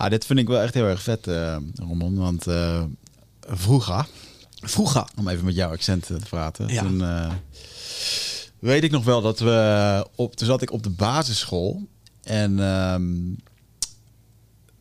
Ah, 0.00 0.10
dit 0.10 0.26
vind 0.26 0.38
ik 0.38 0.48
wel 0.48 0.60
echt 0.60 0.74
heel 0.74 0.86
erg 0.86 1.02
vet, 1.02 1.26
uh, 1.26 1.56
Roman. 1.74 2.16
Want 2.16 2.46
uh, 2.46 2.82
vroeger, 3.40 4.06
vroeger, 4.60 5.04
om 5.16 5.28
even 5.28 5.44
met 5.44 5.54
jouw 5.54 5.70
accent 5.70 6.06
te 6.06 6.16
praten. 6.28 6.68
Ja. 6.68 6.82
Toen 6.82 7.00
uh, 7.00 7.32
weet 8.58 8.84
ik 8.84 8.90
nog 8.90 9.04
wel 9.04 9.20
dat 9.22 9.38
we 9.38 10.06
op, 10.14 10.36
toen 10.36 10.46
zat 10.46 10.62
ik 10.62 10.72
op 10.72 10.82
de 10.82 10.90
basisschool 10.90 11.86
en 12.22 12.58
um, 12.58 13.36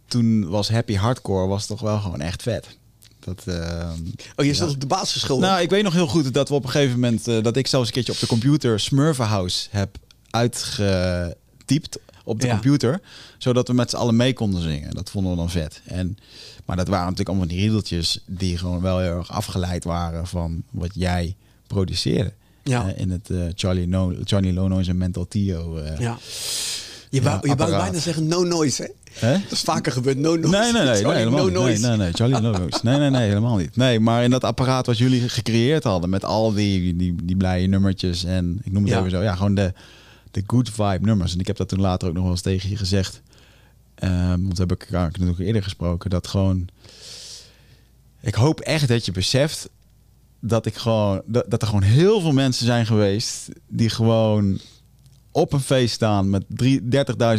toen 0.07 0.49
was 0.49 0.69
Happy 0.69 0.95
Hardcore 0.95 1.47
was 1.47 1.65
toch 1.65 1.81
wel 1.81 1.99
gewoon 1.99 2.21
echt 2.21 2.41
vet. 2.41 2.77
Dat, 3.19 3.43
uh, 3.47 3.89
oh, 4.35 4.45
je 4.45 4.53
zat 4.53 4.69
op 4.69 4.79
de 4.79 4.87
basisschool? 4.87 5.39
Nou, 5.39 5.61
ik 5.61 5.69
weet 5.69 5.83
nog 5.83 5.93
heel 5.93 6.07
goed 6.07 6.33
dat 6.33 6.49
we 6.49 6.55
op 6.55 6.63
een 6.63 6.69
gegeven 6.69 6.99
moment... 6.99 7.27
Uh, 7.27 7.43
dat 7.43 7.55
ik 7.55 7.67
zelfs 7.67 7.87
een 7.87 7.93
keertje 7.93 8.13
op 8.13 8.19
de 8.19 8.27
computer 8.27 8.79
Smurfenhouse 8.79 9.67
heb 9.71 9.97
uitgetypt 10.29 11.97
op 12.29 12.41
de 12.41 12.47
computer. 12.47 13.01
Zodat 13.37 13.67
we 13.67 13.73
met 13.73 13.89
z'n 13.89 13.95
allen 13.95 14.15
mee 14.15 14.33
konden 14.33 14.61
zingen. 14.61 14.93
Dat 14.93 15.09
vonden 15.09 15.31
we 15.31 15.37
dan 15.37 15.49
vet. 15.49 15.81
En, 15.85 16.17
maar 16.65 16.75
dat 16.75 16.87
waren 16.87 17.03
natuurlijk 17.03 17.29
allemaal 17.29 17.47
die 17.47 17.59
riedeltjes... 17.59 18.23
die 18.25 18.57
gewoon 18.57 18.81
wel 18.81 18.99
heel 18.99 19.17
erg 19.17 19.31
afgeleid 19.31 19.83
waren 19.83 20.27
van 20.27 20.63
wat 20.71 20.91
jij 20.93 21.35
produceerde. 21.67 22.33
Ja. 22.63 22.85
Uh, 22.85 22.99
in 22.99 23.09
het 23.09 23.29
Charlie, 23.55 23.87
no 23.87 24.13
Charlie 24.23 24.53
Lono's 24.53 24.87
en 24.87 24.97
Mental 24.97 25.27
Tio. 25.27 25.79
ja. 25.99 26.17
Je 27.11 27.21
wou, 27.21 27.49
je 27.49 27.55
wou 27.55 27.71
bijna 27.71 27.99
zeggen 27.99 28.27
no 28.27 28.43
noise, 28.43 28.93
hè? 29.13 29.31
Dat 29.31 29.51
is 29.51 29.61
vaker 29.61 29.91
gebeurd. 29.91 30.17
No 30.17 30.35
noise. 30.35 30.49
Nee, 30.49 30.71
nee, 30.71 30.83
nee. 30.83 31.03
nee, 31.03 31.15
helemaal 31.15 31.45
no 31.45 31.49
noise. 31.49 31.81
Nee, 31.81 31.89
nee, 31.89 31.97
nee. 31.97 32.11
Charlie 32.13 32.39
no 32.39 32.51
noise. 32.51 32.79
Nee, 32.81 32.97
nee, 32.97 33.09
nee. 33.09 33.27
Helemaal 33.27 33.57
niet. 33.57 33.75
Nee, 33.75 33.99
maar 33.99 34.23
in 34.23 34.29
dat 34.29 34.43
apparaat 34.43 34.85
wat 34.85 34.97
jullie 34.97 35.29
gecreëerd 35.29 35.83
hadden... 35.83 36.09
met 36.09 36.25
al 36.25 36.53
die, 36.53 36.95
die, 36.95 37.15
die 37.23 37.35
blije 37.35 37.67
nummertjes 37.67 38.23
en... 38.23 38.61
ik 38.63 38.71
noem 38.71 38.85
het 38.85 38.97
even 38.97 39.09
zo. 39.09 39.21
Ja, 39.21 39.35
gewoon 39.35 39.55
de, 39.55 39.73
de 40.31 40.43
good 40.47 40.69
vibe 40.69 41.05
nummers. 41.05 41.33
En 41.33 41.39
ik 41.39 41.47
heb 41.47 41.57
dat 41.57 41.67
toen 41.67 41.79
later 41.79 42.07
ook 42.07 42.13
nog 42.13 42.23
wel 42.23 42.31
eens 42.31 42.41
tegen 42.41 42.69
je 42.69 42.75
gezegd. 42.75 43.21
Um, 44.03 44.43
want 44.43 44.57
heb 44.57 44.71
ik 44.71 44.89
natuurlijk 44.91 45.39
eerder 45.39 45.63
gesproken. 45.63 46.09
Dat 46.09 46.27
gewoon... 46.27 46.67
Ik 48.21 48.35
hoop 48.35 48.59
echt 48.59 48.87
dat 48.87 49.05
je 49.05 49.11
beseft 49.11 49.69
dat 50.39 50.65
ik 50.65 50.75
gewoon 50.75 51.21
dat, 51.25 51.45
dat 51.47 51.61
er 51.61 51.67
gewoon 51.67 51.83
heel 51.83 52.21
veel 52.21 52.31
mensen 52.31 52.65
zijn 52.65 52.85
geweest 52.85 53.49
die 53.67 53.89
gewoon 53.89 54.59
op 55.31 55.53
een 55.53 55.59
feest 55.59 55.93
staan 55.93 56.29
met 56.29 56.43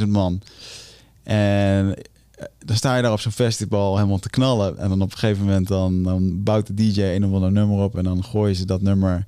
30.000 0.01 0.07
man. 0.09 0.43
En 1.23 1.95
eh, 1.95 2.45
dan 2.59 2.77
sta 2.77 2.97
je 2.97 3.03
daar 3.03 3.13
op 3.13 3.21
zo'n 3.21 3.33
festival 3.33 3.97
helemaal 3.97 4.19
te 4.19 4.31
knallen. 4.31 4.79
En 4.79 4.89
dan 4.89 5.03
op 5.03 5.13
een 5.13 5.19
gegeven 5.19 5.45
moment 5.45 5.69
dan, 5.69 6.03
dan 6.03 6.43
bouwt 6.43 6.67
de 6.67 6.75
DJ 6.75 7.03
een 7.03 7.25
of 7.25 7.33
ander 7.33 7.53
nummer 7.53 7.79
op. 7.79 7.97
En 7.97 8.05
dan 8.05 8.25
gooien 8.25 8.57
ze 8.57 8.65
dat 8.65 8.83
nummer 8.83 9.27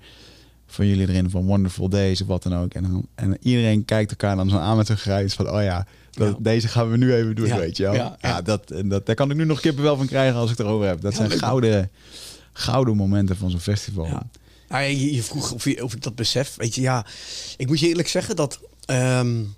van 0.72 0.86
jullie 0.86 1.08
erin 1.08 1.30
van 1.30 1.44
Wonderful 1.44 1.88
Days 1.88 2.20
of 2.20 2.26
wat 2.26 2.42
dan 2.42 2.54
ook. 2.54 2.74
En, 2.74 2.82
dan, 2.82 3.06
en 3.14 3.36
iedereen 3.40 3.84
kijkt 3.84 4.10
elkaar 4.10 4.36
dan 4.36 4.50
zo 4.50 4.56
aan 4.56 4.76
met 4.76 4.88
een 4.88 4.96
grijs 4.96 5.34
van... 5.34 5.50
oh 5.50 5.62
ja, 5.62 5.86
dat, 6.10 6.36
deze 6.40 6.68
gaan 6.68 6.90
we 6.90 6.96
nu 6.96 7.14
even 7.14 7.34
doen, 7.34 7.56
weet 7.56 7.76
je 7.76 7.82
wel. 7.82 7.94
Ja, 7.94 8.16
ja, 8.20 8.42
dat, 8.42 8.74
dat, 8.84 9.06
daar 9.06 9.14
kan 9.14 9.30
ik 9.30 9.36
nu 9.36 9.44
nog 9.44 9.62
wel 9.62 9.96
van 9.96 10.06
krijgen 10.06 10.36
als 10.36 10.50
ik 10.50 10.58
het 10.58 10.66
erover 10.66 10.86
heb. 10.86 11.00
Dat 11.00 11.14
zijn 11.14 11.30
gouden, 11.30 11.90
gouden 12.52 12.96
momenten 12.96 13.36
van 13.36 13.50
zo'n 13.50 13.60
festival. 13.60 14.08
Nou, 14.68 14.84
je, 14.84 15.14
je, 15.14 15.22
vroeg 15.22 15.52
of, 15.52 15.64
je, 15.64 15.84
of 15.84 15.94
ik 15.94 16.02
dat 16.02 16.14
besef. 16.14 16.54
Weet 16.56 16.74
je, 16.74 16.80
ja, 16.80 17.06
ik 17.56 17.66
moet 17.66 17.80
je 17.80 17.88
eerlijk 17.88 18.08
zeggen 18.08 18.36
dat 18.36 18.60
um, 18.86 19.54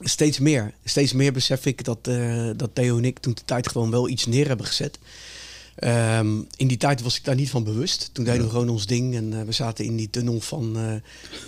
steeds 0.00 0.38
meer, 0.38 0.72
steeds 0.84 1.12
meer 1.12 1.32
besef 1.32 1.66
ik 1.66 1.84
dat, 1.84 1.98
uh, 2.08 2.50
dat 2.56 2.70
Theo 2.72 2.96
en 2.96 3.04
ik 3.04 3.18
toen 3.18 3.34
de 3.34 3.44
tijd 3.44 3.68
gewoon 3.68 3.90
wel 3.90 4.08
iets 4.08 4.26
neer 4.26 4.46
hebben 4.46 4.66
gezet. 4.66 4.98
Um, 5.84 6.46
in 6.56 6.68
die 6.68 6.76
tijd 6.76 7.02
was 7.02 7.16
ik 7.16 7.24
daar 7.24 7.34
niet 7.34 7.50
van 7.50 7.64
bewust. 7.64 8.10
Toen 8.12 8.24
deden 8.24 8.42
we 8.42 8.50
gewoon 8.50 8.68
ons 8.68 8.86
ding 8.86 9.14
en 9.14 9.32
uh, 9.32 9.42
we 9.42 9.52
zaten 9.52 9.84
in 9.84 9.96
die 9.96 10.10
tunnel 10.10 10.40
van 10.40 10.76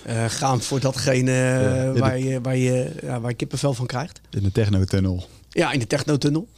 uh, 0.07 0.25
gaan 0.29 0.63
voor 0.63 0.81
datgene 0.81 1.33
ja, 1.33 1.93
waar, 1.93 2.19
je, 2.19 2.41
waar, 2.41 2.57
je, 2.57 2.93
ja, 3.03 3.21
waar 3.21 3.31
je 3.31 3.37
kippenvel 3.37 3.75
van 3.75 3.87
krijgt. 3.87 4.21
In 4.31 4.43
de 4.43 4.53
technotunnel. 4.53 5.27
Ja, 5.51 5.73
in 5.73 5.79
de 5.79 5.87
technotunnel. 5.87 6.49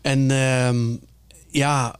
En 0.00 0.30
um, 0.30 1.00
ja, 1.50 1.96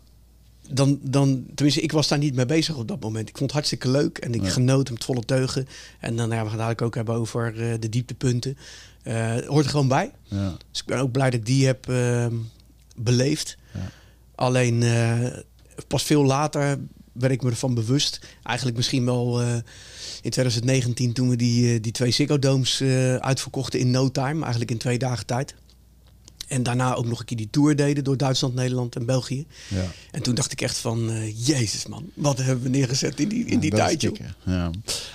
dan, 0.69 0.99
dan, 1.03 1.45
tenminste, 1.55 1.81
ik 1.81 1.93
was 1.93 2.09
daar 2.09 2.19
niet 2.19 2.35
mee 2.35 2.47
bezig 2.47 2.77
op 2.77 2.89
dat 2.89 3.01
moment. 3.01 3.29
Ik 3.29 3.37
vond 3.37 3.51
het 3.51 3.53
hartstikke 3.53 3.91
leuk 3.91 4.19
en 4.19 4.35
ik 4.35 4.43
ja. 4.43 4.49
genoot 4.49 4.91
met 4.91 5.05
volle 5.05 5.25
teugen. 5.25 5.69
En 6.01 6.17
dan 6.17 6.31
ja, 6.31 6.43
we 6.43 6.49
gaan 6.49 6.57
dadelijk 6.57 6.83
ook 6.83 6.95
hebben 6.95 7.15
over 7.15 7.55
uh, 7.57 7.75
de 7.81 7.89
dieptepunten. 7.89 8.57
Uh, 9.05 9.37
hoort 9.47 9.65
er 9.65 9.71
gewoon 9.71 9.89
bij. 9.89 10.11
Ja. 10.23 10.57
Dus 10.71 10.81
ik 10.81 10.87
ben 10.87 10.99
ook 10.99 11.13
blij 11.13 11.31
dat 11.31 11.41
ik 11.41 11.47
die 11.47 11.67
heb 11.67 11.89
uh, 11.89 12.27
beleefd. 12.97 13.57
Alleen 14.37 14.83
uh, 14.83 15.27
pas 15.89 16.03
veel 16.03 16.25
later 16.25 16.79
werd 17.13 17.33
ik 17.33 17.43
me 17.43 17.51
ervan 17.51 17.75
bewust. 17.75 18.21
Eigenlijk 18.43 18.77
misschien 18.77 19.05
wel 19.05 19.41
in 20.23 20.31
2019 20.31 21.13
toen 21.13 21.29
we 21.29 21.37
die, 21.37 21.81
die 21.81 21.93
twee 21.93 22.11
Ziggo 22.11 22.39
Domes 22.39 22.83
uitverkochten 23.19 23.81
in 23.81 23.91
no 23.91 24.11
time. 24.11 24.41
Eigenlijk 24.41 24.71
in 24.71 24.79
twee 24.79 24.99
dagen 24.99 25.27
tijd. 25.27 25.55
En 26.47 26.63
daarna 26.63 26.95
ook 26.95 27.07
nog 27.07 27.19
een 27.19 27.25
keer 27.25 27.37
die 27.37 27.49
tour 27.51 27.77
deden 27.77 28.05
door 28.05 28.17
Duitsland, 28.17 28.55
Nederland 28.55 28.97
en 28.97 29.07
België. 29.07 29.47
Ja. 29.69 29.85
En 30.11 30.23
toen 30.23 30.35
dacht 30.35 30.53
ik 30.53 30.61
echt 30.61 30.79
van, 30.79 31.11
uh, 31.11 31.47
jezus 31.47 31.87
man, 31.87 32.11
wat 32.15 32.39
hebben 32.39 32.65
we 32.65 32.69
neergezet 32.69 33.21
in 33.21 33.29
die, 33.29 33.45
in 33.45 33.61
die 33.61 33.71
tijd, 33.71 34.01
joh. 34.03 34.17
Ja. 34.45 34.71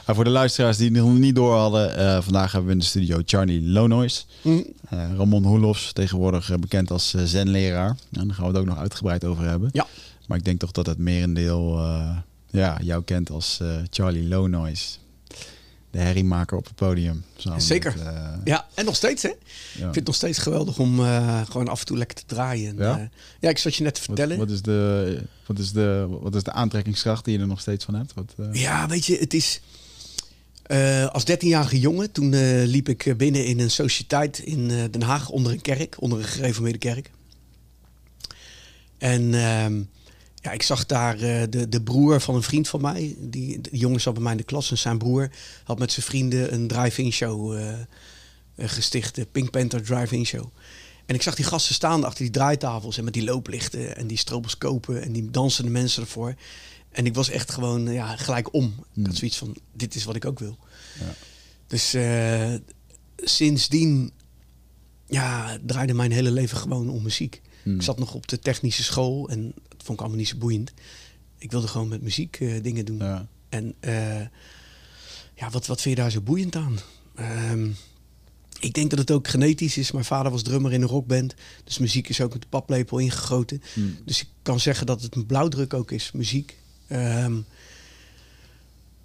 Maar 0.06 0.16
voor 0.16 0.24
de 0.24 0.30
luisteraars 0.30 0.78
die 0.78 0.91
het 0.91 0.97
nog 0.97 1.18
niet 1.18 1.36
door 1.36 1.56
hadden, 1.56 2.00
uh, 2.00 2.22
vandaag 2.22 2.52
hebben 2.52 2.70
we 2.70 2.74
in 2.74 2.80
de 2.80 2.86
studio 2.86 3.22
Charlie 3.25 3.62
Lonois. 3.62 4.25
Mm. 4.41 4.66
Uh, 4.94 5.16
Ramon 5.18 5.44
Hoelofs, 5.44 5.94
tegenwoordig 5.94 6.59
bekend 6.59 6.91
als 6.91 7.14
zenleraar. 7.24 7.97
En 8.12 8.28
daar 8.28 8.36
gaan 8.36 8.46
we 8.46 8.52
het 8.52 8.59
ook 8.59 8.66
nog 8.66 8.78
uitgebreid 8.78 9.25
over 9.25 9.44
hebben. 9.44 9.70
Ja. 9.72 9.88
Maar 10.28 10.38
ik 10.38 10.46
denk 10.46 10.59
toch 10.59 10.72
dat 10.72 10.86
het 10.86 10.97
merendeel 10.97 11.80
ja, 12.50 12.78
jou 12.81 13.03
kent 13.03 13.30
als 13.30 13.59
Charlie 13.90 14.28
Lonois 14.28 15.00
de 15.91 16.00
herriemaker 16.00 16.57
op 16.57 16.66
het 16.66 16.75
podium. 16.75 17.24
Zeker. 17.57 17.96
Eh, 18.00 18.34
ja, 18.44 18.68
en 18.74 18.85
nog 18.85 18.96
steeds 18.96 19.24
hè. 19.24 19.29
Ja. 19.29 19.35
Ik 19.74 19.79
vind 19.79 19.96
het 19.96 20.06
nog 20.06 20.16
steeds 20.16 20.38
geweldig 20.38 20.79
om 20.79 21.00
uh, 21.00 21.41
gewoon 21.50 21.68
af 21.68 21.79
en 21.79 21.85
toe 21.85 21.97
lekker 21.97 22.18
te 22.18 22.25
draaien. 22.25 22.78
Ja, 22.78 23.00
uh, 23.00 23.06
ja 23.40 23.50
ik 23.50 23.57
zat 23.57 23.75
je 23.75 23.84
net 23.84 23.96
te 23.96 24.02
vertellen. 24.02 24.38
Wat, 24.38 24.47
wat, 24.47 24.56
is 24.56 24.62
de, 24.62 25.22
wat, 25.46 25.59
is 25.59 25.72
de, 25.72 26.07
wat 26.22 26.35
is 26.35 26.44
de 26.44 26.52
aantrekkingskracht 26.52 27.25
die 27.25 27.34
je 27.34 27.40
er 27.40 27.47
nog 27.47 27.62
steeds 27.62 27.85
van 27.85 27.96
hebt? 27.96 28.13
Wat, 28.13 28.35
ja, 28.52 28.88
weet 28.88 29.06
je, 29.06 29.18
het 29.18 29.34
is... 29.34 29.62
als 31.12 31.24
13-jarige 31.31 31.79
jongen, 31.79 32.12
toen 32.12 32.62
liep 32.63 32.90
ik 32.90 33.13
binnen 33.18 33.46
in 33.46 33.59
een 33.59 33.72
sociëteit 33.72 34.40
in 34.40 34.68
Den 34.68 35.02
Haag 35.02 35.29
onder 35.29 35.52
een 35.52 35.62
kerk, 35.62 35.96
onder 36.00 36.19
een 36.19 36.25
gereformeerde 36.25 36.79
kerk. 36.79 37.12
En 38.97 39.34
ehm, 39.34 39.81
ja, 40.41 40.52
ik 40.52 40.63
zag 40.63 40.85
daar 40.85 41.16
uh, 41.16 41.44
de, 41.50 41.69
de 41.69 41.81
broer 41.81 42.22
van 42.22 42.35
een 42.35 42.44
vriend 42.44 42.68
van 42.68 42.81
mij. 42.81 43.16
Die, 43.19 43.62
die 43.62 43.78
jongen 43.78 44.02
zat 44.02 44.13
bij 44.13 44.24
mij 44.24 44.31
in 44.31 44.38
de 44.38 44.44
klas. 44.44 44.72
En 44.72 44.78
zijn 44.78 44.97
broer 44.97 45.29
had 45.63 45.79
met 45.79 45.91
zijn 45.91 46.06
vrienden 46.06 46.53
een 46.53 46.68
drive-in 46.68 47.12
show 47.12 47.57
uh, 47.57 47.74
gesticht. 48.57 49.16
De 49.16 49.25
Pink 49.25 49.50
Panther 49.50 49.84
drive-in 49.84 50.25
show. 50.25 50.46
En 51.06 51.16
ik 51.16 51.22
zag 51.22 51.35
die 51.35 51.46
gasten 51.46 51.75
staan 51.75 52.03
achter 52.03 52.24
die 52.24 52.34
draaitafels. 52.34 52.97
En 52.97 53.03
met 53.03 53.13
die 53.13 53.24
looplichten 53.24 53.96
en 53.96 54.07
die 54.07 54.18
stroboscopen. 54.18 55.03
En 55.03 55.12
die 55.12 55.31
dansende 55.31 55.72
mensen 55.72 56.02
ervoor. 56.02 56.35
En 56.91 57.06
ik 57.06 57.16
was 57.16 57.29
echt 57.29 57.52
gewoon 57.52 57.91
ja, 57.91 58.16
gelijk 58.16 58.53
om. 58.53 58.66
Ik 58.66 58.84
had 58.96 59.06
hmm. 59.06 59.16
zoiets 59.16 59.38
van, 59.38 59.56
dit 59.73 59.96
is 59.96 60.03
wat 60.03 60.16
ik 60.16 60.25
ook 60.25 60.40
wil. 60.40 60.58
Ja. 61.00 61.13
Dus 61.68 61.96
sindsdien 63.16 64.12
ja, 65.06 65.58
draaide 65.66 65.94
mijn 65.94 66.12
hele 66.12 66.31
leven 66.31 66.58
gewoon 66.58 66.90
om 66.90 67.03
muziek. 67.03 67.41
Hmm. 67.63 67.75
Ik 67.75 67.81
zat 67.81 68.00
nog 68.00 68.13
op 68.13 68.28
de 68.28 68.40
technische 68.40 68.84
school 68.84 69.29
en 69.29 69.53
dat 69.69 69.71
vond 69.81 69.97
ik 69.97 70.00
allemaal 70.00 70.19
niet 70.19 70.28
zo 70.28 70.38
boeiend. 70.38 70.74
Ik 71.38 71.52
wilde 71.52 71.68
gewoon 71.68 71.88
met 71.88 72.02
muziek 72.02 72.40
uh, 72.40 72.64
dingen 72.64 72.86
doen. 72.86 72.97
Ja. 72.97 73.28
En 73.50 73.75
uh, 73.81 74.22
ja, 75.36 75.50
wat, 75.52 75.66
wat 75.66 75.81
vind 75.81 75.96
je 75.96 76.02
daar 76.02 76.12
zo 76.12 76.22
boeiend 76.22 76.56
aan? 76.56 76.80
Um, 77.52 77.75
ik 78.59 78.74
denk 78.74 78.90
dat 78.90 79.00
het 79.00 79.12
ook 79.12 79.28
genetisch 79.28 79.78
is. 79.78 79.91
Mijn 79.91 80.06
vader 80.06 80.31
was 80.31 80.44
drummer 80.44 80.74
in 80.74 80.81
een 80.81 80.88
rockband. 80.88 81.34
Dus 81.64 81.78
muziek 81.78 82.09
is 82.09 82.22
ook 82.22 82.34
met 82.34 82.41
de 82.41 82.47
paplepel 82.47 82.97
ingegoten. 82.97 83.62
Hmm. 83.74 83.97
Dus 84.06 84.22
ik 84.22 84.28
kan 84.41 84.59
zeggen 84.59 84.86
dat 84.86 85.02
het 85.02 85.16
een 85.16 85.25
blauwdruk 85.25 85.74
ook 85.74 85.91
is, 85.91 86.12
muziek. 86.12 86.58
Um, 86.90 87.46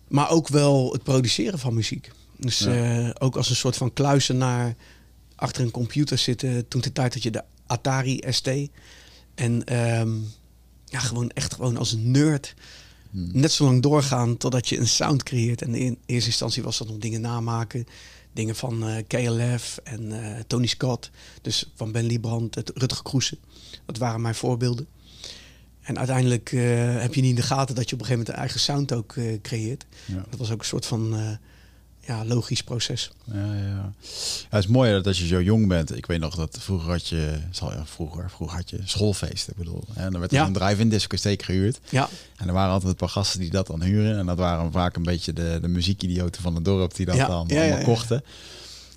maar 0.09 0.31
ook 0.31 0.49
wel 0.49 0.93
het 0.93 1.03
produceren 1.03 1.59
van 1.59 1.75
muziek. 1.75 2.11
Dus 2.37 2.59
ja. 2.59 3.01
uh, 3.01 3.11
ook 3.19 3.37
als 3.37 3.51
een 3.51 3.57
soort 3.57 3.77
van 3.77 3.93
kluizenaar 3.93 4.77
achter 5.35 5.63
een 5.63 5.71
computer 5.71 6.19
zitten. 6.19 6.69
Toen 6.69 6.81
de 6.81 6.93
tijd 6.93 7.13
dat 7.13 7.23
je 7.23 7.31
de 7.31 7.45
Atari 7.67 8.23
ST. 8.29 8.51
En 9.35 9.79
um, 10.01 10.27
ja, 10.89 10.99
gewoon 10.99 11.31
echt 11.31 11.55
gewoon 11.55 11.77
als 11.77 11.93
een 11.93 12.11
nerd. 12.11 12.55
Hmm. 13.11 13.31
Net 13.33 13.53
zo 13.53 13.65
lang 13.65 13.83
doorgaan 13.83 14.37
totdat 14.37 14.69
je 14.69 14.79
een 14.79 14.89
sound 14.89 15.23
creëert. 15.23 15.63
En 15.63 15.75
in 15.75 15.99
eerste 16.07 16.29
instantie 16.29 16.63
was 16.63 16.79
dat 16.79 16.89
nog 16.89 16.99
dingen 16.99 17.21
namaken. 17.21 17.87
Dingen 18.33 18.57
van 18.57 18.89
uh, 18.89 18.99
eh, 18.99 19.07
KLF 19.07 19.79
en 19.85 20.03
uh, 20.03 20.39
Tony 20.47 20.67
Scott. 20.67 21.11
Dus 21.43 21.71
van 21.75 21.93
Ben 21.93 22.05
Liebrand, 22.05 22.55
het 22.55 22.71
Rutger 22.75 23.03
Kroesen. 23.03 23.39
Dat 23.87 23.99
waren 23.99 24.21
mijn 24.21 24.35
voorbeelden. 24.35 24.87
En 25.81 25.99
uiteindelijk 25.99 26.53
uh, 26.53 27.01
heb 27.01 27.15
je 27.15 27.21
niet 27.21 27.31
in 27.31 27.37
de 27.37 27.43
gaten 27.43 27.75
dat 27.75 27.89
je 27.89 27.95
op 27.95 28.01
een 28.01 28.07
gegeven 28.07 28.19
moment 28.19 28.29
een 28.29 28.35
eigen 28.35 28.61
sound 28.61 28.93
ook 28.93 29.15
creëert. 29.43 29.87
Ja. 30.05 30.25
Dat 30.31 30.39
was 30.39 30.51
ook 30.51 30.59
een 30.59 30.65
soort 30.65 30.87
van 30.87 31.39
ja, 32.07 32.25
logisch 32.25 32.63
proces. 32.63 33.11
Ja, 33.25 33.55
ja. 33.55 33.93
het 34.49 34.65
is 34.65 34.67
mooi 34.67 34.93
dat 34.93 35.07
als 35.07 35.19
je 35.19 35.27
zo 35.27 35.43
jong 35.43 35.69
bent. 35.69 35.97
Ik 35.97 36.07
weet 36.07 36.21
nog 36.21 36.35
dat 36.35 36.59
vroeger 36.61 36.91
had 36.91 37.09
je, 37.09 37.39
vroeger, 37.85 38.31
vroeger 38.31 38.57
had 38.57 38.71
je 38.71 38.79
schoolfeesten. 38.85 39.53
Ik 39.53 39.59
bedoel, 39.59 39.85
en 39.95 40.11
dan 40.11 40.21
werd 40.21 40.33
er 40.33 40.41
een 40.41 40.53
drive-in 40.53 40.89
discotheek 40.89 41.43
gehuurd. 41.43 41.81
Ja. 41.89 42.09
En 42.37 42.49
er 42.49 42.55
waren 42.55 42.73
altijd 42.73 42.91
een 42.91 42.97
paar 42.97 43.09
gasten 43.09 43.41
die 43.41 43.51
dat 43.51 43.67
dan 43.67 43.83
huren. 43.83 44.19
En 44.19 44.27
dat 44.27 44.39
waren 44.39 44.73
vaak 44.73 44.97
een 44.97 45.03
beetje 45.03 45.33
de, 45.33 45.59
de 45.63 45.69
muziekidioten 45.69 46.43
van 46.43 46.55
het 46.55 46.65
dorp 46.65 46.95
die 46.95 47.07
dat 47.07 47.17
dan 47.17 47.29
allemaal 47.29 47.83
kochten. 47.83 48.17
een 48.17 48.23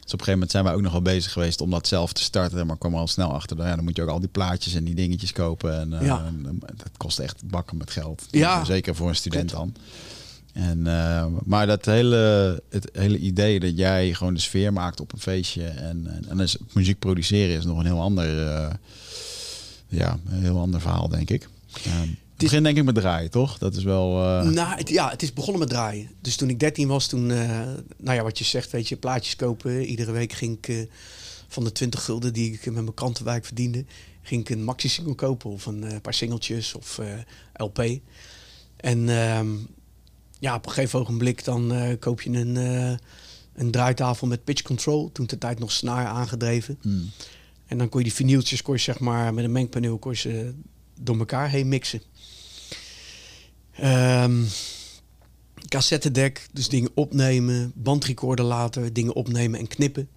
gegeven 0.09 0.33
moment 0.33 0.51
zijn 0.51 0.63
wij 0.63 0.73
ook 0.73 0.81
nog 0.81 0.91
wel 0.91 1.01
bezig 1.01 1.31
geweest 1.31 1.61
om 1.61 1.69
dat 1.69 1.87
zelf 1.87 2.13
te 2.13 2.23
starten. 2.23 2.67
Maar 2.67 2.77
kwam 2.77 2.95
al 2.95 3.07
snel 3.07 3.33
achter. 3.33 3.57
Ja, 3.57 3.75
dan 3.75 3.83
moet 3.83 3.95
je 3.95 4.01
ook 4.01 4.09
al 4.09 4.19
die 4.19 4.29
plaatjes 4.29 4.73
en 4.73 4.83
die 4.83 4.95
dingetjes 4.95 5.31
kopen. 5.31 5.79
En, 5.79 6.05
ja. 6.05 6.23
en 6.25 6.59
dat 6.59 6.91
kost 6.97 7.19
echt 7.19 7.47
bakken 7.47 7.77
met 7.77 7.91
geld. 7.91 8.25
Ja. 8.31 8.65
Zeker 8.65 8.95
voor 8.95 9.09
een 9.09 9.15
student 9.15 9.49
dan. 9.49 9.73
En, 10.59 10.81
maar 11.45 11.67
dat 11.67 11.85
hele, 11.85 12.63
het 12.69 12.89
hele 12.93 13.17
idee 13.17 13.59
dat 13.59 13.77
jij 13.77 14.13
gewoon 14.13 14.33
de 14.33 14.39
sfeer 14.39 14.73
maakt 14.73 14.99
op 14.99 15.13
een 15.13 15.19
feestje 15.19 15.63
en, 15.63 16.07
en, 16.07 16.29
en 16.29 16.37
dus 16.37 16.57
muziek 16.73 16.99
produceren 16.99 17.57
is 17.57 17.65
nog 17.65 17.79
een 17.79 17.85
heel 17.85 18.01
ander, 18.01 18.27
ja, 19.87 20.19
een 20.29 20.41
heel 20.41 20.59
ander 20.59 20.81
verhaal, 20.81 21.07
denk 21.07 21.29
ik. 21.29 21.49
Het 21.81 22.47
begin 22.47 22.63
denk 22.63 22.77
ik 22.77 22.83
met 22.83 22.95
draaien, 22.95 23.31
toch? 23.31 23.57
Dat 23.57 23.75
is 23.75 23.83
wel... 23.83 24.23
Uh... 24.23 24.49
Nou, 24.49 24.77
het, 24.77 24.89
ja, 24.89 25.09
het 25.09 25.21
is 25.21 25.33
begonnen 25.33 25.59
met 25.59 25.69
draaien. 25.69 26.09
Dus 26.21 26.35
toen 26.35 26.49
ik 26.49 26.59
13 26.59 26.87
was, 26.87 27.07
toen... 27.07 27.25
Nou 27.25 28.15
ja, 28.15 28.23
wat 28.23 28.37
je 28.37 28.43
zegt, 28.43 28.71
weet 28.71 28.87
je, 28.87 28.97
plaatjes 28.97 29.35
kopen. 29.35 29.85
Iedere 29.85 30.11
week 30.11 30.33
ging 30.33 30.57
ik 30.61 30.87
van 31.47 31.63
de 31.63 31.71
20 31.71 32.03
gulden 32.03 32.33
die 32.33 32.53
ik 32.53 32.65
met 32.65 32.73
mijn 32.73 32.93
krantenwijk 32.93 33.45
verdiende... 33.45 33.85
ging 34.21 34.41
ik 34.41 34.49
een 34.49 34.63
maxi-single 34.63 35.15
kopen 35.15 35.49
of 35.49 35.65
een 35.65 36.01
paar 36.01 36.13
singeltjes 36.13 36.73
of 36.75 36.99
LP. 37.53 37.99
En 38.75 39.09
ehm, 39.09 39.47
ja, 40.39 40.55
op 40.55 40.65
een 40.65 40.71
gegeven 40.71 40.99
ogenblik 40.99 41.43
dan 41.43 41.97
koop 41.99 42.21
je 42.21 42.29
een, 42.29 42.55
een 43.53 43.71
draaitafel 43.71 44.27
met 44.27 44.43
pitch 44.43 44.61
control. 44.61 45.11
Toen 45.11 45.25
de 45.25 45.37
tijd 45.37 45.59
nog 45.59 45.71
snaar 45.71 46.05
aangedreven. 46.05 46.77
Hmm. 46.81 47.09
En 47.65 47.77
dan 47.77 47.89
kon 47.89 47.99
je 47.99 48.05
die 48.05 48.15
vinyltjes, 48.15 48.61
kon 48.61 48.73
je 48.73 48.79
zeg 48.79 48.99
maar 48.99 49.33
met 49.33 49.43
een 49.43 49.51
mengpaneel 49.51 49.97
kon 49.97 50.13
je 50.15 50.53
door 50.99 51.17
elkaar 51.17 51.49
heen 51.49 51.67
mixen. 51.67 52.01
Um, 53.83 54.47
cassettedek, 55.67 56.47
dus 56.51 56.69
dingen 56.69 56.91
opnemen, 56.93 57.71
bandrecorder 57.75 58.45
laten, 58.45 58.93
dingen 58.93 59.13
opnemen 59.13 59.59
en 59.59 59.67
knippen. 59.67 60.09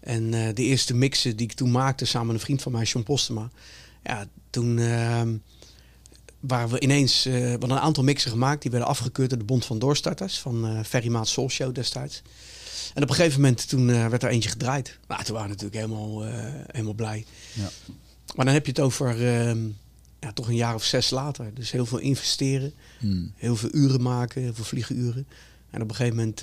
En 0.00 0.32
uh, 0.32 0.48
de 0.54 0.62
eerste 0.62 0.94
mixen 0.94 1.36
die 1.36 1.46
ik 1.46 1.52
toen 1.52 1.70
maakte 1.70 2.04
samen 2.04 2.26
met 2.26 2.36
een 2.36 2.42
vriend 2.42 2.62
van 2.62 2.72
mij, 2.72 2.84
John 2.84 3.04
Postema. 3.04 3.50
Ja, 4.02 4.26
toen 4.50 4.78
waren 6.46 6.68
we 6.68 6.80
ineens, 6.80 7.26
uh, 7.26 7.32
we 7.32 7.50
hadden 7.50 7.70
een 7.70 7.78
aantal 7.78 8.04
mixen 8.04 8.30
gemaakt. 8.30 8.62
Die 8.62 8.70
werden 8.70 8.88
afgekeurd 8.88 9.30
door 9.30 9.38
de 9.38 9.44
Bond 9.44 9.64
van 9.64 9.78
Doorstarters 9.78 10.38
van 10.38 10.70
uh, 10.70 10.82
Ferry 10.82 11.08
Maat 11.08 11.28
Soul 11.28 11.50
Show 11.50 11.74
destijds. 11.74 12.22
En 12.94 13.02
op 13.02 13.08
een 13.08 13.14
gegeven 13.14 13.40
moment 13.40 13.68
toen 13.68 13.86
werd 13.86 14.22
er 14.22 14.28
eentje 14.28 14.48
gedraaid. 14.48 14.98
Nou, 15.08 15.24
toen 15.24 15.34
waren 15.34 15.50
we 15.50 15.62
natuurlijk 15.62 15.80
helemaal, 15.80 16.22
helemaal 16.66 16.94
blij. 16.94 17.24
Ja. 17.52 17.70
Maar 18.34 18.44
dan 18.44 18.54
heb 18.54 18.66
je 18.66 18.72
het 18.72 18.80
over 18.80 19.26
ehm, 19.26 19.58
ja, 20.20 20.32
toch 20.32 20.48
een 20.48 20.56
jaar 20.56 20.74
of 20.74 20.84
zes 20.84 21.10
later. 21.10 21.54
Dus 21.54 21.70
heel 21.70 21.86
veel 21.86 21.98
investeren, 21.98 22.72
hmm. 22.98 23.32
heel 23.36 23.56
veel 23.56 23.68
uren 23.72 24.02
maken, 24.02 24.42
heel 24.42 24.54
veel 24.54 24.64
vliegenuren. 24.64 25.26
En 25.70 25.82
op 25.82 25.88
een 25.88 25.94
gegeven 25.94 26.16
moment, 26.16 26.40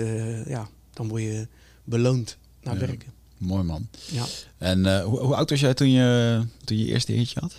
ja, 0.47 0.69
dan 0.93 1.07
word 1.07 1.21
je 1.21 1.47
beloond 1.83 2.37
naar 2.61 2.79
werken. 2.79 3.11
Mooi 3.37 3.63
man. 3.63 3.87
Ja. 4.11 4.25
En 4.57 5.01
hoe, 5.01 5.19
hoe, 5.19 5.35
oud 5.35 5.49
was 5.49 5.59
jij 5.59 5.73
toen 5.73 5.91
je, 5.91 6.41
toen 6.63 6.77
je 6.77 6.85
eerste 6.85 7.11
hitje 7.11 7.39
had? 7.39 7.55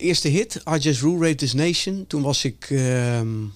Eerste 0.00 0.28
hit, 0.28 0.62
I 0.74 0.78
Just 0.78 1.00
Rule 1.00 1.18
Rape 1.18 1.34
This 1.34 1.52
Nation. 1.52 2.04
Toen 2.06 2.22
was 2.22 2.44
ik... 2.44 2.70
Um, 2.70 3.52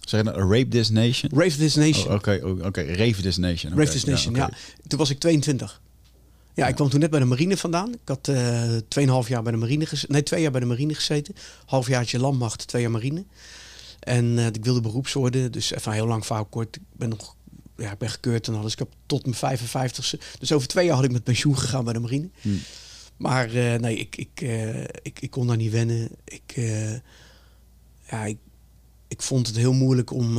zeg 0.00 0.24
je 0.24 0.30
nou, 0.30 0.56
Rape 0.56 0.68
This 0.68 0.90
Nation? 0.90 1.30
Rape 1.34 1.56
This 1.56 1.74
Nation. 1.74 2.06
Oh, 2.06 2.14
oké, 2.14 2.40
oh, 2.42 2.50
oké. 2.50 2.66
Okay. 2.66 2.86
Rave 2.86 3.22
This 3.22 3.36
Nation. 3.36 3.78
Rave 3.78 3.90
This 3.90 4.04
Nation, 4.04 4.34
ja, 4.34 4.50
ja. 4.50 4.56
Toen 4.86 4.98
was 4.98 5.10
ik 5.10 5.18
22. 5.18 5.80
Ja, 6.54 6.66
ik 6.68 6.74
kwam 6.74 6.88
toen 6.88 7.00
net 7.00 7.10
bij 7.10 7.20
de 7.20 7.26
marine 7.26 7.56
vandaan. 7.56 7.92
Ik 7.92 7.98
had 8.04 8.28
uh, 8.28 8.76
eh, 8.76 8.82
2,5 9.24 9.28
jaar 9.28 9.42
bij 9.42 9.52
de 9.52 9.58
marine 9.58 9.86
gezeten. 9.86 10.12
Nee, 10.12 10.22
twee 10.22 10.42
jaar 10.42 10.50
bij 10.50 10.60
de 10.60 10.66
marine 10.66 10.94
gezeten. 10.94 11.34
Halfjaartje 11.66 12.18
landmacht, 12.18 12.66
twee 12.66 12.82
jaar 12.82 12.90
marine. 12.90 13.24
En 14.00 14.24
uh, 14.24 14.46
ik 14.46 14.64
wilde 14.64 14.80
beroeps 14.80 15.12
worden. 15.12 15.52
Dus 15.52 15.72
even 15.72 15.92
heel 15.92 16.06
lang 16.06 16.26
verhaal 16.26 16.44
kort. 16.44 16.76
Ik 16.76 16.82
ben 16.92 17.08
nog 17.08 17.36
ja, 17.76 17.92
ik 17.92 17.98
ben 17.98 18.10
gekeurd 18.10 18.48
en 18.48 18.54
alles. 18.54 18.72
Ik 18.72 18.78
heb 18.78 18.88
tot 19.06 19.26
mijn 19.26 19.58
55ste. 19.58 20.38
Dus 20.38 20.52
over 20.52 20.68
twee 20.68 20.86
jaar 20.86 20.94
had 20.94 21.04
ik 21.04 21.12
met 21.12 21.24
pensioen 21.24 21.58
gegaan 21.58 21.84
bij 21.84 21.92
de 21.92 21.98
marine. 21.98 22.28
Hmm. 22.40 22.60
Maar 23.16 23.54
uh, 23.54 23.74
nee, 23.74 23.96
ik, 23.96 24.16
ik, 24.16 24.40
ik, 25.02 25.20
ik 25.20 25.30
kon 25.30 25.46
daar 25.46 25.56
niet 25.56 25.72
wennen. 25.72 26.08
Ik, 26.24 26.54
ja, 28.10 28.24
ik, 28.24 28.38
ik 29.08 29.22
vond 29.22 29.46
het 29.46 29.56
heel 29.56 29.72
moeilijk 29.72 30.10
om 30.10 30.38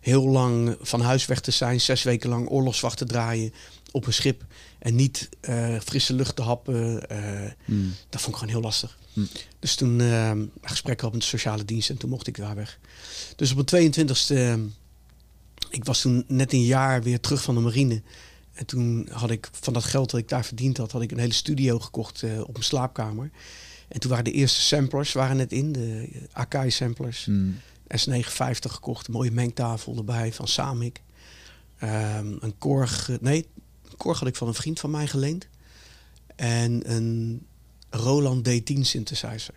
heel 0.00 0.26
lang 0.26 0.76
van 0.80 1.00
huis 1.00 1.26
weg 1.26 1.40
te 1.40 1.50
zijn. 1.50 1.80
Zes 1.80 2.02
weken 2.02 2.28
lang 2.28 2.48
oorlogswacht 2.48 2.98
te 2.98 3.04
draaien 3.04 3.52
op 3.92 4.06
een 4.06 4.12
schip 4.12 4.44
en 4.78 4.94
niet 4.94 5.28
frisse 5.84 6.14
lucht 6.14 6.36
te 6.36 6.42
happen. 6.42 7.02
Uh, 7.12 7.50
mm. 7.64 7.94
Dat 8.08 8.20
vond 8.20 8.34
ik 8.34 8.40
gewoon 8.40 8.54
heel 8.54 8.64
lastig. 8.64 8.98
Mm. 9.12 9.28
Dus 9.58 9.74
toen 9.74 10.00
uh, 10.00 10.32
gesprek 10.62 11.00
had 11.00 11.12
met 11.12 11.20
de 11.20 11.26
sociale 11.26 11.64
dienst 11.64 11.90
en 11.90 11.96
toen 11.96 12.10
mocht 12.10 12.26
ik 12.26 12.36
daar 12.36 12.54
weg. 12.54 12.78
Dus 13.36 13.52
op 13.52 13.68
de 13.68 13.90
22e, 13.92 14.60
ik 15.70 15.84
was 15.84 16.00
toen 16.00 16.24
net 16.28 16.52
een 16.52 16.64
jaar 16.64 17.02
weer 17.02 17.20
terug 17.20 17.42
van 17.42 17.54
de 17.54 17.60
marine. 17.60 18.02
En 18.56 18.66
toen 18.66 19.08
had 19.12 19.30
ik 19.30 19.48
van 19.52 19.72
dat 19.72 19.84
geld 19.84 20.10
dat 20.10 20.20
ik 20.20 20.28
daar 20.28 20.44
verdiend 20.44 20.76
had, 20.76 20.92
had 20.92 21.02
ik 21.02 21.10
een 21.10 21.18
hele 21.18 21.32
studio 21.32 21.78
gekocht 21.78 22.22
op 22.22 22.52
mijn 22.52 22.64
slaapkamer. 22.64 23.30
En 23.88 24.00
toen 24.00 24.10
waren 24.10 24.24
de 24.24 24.32
eerste 24.32 24.60
samplers 24.60 25.12
waren 25.12 25.36
net 25.36 25.52
in, 25.52 25.72
de 25.72 26.08
Akai 26.32 26.70
samplers. 26.70 27.26
Mm. 27.26 27.56
S950 27.86 28.70
gekocht, 28.70 29.06
een 29.06 29.12
mooie 29.12 29.30
mengtafel 29.30 29.96
erbij 29.96 30.32
van 30.32 30.48
Samik. 30.48 31.02
Um, 31.82 32.36
een 32.40 32.58
Korg, 32.58 33.10
nee, 33.20 33.46
Korg 33.96 34.18
had 34.18 34.28
ik 34.28 34.36
van 34.36 34.48
een 34.48 34.54
vriend 34.54 34.80
van 34.80 34.90
mij 34.90 35.06
geleend. 35.06 35.48
En 36.36 36.92
een 36.92 37.46
Roland 37.90 38.48
D10 38.48 38.80
synthesizer. 38.80 39.54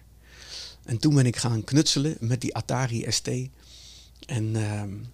En 0.84 0.98
toen 0.98 1.16
ben 1.16 1.26
ik 1.26 1.36
gaan 1.36 1.64
knutselen 1.64 2.18
met 2.20 2.42
die 2.42 2.56
Atari 2.56 3.06
ST. 3.08 3.28
En 4.26 4.56
um, 4.56 5.06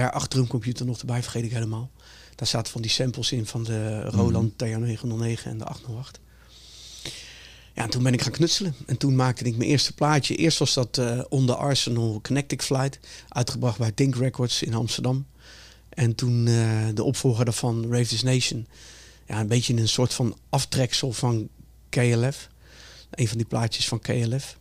R8 0.00 0.28
drumcomputer 0.28 0.86
nog 0.86 0.98
erbij, 0.98 1.22
vergeet 1.22 1.44
ik 1.44 1.52
helemaal. 1.52 1.90
Daar 2.42 2.50
zaten 2.50 2.72
van 2.72 2.82
die 2.82 2.90
samples 2.90 3.32
in 3.32 3.46
van 3.46 3.64
de 3.64 4.02
Roland 4.02 4.62
mm 4.62 4.72
-hmm. 4.72 5.36
TR-909 5.36 5.42
en 5.44 5.58
de 5.58 5.64
808. 5.64 6.20
Ja, 7.74 7.82
en 7.82 7.90
toen 7.90 8.02
ben 8.02 8.12
ik 8.12 8.22
gaan 8.22 8.32
knutselen. 8.32 8.74
En 8.86 8.96
toen 8.96 9.16
maakte 9.16 9.44
ik 9.44 9.56
mijn 9.56 9.70
eerste 9.70 9.92
plaatje. 9.92 10.36
Eerst 10.36 10.58
was 10.58 10.74
dat 10.74 10.98
uh, 10.98 11.20
On 11.28 11.46
the 11.46 11.54
Arsenal 11.54 12.20
Connected 12.22 12.62
Flight. 12.62 12.98
Uitgebracht 13.28 13.78
bij 13.78 13.92
Think 13.92 14.16
Records 14.16 14.62
in 14.62 14.74
Amsterdam. 14.74 15.26
En 15.88 16.14
toen 16.14 16.46
uh, 16.46 16.86
de 16.94 17.02
opvolger 17.02 17.44
daarvan, 17.44 17.86
Rave 17.90 18.06
This 18.06 18.22
Nation. 18.22 18.66
Ja, 19.26 19.40
een 19.40 19.46
beetje 19.46 19.76
een 19.76 19.88
soort 19.88 20.14
van 20.14 20.36
aftreksel 20.48 21.12
van 21.12 21.48
KLF. 21.88 22.48
Een 23.10 23.28
van 23.28 23.36
die 23.36 23.46
plaatjes 23.46 23.88
van 23.88 24.00
KLF. 24.00 24.58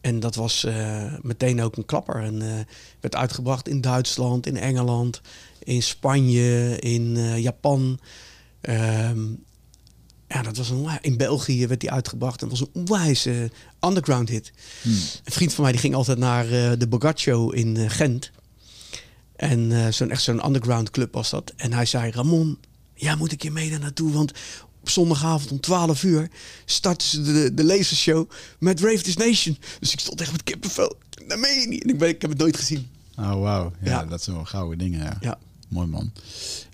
En 0.00 0.20
dat 0.20 0.34
was 0.34 0.64
uh, 0.64 1.14
meteen 1.22 1.62
ook 1.62 1.76
een 1.76 1.86
klapper. 1.86 2.22
En 2.22 2.42
uh, 2.42 2.52
werd 3.00 3.16
uitgebracht 3.16 3.68
in 3.68 3.80
Duitsland, 3.80 4.46
in 4.46 4.56
Engeland, 4.56 5.20
in 5.68 5.82
Spanje, 5.82 6.78
in 6.78 7.36
Japan. 7.40 7.98
Um, 8.62 9.44
ja, 10.28 10.42
dat 10.42 10.56
was 10.56 10.70
een, 10.70 10.88
in 11.00 11.16
België 11.16 11.66
werd 11.66 11.80
die 11.80 11.90
uitgebracht. 11.90 12.42
En 12.42 12.48
dat 12.48 12.58
was 12.58 12.68
een 12.68 12.80
onwijs 12.80 13.28
underground 13.80 14.28
hit. 14.28 14.52
Hmm. 14.82 14.92
Een 14.92 15.32
vriend 15.32 15.54
van 15.54 15.62
mij 15.62 15.72
die 15.72 15.80
ging 15.80 15.94
altijd 15.94 16.18
naar 16.18 16.46
de 16.78 16.86
Bogacho 16.88 17.50
in 17.50 17.90
Gent. 17.90 18.30
En 19.38 19.70
uh, 19.70 19.88
zo'n 19.88 20.10
echt 20.10 20.22
zo'n 20.22 20.46
underground 20.46 20.90
club 20.90 21.12
was 21.14 21.30
dat. 21.30 21.52
En 21.56 21.72
hij 21.72 21.86
zei, 21.86 22.10
Ramon, 22.10 22.58
ja, 22.94 23.16
moet 23.16 23.32
ik 23.32 23.42
je 23.42 23.50
mee 23.50 23.70
daar 23.70 23.80
naartoe? 23.80 24.12
Want 24.12 24.32
op 24.80 24.90
zondagavond 24.90 25.50
om 25.50 25.60
12 25.60 26.02
uur 26.02 26.30
starten 26.64 27.08
ze 27.08 27.22
de, 27.22 27.54
de 27.54 27.64
lasershow 27.64 28.30
met 28.58 28.80
Rave 28.80 29.02
This 29.02 29.16
Nation. 29.16 29.58
Dus 29.80 29.92
ik 29.92 30.00
stond 30.00 30.20
echt 30.20 30.32
met 30.32 30.42
kippenvel. 30.42 30.96
Dat 31.26 31.38
meen 31.38 31.60
je 31.60 31.68
niet. 31.68 31.82
En 31.82 31.88
ik, 31.88 31.98
ben, 31.98 32.08
ik 32.08 32.20
heb 32.20 32.30
het 32.30 32.38
nooit 32.38 32.56
gezien. 32.56 32.88
Oh, 33.16 33.40
wauw. 33.40 33.72
Ja, 33.82 34.04
dat 34.04 34.22
zijn 34.22 34.36
wel 34.36 34.44
gouden 34.44 34.78
dingen. 34.78 35.00
Ja. 35.00 35.16
ja. 35.20 35.38
Mooi 35.68 35.86
man. 35.86 36.12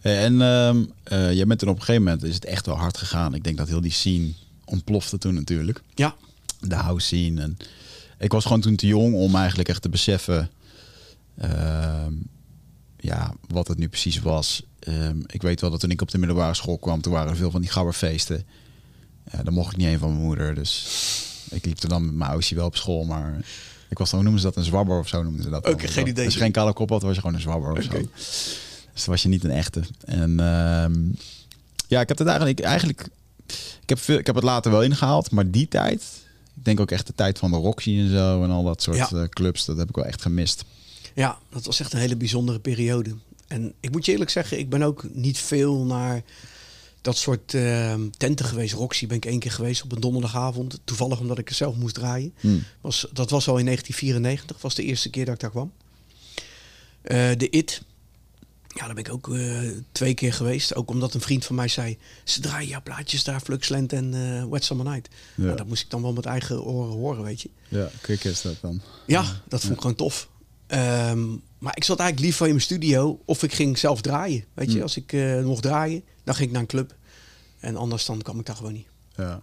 En 0.00 0.32
uh, 0.32 0.74
uh, 1.12 1.32
jij 1.32 1.46
bent 1.46 1.62
er 1.62 1.68
op 1.68 1.74
een 1.74 1.82
gegeven 1.82 2.02
moment 2.02 2.22
is 2.22 2.34
het 2.34 2.44
echt 2.44 2.66
wel 2.66 2.76
hard 2.76 2.96
gegaan. 2.96 3.34
Ik 3.34 3.44
denk 3.44 3.56
dat 3.56 3.68
heel 3.68 3.80
die 3.80 3.92
scene 3.92 4.32
ontplofte 4.64 5.18
toen 5.18 5.34
natuurlijk. 5.34 5.82
Ja. 5.94 6.14
De 6.60 6.74
house 6.74 7.06
scene. 7.06 7.42
En 7.42 7.56
ik 8.18 8.32
was 8.32 8.44
gewoon 8.44 8.60
toen 8.60 8.76
te 8.76 8.86
jong 8.86 9.14
om 9.14 9.36
eigenlijk 9.36 9.68
echt 9.68 9.82
te 9.82 9.88
beseffen 9.88 10.50
ehm, 11.38 12.12
ja, 13.04 13.34
wat 13.48 13.68
het 13.68 13.78
nu 13.78 13.88
precies 13.88 14.20
was. 14.20 14.62
Um, 14.88 15.22
ik 15.26 15.42
weet 15.42 15.60
wel 15.60 15.70
dat 15.70 15.80
toen 15.80 15.90
ik 15.90 16.02
op 16.02 16.10
de 16.10 16.18
middelbare 16.18 16.54
school 16.54 16.78
kwam, 16.78 17.00
toen 17.00 17.12
waren 17.12 17.30
er 17.30 17.36
veel 17.36 17.50
van 17.50 17.60
die 17.60 17.70
gabberfeesten. 17.70 18.46
Ja, 19.32 19.42
daar 19.42 19.52
mocht 19.52 19.72
ik 19.72 19.78
niet 19.78 19.86
een 19.86 19.98
van 19.98 20.10
mijn 20.10 20.22
moeder. 20.22 20.54
Dus 20.54 20.86
ik 21.50 21.64
liep 21.64 21.82
er 21.82 21.88
dan 21.88 22.04
met 22.04 22.14
mijn 22.14 22.30
oudje 22.30 22.54
wel 22.54 22.66
op 22.66 22.76
school, 22.76 23.04
maar 23.04 23.44
ik 23.88 23.98
was 23.98 24.10
dan, 24.10 24.18
hoe 24.18 24.28
noemen 24.28 24.40
ze 24.40 24.46
dat, 24.46 24.56
een 24.56 24.70
zwabber 24.70 24.98
of 24.98 25.08
zo 25.08 25.22
noemden 25.22 25.42
ze 25.42 25.50
dat. 25.50 25.68
Oké, 25.68 25.88
geen 25.88 26.06
idee. 26.06 26.24
Als 26.24 26.34
je 26.34 26.40
geen 26.40 26.52
kale 26.52 26.72
kop 26.72 26.88
had, 26.88 27.02
was 27.02 27.14
je 27.14 27.20
gewoon 27.20 27.36
een 27.36 27.42
zwabber 27.42 27.72
of 27.72 27.82
zo. 27.82 28.08
Dus 28.94 29.04
was 29.04 29.22
je 29.22 29.28
niet 29.28 29.44
een 29.44 29.50
echte. 29.50 29.82
En 30.04 30.40
um, 30.40 31.16
ja, 31.88 32.00
ik 32.00 32.08
heb 32.08 32.18
het 32.18 32.26
eigenlijk, 32.26 32.60
eigenlijk 32.60 33.08
ik 33.82 33.88
heb, 33.88 33.98
veel, 33.98 34.18
ik 34.18 34.26
heb 34.26 34.34
het 34.34 34.44
later 34.44 34.70
wel 34.70 34.82
ingehaald, 34.82 35.30
maar 35.30 35.50
die 35.50 35.68
tijd, 35.68 36.02
ik 36.56 36.64
denk 36.64 36.80
ook 36.80 36.90
echt 36.90 37.06
de 37.06 37.14
tijd 37.14 37.38
van 37.38 37.50
de 37.50 37.56
Roxy 37.56 37.98
en 37.98 38.10
zo 38.10 38.42
en 38.42 38.50
al 38.50 38.62
dat 38.62 38.82
soort 38.82 38.96
ja. 38.96 39.08
uh, 39.12 39.24
clubs, 39.24 39.64
dat 39.64 39.76
heb 39.76 39.88
ik 39.88 39.94
wel 39.94 40.04
echt 40.04 40.22
gemist. 40.22 40.64
Ja, 41.14 41.38
dat 41.50 41.64
was 41.64 41.80
echt 41.80 41.92
een 41.92 41.98
hele 41.98 42.16
bijzondere 42.16 42.58
periode. 42.58 43.14
En 43.46 43.72
ik 43.80 43.90
moet 43.90 44.04
je 44.04 44.12
eerlijk 44.12 44.30
zeggen, 44.30 44.58
ik 44.58 44.68
ben 44.68 44.82
ook 44.82 45.04
niet 45.12 45.38
veel 45.38 45.84
naar 45.84 46.22
dat 47.00 47.16
soort 47.16 47.52
uh, 47.52 47.94
tenten 48.16 48.46
geweest. 48.46 48.74
Roxy 48.74 49.06
ben 49.06 49.16
ik 49.16 49.24
één 49.24 49.38
keer 49.38 49.50
geweest 49.50 49.82
op 49.82 49.92
een 49.92 50.00
donderdagavond. 50.00 50.80
Toevallig 50.84 51.20
omdat 51.20 51.38
ik 51.38 51.48
er 51.48 51.54
zelf 51.54 51.76
moest 51.76 51.94
draaien. 51.94 52.34
Hmm. 52.40 52.62
Was, 52.80 53.06
dat 53.12 53.30
was 53.30 53.48
al 53.48 53.58
in 53.58 53.64
1994, 53.64 54.62
was 54.62 54.74
de 54.74 54.82
eerste 54.82 55.10
keer 55.10 55.24
dat 55.24 55.34
ik 55.34 55.40
daar 55.40 55.50
kwam. 55.50 55.72
Uh, 57.02 57.30
de 57.36 57.50
IT. 57.50 57.82
Ja, 58.74 58.84
daar 58.84 58.94
ben 58.94 59.04
ik 59.04 59.12
ook 59.12 59.28
uh, 59.28 59.70
twee 59.92 60.14
keer 60.14 60.32
geweest. 60.32 60.74
Ook 60.74 60.90
omdat 60.90 61.14
een 61.14 61.20
vriend 61.20 61.44
van 61.44 61.56
mij 61.56 61.68
zei... 61.68 61.98
ze 62.24 62.40
draaien 62.40 62.68
jouw 62.68 62.82
plaatjes 62.82 63.24
daar, 63.24 63.40
Fluxland 63.40 63.92
en 63.92 64.14
uh, 64.14 64.44
Wet 64.44 64.64
Summer 64.64 64.86
Night. 64.86 65.08
Ja. 65.36 65.44
Nou, 65.44 65.56
dat 65.56 65.66
moest 65.66 65.82
ik 65.82 65.90
dan 65.90 66.02
wel 66.02 66.12
met 66.12 66.26
eigen 66.26 66.64
oren 66.64 66.92
horen, 66.92 67.22
weet 67.22 67.40
je. 67.42 67.50
Ja, 67.68 67.88
quick 68.00 68.24
is 68.24 68.42
dat 68.42 68.56
dan. 68.60 68.80
Ja, 69.06 69.24
dat 69.48 69.60
vond 69.60 69.72
ik 69.72 69.80
gewoon 69.80 69.96
tof. 69.96 70.28
Um, 70.68 71.42
maar 71.58 71.76
ik 71.76 71.84
zat 71.84 71.98
eigenlijk 71.98 72.28
liever 72.28 72.46
in 72.46 72.52
mijn 72.52 72.64
studio 72.64 73.20
of 73.24 73.42
ik 73.42 73.54
ging 73.54 73.78
zelf 73.78 74.00
draaien. 74.00 74.44
Weet 74.54 74.70
je, 74.70 74.76
mm. 74.76 74.82
als 74.82 74.96
ik 74.96 75.12
uh, 75.12 75.44
mocht 75.44 75.62
draaien, 75.62 76.02
dan 76.24 76.34
ging 76.34 76.46
ik 76.46 76.52
naar 76.52 76.62
een 76.62 76.68
club. 76.68 76.94
En 77.58 77.76
anders 77.76 78.04
dan 78.04 78.22
kwam 78.22 78.38
ik 78.38 78.46
daar 78.46 78.56
gewoon 78.56 78.72
niet. 78.72 78.86
Ja. 79.16 79.42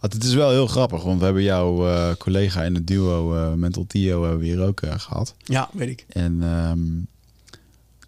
Het 0.00 0.24
is 0.24 0.34
wel 0.34 0.50
heel 0.50 0.66
grappig, 0.66 1.02
want 1.02 1.18
we 1.18 1.24
hebben 1.24 1.42
jouw 1.42 1.88
uh, 1.88 2.14
collega 2.18 2.62
in 2.62 2.74
het 2.74 2.86
duo 2.86 3.56
Mental 3.56 3.86
Tio 3.86 4.22
hebben 4.22 4.40
we 4.40 4.46
hier 4.46 4.62
ook 4.62 4.82
gehad. 4.96 5.34
Ja, 5.44 5.68
weet 5.72 5.88
ik. 5.88 6.04
En 6.08 6.42
um, 6.42 7.06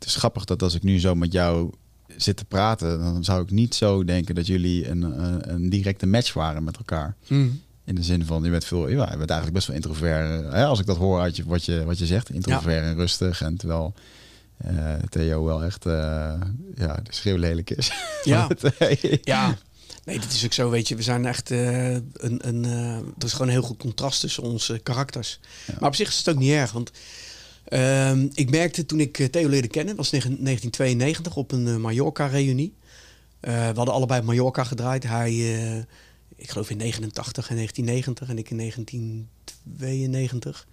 is 0.09 0.17
grappig 0.17 0.45
dat 0.45 0.63
als 0.63 0.75
ik 0.75 0.83
nu 0.83 1.01
zo 1.01 1.15
met 1.15 1.33
jou 1.33 1.71
zit 2.17 2.37
te 2.37 2.45
praten, 2.45 2.99
dan 2.99 3.25
zou 3.25 3.43
ik 3.43 3.51
niet 3.51 3.75
zo 3.75 4.05
denken 4.05 4.35
dat 4.35 4.47
jullie 4.47 4.89
een, 4.89 5.03
een, 5.03 5.53
een 5.53 5.71
directe 5.71 6.07
match 6.07 6.33
waren 6.33 6.65
met 6.65 6.77
elkaar. 6.77 7.17
Mm. 7.27 7.61
In 7.85 7.95
de 7.95 8.03
zin 8.03 8.25
van, 8.25 8.43
je 8.43 8.51
bent, 8.51 8.65
veel, 8.65 8.89
ja, 8.89 9.11
je 9.11 9.17
bent 9.17 9.31
eigenlijk 9.31 9.53
best 9.53 9.67
wel 9.67 9.77
introvert. 9.77 10.53
Hè, 10.53 10.65
als 10.65 10.81
ik 10.81 10.87
dat 10.87 10.97
hoor 10.97 11.21
uit 11.21 11.37
je, 11.37 11.45
wat, 11.45 11.65
je, 11.65 11.85
wat 11.85 11.99
je 11.99 12.07
zegt, 12.07 12.31
introvert 12.31 12.83
en 12.83 12.95
rustig. 12.95 13.41
En 13.41 13.57
terwijl 13.57 13.95
uh, 14.71 14.95
Theo 15.09 15.45
wel 15.45 15.65
echt 15.65 15.87
uh, 15.87 15.93
ja, 16.75 16.95
de 17.03 17.13
schreeuw 17.13 17.37
lelijk 17.37 17.71
is. 17.71 17.93
Ja. 18.25 18.49
ja. 19.23 19.59
Nee, 20.05 20.19
dat 20.19 20.33
is 20.33 20.45
ook 20.45 20.53
zo, 20.53 20.71
weet 20.71 20.89
je. 20.89 20.97
We 20.97 21.03
zijn 21.03 21.27
echt 21.27 21.51
uh, 21.51 21.93
een... 21.93 22.49
een 22.49 22.65
er 23.19 23.25
is 23.25 23.33
gewoon 23.33 23.47
een 23.47 23.53
heel 23.53 23.63
goed 23.63 23.79
contrast 23.79 24.21
tussen 24.21 24.43
onze 24.43 24.79
karakters. 24.79 25.41
Maar 25.79 25.89
op 25.89 25.95
zich 25.95 26.09
is 26.09 26.19
het 26.19 26.29
ook 26.29 26.39
niet 26.39 26.53
erg, 26.53 26.73
want... 26.73 26.91
Ehm, 27.69 28.29
ik 28.35 28.51
merkte 28.51 28.87
toen 28.87 29.01
ik 29.01 29.17
Theo 29.17 29.49
leerde 29.49 29.69
kennen, 29.69 29.97
was 29.97 30.11
1992 30.11 31.37
op 31.37 31.53
een 31.53 31.81
Mallorca-reunie. 31.81 32.75
we 33.41 33.73
hadden 33.75 33.95
allebei 33.95 34.23
Mallorca 34.23 34.65
gedraaid. 34.65 35.03
Hij 35.03 35.87
ik 36.39 36.51
geloof 36.51 36.71
in 36.71 36.77
89 36.77 37.49
en 37.49 37.55
1990 37.55 38.29
en 38.29 38.39
ik 38.39 38.51
in 38.51 38.57
1992. 38.57 40.67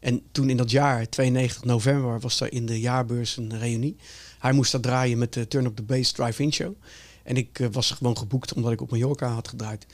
En 0.00 0.22
toen 0.32 0.50
in 0.50 0.56
dat 0.56 0.70
jaar, 0.70 1.08
92 1.08 1.64
november, 1.64 2.20
was 2.20 2.40
er 2.40 2.52
in 2.52 2.66
de 2.66 2.80
jaarbeurs 2.80 3.36
een 3.36 3.58
reunie. 3.58 3.96
Hij 4.38 4.52
moest 4.52 4.72
dat 4.72 4.82
draaien 4.82 5.18
met 5.18 5.32
de 5.32 5.48
Turn 5.48 5.64
Up 5.64 5.76
The 5.76 5.82
Bass 5.82 6.12
Drive-In 6.12 6.52
Show. 6.52 6.74
En 7.22 7.36
ik 7.36 7.58
uh, 7.58 7.68
was 7.72 7.90
gewoon 7.90 8.18
geboekt 8.18 8.52
omdat 8.52 8.72
ik 8.72 8.80
op 8.80 8.90
Mallorca 8.90 9.28
had 9.28 9.48
gedraaid. 9.48 9.86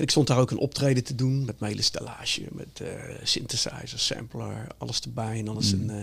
En 0.00 0.06
ik 0.06 0.12
stond 0.12 0.26
daar 0.26 0.38
ook 0.38 0.50
een 0.50 0.58
optreden 0.58 1.04
te 1.04 1.14
doen 1.14 1.44
met 1.44 1.60
mijn 1.60 1.72
hele 1.72 1.84
stellage, 1.84 2.42
met 2.50 2.80
uh, 2.82 2.88
synthesizer, 3.22 3.98
sampler, 3.98 4.66
alles 4.78 5.00
erbij. 5.00 5.38
En 5.38 5.48
alles 5.48 5.74
mm. 5.74 5.88
een, 5.88 5.96
uh, 5.96 6.02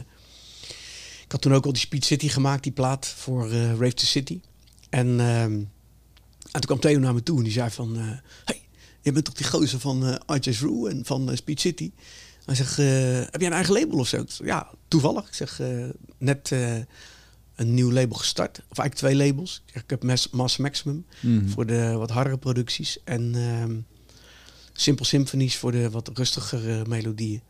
ik 1.23 1.31
had 1.31 1.41
toen 1.41 1.53
ook 1.53 1.65
al 1.65 1.71
die 1.71 1.81
Speed 1.81 2.05
City 2.05 2.27
gemaakt, 2.27 2.63
die 2.63 2.71
plaat 2.71 3.07
voor 3.07 3.49
Rave 3.51 3.93
to 3.93 4.05
City. 4.05 4.41
En, 4.89 5.19
ehm, 5.19 5.51
en 5.51 5.67
toen 6.51 6.61
kwam 6.61 6.79
Theo 6.79 6.99
naar 6.99 7.13
me 7.13 7.23
toe 7.23 7.37
en 7.37 7.43
die 7.43 7.51
zei 7.53 7.69
van... 7.69 7.97
hey, 8.45 8.61
je 9.01 9.11
bent 9.11 9.25
toch 9.25 9.33
die 9.33 9.47
gozer 9.47 9.79
van 9.79 10.05
eh, 10.05 10.37
RJ's 10.37 10.59
Rue 10.59 10.89
en 10.89 11.05
van 11.05 11.37
Speed 11.37 11.59
City. 11.59 11.91
Hij 12.45 12.55
zegt, 12.55 12.75
heb 13.31 13.39
jij 13.41 13.47
een 13.47 13.53
eigen 13.53 13.73
label 13.73 13.99
of 13.99 14.07
zo? 14.07 14.25
ja, 14.43 14.71
toevallig. 14.87 15.27
Ik 15.27 15.33
zeg, 15.33 15.61
net 16.17 16.51
een 17.57 17.73
nieuw 17.73 17.91
label 17.91 18.17
gestart. 18.17 18.61
Of 18.69 18.77
eigenlijk 18.77 18.95
twee 18.95 19.27
labels. 19.27 19.61
Ik, 19.73 19.83
heb 19.87 20.03
Mass, 20.31 20.57
Maximum 20.57 21.05
mhm. 21.19 21.47
voor 21.47 21.65
de 21.65 21.91
wat 21.91 22.09
hardere 22.09 22.37
producties. 22.37 22.97
En 23.03 23.35
ehm, 23.35 23.75
Simple 24.73 25.05
Symphonies 25.05 25.57
voor 25.57 25.71
de 25.71 25.89
wat 25.89 26.11
rustigere 26.13 26.85
melodieën. 26.87 27.41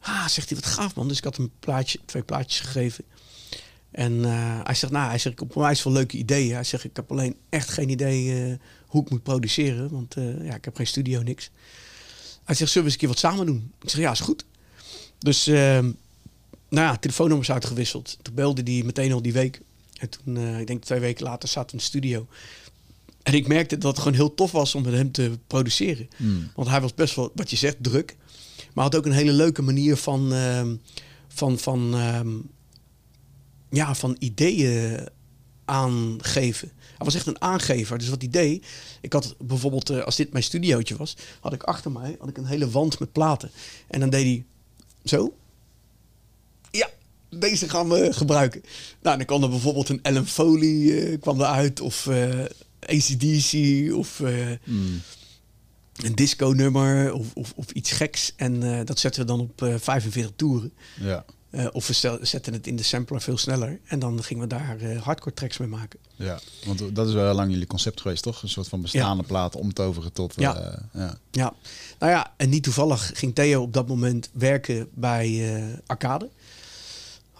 Ah, 0.00 0.26
zegt 0.26 0.48
hij, 0.48 0.58
wat 0.58 0.70
gaaf 0.70 0.94
man. 0.94 1.08
Dus 1.08 1.18
ik 1.18 1.24
had 1.24 1.38
een 1.38 1.50
plaatje, 1.60 1.98
twee 2.04 2.22
plaatjes 2.22 2.60
gegeven. 2.60 3.04
En 3.90 4.12
uh, 4.12 4.60
hij 4.62 4.74
zegt, 4.74 4.92
nou, 4.92 5.08
hij 5.08 5.18
zegt, 5.18 5.34
ik 5.34 5.40
heb 5.40 5.56
onwijs 5.56 5.80
veel 5.80 5.92
leuke 5.92 6.16
ideeën. 6.16 6.54
Hij 6.54 6.64
zegt, 6.64 6.84
ik 6.84 6.96
heb 6.96 7.10
alleen 7.10 7.36
echt 7.48 7.68
geen 7.68 7.88
idee 7.88 8.48
uh, 8.50 8.56
hoe 8.86 9.02
ik 9.02 9.10
moet 9.10 9.22
produceren, 9.22 9.90
want 9.90 10.16
uh, 10.16 10.44
ja, 10.44 10.54
ik 10.54 10.64
heb 10.64 10.76
geen 10.76 10.86
studio, 10.86 11.22
niks. 11.22 11.50
Hij 12.44 12.54
zegt, 12.54 12.70
zullen 12.70 12.88
we 12.88 12.92
eens 12.92 12.92
een 12.92 12.98
keer 12.98 13.08
wat 13.08 13.18
samen 13.18 13.46
doen? 13.46 13.72
Ik 13.82 13.90
zeg, 13.90 14.00
ja, 14.00 14.10
is 14.10 14.20
goed. 14.20 14.44
Dus, 15.18 15.46
ehm, 15.46 15.92
nou 16.72 16.86
ja, 16.86 16.96
telefoonnummers 16.96 17.50
uitgewisseld. 17.50 18.18
Toen 18.22 18.34
belde 18.34 18.62
hij 18.72 18.82
meteen 18.82 19.12
al 19.12 19.22
die 19.22 19.32
week. 19.32 19.60
En 19.98 20.08
toen, 20.08 20.36
ik 20.58 20.66
denk 20.66 20.84
twee 20.84 21.00
weken 21.00 21.24
later, 21.24 21.48
zaten 21.48 21.66
we 21.66 21.72
in 21.72 21.78
de 21.78 21.84
studio. 21.84 22.26
En 23.22 23.34
ik 23.34 23.46
merkte 23.46 23.78
dat 23.78 23.90
het 23.90 23.98
gewoon 23.98 24.16
heel 24.16 24.34
tof 24.34 24.52
was 24.52 24.74
om 24.74 24.82
met 24.82 24.92
hem 24.92 25.12
te 25.12 25.38
produceren. 25.46 26.08
Hmm. 26.16 26.50
Want 26.54 26.68
hij 26.68 26.80
was 26.80 26.94
best 26.94 27.14
wel, 27.14 27.30
wat 27.34 27.50
je 27.50 27.56
zegt, 27.56 27.76
druk. 27.80 28.16
Maar 28.74 28.84
had 28.84 28.96
ook 28.96 29.06
een 29.06 29.12
hele 29.12 29.32
leuke 29.32 29.62
manier 29.62 29.96
van, 29.96 30.32
ehm, 30.32 30.74
van, 31.28 31.58
van 31.58 31.94
ehm, 31.94 32.30
ja, 33.70 33.94
van 33.94 34.16
ideeën 34.18 35.08
aangeven. 35.64 36.72
Hij 36.76 37.06
was 37.06 37.14
echt 37.14 37.26
een 37.26 37.40
aangever. 37.40 37.98
Dus 37.98 38.08
wat 38.08 38.22
idee, 38.22 38.62
ik 39.00 39.12
had 39.12 39.34
bijvoorbeeld, 39.38 39.90
uh, 39.90 40.02
als 40.02 40.16
dit 40.16 40.32
mijn 40.32 40.44
studiootje 40.44 40.96
was, 40.96 41.16
had 41.40 41.52
ik 41.52 41.62
achter 41.62 41.92
mij 41.92 42.16
had 42.18 42.28
ik 42.28 42.36
een 42.36 42.46
hele 42.46 42.70
wand 42.70 42.98
met 42.98 43.12
platen. 43.12 43.50
En 43.88 44.00
dan 44.00 44.10
deed 44.10 44.24
hij 44.24 44.44
zo. 45.04 45.34
Deze 47.38 47.68
gaan 47.68 47.88
we 47.88 48.12
gebruiken. 48.12 48.62
Nou, 49.02 49.16
dan 49.16 49.26
kwam 49.26 49.42
er 49.42 49.48
bijvoorbeeld 49.48 49.88
een 49.88 50.02
Ellen 50.02 50.26
Foley 50.26 50.68
uh, 50.68 51.20
kwam 51.20 51.40
eruit, 51.40 51.80
of 51.80 52.06
uh, 52.06 52.44
eh, 52.44 52.50
ACDC, 52.80 53.52
of 53.94 54.20
mm. 54.64 55.02
een 55.96 56.14
disco-nummer, 56.14 57.12
of, 57.12 57.26
of, 57.34 57.52
of, 57.56 57.70
iets 57.70 57.90
geks. 57.90 58.32
En 58.36 58.84
dat 58.84 58.98
zetten 58.98 59.20
we 59.20 59.26
dan 59.26 59.40
op 59.40 59.80
45 59.80 60.32
toeren. 60.36 60.72
Ja. 61.00 61.24
Uh, 61.52 61.66
of 61.72 61.86
we 61.86 62.18
zetten 62.22 62.52
het 62.52 62.66
in 62.66 62.76
de 62.76 62.82
sampler 62.82 63.20
veel 63.20 63.38
sneller. 63.38 63.80
En 63.84 63.98
dan 63.98 64.22
gingen 64.22 64.42
we 64.42 64.48
daar 64.48 64.82
uh, 64.82 65.02
hardcore 65.02 65.34
tracks 65.34 65.58
mee 65.58 65.68
maken. 65.68 65.98
Ja, 66.16 66.40
want 66.66 66.94
dat 66.94 67.08
is 67.08 67.14
wel 67.14 67.34
lang 67.34 67.50
jullie 67.50 67.66
concept 67.66 68.00
geweest, 68.00 68.22
toch? 68.22 68.42
Een 68.42 68.48
soort 68.48 68.68
van 68.68 68.82
bestaande 68.82 69.22
ja. 69.22 69.28
platen 69.28 69.60
omtoveren 69.60 70.12
tot... 70.12 70.34
Ja. 70.36 70.56
Uh, 70.56 70.78
ja. 70.92 71.18
ja, 71.30 71.54
nou 71.98 72.12
ja, 72.12 72.34
en 72.36 72.48
niet 72.48 72.62
toevallig 72.62 73.10
ging 73.14 73.34
Theo 73.34 73.62
op 73.62 73.72
dat 73.72 73.88
moment 73.88 74.30
werken 74.32 74.88
bij 74.94 75.80
Arcade. 75.86 76.28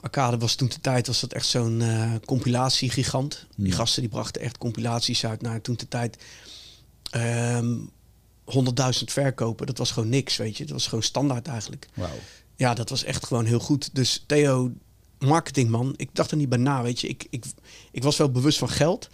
Arcade 0.03 0.39
was 0.39 0.55
toen 0.55 0.69
de 0.69 0.81
tijd 0.81 1.07
was 1.07 1.21
dat 1.21 1.33
echt 1.33 1.47
zo'n 1.47 1.83
compilatiegigant. 2.25 3.47
Die 3.57 3.67
hmm. 3.67 3.75
gasten 3.75 4.01
die 4.01 4.11
brachten 4.11 4.43
echt 4.43 4.59
compilaties 4.59 5.27
uit 5.27 5.43
naar 5.43 5.61
toen 5.61 5.77
de 5.77 5.89
tijd... 5.89 6.17
Um, 7.15 7.21
ehm, 7.21 7.77
100.000 8.45 9.05
verkopen, 9.05 9.67
dat 9.67 9.79
was 9.79 9.91
gewoon 9.91 10.09
niks, 10.09 10.37
weet 10.37 10.57
je. 10.57 10.65
Dat 10.65 10.73
was 10.73 10.87
gewoon 10.87 11.03
standaard 11.03 11.47
eigenlijk. 11.49 11.89
Wow 11.95 12.11
ja, 12.63 12.75
dat 12.75 12.89
was 12.89 13.05
echt 13.05 13.27
gewoon 13.27 13.45
heel 13.45 13.59
goed. 13.59 13.95
Dus 13.95 14.25
Theo, 14.27 14.73
marketingman, 15.19 15.95
ik 15.97 16.09
dacht 16.13 16.31
er 16.31 16.37
niet 16.37 16.49
bij 16.49 16.59
na, 16.59 16.83
weet 16.83 17.01
je. 17.01 17.09
Ik, 17.09 17.27
ik, 17.31 17.45
ik 17.91 18.03
was 18.03 18.17
wel 18.17 18.31
bewust 18.31 18.59
van 18.59 18.69
geld. 18.69 19.09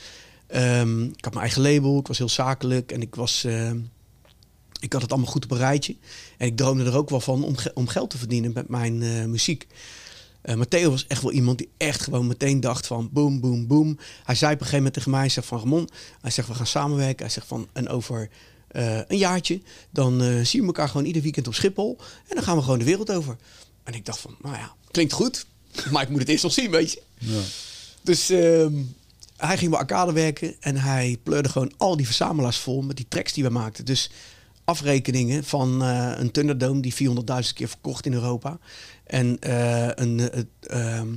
Um, 0.55 1.05
ik 1.05 1.25
had 1.25 1.35
mijn 1.35 1.45
eigen 1.45 1.63
label, 1.63 1.99
ik 1.99 2.07
was 2.07 2.19
heel 2.19 2.29
zakelijk 2.29 2.93
en 2.93 3.01
ik 3.01 3.15
was... 3.15 3.45
Uh, 3.45 3.71
ik 4.81 4.93
had 4.93 5.03
het 5.03 5.11
allemaal 5.11 5.31
goed 5.31 5.45
op 5.45 5.51
een 5.51 5.59
rijtje. 5.59 5.97
En 6.37 6.47
ik 6.47 6.57
droomde 6.57 6.85
er 6.85 6.97
ook 6.97 7.11
wel 7.11 7.21
van 7.21 7.45
om, 7.45 7.55
om 7.75 7.89
geld 7.89 8.11
te 8.11 8.19
verdienen 8.19 8.53
met 8.53 8.69
mijn 8.69 9.03
uh, 9.03 9.25
muziek. 9.25 9.67
Uh, 10.43 10.55
maar 10.55 10.69
Theo 10.69 10.91
was 10.91 11.07
echt 11.07 11.23
wel 11.23 11.33
iemand 11.33 11.59
die 11.59 11.69
echt 11.77 12.03
gewoon 12.03 12.27
meteen 12.27 12.61
dacht 12.61 12.87
van 12.87 13.09
boom, 13.13 13.41
boom, 13.41 13.67
boom. 13.67 13.99
Hij 14.25 14.35
zei 14.35 14.53
op 14.53 14.61
een 14.61 14.67
gegeven 14.67 14.77
moment 14.77 14.95
tegen 14.95 15.11
mij, 15.11 15.21
hij 15.21 15.29
zegt 15.29 15.47
van 15.47 15.59
Ramon, 15.59 15.89
hij 16.21 16.31
zegt 16.31 16.49
we 16.49 16.55
gaan 16.55 16.67
samenwerken. 16.67 17.25
Hij 17.25 17.35
zegt 17.35 17.47
van 17.47 17.69
en 17.73 17.89
over 17.89 18.29
uh, 18.73 19.01
een 19.09 19.19
jaartje, 19.19 19.61
dan 19.91 20.23
uh, 20.23 20.45
zien 20.45 20.61
we 20.61 20.67
elkaar 20.67 20.89
gewoon 20.89 21.07
ieder 21.07 21.23
weekend 21.23 21.47
op 21.47 21.55
Schiphol. 21.55 21.99
En 22.29 22.35
dan 22.35 22.45
gaan 22.45 22.57
we 22.57 22.63
gewoon 22.63 22.79
de 22.79 22.85
wereld 22.85 23.11
over. 23.11 23.37
En 23.85 23.95
ik 23.95 24.05
dacht 24.05 24.19
van, 24.19 24.37
nou 24.43 24.57
ja, 24.57 24.75
klinkt 24.91 25.13
goed. 25.13 25.47
Maar 25.93 26.03
ik 26.03 26.09
moet 26.09 26.21
het 26.21 26.29
eerst 26.29 26.43
nog 26.43 26.53
zien, 26.53 26.71
weet 26.71 26.93
je. 26.93 27.03
Ja. 27.19 27.41
Dus 28.03 28.31
uh, 28.31 28.67
hij 29.37 29.59
ging 29.59 29.71
bij 29.71 29.79
Arcade 29.81 30.13
werken 30.13 30.57
en 30.61 30.77
hij 30.77 31.19
pleurde 31.23 31.49
gewoon 31.49 31.73
al 31.77 31.97
die 31.97 32.07
verzamelaars 32.07 32.57
vol 32.57 32.83
met 32.83 32.97
die 32.97 33.07
tracks 33.09 33.33
die 33.33 33.45
we 33.45 33.51
maakten. 33.51 33.85
Dus 33.85 34.11
afrekeningen 34.69 35.45
van 35.45 35.83
uh, 35.83 36.13
een 36.17 36.31
Thunderdome 36.31 36.81
die 36.81 36.95
400.000 36.95 37.53
keer 37.55 37.69
verkocht 37.69 38.07
in 38.07 38.13
Europa. 38.13 38.59
En 39.05 39.37
een 40.03 40.31
ehm, 40.61 41.09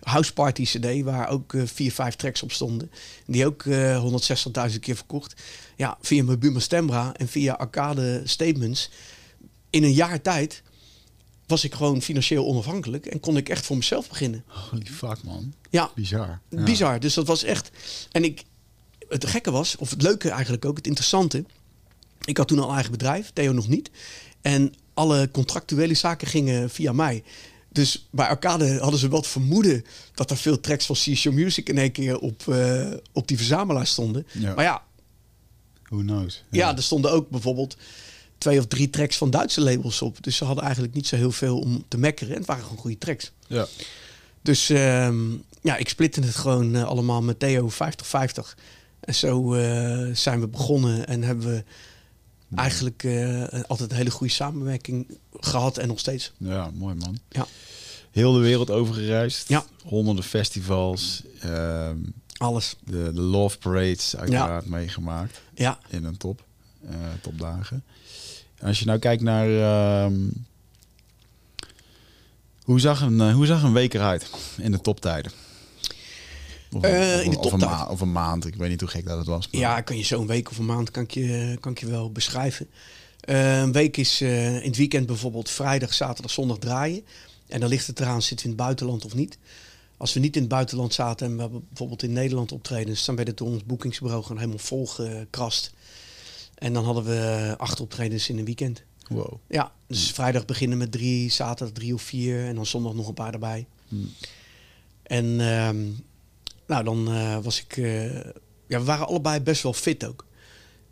House 0.00 0.32
Party 0.32 0.64
CD 0.64 1.02
waar 1.02 1.28
ook 1.28 1.54
vier, 1.64 1.92
vijf 1.92 2.14
tracks 2.16 2.42
op 2.42 2.52
stonden. 2.52 2.90
Die 3.26 3.46
ook 3.46 3.64
160.000 3.64 4.78
keer 4.80 4.96
verkocht 4.96 5.34
ja, 5.76 5.98
via 6.00 6.24
mijn 6.24 6.38
Buma 6.38 6.58
Stembra 6.58 7.14
en 7.16 7.28
via 7.28 7.52
Arcade 7.52 8.22
Statements. 8.24 8.90
In 9.70 9.82
een 9.82 9.92
jaar 9.92 10.20
tijd 10.20 10.62
was 11.46 11.64
ik 11.64 11.74
gewoon 11.74 12.02
financieel 12.02 12.46
onafhankelijk 12.46 13.06
en 13.06 13.20
kon 13.20 13.36
ik 13.36 13.48
echt 13.48 13.66
voor 13.66 13.76
mezelf 13.76 14.08
beginnen. 14.08 14.44
Holy 14.46 14.86
fuck 14.86 15.22
man. 15.22 15.54
Ja. 15.70 15.90
Bizar. 15.94 16.40
Bizar. 16.48 17.00
Dus 17.00 17.14
dat 17.14 17.26
was 17.26 17.42
echt... 17.42 17.70
En 18.10 18.24
ik... 18.24 18.42
Het 19.08 19.26
gekke 19.26 19.50
was, 19.50 19.76
of 19.76 19.90
het 19.90 20.02
leuke 20.02 20.30
eigenlijk 20.30 20.64
ook, 20.64 20.76
het 20.76 20.86
interessante. 20.86 21.44
Ik 22.24 22.36
had 22.36 22.48
toen 22.48 22.58
al 22.58 22.72
eigen 22.72 22.90
bedrijf, 22.90 23.30
Theo 23.32 23.52
nog 23.52 23.68
niet. 23.68 23.90
En 24.40 24.74
alle 24.94 25.30
contractuele 25.30 25.94
zaken 25.94 26.26
gingen 26.28 26.70
via 26.70 26.92
mij. 26.92 27.22
Dus 27.68 28.08
bij 28.10 28.26
Arcade 28.26 28.78
hadden 28.78 29.00
ze 29.00 29.08
wat 29.08 29.26
vermoeden 29.26 29.84
dat 30.14 30.30
er 30.30 30.36
veel 30.36 30.60
tracks 30.60 30.86
van 30.86 30.96
C 30.96 31.24
Music 31.32 31.68
in 31.68 31.78
één 31.78 31.92
keer 31.92 32.18
op, 32.18 32.42
uh, 32.48 32.86
op 33.12 33.28
die 33.28 33.36
verzamelaar 33.36 33.86
stonden. 33.86 34.26
Ja. 34.32 34.54
Maar 34.54 34.64
ja, 34.64 34.82
Who 35.88 35.98
knows? 35.98 36.44
Ja. 36.50 36.76
er 36.76 36.82
stonden 36.82 37.12
ook 37.12 37.30
bijvoorbeeld 37.30 37.76
twee 38.38 38.58
of 38.58 38.66
drie 38.66 38.90
tracks 38.90 39.16
van 39.16 39.30
Duitse 39.30 39.60
labels 39.60 40.02
op. 40.02 40.22
Dus 40.22 40.36
ze 40.36 40.44
hadden 40.44 40.64
eigenlijk 40.64 40.94
niet 40.94 41.06
zo 41.06 41.16
heel 41.16 41.32
veel 41.32 41.58
om 41.58 41.84
te 41.88 41.98
mekkeren. 41.98 42.32
En 42.32 42.38
het 42.38 42.46
waren 42.46 42.62
gewoon 42.62 42.78
goede 42.78 42.98
tracks. 42.98 43.32
Ja. 43.46 43.66
Dus 44.42 44.70
ehm, 44.70 45.30
ja, 45.62 45.76
ik 45.76 45.88
splitte 45.88 46.20
het 46.20 46.34
gewoon 46.34 46.74
allemaal 46.84 47.22
met 47.22 47.38
Theo 47.38 47.70
50-50. 47.70 47.74
En 49.00 49.14
zo 49.14 49.54
zijn 50.12 50.40
we 50.40 50.48
begonnen 50.48 51.06
en 51.06 51.22
hebben 51.22 51.46
we 51.46 51.64
eigenlijk 52.54 53.06
altijd 53.66 53.90
een 53.90 53.96
hele 53.96 54.10
goede 54.10 54.32
samenwerking 54.32 55.18
gehad 55.40 55.78
en 55.78 55.88
nog 55.88 55.98
steeds. 55.98 56.32
Ja, 56.36 56.70
mooi 56.74 56.94
man. 56.94 57.18
Ja. 57.28 57.46
Heel 58.10 58.32
de 58.32 58.38
wereld 58.38 58.70
over 58.70 58.94
gereisd. 58.94 59.48
Ja. 59.48 59.64
Honderden 59.84 60.24
festivals. 60.24 61.22
Ehm, 61.40 61.96
Alles. 62.36 62.76
De, 62.84 63.10
de 63.14 63.20
Love 63.20 63.58
Parades 63.58 64.16
uiteraard 64.16 64.66
meegemaakt. 64.66 65.40
Ja. 65.54 65.78
In 65.88 66.04
een 66.04 66.16
top. 66.16 66.44
Uh, 66.84 66.94
topdagen. 67.22 67.84
Als 68.62 68.78
je 68.78 68.84
nou 68.84 68.98
kijkt 68.98 69.22
naar... 69.22 69.48
Ehm, 69.48 70.16
hoe, 72.62 72.80
zag 72.80 73.00
een, 73.00 73.18
uh, 73.20 73.34
hoe 73.34 73.46
zag 73.46 73.62
een 73.62 73.72
week 73.72 73.94
eruit 73.94 74.30
in 74.56 74.70
de 74.72 74.80
toptijden? 74.80 75.32
Of, 76.72 76.84
uh, 76.84 77.24
in 77.24 77.30
de 77.30 77.38
of, 77.38 77.52
een 77.52 77.88
of 77.88 78.00
een 78.00 78.12
maand. 78.12 78.46
Ik 78.46 78.54
weet 78.54 78.68
niet 78.68 78.80
hoe 78.80 78.88
gek 78.88 79.06
dat 79.06 79.18
het 79.18 79.26
was. 79.26 79.48
Maar... 79.50 79.60
Ja, 79.60 79.80
kan 79.80 79.96
je 79.96 80.04
zo'n 80.04 80.26
week 80.26 80.50
of 80.50 80.58
een 80.58 80.66
maand 80.66 80.90
kan 80.90 81.02
ik 81.02 81.10
je, 81.10 81.56
kan 81.60 81.72
ik 81.72 81.78
je 81.78 81.86
wel 81.86 82.12
beschrijven. 82.12 82.68
een 83.20 83.72
week 83.72 83.96
is 83.96 84.20
in 84.20 84.62
het 84.62 84.76
weekend 84.76 85.06
bijvoorbeeld 85.06 85.50
vrijdag, 85.50 85.94
zaterdag, 85.94 86.30
zondag 86.30 86.58
draaien. 86.58 87.04
En 87.48 87.60
dan 87.60 87.68
ligt 87.68 87.86
het 87.86 88.00
eraan, 88.00 88.22
zitten 88.22 88.46
we 88.46 88.52
in 88.52 88.56
het 88.56 88.66
buitenland 88.66 89.04
of 89.04 89.14
niet. 89.14 89.38
Als 89.96 90.12
we 90.12 90.20
niet 90.20 90.34
in 90.34 90.40
het 90.40 90.50
buitenland 90.50 90.94
zaten 90.94 91.26
en 91.26 91.34
we 91.34 91.40
hebben 91.40 91.64
bijvoorbeeld 91.68 92.02
in 92.02 92.12
Nederland 92.12 92.52
optredens, 92.52 93.04
dan 93.04 93.16
werd 93.16 93.28
het 93.28 93.36
door 93.36 93.48
ons 93.48 93.64
boekingsbureau 93.64 94.22
gewoon 94.22 94.38
helemaal 94.38 94.58
volgekrast. 94.58 95.72
En 96.54 96.72
dan 96.72 96.84
hadden 96.84 97.04
we 97.04 97.54
acht 97.56 97.80
optredens 97.80 98.28
in 98.28 98.38
een 98.38 98.44
weekend. 98.44 98.82
Wow. 99.08 99.32
Ja, 99.46 99.72
dus 99.86 100.10
vrijdag 100.10 100.44
beginnen 100.44 100.78
met 100.78 100.92
drie, 100.92 101.30
zaterdag 101.30 101.74
drie 101.74 101.94
of 101.94 102.02
vier 102.02 102.44
en 102.44 102.54
dan 102.54 102.66
zondag 102.66 102.94
nog 102.94 103.08
een 103.08 103.14
paar 103.14 103.32
erbij. 103.32 103.66
Hmm. 103.88 104.12
En 105.02 105.40
ehm, 105.40 105.86
nou, 106.68 106.84
dan 106.84 107.14
uh, 107.14 107.38
was 107.42 107.60
ik... 107.60 107.76
Uh, 107.76 108.14
ja, 108.66 108.78
we 108.78 108.84
waren 108.84 109.06
allebei 109.06 109.40
best 109.40 109.62
wel 109.62 109.72
fit 109.72 110.04
ook. 110.04 110.26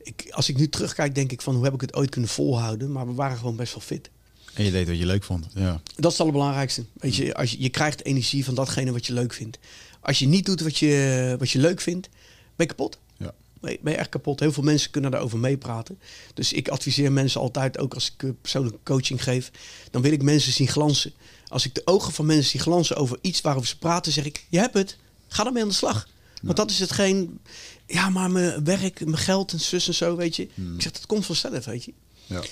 Ik, 0.02 0.26
als 0.30 0.49
ik 0.49 0.56
nu 0.56 0.68
terugkijk, 0.68 1.14
denk 1.14 1.33
ik 1.33 1.42
van 1.42 1.54
hoe 1.54 1.64
heb 1.64 1.75
ik 1.75 1.80
het 1.80 1.95
ooit 1.95 2.11
kunnen 2.11 2.30
volhouden. 2.30 2.92
Maar 2.92 3.06
we 3.06 3.12
waren 3.12 3.37
gewoon 3.37 3.56
best 3.56 3.73
wel 3.73 3.83
fit. 3.83 4.11
En 4.54 4.64
je 4.64 4.71
deed 4.71 4.87
wat 4.87 4.99
je 4.99 5.06
leuk 5.06 5.25
vond. 5.25 5.47
Ja. 5.54 5.80
Dat 5.95 6.04
is 6.04 6.11
het 6.11 6.21
allerbelangrijkste. 6.21 6.85
Weet 6.92 7.16
je, 7.16 7.35
als 7.35 7.50
je, 7.50 7.62
je 7.62 7.68
krijgt 7.68 8.04
energie 8.04 8.45
van 8.45 8.54
datgene 8.54 8.92
wat 8.92 9.06
je 9.06 9.12
leuk 9.12 9.33
vindt. 9.33 9.59
Als 10.00 10.18
je 10.18 10.26
niet 10.26 10.47
doet 10.47 10.61
wat 10.61 10.78
je, 10.78 11.35
wat 11.38 11.50
je 11.50 11.59
leuk 11.59 11.80
vindt, 11.80 12.09
ben 12.56 12.66
je 12.66 12.75
kapot. 12.75 12.99
Ja. 13.16 13.35
Ben, 13.61 13.78
je, 13.83 13.90
echt 13.90 14.09
kapot. 14.09 14.40
Heel 14.40 14.52
veel 14.52 14.62
mensen 14.62 14.90
kunnen 14.90 15.11
daarover 15.11 15.38
meepraten. 15.38 15.99
Dus 16.35 16.52
ik 16.52 16.68
adviseer 16.68 17.12
mensen 17.12 17.40
altijd, 17.40 17.78
ook 17.78 17.95
als 17.95 18.12
ik 18.12 18.23
eh, 18.23 18.30
persoonlijke 18.40 18.78
coaching 18.85 19.23
geef, 19.23 19.50
dan 19.90 20.02
wil 20.02 20.12
ik 20.12 20.23
mensen 20.23 20.52
zien 20.52 20.68
glansen. 20.68 21.12
Als 21.49 21.64
ik 21.64 21.75
de 21.75 21.83
ogen 21.85 22.12
van 22.12 22.26
mensen 22.26 22.50
zie 22.50 22.61
glansen 22.61 22.97
over 22.97 23.18
iets 23.21 23.40
waarover 23.40 23.68
ze 23.68 23.78
praten, 23.78 24.12
zeg 24.12 24.25
ik, 24.25 24.47
je 24.49 24.59
hebt 24.59 24.75
het. 24.75 24.97
Ga 25.28 25.47
ermee 25.47 25.62
aan 25.62 25.68
de 25.68 25.75
slag. 25.75 26.09
Want 26.42 26.56
dat 26.56 26.71
is 26.71 26.78
hetgeen, 26.78 27.40
ja, 27.87 28.09
maar 28.09 28.30
mijn 28.30 28.64
werk, 28.64 29.04
mijn 29.04 29.16
geld 29.16 29.52
en 29.52 29.61
zus 29.61 29.88
en 29.88 29.95
zo, 29.95 30.16
weet 30.16 30.37
je. 30.37 30.49
Hmm. 30.54 30.75
Ik 30.75 30.83
zeg, 30.83 30.92
dat 30.92 31.06
komt 31.06 31.26
vanzelf, 31.26 31.64
weet 31.64 31.85
je. 31.85 31.92
Ja. 32.26 32.42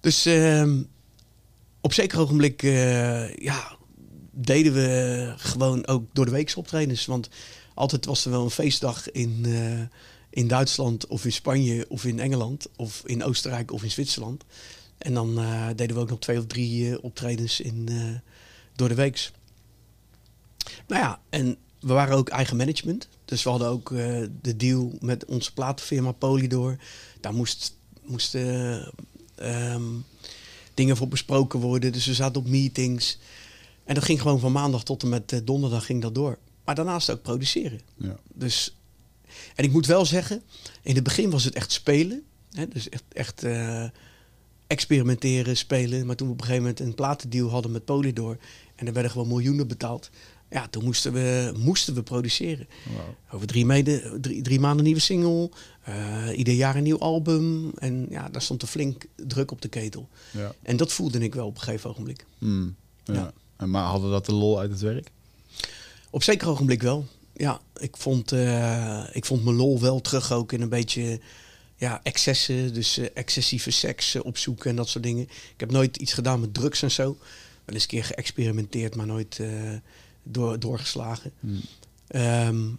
Dus 0.00 0.26
uh, 0.26 0.72
op 1.80 1.92
zeker 1.92 2.18
ogenblik 2.18 2.62
uh, 2.62 3.34
ja, 3.34 3.76
deden 4.30 4.72
we 4.72 5.32
gewoon 5.36 5.86
ook 5.86 6.04
door 6.12 6.24
de 6.24 6.30
week 6.30 6.52
optredens. 6.56 7.06
Want 7.06 7.28
altijd 7.74 8.04
was 8.04 8.24
er 8.24 8.30
wel 8.30 8.44
een 8.44 8.50
feestdag 8.50 9.10
in, 9.10 9.42
uh, 9.46 9.80
in 10.30 10.48
Duitsland 10.48 11.06
of 11.06 11.24
in 11.24 11.32
Spanje 11.32 11.84
of 11.88 12.04
in 12.04 12.20
Engeland 12.20 12.66
of 12.76 13.02
in 13.04 13.24
Oostenrijk 13.24 13.72
of 13.72 13.82
in 13.82 13.90
Zwitserland. 13.90 14.44
En 14.98 15.14
dan 15.14 15.40
uh, 15.40 15.66
deden 15.76 15.96
we 15.96 16.02
ook 16.02 16.10
nog 16.10 16.18
twee 16.18 16.38
of 16.38 16.46
drie 16.46 17.02
optredens 17.02 17.60
in, 17.60 17.88
door 18.76 18.88
de 18.88 18.94
weeks. 18.94 19.32
Nou 20.86 21.02
ja, 21.02 21.20
en 21.30 21.56
we 21.86 21.92
waren 21.92 22.16
ook 22.16 22.28
eigen 22.28 22.56
management. 22.56 23.08
Dus 23.24 23.42
we 23.42 23.50
hadden 23.50 23.68
ook 23.68 23.88
de 24.40 24.56
deal 24.56 24.92
met 25.00 25.24
onze 25.24 25.52
platenfirma 25.52 26.12
Polydor. 26.12 26.76
Daar 27.20 27.34
moest, 27.34 27.76
moesten... 28.02 28.92
Um, 29.42 30.04
dingen 30.74 30.96
voor 30.96 31.08
besproken 31.08 31.60
worden. 31.60 31.92
Dus 31.92 32.06
we 32.06 32.14
zaten 32.14 32.40
op 32.40 32.48
meetings. 32.48 33.18
En 33.84 33.94
dat 33.94 34.04
ging 34.04 34.20
gewoon 34.20 34.40
van 34.40 34.52
maandag 34.52 34.84
tot 34.84 35.02
en 35.02 35.08
met 35.08 35.32
eh, 35.32 35.40
donderdag 35.44 35.86
ging 35.86 36.02
dat 36.02 36.14
door. 36.14 36.38
Maar 36.64 36.74
daarnaast 36.74 37.10
ook 37.10 37.22
produceren. 37.22 37.80
Ja. 37.96 38.16
Dus, 38.34 38.76
en 39.54 39.64
ik 39.64 39.72
moet 39.72 39.86
wel 39.86 40.04
zeggen, 40.04 40.42
in 40.82 40.94
het 40.94 41.04
begin 41.04 41.30
was 41.30 41.44
het 41.44 41.54
echt 41.54 41.72
spelen. 41.72 42.22
Hè? 42.52 42.68
Dus 42.68 42.88
echt, 42.88 43.04
echt 43.12 43.44
uh, 43.44 43.84
experimenteren, 44.66 45.56
spelen. 45.56 46.06
Maar 46.06 46.16
toen 46.16 46.26
we 46.26 46.32
op 46.32 46.40
een 46.40 46.46
gegeven 46.46 46.66
moment 46.66 46.86
een 46.86 46.94
platendeal 46.94 47.50
hadden 47.50 47.72
met 47.72 47.84
Polydor... 47.84 48.38
en 48.74 48.86
er 48.86 48.92
werden 48.92 49.10
gewoon 49.10 49.28
miljoenen 49.28 49.68
betaald... 49.68 50.10
Ja, 50.54 50.68
toen 50.68 50.84
moesten 50.84 51.12
we, 51.12 51.52
moesten 51.56 51.94
we 51.94 52.02
produceren. 52.02 52.68
Over 53.30 53.46
drie, 53.46 53.66
mede, 53.66 54.18
drie, 54.20 54.42
drie 54.42 54.60
maanden 54.60 54.84
nieuwe 54.84 55.00
single. 55.00 55.50
Uh, 55.88 56.38
ieder 56.38 56.54
jaar 56.54 56.76
een 56.76 56.82
nieuw 56.82 56.98
album. 56.98 57.72
En 57.78 58.06
ja, 58.10 58.28
daar 58.28 58.42
stond 58.42 58.62
er 58.62 58.68
flink 58.68 59.04
druk 59.16 59.50
op 59.50 59.62
de 59.62 59.68
ketel. 59.68 60.08
Ja. 60.30 60.54
En 60.62 60.76
dat 60.76 60.92
voelde 60.92 61.18
ik 61.18 61.34
wel 61.34 61.46
op 61.46 61.54
een 61.54 61.60
gegeven 61.60 61.90
ogenblik. 61.90 62.26
Hmm, 62.38 62.76
ja. 63.04 63.32
En 63.56 63.70
maar 63.70 63.84
hadden 63.84 64.10
dat 64.10 64.26
de 64.26 64.32
lol 64.32 64.58
uit 64.58 64.70
het 64.70 64.80
werk? 64.80 65.10
Op 66.10 66.22
zeker 66.22 66.48
ogenblik 66.48 66.82
wel. 66.82 67.06
Ja, 67.32 67.60
ik 67.76 67.96
vond, 67.96 68.32
uh, 68.32 69.04
ik 69.12 69.24
vond 69.24 69.44
mijn 69.44 69.56
lol 69.56 69.80
wel 69.80 70.00
terug 70.00 70.32
ook 70.32 70.52
in 70.52 70.60
een 70.60 70.68
beetje 70.68 71.20
ja, 71.76 72.00
excessen. 72.02 72.74
Dus 72.74 72.98
uh, 72.98 73.06
excessieve 73.14 73.70
seks 73.70 74.16
opzoeken 74.16 74.70
en 74.70 74.76
dat 74.76 74.88
soort 74.88 75.04
dingen. 75.04 75.22
Ik 75.24 75.60
heb 75.60 75.70
nooit 75.70 75.96
iets 75.96 76.12
gedaan 76.12 76.40
met 76.40 76.54
drugs 76.54 76.82
en 76.82 76.90
zo. 76.90 77.16
Wel 77.64 77.74
eens 77.74 77.82
een 77.82 77.88
keer 77.88 78.04
geëxperimenteerd, 78.04 78.96
maar 78.96 79.06
nooit 79.06 79.40
door, 80.24 80.58
doorgeslagen. 80.58 81.32
Hmm. 81.40 81.60
Um, 82.14 82.78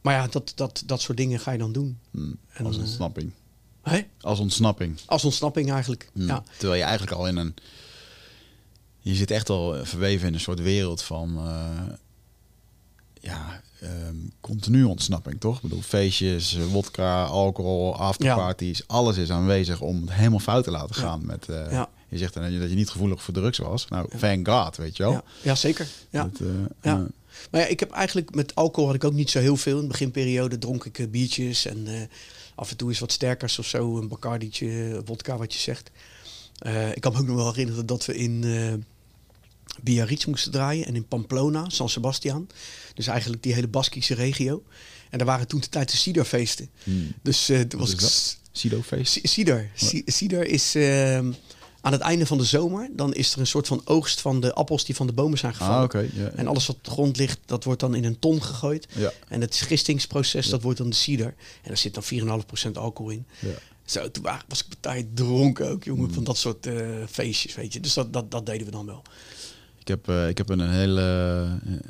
maar 0.00 0.14
ja, 0.14 0.26
dat, 0.26 0.52
dat, 0.54 0.82
dat 0.86 1.00
soort 1.00 1.18
dingen 1.18 1.40
ga 1.40 1.52
je 1.52 1.58
dan 1.58 1.72
doen. 1.72 1.98
Hmm. 2.10 2.36
En, 2.52 2.66
als 2.66 2.76
ontsnapping. 2.76 3.32
Uh, 3.84 3.92
hè? 3.92 4.00
Als 4.20 4.38
ontsnapping. 4.38 4.98
Als 5.06 5.24
ontsnapping 5.24 5.70
eigenlijk, 5.72 6.10
hmm. 6.12 6.26
ja. 6.26 6.42
Terwijl 6.58 6.78
je 6.78 6.86
eigenlijk 6.86 7.16
al 7.16 7.26
in 7.26 7.36
een... 7.36 7.54
Je 8.98 9.14
zit 9.14 9.30
echt 9.30 9.50
al 9.50 9.84
verweven 9.84 10.28
in 10.28 10.34
een 10.34 10.40
soort 10.40 10.60
wereld 10.60 11.02
van... 11.02 11.46
Uh, 11.46 11.68
ja, 13.20 13.60
um, 13.82 14.32
continu 14.40 14.84
ontsnapping, 14.84 15.40
toch? 15.40 15.56
Ik 15.56 15.62
bedoel, 15.62 15.82
feestjes, 15.82 16.58
wodka, 16.70 17.24
alcohol, 17.24 17.96
afterparties. 17.96 18.78
Ja. 18.78 18.84
Alles 18.86 19.16
is 19.16 19.30
aanwezig 19.30 19.80
om 19.80 20.00
het 20.00 20.12
helemaal 20.12 20.38
fout 20.38 20.64
te 20.64 20.70
laten 20.70 20.94
gaan. 20.94 21.20
Ja. 21.20 21.26
Met, 21.26 21.48
uh, 21.50 21.72
ja. 21.72 21.88
Je 22.08 22.18
zegt 22.18 22.34
dan 22.34 22.58
dat 22.58 22.70
je 22.70 22.76
niet 22.76 22.90
gevoelig 22.90 23.22
voor 23.22 23.34
drugs 23.34 23.58
was. 23.58 23.88
Nou, 23.88 24.08
thank 24.18 24.48
God, 24.48 24.76
weet 24.76 24.96
je 24.96 25.02
wel. 25.02 25.12
Ja, 25.12 25.22
ja 25.42 25.54
zeker. 25.54 25.88
Ja. 26.10 26.22
Dat, 26.22 26.40
uh, 26.40 26.48
ja. 26.82 27.06
Maar 27.50 27.60
ja, 27.60 27.66
ik 27.66 27.80
heb 27.80 27.90
eigenlijk 27.90 28.34
met 28.34 28.54
alcohol 28.54 28.86
had 28.86 28.94
ik 28.94 29.04
ook 29.04 29.12
niet 29.12 29.30
zo 29.30 29.38
heel 29.38 29.56
veel. 29.56 29.76
In 29.76 29.82
de 29.82 29.88
beginperiode 29.88 30.58
dronk 30.58 30.84
ik 30.84 30.98
uh, 30.98 31.08
biertjes 31.08 31.66
en 31.66 31.86
uh, 31.88 32.00
af 32.54 32.70
en 32.70 32.76
toe 32.76 32.90
is 32.90 32.98
wat 32.98 33.12
sterkers 33.12 33.58
of 33.58 33.66
zo. 33.66 33.98
Een 33.98 34.08
Bacardietje, 34.08 35.02
vodka 35.04 35.36
wat 35.36 35.52
je 35.52 35.58
zegt. 35.58 35.90
ik 36.94 37.00
kan 37.00 37.12
me 37.12 37.18
ook 37.18 37.26
nog 37.26 37.36
wel 37.36 37.52
herinneren 37.52 37.86
dat 37.86 38.04
we 38.04 38.16
in 38.16 38.44
Biarritz 39.82 40.24
moesten 40.24 40.52
draaien. 40.52 40.86
En 40.86 40.94
in 40.94 41.06
Pamplona, 41.06 41.68
San 41.68 41.88
Sebastian. 41.88 42.48
Dus 42.94 43.06
eigenlijk 43.06 43.42
die 43.42 43.54
hele 43.54 43.68
Baskische 43.68 44.14
regio. 44.14 44.62
En 45.10 45.18
daar 45.18 45.26
waren 45.26 45.48
toen 45.48 45.60
de 45.60 45.68
tijd 45.68 45.90
de 45.90 45.96
Cider-feesten. 45.96 46.68
Hmm. 46.82 47.12
Dus 47.22 47.50
uh, 47.50 47.60
toen 47.60 47.80
was 47.80 47.92
ik... 47.92 48.00
Cider-feest? 48.52 49.18
Cider. 49.22 49.70
Cider 50.04 50.46
is... 50.46 50.76
Uh, 50.76 51.18
aan 51.88 51.94
het 51.94 52.02
einde 52.02 52.26
van 52.26 52.38
de 52.38 52.44
zomer, 52.44 52.90
dan 52.92 53.14
is 53.14 53.32
er 53.32 53.40
een 53.40 53.46
soort 53.46 53.66
van 53.66 53.80
oogst 53.84 54.20
van 54.20 54.40
de 54.40 54.54
appels 54.54 54.84
die 54.84 54.94
van 54.94 55.06
de 55.06 55.12
bomen 55.12 55.38
zijn 55.38 55.54
gevallen. 55.54 55.76
Ah, 55.76 55.84
okay, 55.84 56.10
ja, 56.14 56.22
ja. 56.22 56.30
En 56.30 56.46
alles 56.46 56.66
wat 56.66 56.76
op 56.76 56.84
de 56.84 56.90
grond 56.90 57.16
ligt, 57.16 57.38
dat 57.46 57.64
wordt 57.64 57.80
dan 57.80 57.94
in 57.94 58.04
een 58.04 58.18
ton 58.18 58.42
gegooid. 58.42 58.88
Ja. 58.94 59.12
En 59.28 59.40
het 59.40 59.56
gistingsproces, 59.56 60.48
dat 60.48 60.62
wordt 60.62 60.78
dan 60.78 60.88
de 60.88 60.96
cider. 60.96 61.26
En 61.26 61.68
daar 61.68 61.76
zit 61.76 61.94
dan 61.94 62.42
4,5% 62.68 62.72
alcohol 62.72 63.10
in. 63.12 63.26
Ja. 63.38 63.48
Zo, 63.84 64.10
toen 64.10 64.22
was 64.48 64.60
ik 64.60 64.68
partij 64.68 65.08
dronken 65.14 65.68
ook, 65.68 65.84
jongen, 65.84 66.08
mm. 66.08 66.12
van 66.12 66.24
dat 66.24 66.36
soort 66.36 66.66
uh, 66.66 66.86
feestjes, 67.10 67.54
weet 67.54 67.72
je. 67.72 67.80
Dus 67.80 67.94
dat, 67.94 68.12
dat, 68.12 68.30
dat 68.30 68.46
deden 68.46 68.66
we 68.66 68.72
dan 68.72 68.86
wel. 68.86 69.02
Ik 69.78 69.88
heb, 69.88 70.08
uh, 70.08 70.28
ik 70.28 70.38
heb 70.38 70.48
een, 70.48 70.70
hele, 70.70 71.00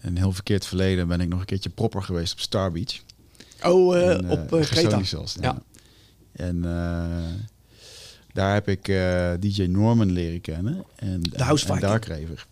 een 0.01 0.17
heel 0.17 0.33
verkeerd 0.33 0.67
verleden, 0.67 1.09
ben 1.09 1.21
ik 1.21 1.29
nog 1.29 1.41
een 1.41 1.47
keertje 1.47 1.71
propper 1.71 2.03
geweest 2.03 2.33
op 2.33 2.41
Star 2.41 2.73
Beach. 2.73 3.01
Oh, 3.63 3.97
uh, 3.97 4.11
en, 4.11 4.31
op 4.31 4.61
Creta. 4.61 5.03
Zelfs, 5.03 5.35
ja. 5.35 5.41
ja. 5.43 5.63
En 6.33 6.65
daar 8.39 8.55
heb 8.55 8.69
ik 8.69 8.89
uh, 8.89 9.31
DJ 9.41 9.63
Norman 9.63 10.13
leren 10.13 10.41
kennen. 10.41 10.85
En, 10.97 11.21
de 11.21 11.43
House 11.43 11.67
en, 11.67 11.75
Viking. 11.75 11.91
Darkraver. 11.91 12.47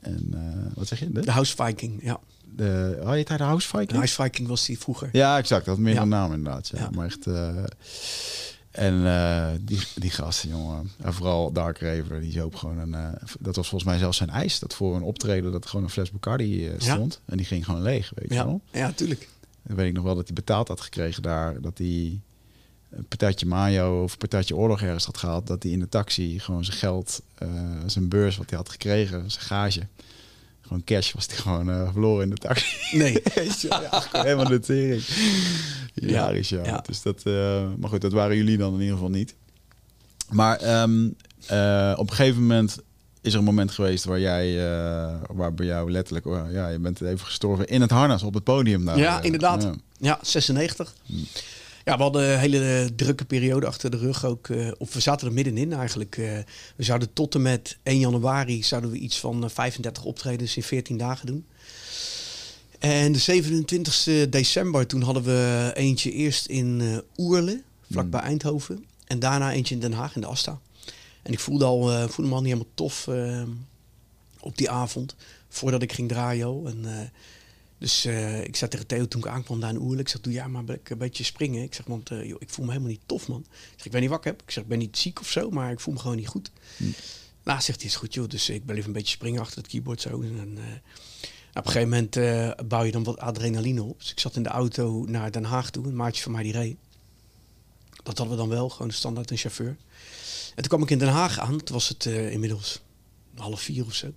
En 0.00 0.30
uh, 0.34 0.40
wat 0.74 0.86
zeg 0.86 0.98
je? 0.98 1.12
De, 1.12 1.20
de 1.20 1.30
House 1.30 1.56
Viking, 1.56 2.02
ja. 2.02 2.20
De, 2.54 2.98
oh, 3.00 3.16
je 3.16 3.24
hij 3.28 3.36
de 3.36 3.42
House 3.42 3.68
Viking? 3.68 3.88
De 3.88 3.94
House 3.94 4.22
Viking 4.22 4.48
was 4.48 4.66
die 4.66 4.78
vroeger. 4.78 5.08
Ja, 5.12 5.38
exact. 5.38 5.64
Dat 5.64 5.74
had 5.74 5.84
meer 5.84 5.94
ja. 5.94 6.02
een 6.02 6.08
naam 6.08 6.32
inderdaad. 6.32 6.68
Ja. 6.68 6.78
ja. 6.78 6.90
Maar 6.90 7.06
echt... 7.06 7.26
Uh, 7.26 7.64
en 8.70 9.60
die, 9.64 9.80
die 9.94 10.10
gasten, 10.10 10.48
jongen. 10.48 10.90
En 11.02 11.14
vooral 11.14 11.52
Dark 11.52 11.78
Raver, 11.78 12.20
die 12.20 12.32
zoop 12.32 12.54
gewoon 12.54 12.78
een... 12.78 13.18
dat 13.40 13.56
was 13.56 13.68
volgens 13.68 13.90
mij 13.90 13.98
zelfs 13.98 14.16
zijn 14.16 14.30
eis. 14.30 14.58
Dat 14.58 14.74
voor 14.74 14.96
een 14.96 15.02
optreden 15.02 15.52
dat 15.52 15.66
gewoon 15.66 15.84
een 15.84 15.90
fles 15.90 16.10
Bacardi 16.10 16.72
stond. 16.78 17.14
Ja. 17.14 17.30
En 17.32 17.36
die 17.36 17.46
ging 17.46 17.64
gewoon 17.64 17.82
leeg, 17.82 18.12
weet 18.14 18.32
ja. 18.32 18.40
je 18.40 18.44
wel. 18.44 18.60
Ja, 18.72 18.92
tuurlijk. 18.92 19.28
Dan 19.62 19.76
weet 19.76 19.88
ik 19.88 19.94
nog 19.94 20.04
wel 20.04 20.14
dat 20.14 20.26
hij 20.26 20.34
betaald 20.34 20.68
had 20.68 20.80
gekregen 20.80 21.22
daar. 21.22 21.60
Dat 21.60 21.78
hij 21.78 22.20
een 22.90 23.04
patatje 23.04 23.46
mayo 23.46 24.02
of 24.02 24.12
een 24.12 24.18
patatje 24.18 24.56
oorlog 24.56 24.82
ergens 24.82 25.04
had 25.04 25.18
gehaald, 25.18 25.46
dat 25.46 25.62
hij 25.62 25.72
in 25.72 25.78
de 25.78 25.88
taxi 25.88 26.38
gewoon 26.38 26.64
zijn 26.64 26.76
geld, 26.76 27.22
uh, 27.42 27.48
zijn 27.86 28.08
beurs 28.08 28.36
wat 28.36 28.50
hij 28.50 28.58
had 28.58 28.68
gekregen, 28.68 29.30
zijn 29.30 29.44
gage, 29.44 29.86
gewoon 30.60 30.84
cash 30.84 31.12
was 31.12 31.26
die 31.26 31.36
gewoon 31.36 31.68
uh, 31.68 31.92
verloren 31.92 32.22
in 32.22 32.30
de 32.30 32.36
taxi. 32.36 32.96
Nee. 32.96 33.22
ja, 33.68 34.02
helemaal 34.12 34.48
de 34.48 34.60
tering. 34.60 35.02
Ja. 35.94 36.30
ja. 36.64 36.82
Dus 36.86 37.02
dat, 37.02 37.22
uh, 37.24 37.62
maar 37.78 37.90
goed, 37.90 38.00
dat 38.00 38.12
waren 38.12 38.36
jullie 38.36 38.56
dan 38.56 38.74
in 38.74 38.80
ieder 38.80 38.94
geval 38.94 39.10
niet. 39.10 39.34
Maar 40.30 40.82
um, 40.82 41.16
uh, 41.50 41.94
op 41.96 42.10
een 42.10 42.16
gegeven 42.16 42.40
moment 42.40 42.78
is 43.20 43.32
er 43.32 43.38
een 43.38 43.44
moment 43.44 43.70
geweest 43.70 44.04
waar 44.04 44.20
jij, 44.20 44.56
waar 45.32 45.54
bij 45.54 45.66
jou 45.66 45.90
letterlijk, 45.90 46.26
oh, 46.26 46.52
ja, 46.52 46.68
je 46.68 46.78
bent 46.78 47.00
even 47.00 47.26
gestorven 47.26 47.66
in 47.66 47.80
het 47.80 47.90
harnas 47.90 48.22
op 48.22 48.34
het 48.34 48.44
podium. 48.44 48.84
Daar. 48.84 48.98
Ja, 48.98 49.22
inderdaad. 49.22 49.62
Ja, 49.62 49.74
ja 49.98 50.18
96. 50.22 50.94
Hmm. 51.06 51.26
Ja, 51.88 51.96
we 51.96 52.02
hadden 52.02 52.32
een 52.32 52.38
hele 52.38 52.90
drukke 52.96 53.24
periode 53.24 53.66
achter 53.66 53.90
de 53.90 53.96
rug 53.96 54.24
ook. 54.24 54.48
Of 54.78 54.94
we 54.94 55.00
zaten 55.00 55.26
er 55.26 55.32
middenin 55.32 55.72
eigenlijk. 55.72 56.16
Uh, 56.16 56.38
we 56.76 56.82
zouden 56.82 57.12
tot 57.12 57.34
en 57.34 57.42
met 57.42 57.78
1 57.82 57.98
januari 57.98 58.62
zouden 58.62 58.90
we 58.90 58.98
iets 58.98 59.20
van 59.20 59.50
35 59.50 60.04
optredens 60.04 60.56
in 60.56 60.62
14 60.62 60.96
dagen 60.96 61.26
doen. 61.26 61.46
En 62.78 63.12
de 63.12 63.18
27 63.18 64.28
december, 64.28 64.86
toen 64.86 65.02
hadden 65.02 65.22
we 65.22 65.70
eentje 65.74 66.12
eerst 66.12 66.46
in 66.46 67.02
Oerle, 67.16 67.62
vlakbij 67.90 68.20
hmm. 68.20 68.28
Eindhoven. 68.28 68.84
En 69.06 69.18
daarna 69.18 69.52
eentje 69.52 69.74
in 69.74 69.80
Den 69.80 69.92
Haag, 69.92 70.14
in 70.14 70.20
de 70.20 70.26
Asta. 70.26 70.60
En 71.22 71.32
ik 71.32 71.40
voelde, 71.40 71.64
al, 71.64 71.92
uh, 71.92 72.08
voelde 72.08 72.30
me 72.30 72.36
al 72.36 72.42
niet 72.42 72.52
helemaal 72.52 72.72
tof 72.74 73.06
uh, 73.06 73.42
op 74.40 74.56
die 74.56 74.70
avond, 74.70 75.14
voordat 75.48 75.82
ik 75.82 75.92
ging 75.92 76.08
draaien. 76.08 76.66
En, 76.66 76.78
uh, 76.84 77.00
dus 77.78 78.06
ik 78.44 78.56
zei 78.56 78.70
tegen 78.70 78.86
Theo 78.86 79.08
toen 79.08 79.20
ik 79.20 79.26
aankwam 79.26 79.60
daar 79.60 79.70
in 79.70 79.80
Oerle, 79.80 80.00
ik 80.00 80.08
zeg, 80.08 80.20
doe 80.20 80.32
ja 80.32 80.48
maar 80.48 80.62
een 80.84 80.98
beetje 80.98 81.24
springen. 81.24 81.62
Ik 81.62 81.74
zeg, 81.74 81.86
want 81.86 82.08
joh, 82.08 82.36
ik 82.38 82.50
voel 82.50 82.64
me 82.64 82.70
helemaal 82.70 82.92
niet 82.92 83.02
tof, 83.06 83.28
man. 83.28 83.40
Ik 83.50 83.72
zeg, 83.76 83.86
ik 83.86 83.92
weet 83.92 84.00
niet 84.00 84.10
wat 84.10 84.24
ik. 84.24 84.42
Ik 84.42 84.50
zeg, 84.50 84.62
ik 84.62 84.68
ben 84.68 84.78
niet 84.78 84.98
ziek 84.98 85.20
of 85.20 85.30
zo, 85.30 85.50
maar 85.50 85.72
ik 85.72 85.80
voel 85.80 85.94
me 85.94 86.00
gewoon 86.00 86.16
niet 86.16 86.28
goed. 86.28 86.50
Hm. 86.76 86.84
Nou, 87.42 87.60
zegt 87.60 87.80
hij, 87.80 87.88
is 87.88 87.96
goed 87.96 88.14
joh. 88.14 88.28
Dus 88.28 88.48
ik 88.48 88.66
ben 88.66 88.76
even 88.76 88.86
een 88.86 88.94
beetje 88.94 89.14
springen 89.14 89.40
achter 89.40 89.58
het 89.58 89.66
keyboard 89.66 90.00
zo. 90.00 90.20
En, 90.22 90.58
op 91.54 91.66
een 91.66 91.72
gegeven 91.72 91.88
moment 91.88 92.68
bouw 92.68 92.82
je 92.82 92.92
dan 92.92 93.04
wat 93.04 93.18
adrenaline 93.18 93.82
op. 93.82 93.98
Dus 93.98 94.10
ik 94.10 94.20
zat 94.20 94.36
in 94.36 94.42
de 94.42 94.48
auto 94.48 95.04
naar 95.04 95.32
Den 95.32 95.44
Haag 95.44 95.70
toe. 95.70 95.86
Een 95.86 95.96
maatje 95.96 96.22
van 96.22 96.32
mij 96.32 96.42
die 96.42 96.52
reed. 96.52 96.76
Dat 98.02 98.18
hadden 98.18 98.36
we 98.36 98.42
dan 98.42 98.48
wel, 98.48 98.68
gewoon 98.68 98.90
standaard 98.90 99.30
een 99.30 99.36
chauffeur. 99.36 99.76
En 100.48 100.54
toen 100.54 100.68
kwam 100.68 100.82
ik 100.82 100.90
in 100.90 100.98
Den 100.98 101.08
Haag 101.08 101.38
aan. 101.38 101.62
Toen 101.62 101.74
was 101.74 101.88
het 101.88 102.06
inmiddels 102.06 102.80
half 103.34 103.60
vier 103.60 103.84
of 103.84 103.94
zo. 103.94 104.12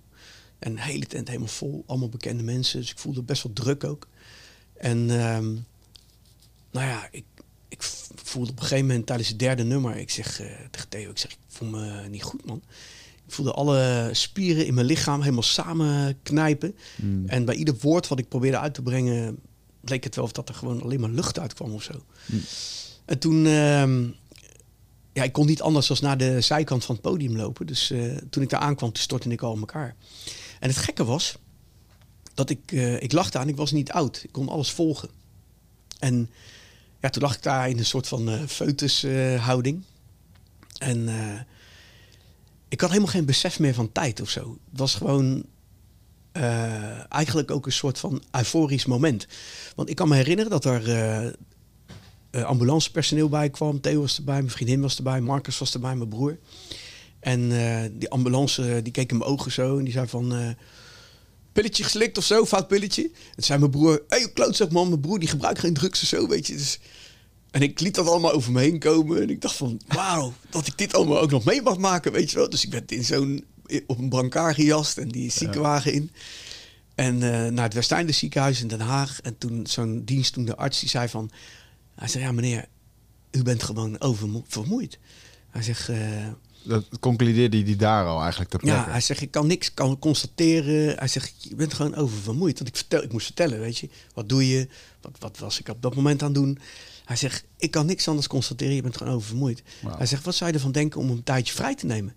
En 0.62 0.74
de 0.74 0.82
hele 0.82 1.06
tent 1.06 1.28
helemaal 1.28 1.48
vol. 1.48 1.84
Allemaal 1.86 2.08
bekende 2.08 2.42
mensen. 2.42 2.80
Dus 2.80 2.90
ik 2.90 2.98
voelde 2.98 3.22
best 3.22 3.42
wel 3.42 3.52
druk 3.52 3.84
ook. 3.84 4.08
En 4.76 4.98
um, 4.98 5.66
nou 6.70 6.86
ja, 6.86 7.08
ik, 7.10 7.24
ik 7.68 7.82
voelde 8.14 8.50
op 8.50 8.56
een 8.56 8.62
gegeven 8.62 8.86
moment 8.86 9.06
tijdens 9.06 9.28
het 9.28 9.38
derde 9.38 9.62
nummer... 9.62 9.96
Ik 9.96 10.10
zeg 10.10 10.40
uh, 10.40 10.46
tegen 10.70 10.88
Theo, 10.88 11.10
ik 11.10 11.18
zeg, 11.18 11.30
ik 11.30 11.38
voel 11.48 11.68
me 11.68 12.08
niet 12.08 12.22
goed, 12.22 12.46
man. 12.46 12.62
Ik 13.26 13.32
voelde 13.32 13.52
alle 13.52 14.08
spieren 14.12 14.66
in 14.66 14.74
mijn 14.74 14.86
lichaam 14.86 15.20
helemaal 15.20 15.42
samen 15.42 16.18
knijpen. 16.22 16.76
Mm. 16.96 17.26
En 17.26 17.44
bij 17.44 17.54
ieder 17.54 17.76
woord 17.80 18.08
wat 18.08 18.18
ik 18.18 18.28
probeerde 18.28 18.58
uit 18.58 18.74
te 18.74 18.82
brengen... 18.82 19.38
leek 19.80 20.04
het 20.04 20.14
wel 20.14 20.24
of 20.24 20.32
dat 20.32 20.48
er 20.48 20.54
gewoon 20.54 20.82
alleen 20.82 21.00
maar 21.00 21.10
lucht 21.10 21.38
uitkwam 21.38 21.72
of 21.72 21.82
zo. 21.82 22.04
Mm. 22.26 22.40
En 23.04 23.18
toen... 23.18 23.44
Uh, 23.44 24.08
ja, 25.12 25.22
ik 25.22 25.32
kon 25.32 25.46
niet 25.46 25.62
anders 25.62 25.86
dan 25.86 25.96
naar 26.00 26.18
de 26.18 26.40
zijkant 26.40 26.84
van 26.84 26.94
het 26.94 27.04
podium 27.04 27.36
lopen. 27.36 27.66
Dus 27.66 27.90
uh, 27.90 28.16
toen 28.30 28.42
ik 28.42 28.48
daar 28.48 28.60
aankwam, 28.60 28.92
toen 28.92 29.02
stortte 29.02 29.28
ik 29.28 29.42
al 29.42 29.54
in 29.54 29.60
elkaar. 29.60 29.94
En 30.62 30.68
het 30.68 30.76
gekke 30.76 31.04
was 31.04 31.36
dat 32.34 32.50
ik, 32.50 32.72
uh, 32.72 33.02
ik 33.02 33.12
lag 33.12 33.30
daar 33.30 33.48
ik 33.48 33.56
was 33.56 33.72
niet 33.72 33.92
oud. 33.92 34.20
Ik 34.24 34.32
kon 34.32 34.48
alles 34.48 34.70
volgen. 34.70 35.08
En 35.98 36.30
ja, 37.00 37.08
toen 37.08 37.22
lag 37.22 37.34
ik 37.34 37.42
daar 37.42 37.68
in 37.68 37.78
een 37.78 37.84
soort 37.84 38.08
van 38.08 38.28
uh, 38.28 38.42
en 40.78 41.08
ik 42.68 42.80
had 42.80 42.90
helemaal 42.90 43.12
geen 43.12 43.24
besef 43.24 43.58
meer 43.58 43.74
van 43.74 43.92
tijd 43.92 44.20
of 44.20 44.30
zo. 44.30 44.58
Het 44.70 44.78
was 44.78 44.94
gewoon 44.94 45.44
eigenlijk 47.08 47.50
ook 47.50 47.66
een 47.66 47.72
soort 47.72 47.98
van 47.98 48.22
euforisch 48.30 48.86
moment. 48.86 49.26
Want 49.76 49.88
ik 49.88 49.96
kan 49.96 50.08
me 50.08 50.14
herinneren 50.14 50.50
dat 50.50 50.64
er 50.64 51.36
ambulancepersoneel 52.30 53.28
bij 53.28 53.50
kwam. 53.50 53.80
Theo 53.80 54.00
was 54.00 54.16
erbij, 54.16 54.38
mijn 54.38 54.50
vriendin 54.50 54.80
was 54.80 54.96
erbij, 54.96 55.20
Marcus 55.20 55.58
was 55.58 55.74
erbij, 55.74 55.96
mijn 55.96 56.08
broer. 56.08 56.38
En 57.22 57.40
uh, 57.40 57.80
die 57.92 58.10
ambulance 58.10 58.80
die 58.82 58.92
keek 58.92 59.10
in 59.10 59.18
mijn 59.18 59.30
ogen 59.30 59.52
zo 59.52 59.78
en 59.78 59.84
die 59.84 59.92
zei 59.92 60.08
van... 60.08 60.34
Uh, 60.34 60.48
pilletje 61.52 61.84
geslikt 61.84 62.18
of 62.18 62.24
zo, 62.24 62.46
fout 62.46 62.68
pilletje. 62.68 63.10
En 63.36 63.42
zei 63.42 63.58
mijn 63.58 63.70
broer, 63.70 64.02
hé 64.08 64.18
hey, 64.18 64.30
klootzak 64.32 64.70
man, 64.70 64.88
mijn 64.88 65.00
broer 65.00 65.18
die 65.18 65.28
gebruikt 65.28 65.58
geen 65.58 65.74
drugs 65.74 66.02
of 66.02 66.08
zo, 66.08 66.28
weet 66.28 66.46
je. 66.46 66.56
Dus, 66.56 66.78
en 67.50 67.62
ik 67.62 67.80
liet 67.80 67.94
dat 67.94 68.06
allemaal 68.06 68.32
over 68.32 68.52
me 68.52 68.60
heen 68.60 68.78
komen. 68.78 69.22
En 69.22 69.30
ik 69.30 69.40
dacht 69.40 69.56
van, 69.56 69.80
wauw, 69.86 70.32
dat 70.50 70.66
ik 70.66 70.78
dit 70.78 70.94
allemaal 70.94 71.20
ook 71.20 71.30
nog 71.30 71.44
mee 71.44 71.62
mag 71.62 71.78
maken, 71.78 72.12
weet 72.12 72.30
je 72.30 72.36
wel. 72.36 72.50
Dus 72.50 72.64
ik 72.64 72.72
werd 72.72 72.92
in 72.92 73.04
zo'n, 73.04 73.44
op 73.86 73.98
een 73.98 74.08
brancard 74.08 74.54
gejast 74.54 74.98
en 74.98 75.08
die 75.08 75.30
ziekenwagen 75.30 75.92
in. 75.92 76.10
En 76.94 77.18
naar 77.54 77.64
het 77.64 77.74
Westeinde 77.74 78.12
ziekenhuis 78.12 78.60
in 78.60 78.68
Den 78.68 78.80
Haag. 78.80 79.20
En 79.20 79.38
toen 79.38 79.66
zo'n 79.66 80.02
dienst, 80.04 80.32
toen 80.32 80.44
de 80.44 80.56
arts, 80.56 80.80
die 80.80 80.88
zei 80.88 81.08
van... 81.08 81.30
Hij 81.94 82.08
zei, 82.08 82.24
ja 82.24 82.32
meneer, 82.32 82.66
u 83.30 83.42
bent 83.42 83.62
gewoon 83.62 84.00
oververmoeid. 84.00 84.98
Hij 85.50 85.62
zegt... 85.62 85.88
Uh, 85.88 85.96
dat 86.62 86.84
concludeerde 87.00 87.62
hij 87.62 87.76
daar 87.76 88.06
al 88.06 88.20
eigenlijk 88.20 88.50
te 88.50 88.56
plekke. 88.56 88.80
Ja, 88.80 88.90
hij 88.90 89.00
zegt, 89.00 89.20
ik 89.20 89.30
kan 89.30 89.46
niks 89.46 89.74
kan 89.74 89.98
constateren. 89.98 90.98
Hij 90.98 91.08
zegt, 91.08 91.34
je 91.38 91.54
bent 91.54 91.74
gewoon 91.74 91.94
oververmoeid. 91.94 92.58
Want 92.58 92.70
ik, 92.70 92.76
vertel, 92.76 93.02
ik 93.02 93.12
moest 93.12 93.26
vertellen, 93.26 93.60
weet 93.60 93.78
je. 93.78 93.88
Wat 94.14 94.28
doe 94.28 94.48
je? 94.48 94.68
Wat, 95.00 95.12
wat 95.18 95.38
was 95.38 95.60
ik 95.60 95.68
op 95.68 95.82
dat 95.82 95.94
moment 95.94 96.22
aan 96.22 96.32
het 96.32 96.42
doen? 96.42 96.58
Hij 97.04 97.16
zegt, 97.16 97.44
ik 97.58 97.70
kan 97.70 97.86
niks 97.86 98.08
anders 98.08 98.26
constateren. 98.26 98.74
Je 98.74 98.82
bent 98.82 98.96
gewoon 98.96 99.14
oververmoeid. 99.14 99.62
Hij 99.96 100.06
zegt, 100.06 100.24
wat 100.24 100.34
zou 100.34 100.50
je 100.50 100.56
ervan 100.56 100.72
denken 100.72 101.00
om 101.00 101.10
een 101.10 101.22
tijdje 101.22 101.54
vrij 101.54 101.74
te 101.74 101.86
nemen? 101.86 102.14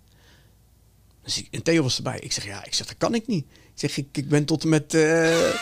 Dus 1.22 1.38
ik, 1.38 1.48
en 1.50 1.62
Theo 1.62 1.82
was 1.82 1.96
erbij. 1.96 2.18
Ik 2.20 2.32
zeg, 2.32 2.44
ja, 2.44 2.64
ik 2.64 2.74
zeg, 2.74 2.86
dat 2.86 2.96
kan 2.96 3.14
ik 3.14 3.26
niet. 3.26 3.44
Ik 3.48 3.80
zeg, 3.80 3.96
ik, 3.96 4.06
ik 4.12 4.28
ben 4.28 4.44
tot 4.44 4.62
en 4.62 4.68
met... 4.68 4.94
Uh, 4.94 5.54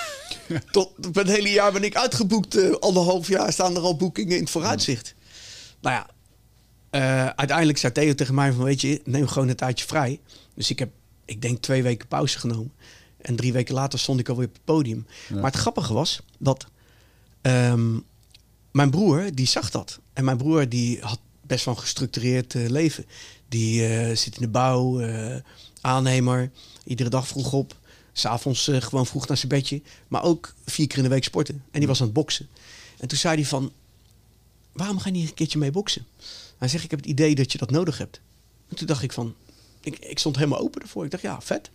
tot 0.70 0.92
het 1.12 1.28
hele 1.28 1.50
jaar 1.50 1.72
ben 1.72 1.84
ik 1.84 1.96
uitgeboekt. 1.96 2.56
Uh, 2.56 2.74
anderhalf 2.74 3.28
jaar 3.28 3.52
staan 3.52 3.76
er 3.76 3.82
al 3.82 3.96
boekingen 3.96 4.36
in 4.36 4.42
het 4.42 4.50
vooruitzicht. 4.50 5.14
Nou 5.80 5.94
ja, 5.94 6.13
uh, 6.94 7.26
uiteindelijk 7.26 7.78
zei 7.78 7.92
Theo 7.92 8.14
tegen 8.14 8.34
mij 8.34 8.52
van... 8.52 8.64
Weet 8.64 8.80
je, 8.80 9.00
neem 9.04 9.26
gewoon 9.26 9.48
een 9.48 9.56
tijdje 9.56 9.86
vrij. 9.86 10.20
Dus 10.54 10.70
ik 10.70 10.78
heb, 10.78 10.90
ik 11.24 11.42
denk, 11.42 11.62
twee 11.62 11.82
weken 11.82 12.08
pauze 12.08 12.38
genomen. 12.38 12.72
En 13.20 13.36
drie 13.36 13.52
weken 13.52 13.74
later 13.74 13.98
stond 13.98 14.20
ik 14.20 14.28
alweer 14.28 14.46
op 14.46 14.52
het 14.52 14.64
podium. 14.64 15.06
Maar 15.32 15.50
het 15.50 15.56
grappige 15.56 15.92
was 15.92 16.20
dat... 16.38 16.66
Um, 17.42 18.04
mijn 18.72 18.90
broer, 18.90 19.34
die 19.34 19.46
zag 19.46 19.70
dat. 19.70 20.00
En 20.12 20.24
mijn 20.24 20.36
broer, 20.36 20.68
die 20.68 21.00
had 21.00 21.18
best 21.42 21.64
wel 21.64 21.74
een 21.74 21.80
gestructureerd 21.80 22.54
leven. 22.54 23.06
Die 23.48 23.80
zit 24.16 24.34
in 24.34 24.42
de 24.42 24.48
bouw, 24.48 25.02
aannemer, 25.80 26.50
iedere 26.84 27.08
dag 27.08 27.28
vroeg 27.28 27.52
op. 27.52 27.76
S'avonds 28.12 28.70
gewoon 28.78 29.06
vroeg 29.06 29.26
naar 29.26 29.36
zijn 29.36 29.48
bedje. 29.48 29.82
Maar 30.08 30.22
ook 30.22 30.54
vier 30.66 30.86
keer 30.86 30.96
in 30.96 31.02
de 31.02 31.08
week 31.08 31.24
sporten. 31.24 31.64
En 31.70 31.78
die 31.78 31.88
was 31.88 32.00
aan 32.00 32.04
het 32.04 32.14
boksen. 32.14 32.48
En 32.98 33.08
toen 33.08 33.18
zei 33.18 33.34
hij 33.34 33.44
van... 33.44 33.72
Waarom 34.72 34.98
ga 34.98 35.08
je 35.08 35.14
niet 35.14 35.28
een 35.28 35.34
keertje 35.34 35.58
mee 35.58 35.70
boksen? 35.70 36.06
Hij 36.64 36.72
zegt, 36.72 36.84
ik 36.84 36.90
heb 36.90 37.00
het 37.00 37.08
idee 37.08 37.34
dat 37.34 37.52
je 37.52 37.58
dat 37.58 37.70
nodig 37.70 37.98
hebt. 37.98 38.20
En 38.68 38.76
toen 38.76 38.86
dacht 38.86 39.02
ik 39.02 39.12
van... 39.12 39.34
Ik, 39.80 39.98
ik 39.98 40.18
stond 40.18 40.36
helemaal 40.36 40.58
open 40.58 40.82
ervoor. 40.82 41.04
Ik 41.04 41.10
dacht, 41.10 41.22
ja, 41.22 41.40
vet. 41.40 41.70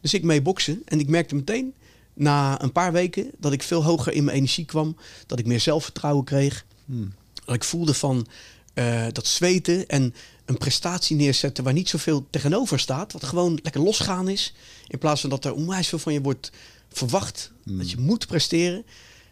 Dus 0.00 0.14
ik 0.14 0.22
mee 0.22 0.42
boksen. 0.42 0.82
En 0.84 1.00
ik 1.00 1.08
merkte 1.08 1.34
meteen 1.34 1.74
na 2.14 2.62
een 2.62 2.72
paar 2.72 2.92
weken 2.92 3.30
dat 3.38 3.52
ik 3.52 3.62
veel 3.62 3.84
hoger 3.84 4.12
in 4.12 4.24
mijn 4.24 4.36
energie 4.36 4.64
kwam. 4.64 4.96
Dat 5.26 5.38
ik 5.38 5.46
meer 5.46 5.60
zelfvertrouwen 5.60 6.24
kreeg. 6.24 6.64
Hmm. 6.84 7.12
Dat 7.44 7.54
ik 7.54 7.64
voelde 7.64 7.94
van 7.94 8.26
uh, 8.74 9.06
dat 9.12 9.26
zweten 9.26 9.88
en 9.88 10.14
een 10.44 10.58
prestatie 10.58 11.16
neerzetten 11.16 11.64
waar 11.64 11.72
niet 11.72 11.88
zoveel 11.88 12.26
tegenover 12.30 12.78
staat. 12.78 13.12
Wat 13.12 13.24
gewoon 13.24 13.58
lekker 13.62 13.82
losgaan 13.82 14.28
is. 14.28 14.54
In 14.86 14.98
plaats 14.98 15.20
van 15.20 15.30
dat 15.30 15.44
er 15.44 15.54
onwijs 15.54 15.88
veel 15.88 15.98
van 15.98 16.12
je 16.12 16.20
wordt 16.20 16.50
verwacht. 16.88 17.52
Hmm. 17.62 17.78
Dat 17.78 17.90
je 17.90 17.98
moet 17.98 18.26
presteren. 18.26 18.84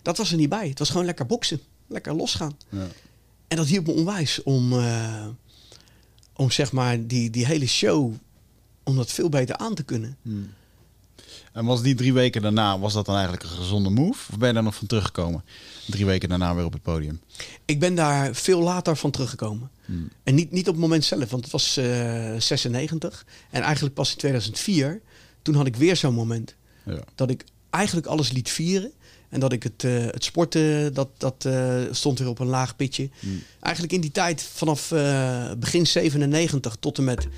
Dat 0.02 0.16
was 0.16 0.30
er 0.30 0.36
niet 0.36 0.48
bij. 0.48 0.68
Het 0.68 0.78
was 0.78 0.90
gewoon 0.90 1.06
lekker 1.06 1.26
boksen. 1.26 1.60
Lekker 1.86 2.14
losgaan. 2.14 2.56
Ja. 2.68 2.86
En 3.50 3.56
dat 3.56 3.66
hielp 3.66 3.86
me 3.86 3.92
onwijs 3.92 4.42
om, 4.42 4.72
uh, 4.72 5.26
om 6.36 6.50
zeg 6.50 6.72
maar 6.72 7.06
die, 7.06 7.30
die 7.30 7.46
hele 7.46 7.66
show, 7.66 8.14
om 8.82 8.96
dat 8.96 9.12
veel 9.12 9.28
beter 9.28 9.56
aan 9.56 9.74
te 9.74 9.82
kunnen. 9.82 10.16
Hmm. 10.22 10.50
En 11.52 11.64
was 11.64 11.82
die 11.82 11.94
drie 11.94 12.12
weken 12.12 12.42
daarna, 12.42 12.78
was 12.78 12.92
dat 12.92 13.06
dan 13.06 13.14
eigenlijk 13.14 13.44
een 13.44 13.56
gezonde 13.56 13.90
move? 13.90 14.32
Of 14.32 14.38
ben 14.38 14.48
je 14.48 14.54
daar 14.54 14.62
nog 14.62 14.74
van 14.74 14.86
teruggekomen? 14.86 15.44
Drie 15.86 16.06
weken 16.06 16.28
daarna 16.28 16.54
weer 16.54 16.64
op 16.64 16.72
het 16.72 16.82
podium. 16.82 17.20
Ik 17.64 17.80
ben 17.80 17.94
daar 17.94 18.34
veel 18.34 18.60
later 18.60 18.96
van 18.96 19.10
teruggekomen. 19.10 19.70
Hmm. 19.84 20.08
En 20.22 20.34
niet, 20.34 20.50
niet 20.50 20.68
op 20.68 20.72
het 20.72 20.82
moment 20.82 21.04
zelf, 21.04 21.30
want 21.30 21.42
het 21.42 21.52
was 21.52 21.78
uh, 21.78 22.34
eh, 22.34 22.40
96. 22.40 23.26
En 23.50 23.62
eigenlijk 23.62 23.94
pas 23.94 24.10
in 24.10 24.18
2004, 24.18 25.00
toen 25.42 25.54
had 25.54 25.66
ik 25.66 25.76
weer 25.76 25.96
zo'n 25.96 26.14
moment. 26.14 26.54
Ja. 26.84 27.00
Dat 27.14 27.30
ik 27.30 27.44
eigenlijk 27.70 28.06
alles 28.06 28.32
liet 28.32 28.50
vieren. 28.50 28.92
En 29.30 29.40
dat 29.40 29.52
ik 29.52 29.62
het, 29.62 29.82
uh, 29.82 30.04
het 30.04 30.24
sporten, 30.24 30.94
dat, 30.94 31.08
dat 31.16 31.44
uh, 31.46 31.82
stond 31.90 32.18
weer 32.18 32.28
op 32.28 32.38
een 32.38 32.46
laag 32.46 32.76
pitje. 32.76 33.10
Hmm. 33.20 33.42
Eigenlijk 33.60 33.94
in 33.94 34.00
die 34.00 34.10
tijd, 34.10 34.42
vanaf 34.42 34.88
begin 35.58 35.86
97 35.86 36.76
tot 36.80 36.98
en 36.98 37.04
met 37.04 37.28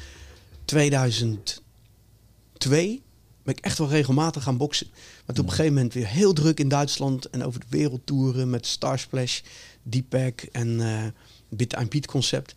2002 0.64 3.02
ben 3.42 3.55
ik 3.55 3.64
echt 3.64 3.78
wel 3.78 3.88
regelmatig 3.88 4.42
gaan 4.42 4.57
boksen. 4.57 4.87
Maar 5.26 5.35
toen 5.35 5.44
op 5.44 5.50
een 5.50 5.57
gegeven 5.57 5.74
moment 5.74 5.94
weer 5.94 6.07
heel 6.07 6.33
druk 6.33 6.61
in 6.61 6.68
Duitsland 6.68 7.31
en 7.31 7.44
over 7.44 7.61
de 7.61 7.66
wereldtouren 7.68 8.50
met 8.50 8.66
Starsplash, 8.66 9.40
Deepak 9.83 10.40
en 10.40 10.81
Bit 11.48 11.74
and 11.74 11.88
Beat 11.88 12.07
concept. 12.07 12.55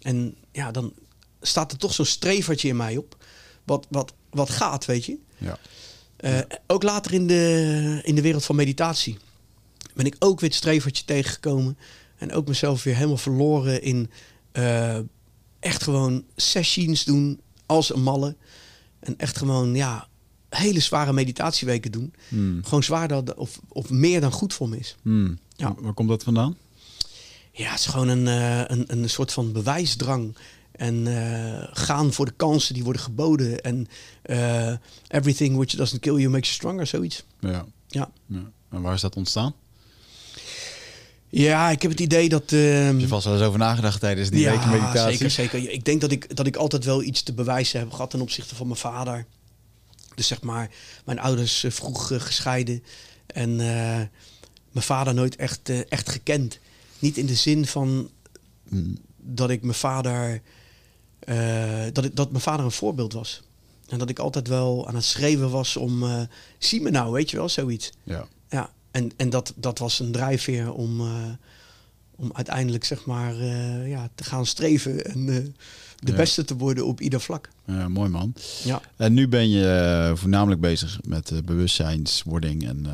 En 0.00 0.36
ja, 0.52 0.70
dan 0.70 0.92
staat 1.40 1.72
er 1.72 1.78
toch 1.78 1.94
zo'n 1.94 2.04
strevertje 2.04 2.68
in 2.68 2.76
mij 2.76 2.96
op. 2.96 3.16
Wat, 3.64 3.86
wat, 3.88 4.12
wat 4.30 4.50
gaat, 4.50 4.84
weet 4.84 5.04
je. 5.04 5.18
Ja. 5.38 5.58
Ook 6.66 6.82
later 6.82 7.12
in 7.12 7.26
de, 7.26 8.00
in 8.02 8.14
de 8.14 8.22
wereld 8.22 8.44
van 8.44 8.56
meditatie 8.56 9.18
ben 9.94 10.06
ik 10.06 10.16
ook 10.18 10.40
weer 10.40 10.48
het 10.48 10.58
strevertje 10.58 11.04
tegengekomen. 11.04 11.78
En 12.16 12.32
ook 12.32 12.48
mezelf 12.48 12.82
weer 12.82 12.94
helemaal 12.94 13.16
verloren 13.16 13.82
in 13.82 14.10
echt 15.60 15.82
gewoon 15.82 16.24
sessions 16.36 17.04
doen 17.04 17.40
als 17.66 17.94
een 17.94 18.02
malle. 18.02 18.36
En 19.00 19.18
echt 19.18 19.38
gewoon, 19.38 19.74
ja, 19.74 20.08
hele 20.48 20.80
zware 20.80 21.12
meditatieweken 21.12 21.92
doen. 21.92 22.14
Hmm. 22.28 22.64
Gewoon 22.64 22.82
zwaarder 22.82 23.36
of, 23.36 23.60
of 23.68 23.90
meer 23.90 24.20
dan 24.20 24.32
goed 24.32 24.54
voor 24.54 24.68
me 24.68 24.78
is. 24.78 24.96
Hmm. 25.02 25.38
Ja. 25.56 25.74
Waar 25.78 25.92
komt 25.92 26.08
dat 26.08 26.22
vandaan? 26.22 26.56
Ja, 27.52 27.70
het 27.70 27.78
is 27.78 27.86
gewoon 27.86 28.08
een, 28.08 28.26
uh, 28.26 28.58
een, 28.66 28.84
een 28.86 29.10
soort 29.10 29.32
van 29.32 29.52
bewijsdrang. 29.52 30.36
En 30.72 31.06
uh, 31.06 31.64
gaan 31.72 32.12
voor 32.12 32.24
de 32.24 32.32
kansen 32.36 32.74
die 32.74 32.84
worden 32.84 33.02
geboden. 33.02 33.60
En 33.60 33.86
uh, 34.26 34.72
everything 35.08 35.56
which 35.56 35.76
doesn't 35.76 36.00
kill 36.00 36.16
you 36.16 36.28
makes 36.28 36.48
you 36.48 36.54
stronger, 36.54 36.86
zoiets. 36.86 37.24
Ja. 37.40 37.66
ja. 37.86 38.10
ja. 38.26 38.50
En 38.70 38.82
waar 38.82 38.94
is 38.94 39.00
dat 39.00 39.16
ontstaan? 39.16 39.54
Ja, 41.34 41.70
ik 41.70 41.82
heb 41.82 41.90
het 41.90 42.00
idee 42.00 42.28
dat... 42.28 42.52
Uh, 42.52 42.98
je 42.98 43.08
vast 43.08 43.24
wel 43.24 43.34
eens 43.34 43.42
over 43.42 43.58
nagedacht 43.58 44.00
tijdens 44.00 44.30
die 44.30 44.40
ja, 44.40 44.50
weken 44.50 44.70
meditatie? 44.70 45.16
zeker, 45.16 45.30
zeker. 45.30 45.70
Ik 45.70 45.84
denk 45.84 46.00
dat 46.00 46.10
ik, 46.10 46.36
dat 46.36 46.46
ik 46.46 46.56
altijd 46.56 46.84
wel 46.84 47.02
iets 47.02 47.22
te 47.22 47.32
bewijzen 47.32 47.80
heb 47.80 47.92
gehad 47.92 48.10
ten 48.10 48.20
opzichte 48.20 48.54
van 48.54 48.66
mijn 48.66 48.78
vader. 48.78 49.26
Dus 50.14 50.26
zeg 50.26 50.42
maar, 50.42 50.70
mijn 51.04 51.18
ouders 51.18 51.64
uh, 51.64 51.70
vroeg 51.70 52.10
uh, 52.10 52.20
gescheiden. 52.20 52.82
En 53.26 53.50
uh, 53.50 53.56
mijn 54.70 54.84
vader 54.84 55.14
nooit 55.14 55.36
echt, 55.36 55.88
echt 55.88 56.08
gekend. 56.08 56.58
Niet 56.98 57.16
in 57.16 57.26
de 57.26 57.34
zin 57.34 57.66
van 57.66 58.10
mm. 58.68 58.98
dat 59.16 59.50
ik 59.50 59.62
mijn 59.62 59.74
vader... 59.74 60.42
dat, 61.92 62.04
ik, 62.04 62.16
dat 62.16 62.30
mijn 62.30 62.42
vader 62.42 62.64
een 62.64 62.70
voorbeeld 62.70 63.12
was. 63.12 63.42
En 63.92 63.98
dat 63.98 64.10
ik 64.10 64.18
altijd 64.18 64.48
wel 64.48 64.88
aan 64.88 64.94
het 64.94 65.04
schreeuwen 65.04 65.50
was 65.50 65.76
om... 65.76 66.04
zie 66.58 66.80
me 66.80 66.90
nou, 66.90 67.12
weet 67.12 67.30
je 67.30 67.36
wel, 67.36 67.48
zoiets. 67.48 67.90
Ja. 68.02 68.26
Ja, 68.52 68.70
en, 68.90 69.10
en 69.16 69.30
dat, 69.30 69.52
dat 69.56 69.78
was 69.78 69.98
een 69.98 70.12
drijfveer 70.12 70.72
om, 70.72 71.00
uh, 71.00 71.24
om 72.10 72.30
uiteindelijk 72.32 72.84
zeg 72.84 73.04
maar 73.04 73.34
uh, 73.34 73.88
ja, 73.88 74.08
te 74.14 74.24
gaan 74.24 74.46
streven 74.46 75.04
en 75.04 75.28
uh, 75.28 75.36
de 75.98 76.12
beste 76.12 76.44
te 76.44 76.56
worden 76.56 76.86
op 76.86 77.00
ieder 77.00 77.20
vlak. 77.20 77.48
Ja, 77.66 77.88
mooi 77.88 78.08
man. 78.08 78.34
Ja. 78.64 78.80
En 78.96 79.12
nu 79.12 79.28
ben 79.28 79.48
je 79.48 80.12
voornamelijk 80.14 80.60
bezig 80.60 80.98
met 81.04 81.32
bewustzijnswording 81.44 82.68
en, 82.68 82.86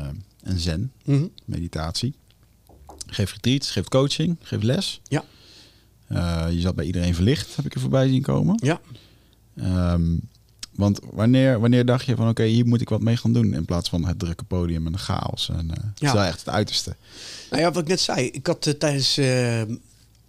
en 0.43 0.59
zen, 0.59 0.91
mm 1.03 1.15
-hmm. 1.15 1.31
meditatie. 1.45 2.13
Geef 3.07 3.31
retreats, 3.31 3.71
geeft 3.71 3.89
coaching, 3.89 4.37
geeft 4.41 4.63
les. 4.63 5.01
Ja. 5.03 5.23
je 6.49 6.59
zat 6.59 6.75
bij 6.75 6.85
iedereen 6.85 7.15
verlicht, 7.15 7.55
heb 7.55 7.65
ik 7.65 7.73
er 7.73 7.81
voorbij 7.81 8.07
zien 8.07 8.21
komen. 8.21 8.59
Ja. 8.63 8.81
Um, 9.93 10.29
want 10.79 10.99
wanneer, 11.11 11.59
wanneer 11.59 11.85
dacht 11.85 12.05
je 12.05 12.15
van 12.15 12.29
oké, 12.29 12.43
hier 12.43 12.65
moet 12.65 12.81
ik 12.81 12.89
wat 12.89 13.01
mee 13.01 13.17
gaan 13.17 13.33
doen 13.33 13.53
in 13.53 13.65
plaats 13.65 13.89
van 13.89 14.05
het 14.05 14.19
drukke 14.19 14.43
podium 14.43 14.85
en 14.85 14.91
de 14.91 14.97
chaos? 14.97 15.49
En, 15.49 15.65
uh, 15.65 15.83
ja. 15.95 16.07
is 16.07 16.13
wel 16.13 16.23
echt 16.23 16.39
het 16.39 16.49
uiterste. 16.49 16.95
Nou 17.49 17.61
ja, 17.61 17.71
wat 17.71 17.81
ik 17.81 17.87
net 17.87 17.99
zei, 17.99 18.27
ik 18.27 18.47
had 18.47 18.65
uh, 18.65 18.73
tijdens 18.73 19.17
uh, 19.17 19.61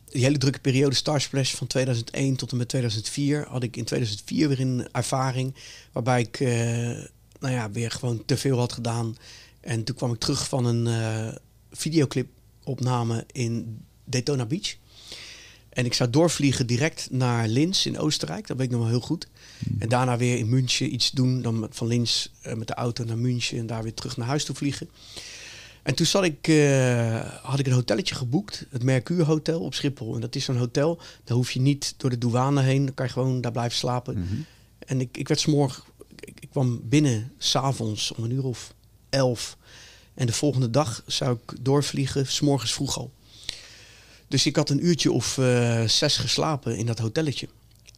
die 0.08 0.24
hele 0.24 0.38
drukke 0.38 0.60
periode 0.60 0.94
Star 0.94 1.20
Splash 1.20 1.54
van 1.54 1.66
2001 1.66 2.36
tot 2.36 2.50
en 2.50 2.56
met 2.56 2.68
2004 2.68 3.46
had 3.48 3.62
ik 3.62 3.76
in 3.76 3.84
2004 3.84 4.48
weer 4.48 4.60
een 4.60 4.88
ervaring 4.92 5.54
waarbij 5.92 6.20
ik 6.20 6.40
nou 7.40 7.54
ja, 7.54 7.70
weer 7.70 7.90
gewoon 7.90 8.24
te 8.24 8.36
veel 8.36 8.58
had 8.58 8.72
gedaan. 8.72 9.16
En 9.60 9.84
toen 9.84 9.96
kwam 9.96 10.12
ik 10.12 10.18
terug 10.18 10.48
van 10.48 10.64
een 10.64 10.88
videoclip 11.72 12.28
opname 12.64 13.24
in 13.32 13.80
Daytona 14.04 14.46
Beach. 14.46 14.76
En 15.68 15.84
ik 15.84 15.94
zou 15.94 16.10
doorvliegen 16.10 16.66
direct 16.66 17.08
naar 17.10 17.48
Linz 17.48 17.86
in 17.86 17.98
Oostenrijk. 17.98 18.46
Dat 18.46 18.56
weet 18.56 18.66
ik 18.66 18.72
nog 18.72 18.80
wel 18.80 18.90
heel 18.90 19.00
goed. 19.00 19.26
En 19.78 19.88
daarna 19.88 20.16
weer 20.16 20.38
in 20.38 20.48
München 20.48 20.94
iets 20.94 21.10
doen. 21.10 21.42
Dan 21.42 21.66
van 21.70 21.86
Linz 21.86 22.28
uh, 22.46 22.54
met 22.54 22.66
de 22.66 22.74
auto 22.74 23.04
naar 23.04 23.18
München 23.18 23.58
en 23.58 23.66
daar 23.66 23.82
weer 23.82 23.94
terug 23.94 24.16
naar 24.16 24.26
huis 24.26 24.44
toe 24.44 24.54
vliegen. 24.54 24.88
En 25.82 25.94
toen 25.94 26.06
zat 26.06 26.24
ik, 26.24 26.48
uh, 26.48 27.20
had 27.42 27.58
ik 27.58 27.66
een 27.66 27.72
hotelletje 27.72 28.14
geboekt. 28.14 28.66
Het 28.70 28.82
Mercure 28.82 29.24
Hotel 29.24 29.60
op 29.60 29.74
Schiphol. 29.74 30.14
En 30.14 30.20
dat 30.20 30.34
is 30.34 30.44
zo'n 30.44 30.56
hotel. 30.56 31.00
Daar 31.24 31.36
hoef 31.36 31.50
je 31.50 31.60
niet 31.60 31.94
door 31.96 32.10
de 32.10 32.18
douane 32.18 32.62
heen. 32.62 32.84
Dan 32.84 32.94
kan 32.94 33.06
je 33.06 33.12
gewoon 33.12 33.40
daar 33.40 33.52
blijven 33.52 33.78
slapen. 33.78 34.18
Mhm. 34.18 34.34
En 34.78 35.00
ik, 35.00 35.16
ik 35.16 35.28
werd 35.28 35.40
s'morgen... 35.40 35.82
Ik, 36.20 36.40
ik 36.40 36.50
kwam 36.50 36.80
binnen 36.84 37.32
s'avonds 37.38 38.12
om 38.12 38.24
een 38.24 38.30
uur 38.30 38.44
of 38.44 38.74
elf. 39.10 39.56
En 40.14 40.26
de 40.26 40.32
volgende 40.32 40.70
dag 40.70 41.02
zou 41.06 41.38
ik 41.42 41.54
doorvliegen, 41.60 42.26
s'morgens 42.26 42.72
vroeg 42.72 42.98
al. 42.98 43.12
Dus 44.28 44.46
ik 44.46 44.56
had 44.56 44.70
een 44.70 44.86
uurtje 44.86 45.12
of 45.12 45.36
uh, 45.36 45.84
zes 45.84 46.16
geslapen 46.16 46.76
in 46.76 46.86
dat 46.86 46.98
hotelletje. 46.98 47.48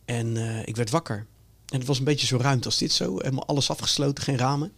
En 0.04 0.36
uh, 0.36 0.66
ik 0.66 0.76
werd 0.76 0.90
wakker. 0.90 1.26
En 1.72 1.78
het 1.78 1.86
was 1.86 1.98
een 1.98 2.04
beetje 2.04 2.26
zo 2.26 2.36
ruimte 2.36 2.66
als 2.66 2.78
dit 2.78 2.92
zo. 2.92 3.16
Helemaal 3.16 3.46
alles 3.46 3.70
afgesloten, 3.70 4.24
geen 4.24 4.36
ramen. 4.38 4.72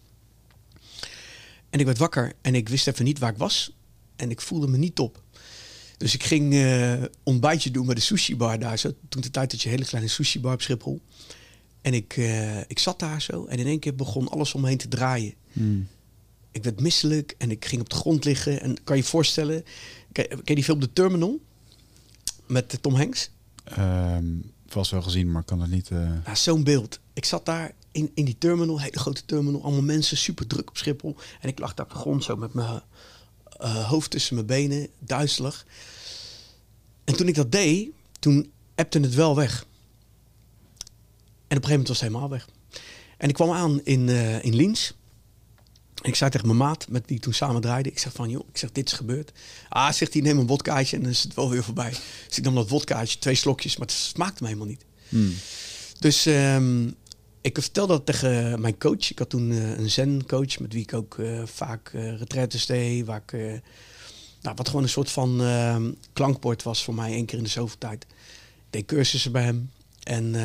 En 1.69 1.79
ik 1.79 1.85
werd 1.85 1.97
wakker 1.97 2.33
en 2.41 2.55
ik 2.55 2.69
wist 2.69 2.87
even 2.87 3.05
niet 3.05 3.19
waar 3.19 3.31
ik 3.31 3.37
was. 3.37 3.71
En 4.15 4.29
ik 4.29 4.41
voelde 4.41 4.67
me 4.67 4.77
niet 4.77 4.95
top. 4.95 5.23
Dus 5.97 6.13
ik 6.13 6.23
ging 6.23 6.53
uh, 6.53 7.03
ontbijtje 7.23 7.71
doen 7.71 7.85
bij 7.85 7.95
de 7.95 8.01
sushi 8.01 8.35
bar 8.35 8.59
daar 8.59 8.79
zo. 8.79 8.91
Toen 9.09 9.21
de 9.21 9.31
tijd 9.31 9.51
dat 9.51 9.61
je 9.61 9.69
een 9.69 9.75
hele 9.75 9.87
kleine 9.87 10.09
sushi 10.09 10.39
bar 10.39 10.53
op 10.53 10.61
Schiphol. 10.61 11.01
En 11.81 11.93
ik, 11.93 12.17
uh, 12.17 12.59
ik 12.59 12.79
zat 12.79 12.99
daar 12.99 13.21
zo 13.21 13.45
en 13.45 13.57
in 13.57 13.65
één 13.65 13.79
keer 13.79 13.95
begon 13.95 14.29
alles 14.29 14.53
omheen 14.53 14.77
te 14.77 14.87
draaien. 14.87 15.33
Hmm. 15.51 15.87
Ik 16.51 16.63
werd 16.63 16.79
misselijk 16.79 17.35
en 17.37 17.51
ik 17.51 17.65
ging 17.65 17.81
op 17.81 17.89
de 17.89 17.95
grond 17.95 18.25
liggen. 18.25 18.61
En 18.61 18.83
kan 18.83 18.95
je 18.95 19.01
je 19.01 19.07
voorstellen, 19.07 19.63
ken, 20.11 20.27
ken 20.27 20.41
je 20.43 20.55
die 20.55 20.63
film 20.63 20.79
The 20.79 20.93
Terminal? 20.93 21.39
Met 22.47 22.77
Tom 22.81 22.95
Hanks? 22.95 23.29
Um, 23.77 24.53
vast 24.75 24.91
wel 24.91 25.01
gezien, 25.01 25.31
maar 25.31 25.43
kan 25.43 25.61
het 25.61 25.71
niet... 25.71 25.87
Ja, 26.25 26.35
Zo'n 26.35 26.63
beeld. 26.63 26.99
Ik 27.13 27.25
zat 27.25 27.45
daar 27.45 27.71
in, 27.91 28.11
in 28.13 28.25
die 28.25 28.37
terminal, 28.37 28.81
hele 28.81 28.99
grote 28.99 29.25
terminal. 29.25 29.63
Allemaal 29.63 29.81
mensen, 29.81 30.17
super 30.17 30.47
druk 30.47 30.69
op 30.69 30.77
Schiphol. 30.77 31.15
En 31.41 31.49
ik 31.49 31.59
lag 31.59 31.73
daar 31.73 31.85
op 31.85 31.91
de 31.91 31.97
grond 31.97 32.23
zo 32.23 32.35
met 32.35 32.53
mijn 32.53 32.81
uh, 33.61 33.89
hoofd 33.89 34.11
tussen 34.11 34.35
mijn 34.35 34.47
benen, 34.47 34.87
duizelig. 34.99 35.65
En 37.03 37.15
toen 37.15 37.27
ik 37.27 37.35
dat 37.35 37.51
deed, 37.51 37.89
toen 38.19 38.51
appte 38.75 38.99
het 38.99 39.13
wel 39.13 39.35
weg. 39.35 39.65
En 41.47 41.57
op 41.57 41.63
een 41.63 41.69
gegeven 41.69 41.69
moment 41.69 41.87
was 41.87 41.99
het 41.99 42.07
helemaal 42.07 42.29
weg. 42.29 42.49
En 43.17 43.29
ik 43.29 43.35
kwam 43.35 43.51
aan 43.51 43.81
in, 43.83 44.07
uh, 44.07 44.43
in 44.43 44.55
Liens 44.55 44.93
ik 46.07 46.15
zei 46.15 46.29
tegen 46.29 46.47
mijn 46.47 46.59
maat, 46.59 46.87
met 46.89 47.09
ik 47.09 47.21
toen 47.21 47.33
samen 47.33 47.61
draaide, 47.61 47.89
ik 47.89 47.99
zeg 47.99 48.13
van, 48.13 48.29
joh, 48.29 48.47
ik 48.49 48.57
zeg, 48.57 48.71
dit 48.71 48.87
is 48.87 48.93
gebeurd. 48.93 49.31
Ah, 49.69 49.91
zegt 49.91 50.13
hij, 50.13 50.21
neem 50.21 50.37
een 50.37 50.47
wodkaatje 50.47 50.95
en 50.95 51.01
dan 51.01 51.11
is 51.11 51.23
het 51.23 51.33
wel 51.33 51.49
weer 51.49 51.63
voorbij. 51.63 51.93
Dus 52.27 52.37
ik 52.37 52.43
nam 52.43 52.55
dat 52.55 52.69
wodkaatje, 52.69 53.19
twee 53.19 53.35
slokjes, 53.35 53.77
maar 53.77 53.87
het 53.87 53.95
smaakte 53.95 54.43
me 54.43 54.47
helemaal 54.47 54.69
niet. 54.69 54.85
Hmm. 55.09 55.33
Dus 55.99 56.25
um, 56.25 56.95
ik 57.41 57.57
vertelde 57.61 57.93
dat 57.93 58.05
tegen 58.05 58.61
mijn 58.61 58.77
coach. 58.77 59.09
Ik 59.11 59.19
had 59.19 59.29
toen 59.29 59.51
uh, 59.51 59.77
een 59.77 59.89
zen-coach, 59.89 60.59
met 60.59 60.73
wie 60.73 60.81
ik 60.81 60.93
ook 60.93 61.17
uh, 61.17 61.41
vaak 61.45 61.91
uh, 61.95 62.17
retraites 62.17 62.65
deed, 62.65 63.05
waar 63.05 63.21
ik, 63.25 63.61
nou, 64.41 64.55
wat 64.55 64.67
gewoon 64.67 64.83
een 64.83 64.89
soort 64.89 65.11
van 65.11 65.41
ehm, 65.41 65.91
klankbord 66.13 66.63
was 66.63 66.83
voor 66.83 66.95
mij, 66.95 67.11
één 67.11 67.25
keer 67.25 67.37
in 67.37 67.43
de 67.43 67.49
zoveel 67.49 67.77
tijd. 67.77 68.03
Ik 68.03 68.09
deed 68.69 68.85
cursussen 68.85 69.31
bij 69.31 69.43
hem 69.43 69.71
en... 70.03 70.35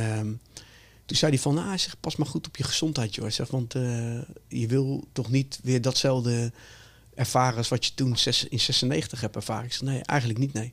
Toen 1.10 1.18
zei 1.18 1.32
hij 1.32 1.40
van, 1.40 1.58
ah, 1.58 1.78
zeg, 1.78 2.00
pas 2.00 2.16
maar 2.16 2.26
goed 2.26 2.46
op 2.46 2.56
je 2.56 2.64
gezondheid, 2.64 3.14
joh. 3.14 3.30
Zeg, 3.30 3.48
want 3.48 3.74
uh, 3.74 4.18
je 4.48 4.66
wil 4.66 5.04
toch 5.12 5.30
niet 5.30 5.58
weer 5.62 5.82
datzelfde 5.82 6.52
ervaren 7.14 7.56
als 7.56 7.68
wat 7.68 7.84
je 7.84 7.94
toen 7.94 8.16
in 8.48 8.60
96 8.60 9.20
hebt 9.20 9.36
ervaren. 9.36 9.64
Ik 9.64 9.72
zeg, 9.72 9.82
nee, 9.82 10.02
eigenlijk 10.02 10.38
niet, 10.38 10.52
nee. 10.52 10.72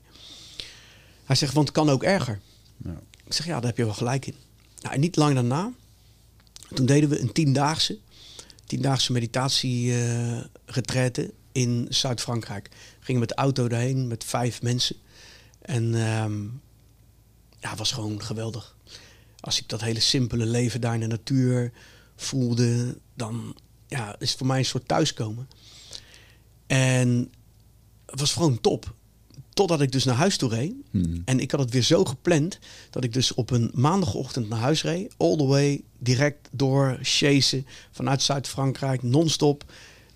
Hij 1.24 1.36
zegt, 1.36 1.52
want 1.54 1.68
het 1.68 1.76
kan 1.76 1.90
ook 1.90 2.02
erger. 2.02 2.40
Ja. 2.84 3.00
Ik 3.24 3.32
zeg, 3.32 3.46
ja, 3.46 3.54
daar 3.54 3.66
heb 3.68 3.76
je 3.76 3.84
wel 3.84 3.94
gelijk 3.94 4.26
in. 4.26 4.34
Nou, 4.80 4.94
en 4.94 5.00
niet 5.00 5.16
lang 5.16 5.34
daarna, 5.34 5.72
toen 6.74 6.86
deden 6.86 7.08
we 7.08 7.20
een 7.20 7.32
tiendaagse, 7.32 7.98
tiendaagse 8.66 9.12
meditatie 9.12 9.86
uh, 9.86 10.40
in 11.52 11.86
Zuid-Frankrijk. 11.88 12.70
Gingen 13.00 13.20
met 13.20 13.28
de 13.28 13.34
auto 13.34 13.68
daarheen 13.68 14.06
met 14.06 14.24
vijf 14.24 14.62
mensen. 14.62 14.96
En 15.60 15.94
um, 15.94 16.60
ja, 17.60 17.68
het 17.68 17.78
was 17.78 17.92
gewoon 17.92 18.22
geweldig 18.22 18.76
als 19.48 19.60
ik 19.60 19.68
dat 19.68 19.80
hele 19.80 20.00
simpele 20.00 20.46
leven 20.46 20.80
daar 20.80 20.94
in 20.94 21.00
de 21.00 21.06
natuur 21.06 21.72
voelde, 22.16 22.98
dan 23.14 23.56
ja, 23.86 24.16
is 24.18 24.28
het 24.28 24.38
voor 24.38 24.46
mij 24.46 24.58
een 24.58 24.64
soort 24.64 24.88
thuiskomen. 24.88 25.48
En 26.66 27.32
het 28.06 28.20
was 28.20 28.32
gewoon 28.32 28.60
top. 28.60 28.94
Totdat 29.54 29.80
ik 29.80 29.92
dus 29.92 30.04
naar 30.04 30.14
huis 30.14 30.36
toe 30.36 30.50
reed. 30.50 30.72
Hmm. 30.90 31.22
En 31.24 31.40
ik 31.40 31.50
had 31.50 31.60
het 31.60 31.70
weer 31.70 31.82
zo 31.82 32.04
gepland 32.04 32.58
dat 32.90 33.04
ik 33.04 33.12
dus 33.12 33.34
op 33.34 33.50
een 33.50 33.70
maandagochtend 33.74 34.48
naar 34.48 34.58
huis 34.58 34.82
reed. 34.82 35.14
All 35.16 35.36
the 35.36 35.44
way, 35.44 35.82
direct 35.98 36.48
door 36.50 36.98
chasen 37.02 37.66
vanuit 37.90 38.22
Zuid-Frankrijk, 38.22 39.02
non-stop 39.02 39.64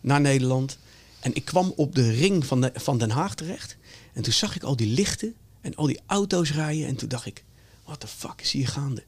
naar 0.00 0.20
Nederland. 0.20 0.78
En 1.20 1.34
ik 1.34 1.44
kwam 1.44 1.72
op 1.76 1.94
de 1.94 2.10
ring 2.10 2.46
van, 2.46 2.60
de, 2.60 2.70
van 2.74 2.98
Den 2.98 3.10
Haag 3.10 3.34
terecht. 3.34 3.76
En 4.12 4.22
toen 4.22 4.32
zag 4.32 4.56
ik 4.56 4.62
al 4.62 4.76
die 4.76 4.94
lichten 4.94 5.34
en 5.60 5.74
al 5.74 5.86
die 5.86 6.00
auto's 6.06 6.52
rijden. 6.52 6.86
En 6.86 6.96
toen 6.96 7.08
dacht 7.08 7.26
ik, 7.26 7.44
wat 7.84 8.00
de 8.00 8.06
fuck 8.06 8.40
is 8.40 8.52
hier 8.52 8.68
gaande? 8.68 9.02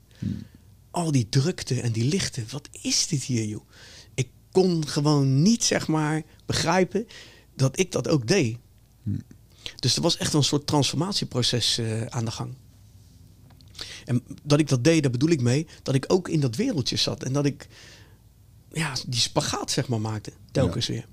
Al 0.90 1.12
die 1.12 1.28
drukte 1.28 1.80
en 1.80 1.92
die 1.92 2.04
lichten, 2.04 2.46
wat 2.50 2.68
is 2.82 3.06
dit 3.06 3.22
hier, 3.22 3.44
joh? 3.44 3.68
Ik 4.14 4.28
kon 4.52 4.86
gewoon 4.86 5.42
niet, 5.42 5.64
zeg 5.64 5.86
maar, 5.86 6.22
begrijpen 6.46 7.06
dat 7.56 7.78
ik 7.78 7.92
dat 7.92 8.08
ook 8.08 8.26
deed. 8.26 8.58
Dus 9.76 9.96
er 9.96 10.02
was 10.02 10.16
echt 10.16 10.32
een 10.32 10.44
soort 10.44 10.66
transformatieproces 10.66 11.78
uh, 11.78 12.02
aan 12.06 12.24
de 12.24 12.30
gang. 12.30 12.54
En 14.04 14.22
dat 14.42 14.58
ik 14.58 14.68
dat 14.68 14.84
deed, 14.84 15.02
daar 15.02 15.10
bedoel 15.10 15.30
ik 15.30 15.40
mee 15.40 15.66
dat 15.82 15.94
ik 15.94 16.04
ook 16.08 16.28
in 16.28 16.40
dat 16.40 16.56
wereldje 16.56 16.96
zat. 16.96 17.22
En 17.22 17.32
dat 17.32 17.44
ik 17.44 17.68
ja, 18.72 18.92
die 19.06 19.20
spagaat 19.20 19.70
zeg 19.70 19.88
maar 19.88 20.00
maakte. 20.00 20.32
Telkens 20.52 20.86
weer. 20.86 21.06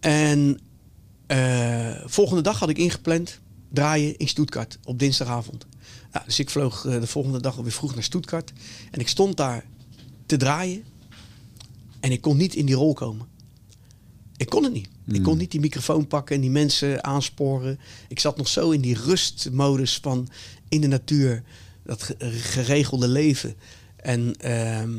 En 0.00 0.60
uh, 1.26 1.96
volgende 2.04 2.42
dag 2.42 2.58
had 2.58 2.68
ik 2.68 2.78
ingepland 2.78 3.40
draaien 3.72 4.16
in 4.16 4.28
Stuttgart 4.28 4.78
op 4.84 4.98
dinsdagavond. 4.98 5.66
Nou, 6.14 6.26
dus 6.26 6.38
ik 6.38 6.50
vloog 6.50 6.82
de 6.82 7.06
volgende 7.06 7.40
dag 7.40 7.56
alweer 7.56 7.72
vroeg 7.72 7.94
naar 7.94 8.02
Stuttgart. 8.02 8.52
En 8.90 9.00
ik 9.00 9.08
stond 9.08 9.36
daar 9.36 9.64
te 10.26 10.36
draaien. 10.36 10.84
En 12.00 12.12
ik 12.12 12.20
kon 12.20 12.36
niet 12.36 12.54
in 12.54 12.66
die 12.66 12.74
rol 12.74 12.92
komen. 12.92 13.26
Ik 14.36 14.48
kon 14.48 14.64
het 14.64 14.72
niet. 14.72 14.88
Ik 15.06 15.22
kon 15.22 15.32
hmm. 15.32 15.38
niet 15.38 15.50
die 15.50 15.60
microfoon 15.60 16.06
pakken 16.06 16.34
en 16.34 16.40
die 16.40 16.50
mensen 16.50 17.04
aansporen. 17.04 17.78
Ik 18.08 18.20
zat 18.20 18.36
nog 18.36 18.48
zo 18.48 18.70
in 18.70 18.80
die 18.80 18.98
rustmodus 18.98 19.98
van 20.02 20.28
in 20.68 20.80
de 20.80 20.86
natuur, 20.86 21.42
dat 21.82 22.14
geregelde 22.18 23.08
leven. 23.08 23.54
En 23.96 24.36
ehm, 24.36 24.92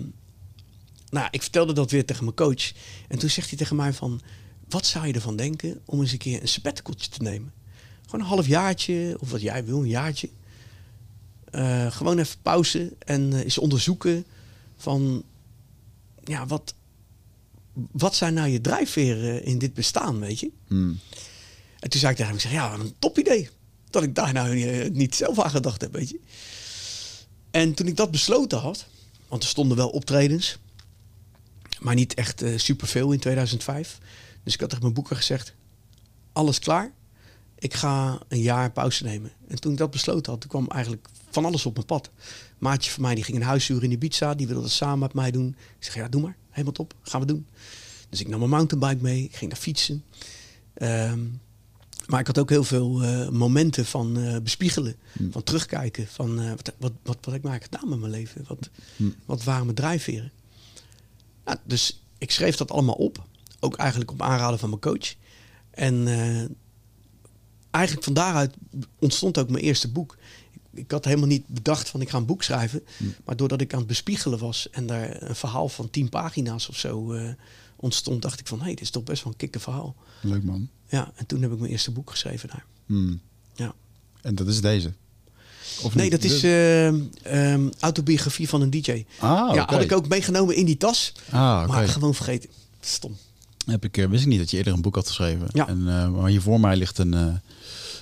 nou, 1.09 1.27
ik 1.31 1.41
vertelde 1.41 1.73
dat 1.73 1.91
weer 1.91 2.05
tegen 2.05 2.23
mijn 2.23 2.35
coach. 2.35 2.71
En 3.07 3.17
toen 3.17 3.29
zegt 3.29 3.49
hij 3.49 3.57
tegen 3.57 3.75
mij 3.75 3.93
van, 3.93 4.21
wat 4.69 4.85
zou 4.85 5.07
je 5.07 5.13
ervan 5.13 5.35
denken 5.35 5.81
om 5.85 6.01
eens 6.01 6.11
een 6.11 6.17
keer 6.17 6.41
een 6.41 6.47
sabbaticaltje 6.47 7.09
te 7.09 7.21
nemen? 7.21 7.53
Gewoon 8.05 8.21
een 8.21 8.31
half 8.31 8.47
jaartje, 8.47 9.17
of 9.19 9.31
wat 9.31 9.41
jij 9.41 9.65
wil, 9.65 9.81
een 9.81 9.87
jaartje. 9.87 10.29
Uh, 11.55 11.91
gewoon 11.91 12.19
even 12.19 12.41
pauze 12.41 12.93
en 12.99 13.31
uh, 13.31 13.39
eens 13.39 13.57
onderzoeken 13.57 14.25
van, 14.77 15.23
ja, 16.23 16.45
wat, 16.45 16.73
wat 17.91 18.15
zijn 18.15 18.33
nou 18.33 18.49
je 18.49 18.61
drijfveren 18.61 19.43
in 19.43 19.57
dit 19.57 19.73
bestaan, 19.73 20.19
weet 20.19 20.39
je? 20.39 20.51
Hmm. 20.67 20.99
En 21.79 21.89
toen 21.89 21.99
zei 21.99 22.11
ik 22.11 22.17
tegen 22.17 22.25
hem, 22.25 22.35
ik 22.35 22.41
zeg, 22.41 22.51
ja, 22.51 22.73
een 22.73 22.95
top 22.99 23.19
idee. 23.19 23.49
Dat 23.89 24.03
ik 24.03 24.15
daar 24.15 24.33
nou 24.33 24.55
niet 24.89 25.15
zelf 25.15 25.39
aan 25.39 25.49
gedacht 25.49 25.81
heb, 25.81 25.93
weet 25.93 26.09
je. 26.09 26.19
En 27.51 27.73
toen 27.73 27.87
ik 27.87 27.95
dat 27.95 28.11
besloten 28.11 28.59
had, 28.59 28.87
want 29.27 29.43
er 29.43 29.49
stonden 29.49 29.77
wel 29.77 29.89
optredens, 29.89 30.57
maar 31.79 31.95
niet 31.95 32.13
echt 32.13 32.43
uh, 32.43 32.57
superveel 32.57 33.11
in 33.11 33.19
2005. 33.19 33.99
Dus 34.43 34.53
ik 34.53 34.59
had 34.59 34.69
tegen 34.69 34.83
mijn 34.83 34.95
boeken 34.95 35.15
gezegd, 35.15 35.53
alles 36.33 36.59
klaar. 36.59 36.93
Ik 37.59 37.73
ga 37.73 38.19
een 38.27 38.41
jaar 38.41 38.71
pauze 38.71 39.03
nemen. 39.03 39.31
En 39.47 39.59
toen 39.59 39.71
ik 39.71 39.77
dat 39.77 39.91
besloten 39.91 40.31
had, 40.31 40.41
toen 40.41 40.49
kwam 40.49 40.67
eigenlijk 40.67 41.07
van 41.29 41.45
alles 41.45 41.65
op 41.65 41.73
mijn 41.73 41.85
pad. 41.85 42.09
Maatje 42.57 42.91
van 42.91 43.01
mij 43.01 43.15
die 43.15 43.23
ging 43.23 43.37
een 43.37 43.43
huishuur 43.43 43.83
in 43.83 43.91
Ibiza, 43.91 44.33
die 44.33 44.47
wilde 44.47 44.61
dat 44.61 44.71
samen 44.71 44.99
met 44.99 45.13
mij 45.13 45.31
doen. 45.31 45.47
Ik 45.47 45.83
zeg, 45.83 45.95
ja, 45.95 46.07
doe 46.07 46.21
maar 46.21 46.35
helemaal 46.49 46.73
top, 46.73 46.93
gaan 47.01 47.21
we 47.21 47.27
doen. 47.27 47.47
Dus 48.09 48.19
ik 48.19 48.27
nam 48.27 48.39
mijn 48.39 48.51
mountainbike 48.51 49.01
mee, 49.01 49.23
ik 49.23 49.35
ging 49.35 49.51
naar 49.51 49.59
fietsen. 49.59 50.03
Ehm, 50.73 51.19
maar 52.07 52.19
ik 52.19 52.27
had 52.27 52.39
ook 52.39 52.49
heel 52.49 52.63
veel 52.63 53.03
uh, 53.03 53.29
momenten 53.29 53.85
van 53.85 54.17
uh, 54.17 54.37
bespiegelen, 54.37 54.95
mm. 55.13 55.31
van 55.31 55.43
terugkijken, 55.43 56.07
van 56.07 56.41
uh, 56.41 56.49
wat, 56.49 56.73
wat, 56.77 56.91
wat, 57.03 57.17
wat 57.21 57.25
heb 57.25 57.35
ik 57.35 57.43
nou 57.43 57.61
gedaan 57.61 57.89
met 57.89 57.99
mijn 57.99 58.11
leven? 58.11 58.45
Wat, 58.47 58.69
mm. 58.95 59.15
wat 59.25 59.43
waren 59.43 59.63
mijn 59.63 59.75
drijfveren? 59.75 60.31
Nou, 61.45 61.57
dus 61.63 62.03
ik 62.17 62.31
schreef 62.31 62.55
dat 62.55 62.71
allemaal 62.71 62.95
op, 62.95 63.23
ook 63.59 63.75
eigenlijk 63.75 64.11
op 64.11 64.21
aanraden 64.21 64.59
van 64.59 64.69
mijn 64.69 64.81
coach. 64.81 65.15
En 65.71 66.07
eigenlijk 67.75 68.05
van 68.05 68.13
daaruit 68.13 68.53
ontstond 68.99 69.37
ook 69.37 69.49
mijn 69.49 69.63
eerste 69.63 69.91
boek 69.91 70.17
ik 70.75 70.91
had 70.91 71.05
helemaal 71.05 71.27
niet 71.27 71.47
bedacht 71.47 71.89
van 71.89 72.01
ik 72.01 72.09
ga 72.09 72.17
een 72.17 72.25
boek 72.25 72.43
schrijven. 72.43 72.83
Hm. 72.97 73.03
Maar 73.25 73.35
doordat 73.35 73.61
ik 73.61 73.73
aan 73.73 73.79
het 73.79 73.87
bespiegelen 73.87 74.39
was 74.39 74.69
en 74.69 74.85
daar 74.85 75.21
een 75.21 75.35
verhaal 75.35 75.69
van 75.69 75.89
tien 75.89 76.09
pagina's 76.09 76.69
of 76.69 76.77
zo 76.77 77.13
uh, 77.13 77.29
ontstond, 77.75 78.21
dacht 78.21 78.39
ik 78.39 78.47
van 78.47 78.57
hé, 78.57 78.63
hey, 78.63 78.73
dit 78.73 78.83
is 78.83 78.89
toch 78.89 79.03
best 79.03 79.23
wel 79.23 79.31
een 79.31 79.37
kikke 79.39 79.59
verhaal. 79.59 79.95
Leuk 80.21 80.43
man. 80.43 80.69
Ja, 80.87 81.11
en 81.15 81.25
toen 81.25 81.41
heb 81.41 81.51
ik 81.51 81.59
mijn 81.59 81.71
eerste 81.71 81.91
boek 81.91 82.09
geschreven 82.09 82.49
daar. 82.49 82.65
Hm. 82.85 83.13
Ja. 83.55 83.73
En 84.21 84.35
dat 84.35 84.47
is 84.47 84.61
deze? 84.61 84.93
Of 85.83 85.95
nee, 85.95 86.09
dat 86.09 86.23
is 86.23 86.43
uh, 86.43 87.69
autobiografie 87.79 88.49
van 88.49 88.61
een 88.61 88.69
DJ. 88.69 89.05
Ah, 89.19 89.55
Ja, 89.55 89.65
had 89.65 89.81
ik 89.81 89.91
ook 89.91 90.07
meegenomen 90.07 90.55
in 90.55 90.65
die 90.65 90.77
tas. 90.77 91.13
Ah, 91.29 91.67
Maar 91.67 91.87
gewoon 91.87 92.15
vergeten. 92.15 92.49
Stom. 92.79 93.17
Heb 93.65 93.83
ik, 93.83 93.95
wist 94.09 94.23
ik 94.23 94.29
niet 94.29 94.39
dat 94.39 94.51
je 94.51 94.57
eerder 94.57 94.73
een 94.73 94.81
boek 94.81 94.95
had 94.95 95.07
geschreven. 95.07 95.47
Ja. 95.53 95.67
En, 95.67 95.83
maar 96.11 96.29
hier 96.29 96.41
voor 96.41 96.59
mij 96.59 96.75
ligt 96.75 96.97
een 96.97 97.41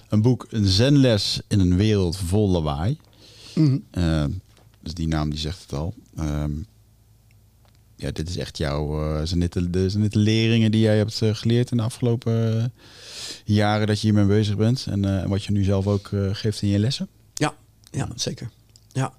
een 0.10 0.21
boek, 0.21 0.47
een 0.49 0.65
zenles 0.65 1.41
in 1.47 1.60
een 1.60 1.78
wereld 1.78 2.17
vol 2.17 2.49
lawaai. 2.49 2.97
Mm 3.56 3.84
dus 4.84 4.93
die 4.93 5.08
naam 5.08 5.30
die 5.30 5.39
zegt 5.39 5.62
het 5.62 5.73
al. 5.73 5.93
Ehm, 6.15 6.52
ja, 7.95 8.12
dit 8.12 8.30
is 8.30 8.38
echt 8.38 8.58
jouw, 8.58 9.15
uh, 9.19 9.26
zijn, 9.26 9.39
dit 9.39 9.54
de, 9.54 9.89
zijn 9.89 10.04
dit 10.04 10.13
de 10.13 10.19
leringen 10.19 10.71
die 10.71 10.82
jij 10.82 10.97
hebt 10.97 11.21
uh, 11.21 11.36
geleerd 11.36 11.71
in 11.71 11.78
de 11.78 11.84
afgelopen 11.84 12.56
uh, 12.56 12.63
jaren 13.43 13.88
dat 13.88 14.02
je 14.02 14.08
hiermee 14.08 14.26
bezig 14.26 14.56
bent 14.56 14.86
en 14.89 15.30
wat 15.30 15.43
je 15.43 15.52
nu 15.52 15.63
zelf 15.63 15.88
ook 15.88 16.10
geeft 16.32 16.62
in 16.62 16.67
je 16.67 16.80
lessen? 16.80 17.08
Ja, 17.34 17.56
ja, 17.91 18.10
zeker. 18.15 18.49
Ja. 18.91 19.13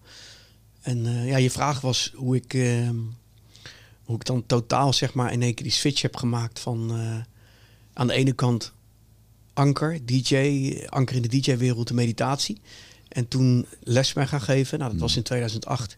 En 0.81 1.05
ja, 1.27 1.37
je 1.37 1.51
vraag 1.51 1.81
was 1.81 2.13
hoe 2.15 2.37
ik, 2.37 2.55
ehm, 2.55 2.97
hoe 4.05 4.17
ik 4.17 4.25
dan 4.25 4.47
totaal 4.47 4.93
zeg 4.93 5.15
maar 5.15 5.33
in 5.33 5.43
één 5.43 5.55
keer 5.55 5.65
die 5.65 5.75
switch 5.75 6.03
heb 6.03 6.17
gemaakt 6.17 6.61
van 6.61 6.93
aan 7.93 8.07
de 8.07 8.13
ene 8.13 8.33
kant 8.33 8.73
anker, 9.55 10.07
DJ, 10.07 10.37
anker 10.89 11.17
in 11.17 11.23
de 11.23 11.29
DJ-wereld, 11.29 11.89
de 11.89 11.95
meditatie. 11.95 12.61
En 13.09 13.29
toen 13.29 13.67
les 13.83 14.13
ben 14.13 14.29
gaan 14.29 14.41
geven. 14.41 14.79
Nou, 14.79 14.91
dat 14.91 15.01
was 15.01 15.11
hmm. 15.11 15.19
in 15.19 15.25
2008. 15.25 15.97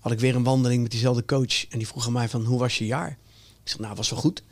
Had 0.00 0.12
ik 0.12 0.20
weer 0.20 0.34
een 0.34 0.42
wandeling 0.42 0.82
met 0.82 0.90
diezelfde 0.90 1.24
coach. 1.24 1.68
En 1.68 1.78
die 1.78 1.86
vroeg 1.86 2.06
aan 2.06 2.12
mij 2.12 2.28
van, 2.28 2.44
hoe 2.44 2.58
was 2.58 2.78
je 2.78 2.86
jaar? 2.86 3.18
Ik 3.62 3.68
zeg, 3.68 3.78
nou, 3.78 3.94
was 3.94 4.10
wel 4.10 4.18
goed. 4.18 4.42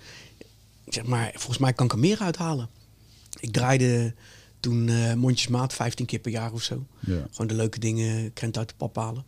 Ik 0.85 0.95
zeg, 0.95 1.05
maar 1.05 1.31
volgens 1.35 1.59
mij 1.59 1.73
kan 1.73 1.87
ik 1.87 1.93
er 1.93 1.99
meer 1.99 2.19
uithalen. 2.19 2.69
Ik 3.41 3.53
draaide 3.53 4.15
toen 4.61 4.89
uh, 4.89 5.15
mondjesmaat 5.15 5.73
15 5.73 6.07
keer 6.07 6.19
per 6.19 6.31
jaar 6.31 6.53
of 6.53 6.63
zo. 6.63 6.87
Ja. 6.99 7.27
Gewoon 7.31 7.47
de 7.47 7.55
leuke 7.55 7.79
dingen, 7.79 8.33
krent 8.33 8.59
uit 8.59 8.69
de 8.69 8.75
pap 8.77 8.97
halen. 8.97 9.25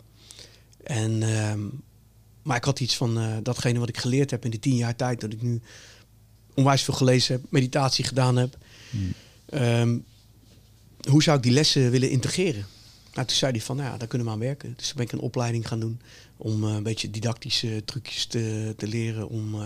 En, 0.85 1.11
uh, 1.11 1.53
maar 2.43 2.57
ik 2.57 2.65
had 2.65 2.81
iets 2.81 2.97
van 2.97 3.19
uh, 3.19 3.37
datgene 3.43 3.79
wat 3.79 3.89
ik 3.89 3.99
geleerd 3.99 4.31
heb 4.31 4.45
in 4.45 4.51
die 4.51 4.61
tien 4.61 4.77
jaar 4.77 4.97
tijd. 4.97 5.21
Dat 5.21 5.33
ik 5.33 5.43
nu 5.43 5.61
onwijs 6.55 6.83
veel 6.83 6.95
gelezen 6.95 7.35
heb, 7.35 7.45
meditatie 7.49 8.05
gedaan 8.05 8.37
heb. 8.37 8.57
Ehm, 9.47 9.99
hoe 11.09 11.23
zou 11.23 11.37
ik 11.37 11.43
die 11.43 11.53
lessen 11.53 11.91
willen 11.91 12.11
integreren? 12.11 12.67
Nou, 13.15 13.27
toen 13.27 13.37
zei 13.37 13.53
hij 13.53 13.61
van, 13.61 13.77
nou 13.77 13.91
ja, 13.91 13.97
daar 13.97 14.09
kunnen 14.09 14.27
we 14.27 14.33
aan 14.33 14.39
werken. 14.39 14.75
Dus 14.77 14.87
toen 14.87 14.97
ben 14.97 15.05
ik 15.05 15.13
een 15.13 15.19
opleiding 15.19 15.69
gaan 15.69 15.81
doen 15.81 16.01
om 16.37 16.65
uh, 16.65 16.75
een 16.75 16.83
beetje 16.83 17.11
didactische 17.11 17.83
trucjes 17.85 18.27
te, 18.27 18.75
te 18.77 18.87
leren 18.87 19.29
om 19.29 19.55
uh, 19.55 19.61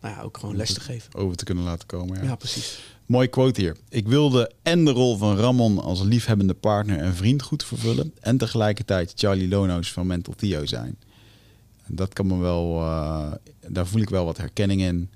nou 0.00 0.14
ja, 0.14 0.20
ook 0.22 0.38
gewoon 0.38 0.56
les 0.56 0.72
te 0.72 0.80
geven. 0.80 1.14
Over 1.14 1.36
te 1.36 1.44
kunnen 1.44 1.64
laten 1.64 1.86
komen, 1.86 2.16
ja. 2.16 2.24
ja. 2.24 2.34
precies. 2.34 2.78
Mooi 3.06 3.28
quote 3.28 3.60
hier. 3.60 3.76
Ik 3.88 4.08
wilde 4.08 4.52
en 4.62 4.84
de 4.84 4.90
rol 4.90 5.16
van 5.16 5.36
Ramon 5.36 5.78
als 5.78 6.02
liefhebbende 6.02 6.54
partner 6.54 6.98
en 6.98 7.14
vriend 7.14 7.42
goed 7.42 7.64
vervullen 7.64 8.12
en 8.20 8.36
tegelijkertijd 8.36 9.12
Charlie 9.14 9.48
Lono's 9.48 9.92
van 9.92 10.06
Mental 10.06 10.34
Theo 10.34 10.66
zijn. 10.66 10.98
Dat 11.86 12.12
kan 12.12 12.26
me 12.26 12.36
wel, 12.36 12.80
uh, 12.80 13.32
daar 13.68 13.86
voel 13.86 14.00
ik 14.00 14.08
wel 14.08 14.24
wat 14.24 14.36
herkenning 14.36 14.80
in. 14.80 15.10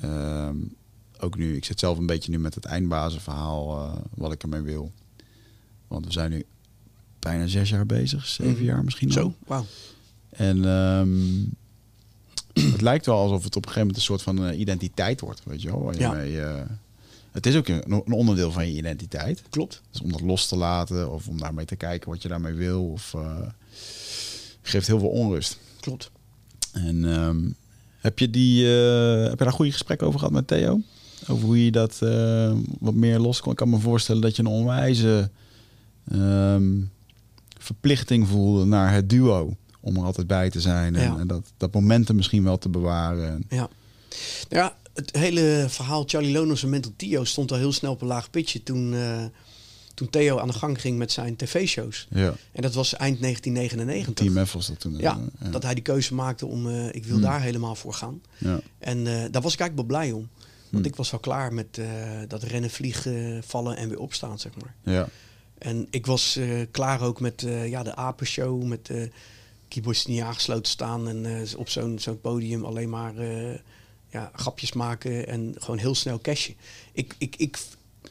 Ehm, 0.00 0.56
ook 1.20 1.36
nu, 1.36 1.56
ik 1.56 1.64
zit 1.64 1.78
zelf 1.78 1.98
een 1.98 2.06
beetje 2.06 2.30
nu 2.30 2.38
met 2.38 2.54
het 2.54 2.64
eindbazenverhaal 2.64 3.78
uh, 3.78 3.92
wat 4.14 4.32
ik 4.32 4.42
ermee 4.42 4.60
wil. 4.60 4.92
Want 5.88 6.06
we 6.06 6.12
zijn 6.12 6.30
nu 6.30 6.44
bijna 7.18 7.46
zes 7.46 7.70
jaar 7.70 7.86
bezig, 7.86 8.26
zeven 8.26 8.52
mhm. 8.52 8.64
jaar 8.64 8.84
misschien 8.84 9.12
Zo, 9.12 9.34
wauw. 9.46 9.66
En 10.30 10.64
um, 10.64 11.54
het 12.72 12.80
lijkt 12.80 13.06
wel 13.06 13.16
alsof 13.16 13.44
het 13.44 13.56
op 13.56 13.66
een 13.66 13.72
gegeven 13.72 13.80
moment 13.80 13.96
een 13.96 14.02
soort 14.02 14.22
van 14.22 14.44
uh, 14.44 14.58
identiteit 14.58 15.20
wordt, 15.20 15.40
weet 15.44 15.62
je 15.62 15.68
wel. 15.68 15.82
Waar 15.82 15.94
je 15.94 16.00
ja. 16.00 16.12
mee, 16.12 16.40
het 17.32 17.46
is 17.46 17.56
ook 17.56 17.68
een, 17.68 17.82
een, 17.92 18.12
onderdeel 18.12 18.52
van 18.52 18.66
je 18.66 18.78
identiteit. 18.78 19.42
Klopt. 19.50 19.82
Dus 19.90 20.00
om 20.00 20.12
dat 20.12 20.20
los 20.20 20.48
te 20.48 20.56
laten 20.56 21.12
of 21.12 21.28
om 21.28 21.38
daarmee 21.38 21.64
te 21.64 21.76
kijken 21.76 22.10
wat 22.10 22.22
je 22.22 22.28
daarmee 22.28 22.52
wil. 22.52 22.90
Of 22.90 23.14
geeft 24.62 24.86
heel 24.86 24.98
veel 24.98 25.08
onrust. 25.08 25.58
Klopt. 25.86 26.10
En 26.72 27.04
um, 27.04 27.54
heb 27.98 28.18
je, 28.18 28.30
die, 28.30 28.64
uh, 28.64 29.22
heb 29.22 29.38
je 29.38 29.44
daar 29.44 29.52
goede 29.52 29.72
gesprekken 29.72 30.06
over 30.06 30.18
gehad 30.18 30.34
met 30.34 30.46
Theo? 30.46 30.80
Over 31.28 31.44
hoe 31.44 31.64
je 31.64 31.70
dat 31.70 32.00
uh, 32.02 32.52
wat 32.78 32.94
meer 32.94 33.18
los 33.18 33.40
kon. 33.40 33.50
Ik 33.50 33.56
kan 33.56 33.70
me 33.70 33.78
voorstellen 33.78 34.22
dat 34.22 34.36
je 34.36 34.42
een 34.42 34.48
onwijze 34.48 35.30
um, 36.12 36.90
verplichting 37.58 38.28
voelde 38.28 38.64
naar 38.64 38.92
het 38.92 39.10
duo. 39.10 39.56
Om 39.80 39.96
er 39.96 40.04
altijd 40.04 40.26
bij 40.26 40.50
te 40.50 40.60
zijn. 40.60 40.96
En, 40.96 41.02
ja. 41.02 41.18
en, 41.18 41.26
dat, 41.26 41.52
dat 41.56 41.74
momentum 41.74 42.16
misschien 42.16 42.44
wel 42.44 42.58
te 42.58 42.68
bewaren. 42.68 43.44
Ja. 43.48 43.68
Ja, 44.48 44.76
het 44.94 45.16
hele 45.16 45.66
verhaal 45.68 46.04
Charlie 46.06 46.32
Lonos 46.32 46.62
en 46.62 46.68
Mental 46.68 46.92
Tio 46.96 47.24
stond 47.24 47.52
al 47.52 47.58
heel 47.58 47.72
snel 47.72 47.92
op 47.92 48.00
een 48.00 48.06
laag 48.06 48.30
pitje 48.30 48.62
toen, 48.62 48.92
uh, 48.92 49.24
toen 49.96 50.10
Theo 50.10 50.38
aan 50.38 50.48
de 50.48 50.54
gang 50.54 50.80
ging 50.80 50.98
met 50.98 51.12
zijn 51.12 51.36
tv-shows. 51.36 52.06
Ja. 52.10 52.34
En 52.52 52.62
dat 52.62 52.74
was 52.74 52.96
eind 52.96 53.20
1999. 53.20 54.14
Team 54.14 54.46
F 54.46 54.52
was 54.52 54.66
dat 54.66 54.80
toen. 54.80 54.96
Ja, 54.96 55.20
ja. 55.40 55.50
dat 55.50 55.62
hij 55.62 55.74
die 55.74 55.82
keuze 55.82 56.14
maakte 56.14 56.46
om, 56.46 56.66
uh, 56.66 56.94
ik 56.94 57.04
wil 57.04 57.14
hmm. 57.14 57.24
daar 57.24 57.40
helemaal 57.40 57.74
voor 57.74 57.94
gaan. 57.94 58.22
Ja. 58.38 58.60
En 58.78 58.98
uh, 58.98 59.04
daar 59.30 59.42
was 59.42 59.52
ik 59.52 59.60
eigenlijk 59.60 59.76
wel 59.76 59.84
blij 59.84 60.12
om. 60.12 60.28
Want 60.70 60.84
hmm. 60.84 60.84
ik 60.84 60.96
was 60.96 61.12
al 61.12 61.18
klaar 61.18 61.52
met 61.52 61.78
uh, 61.78 61.86
dat 62.28 62.42
rennen, 62.42 62.70
vliegen, 62.70 63.42
vallen 63.46 63.76
en 63.76 63.88
weer 63.88 63.98
opstaan, 63.98 64.38
zeg 64.38 64.52
maar. 64.60 64.74
Ja. 64.94 65.08
En 65.58 65.86
ik 65.90 66.06
was 66.06 66.38
klaar 66.70 67.02
ook 67.02 67.20
met 67.20 67.46
ja, 67.66 67.82
de 67.82 67.94
apenshow, 67.94 68.62
met 68.62 68.90
keyboards 69.68 70.06
niet 70.06 70.20
aangesloten 70.20 70.72
staan 70.72 71.08
en 71.08 71.46
op 71.56 71.68
zo'n 71.68 71.98
zo'n 71.98 72.20
podium 72.20 72.64
alleen 72.64 72.90
maar 72.90 73.14
ja, 74.08 74.30
grapjes 74.34 74.72
maken 74.72 75.26
en 75.26 75.54
gewoon 75.58 75.78
heel 75.78 75.94
snel 75.94 76.20
cashen. 76.20 76.54
Ik, 76.92 77.14
ik, 77.18 77.36
ik 77.36 77.58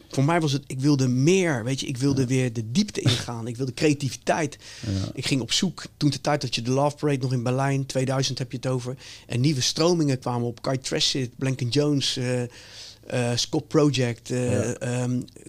voor 0.10 0.24
mij 0.24 0.42
was 0.42 0.52
het, 0.52 0.64
ik 0.68 0.80
wilde 0.80 1.08
meer, 1.08 1.64
weet 1.64 1.80
je, 1.80 1.88
ik 1.88 1.98
wilde 1.98 2.26
weer 2.26 2.54
de 2.54 2.72
diepte 2.72 3.02
ingaan. 3.02 3.48
Ik 3.48 3.58
wilde 3.58 3.74
creativiteit. 3.74 4.58
Ja. 4.86 5.10
Ik 5.14 5.26
ging 5.26 5.42
op 5.42 5.52
zoek, 5.52 5.84
toen 5.98 6.10
de 6.10 6.22
tijd 6.22 6.42
dat 6.42 6.56
je 6.56 6.62
de 6.62 6.72
Love 6.72 6.96
Parade 6.96 7.22
nog 7.22 7.34
in 7.34 7.44
Berlijn, 7.44 7.86
2000 7.86 8.38
heb 8.38 8.52
je 8.52 8.58
het 8.58 8.68
over, 8.68 8.96
en 9.28 9.40
nieuwe 9.40 9.62
stromingen 9.62 10.20
kwamen 10.20 10.48
op. 10.48 10.62
Kai 10.62 10.80
Trashit, 10.80 11.32
Blanken 11.38 11.68
Jones, 11.68 12.18
uh, 12.18 13.32
Scott 13.36 13.68
Project, 13.68 14.30
uh, 14.30 14.70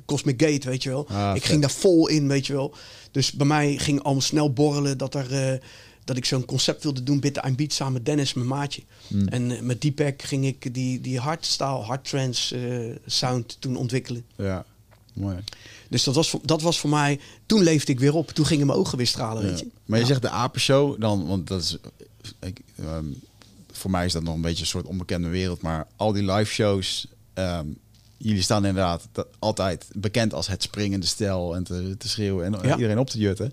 Cosmic 0.05 0.43
Gate, 0.43 0.69
weet 0.69 0.83
je 0.83 0.89
wel. 0.89 1.07
Ah, 1.09 1.37
ik 1.37 1.45
ging 1.45 1.61
daar 1.61 1.71
vol 1.71 2.09
in, 2.09 2.29
weet 2.29 2.47
je 2.47 2.53
wel. 2.53 2.75
Dus 3.11 3.33
bij 3.33 3.47
mij 3.47 3.77
ging 3.77 4.03
allemaal 4.03 4.23
snel 4.23 4.53
borrelen 4.53 4.99
dat 4.99 5.15
er 5.15 5.61
dat 6.07 6.17
ik 6.17 6.25
zo'n 6.25 6.45
concept 6.45 6.83
wilde 6.83 7.03
doen, 7.03 7.21
Bitte 7.21 7.41
ein 7.41 7.57
Beat, 7.57 7.73
samen 7.73 8.05
Dennis, 8.05 8.35
mijn 8.35 8.47
maatje. 8.47 8.83
Hmm. 9.09 9.29
En 9.29 9.51
uh, 9.51 9.61
met 9.61 9.81
Deepak 9.81 10.23
ging 10.23 10.47
ik 10.47 10.75
die, 10.75 11.01
die 11.01 11.19
hardstyle, 11.19 11.83
hardtrance 11.83 12.57
uh, 12.57 12.97
sound 13.07 13.57
toen 13.61 13.77
ontwikkelen. 13.77 14.25
Ja, 14.37 14.65
mooi. 15.13 15.37
Dus 15.89 16.05
dat 16.05 16.15
was, 16.15 16.35
dat 16.43 16.63
was 16.63 16.79
voor 16.79 16.91
mij, 16.91 17.21
toen 17.47 17.63
leefde 17.63 17.93
ik 17.93 18.01
weer 18.01 18.15
op. 18.15 18.31
Toen 18.31 18.47
gingen 18.47 18.67
mijn 18.67 18.79
ogen 18.79 18.97
weer 18.97 19.07
stralen, 19.07 19.43
weet 19.43 19.59
je. 19.59 19.69
Maar 19.85 19.99
je 19.99 20.07
zegt 20.07 20.23
de 20.23 20.29
apenshow, 20.29 21.01
dan, 21.01 21.27
want 21.27 21.47
dat 21.47 21.61
is, 21.61 21.77
ik, 22.41 22.61
ehm, 22.79 23.05
voor 23.73 23.91
mij 23.91 24.07
is 24.07 24.13
dat 24.13 24.23
nog 24.23 24.35
een 24.35 24.41
beetje 24.41 24.61
een 24.61 24.67
soort 24.67 24.87
onbekende 24.87 25.29
wereld. 25.29 25.61
Maar 25.61 25.87
al 25.97 26.13
die 26.13 26.33
live 26.33 26.53
shows, 26.53 27.07
um, 27.35 27.79
jullie 28.17 28.43
staan 28.43 28.67
inderdaad 28.67 29.09
altijd 29.39 29.87
bekend 29.95 30.35
als 30.35 30.47
het 30.47 30.63
springende 30.63 31.07
stel 31.07 31.57
en 31.57 31.65
te, 31.65 31.95
te 31.99 32.09
schreeuwen 32.09 32.45
en 32.45 32.71
iedereen 32.71 32.99
op 32.99 33.11
te 33.11 33.19
jutten. 33.19 33.53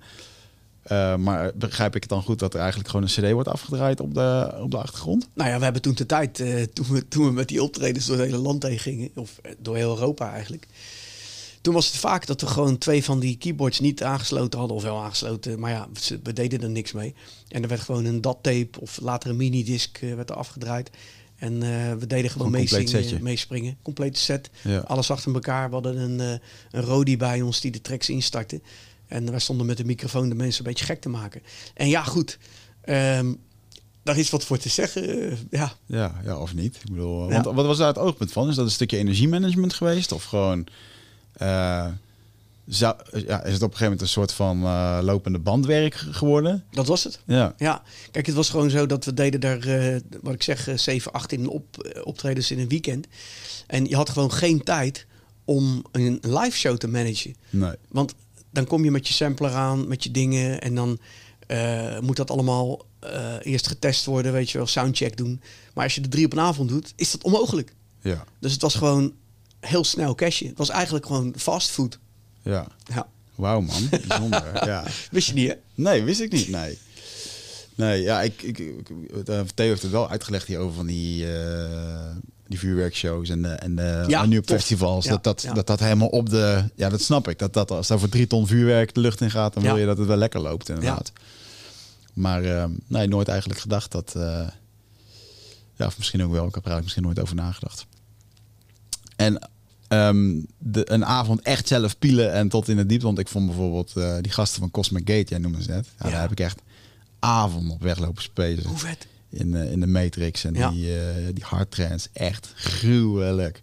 Uh, 0.92 1.16
maar 1.16 1.52
begrijp 1.56 1.96
ik 1.96 2.02
het 2.02 2.10
dan 2.10 2.24
goed 2.24 2.40
dat 2.40 2.54
er 2.54 2.60
eigenlijk 2.60 2.90
gewoon 2.90 3.06
een 3.06 3.28
CD 3.28 3.32
wordt 3.32 3.48
afgedraaid 3.48 4.00
op 4.00 4.14
de, 4.14 4.56
op 4.60 4.72
de 4.72 4.78
achtergrond? 4.78 5.30
Nou 5.34 5.50
ja, 5.50 5.58
we 5.58 5.64
hebben 5.64 5.82
toen 5.82 5.94
de 5.94 6.06
tijd, 6.06 6.40
uh, 6.40 6.64
toen, 6.64 6.88
we, 6.90 7.08
toen 7.08 7.26
we 7.26 7.32
met 7.32 7.48
die 7.48 7.64
optredens 7.64 8.06
door 8.06 8.18
het 8.18 8.26
hele 8.26 8.38
land 8.38 8.64
heen 8.64 8.80
gingen, 8.80 9.10
of 9.16 9.40
eh, 9.42 9.52
door 9.60 9.76
heel 9.76 9.90
Europa 9.90 10.32
eigenlijk. 10.32 10.68
Toen 11.62 11.74
was 11.74 11.86
het 11.86 11.96
vaak 11.96 12.26
dat 12.26 12.42
we 12.42 12.48
gewoon 12.48 12.78
twee 12.78 13.04
van 13.04 13.20
die 13.20 13.38
keyboards 13.38 13.80
niet 13.80 14.04
aangesloten 14.04 14.60
hadden, 14.60 14.78
of 14.78 14.84
wel 14.84 15.04
aangesloten, 15.04 15.60
maar 15.60 15.72
ja, 15.72 15.88
we, 16.24 16.34
deden 16.34 16.62
er 16.62 16.70
niks 16.70 16.92
mee. 16.92 17.16
En 17.48 17.62
er 17.62 17.70
werd 17.70 17.82
gewoon 17.82 18.06
een 18.06 18.22
DAT-tape 18.22 18.80
of 18.80 19.00
later 19.02 19.30
een 19.30 19.38
minidisc 19.38 20.02
uh, 20.02 20.16
werd 20.16 20.30
er 20.30 20.36
afgedraaid. 20.36 20.90
En 21.36 21.60
we 22.00 22.08
deden 22.08 22.32
gewoon, 22.32 22.52
meespringen, 22.52 23.24
meespringen. 23.24 23.78
Complete 23.82 24.20
set. 24.20 24.50
Alles 24.86 25.12
achter 25.12 25.34
elkaar. 25.34 25.68
We 25.68 25.74
hadden 25.74 25.98
een, 25.98 26.40
een 26.72 26.82
Rodi 26.82 27.18
bij 27.18 27.42
ons 27.42 27.62
die 27.62 27.72
de 27.72 27.82
tracks 27.82 28.10
instartte. 28.10 28.62
En 29.08 29.32
wij 29.32 29.40
stonden 29.40 29.66
met 29.66 29.78
de 29.78 29.86
microfoon 29.86 30.30
de 30.30 30.36
mensen 30.36 30.66
een 30.66 30.72
beetje 30.72 30.86
gek 30.86 31.02
te 31.02 31.10
maken. 31.10 31.42
En 31.74 31.88
ja, 31.88 32.04
goed. 32.04 32.38
Um, 32.86 33.40
daar 34.04 34.18
is 34.18 34.30
wat 34.30 34.44
voor 34.46 34.58
te 34.58 34.70
zeggen. 34.70 35.24
Uh, 35.24 35.38
ja. 35.50 35.74
Ja, 35.86 36.22
ja, 36.26 36.38
of 36.38 36.54
niet. 36.54 36.76
Ik 36.76 36.92
bedoel, 36.92 37.30
want 37.30 37.46
wat 37.46 37.66
was 37.66 37.78
daar 37.78 37.88
het 37.88 37.98
oogpunt 37.98 38.32
van? 38.32 38.50
Is 38.50 38.56
dat 38.56 38.66
een 38.66 38.72
stukje 38.72 38.98
energiemanagement 38.98 39.74
geweest? 39.74 40.12
Of 40.12 40.24
gewoon. 40.24 40.68
Uh, 41.42 41.88
zou, 42.68 42.96
ja, 43.12 43.44
is 43.44 43.54
het 43.54 43.62
op 43.62 43.72
een 43.72 43.78
gegeven 43.78 43.84
moment 43.84 44.02
een 44.02 44.08
soort 44.08 44.34
van 44.34 44.64
uh, 44.64 45.00
lopende 45.02 45.40
bandwerk 45.40 45.96
geworden? 45.96 46.64
Dat 46.72 46.88
was 46.88 47.04
het. 47.04 47.20
Ja. 47.26 47.54
ja. 47.58 47.82
Kijk, 48.12 48.26
het 48.26 48.36
was 48.36 48.50
gewoon 48.50 48.70
zo 48.70 48.86
dat 48.86 49.06
we 49.06 49.14
deden 49.14 49.40
daar, 49.40 49.60
wat 50.22 50.34
ik 50.34 50.44
zeg, 50.44 50.70
7, 50.76 51.12
8 51.12 51.32
in 51.32 51.48
op, 51.48 51.94
optredens 52.04 52.52
in 52.52 52.60
een 52.60 52.68
weekend. 52.68 53.08
En 53.68 53.86
je 53.86 53.96
had 53.96 54.10
gewoon 54.10 54.32
geen 54.32 54.64
tijd 54.64 55.06
om 55.46 55.86
een 55.92 56.20
live 56.22 56.58
show 56.58 56.78
te 56.78 56.88
managen. 56.88 57.36
Nee. 57.50 57.76
Want 57.88 58.14
dan 58.54 58.66
kom 58.66 58.84
je 58.84 58.92
met 58.92 59.08
je 59.08 59.14
sampler 59.14 59.52
aan, 59.52 59.88
met 59.88 60.04
je 60.04 60.12
dingen. 60.12 60.62
En 60.62 60.76
dan 60.76 61.00
uh, 61.48 62.00
moet 62.00 62.16
dat 62.16 62.32
allemaal 62.32 62.86
uh, 63.04 63.36
eerst 63.42 63.68
getest 63.68 64.06
worden, 64.06 64.32
weet 64.32 64.52
je 64.52 64.58
wel, 64.58 64.68
soundcheck 64.68 65.18
doen. 65.18 65.42
Maar 65.74 65.84
als 65.84 65.96
je 65.96 66.02
de 66.02 66.08
drie 66.08 66.26
op 66.26 66.32
een 66.32 66.40
avond 66.40 66.70
doet, 66.70 66.94
is 66.96 67.12
dat 67.12 67.24
onmogelijk. 67.24 67.74
Ja. 68.02 68.26
Dus 68.40 68.52
het 68.52 68.62
was 68.62 68.76
gewoon 68.76 69.14
heel 69.60 69.84
snel 69.84 70.16
cashje. 70.16 70.48
Het 70.48 70.58
was 70.58 70.70
eigenlijk 70.70 71.06
gewoon 71.06 71.34
fastfood. 71.38 72.00
Ja. 72.42 72.68
ja. 72.84 73.08
Wauw 73.36 73.62
man, 73.62 73.90
bijzonder. 73.90 74.66
ja. 74.66 74.84
Wist 75.12 75.28
je 75.28 75.34
niet 75.34 75.48
hè? 75.48 75.56
Nee, 75.76 76.04
wist 76.04 76.22
ik 76.22 76.32
niet, 76.32 76.50
nee. 76.50 76.78
Nee, 77.76 78.02
ja, 78.02 78.22
ik, 78.22 78.42
ik, 78.42 78.58
ik 78.60 78.88
Theo 79.56 79.68
heeft 79.68 79.82
het 79.82 79.92
wel 79.92 80.10
uitgelegd 80.10 80.48
hier 80.48 80.60
over 80.60 80.76
van 80.76 80.86
die, 80.86 81.26
uh, 81.26 82.16
die 82.54 82.62
vuurwerkshows 82.62 83.30
en 83.30 83.42
de, 83.42 83.48
en 83.48 83.76
de 83.76 84.04
ja, 84.08 84.26
nu 84.26 84.38
op 84.38 84.46
festivals. 84.46 85.06
dat, 85.06 85.24
dat, 85.24 85.48
dat 85.54 85.68
dat 85.68 85.80
helemaal 85.80 86.08
op 86.08 86.30
de. 86.30 86.64
Ja, 86.76 86.90
dat 86.90 87.02
snap 87.02 87.28
ik. 87.28 87.40
Dat, 87.40 87.54
dat 87.54 87.72
als 87.72 87.88
daar 87.88 88.00
voor 88.00 88.10
drie 88.10 88.28
ton 88.28 88.48
vuurwerk 88.48 88.94
de 88.94 89.00
lucht 89.00 89.22
in 89.22 89.32
gaat, 89.32 89.54
dan 89.54 89.64
wil 89.64 89.78
je 89.78 89.86
dat 89.86 89.98
het 89.98 90.08
wel 90.08 90.18
lekker 90.18 90.40
loopt, 90.40 90.70
inderdaad. 90.70 91.12
Maar 92.14 92.44
uh, 92.44 92.66
nee, 92.88 93.08
nooit 93.08 93.28
eigenlijk 93.28 93.60
gedacht 93.60 93.92
dat. 93.92 94.14
Uh, 94.18 94.48
ja, 95.76 95.86
of 95.86 95.98
misschien 95.98 96.24
ook 96.24 96.32
wel. 96.32 96.48
Ik 96.48 96.56
heb 96.56 96.66
er 96.66 96.72
eigenlijk 96.72 96.84
misschien 96.84 97.04
nooit 97.04 97.20
over 97.20 97.36
nagedacht. 97.36 97.86
En 99.16 99.50
um, 99.88 100.46
de, 100.58 100.92
een 100.92 101.06
avond 101.06 101.42
echt 101.42 101.68
zelf 101.68 101.98
pielen 101.98 102.34
en 102.34 102.50
tot 102.50 102.68
in 102.68 102.78
het 102.78 102.90
diepte. 102.90 103.06
Want 103.06 103.20
ik 103.20 103.28
vond 103.28 103.46
bijvoorbeeld 103.46 103.94
uh, 103.98 104.16
die 104.22 104.32
gasten 104.32 104.60
van 104.60 104.72
Cosmic 104.72 105.10
Gate, 105.10 105.30
jij 105.30 105.38
noemde 105.38 105.64
ze 105.64 105.70
net. 105.70 105.88
Ja, 106.00 106.10
Daar 106.10 106.22
heb 106.22 106.32
ik 106.32 106.40
echt 106.40 106.62
avond 107.20 107.72
op 107.72 107.82
weglopen 107.82 108.24
spelen. 108.24 108.66
Hoe 108.66 108.78
vet 108.78 109.08
in, 109.34 109.48
uh, 109.48 109.72
in 109.72 109.80
de 109.80 109.88
Matrix 109.88 110.44
en 110.44 110.54
die, 110.54 110.88
uh, 110.88 111.00
die 111.34 111.44
hardtrance. 111.44 112.10
Echt 112.14 112.54
gruwelijk. 112.56 113.62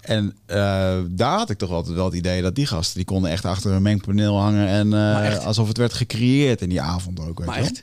En 0.00 0.24
uh, 0.24 0.98
daar 1.08 1.38
had 1.38 1.50
ik 1.50 1.58
toch 1.58 1.70
altijd 1.70 1.94
wel 1.94 2.04
het 2.04 2.14
idee 2.14 2.42
dat 2.42 2.54
die 2.54 2.66
gasten... 2.66 2.96
die 2.96 3.04
konden 3.04 3.30
echt 3.30 3.44
achter 3.44 3.72
een 3.72 3.82
mengpaneel 3.82 4.38
hangen... 4.38 4.68
en 4.68 4.92
alsof 5.40 5.68
het 5.68 5.76
werd 5.76 5.92
gecreëerd 5.92 6.62
in 6.62 6.68
die 6.68 6.80
avond 6.80 7.20
ook. 7.20 7.38
Weet 7.38 7.46
maar 7.46 7.58
echt. 7.58 7.82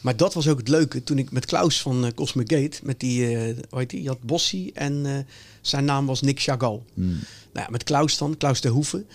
Maar 0.00 0.16
dat 0.16 0.34
was 0.34 0.48
ook 0.48 0.58
het 0.58 0.68
leuke 0.68 1.04
toen 1.04 1.18
ik 1.18 1.30
met 1.30 1.46
Klaus 1.46 1.80
van 1.82 2.12
Cosmic 2.14 2.52
Gate... 2.52 2.78
met 2.82 3.00
die, 3.00 3.26
hoe 3.70 3.78
heet 3.78 3.90
die, 3.90 4.02
je 4.02 4.08
had 4.08 4.22
Bossi 4.22 4.70
en 4.74 5.26
zijn 5.60 5.84
naam 5.84 6.06
was 6.06 6.20
Nick 6.20 6.40
Chagall. 6.40 6.80
Hmm. 6.94 7.18
Nou 7.52 7.66
ja, 7.66 7.66
met 7.70 7.84
Klaus 7.84 8.18
dan, 8.18 8.36
Klaus 8.36 8.60
de 8.60 8.68
Hoeven... 8.68 9.06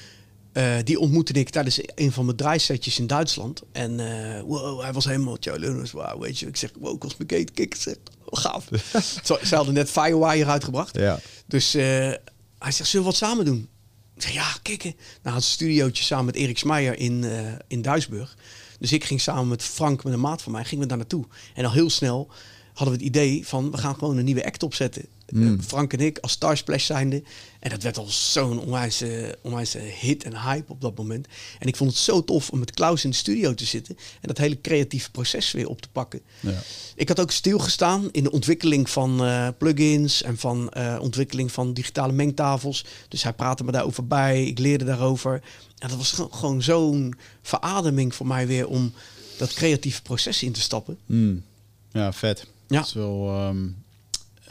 Uh, 0.53 0.75
die 0.83 0.99
ontmoette 0.99 1.33
ik 1.33 1.49
tijdens 1.49 1.79
een 1.95 2.11
van 2.11 2.25
mijn 2.25 2.37
draaisetjes 2.37 2.99
in 2.99 3.07
Duitsland. 3.07 3.61
En 3.71 3.99
uh, 3.99 4.41
wow, 4.41 4.81
hij 4.81 4.93
was 4.93 5.05
helemaal 5.05 5.37
Joe 5.39 5.87
wow, 5.91 6.21
weet 6.21 6.39
je. 6.39 6.47
Ik 6.47 6.57
zeg, 6.57 6.71
wow, 6.79 6.99
Cosmicate, 6.99 7.51
kijk, 7.53 7.75
zeg, 7.75 7.95
gaaf. 8.25 8.67
Zo, 9.23 9.37
ze 9.43 9.55
hadden 9.55 9.73
net 9.73 9.89
Firewire 9.89 10.45
uitgebracht. 10.45 10.97
Ja. 10.97 11.19
Dus 11.45 11.75
uh, 11.75 11.83
hij 11.83 12.71
zegt, 12.71 12.89
zullen 12.89 13.05
we 13.05 13.11
wat 13.11 13.15
samen 13.15 13.45
doen? 13.45 13.67
Ik 14.15 14.21
zeg, 14.21 14.33
ja, 14.33 14.55
kikken. 14.61 14.95
Nou, 15.23 15.35
het 15.35 15.45
studiootje 15.45 16.03
samen 16.03 16.25
met 16.25 16.35
Erik 16.35 16.57
Smeijer 16.57 16.99
in, 16.99 17.25
in 17.67 17.81
Duisburg. 17.81 18.37
Dus 18.79 18.91
ik 18.91 19.03
ging 19.03 19.21
samen 19.21 19.47
met 19.47 19.63
Frank, 19.63 20.03
met 20.03 20.13
een 20.13 20.19
maat 20.19 20.41
van 20.41 20.51
mij, 20.51 20.63
gingen 20.63 20.83
we 20.83 20.89
daar 20.89 20.97
naartoe. 20.97 21.25
En 21.53 21.65
al 21.65 21.71
heel 21.71 21.89
snel 21.89 22.29
hadden 22.73 22.97
we 22.97 23.03
het 23.03 23.15
idee 23.15 23.47
van, 23.47 23.71
we 23.71 23.77
gaan 23.77 23.95
gewoon 23.95 24.17
een 24.17 24.25
nieuwe 24.25 24.45
act 24.45 24.63
opzetten. 24.63 25.05
Mm. 25.29 25.61
Frank 25.61 25.93
en 25.93 25.99
ik 25.99 26.17
als 26.19 26.31
Starsplash 26.31 26.85
zijnde. 26.85 27.23
En 27.59 27.69
dat 27.69 27.83
werd 27.83 27.97
al 27.97 28.05
zo'n 28.05 28.59
onwijze, 28.59 29.37
onwijze 29.41 29.77
hit 29.77 30.23
en 30.23 30.41
hype 30.41 30.71
op 30.71 30.81
dat 30.81 30.97
moment. 30.97 31.27
En 31.59 31.67
ik 31.67 31.75
vond 31.75 31.89
het 31.89 31.99
zo 31.99 32.23
tof 32.23 32.49
om 32.49 32.59
met 32.59 32.71
Klaus 32.71 33.03
in 33.03 33.09
de 33.09 33.15
studio 33.15 33.53
te 33.53 33.65
zitten. 33.65 33.97
En 33.97 34.27
dat 34.27 34.37
hele 34.37 34.61
creatieve 34.61 35.11
proces 35.11 35.51
weer 35.51 35.67
op 35.67 35.81
te 35.81 35.89
pakken. 35.89 36.21
Ja. 36.39 36.61
Ik 36.95 37.07
had 37.07 37.19
ook 37.19 37.31
stilgestaan 37.31 38.09
in 38.11 38.23
de 38.23 38.31
ontwikkeling 38.31 38.89
van 38.89 39.25
uh, 39.25 39.47
plugins. 39.57 40.23
En 40.23 40.37
van 40.37 40.71
uh, 40.77 40.97
ontwikkeling 41.01 41.51
van 41.51 41.73
digitale 41.73 42.13
mengtafels. 42.13 42.85
Dus 43.07 43.23
hij 43.23 43.33
praatte 43.33 43.63
me 43.63 43.71
daarover 43.71 44.07
bij. 44.07 44.45
Ik 44.45 44.59
leerde 44.59 44.85
daarover. 44.85 45.41
En 45.77 45.89
dat 45.89 45.97
was 45.97 46.11
gewoon 46.31 46.61
zo'n 46.61 47.13
verademing 47.41 48.15
voor 48.15 48.27
mij 48.27 48.47
weer 48.47 48.67
om 48.67 48.93
dat 49.37 49.53
creatieve 49.53 50.01
proces 50.01 50.43
in 50.43 50.51
te 50.51 50.61
stappen. 50.61 50.97
Mm. 51.05 51.43
Ja, 51.91 52.13
vet. 52.13 52.47
Ja. 52.67 52.77
Dat 52.77 52.87
is 52.87 52.93
wel... 52.93 53.47
Um 53.47 53.81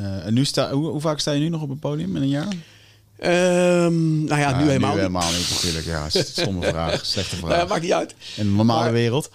uh, 0.01 0.27
en 0.27 0.35
nu 0.35 0.45
sta, 0.45 0.73
hoe, 0.73 0.89
hoe, 0.89 1.01
vaak 1.01 1.19
sta 1.19 1.33
je 1.33 1.41
nu 1.41 1.49
nog 1.49 1.63
op 1.63 1.71
een 1.71 1.79
podium 1.79 2.17
in 2.17 2.23
een 2.23 2.29
jaar? 2.29 2.55
Um, 3.25 4.25
nou 4.25 4.41
ja, 4.41 4.59
nu 4.59 4.67
helemaal, 4.67 4.93
nu 4.93 4.99
helemaal 4.99 5.33
niet. 5.33 5.51
natuurlijk. 5.51 5.87
Ja, 5.87 6.09
stomme 6.11 6.67
vraag, 6.67 7.07
slechte 7.07 7.37
vraag. 7.37 7.57
Nou 7.57 7.69
maakt 7.69 7.83
niet 7.83 7.93
uit. 7.93 8.15
In 8.37 8.45
de 8.45 8.51
normale 8.51 8.91
wereld. 8.91 9.31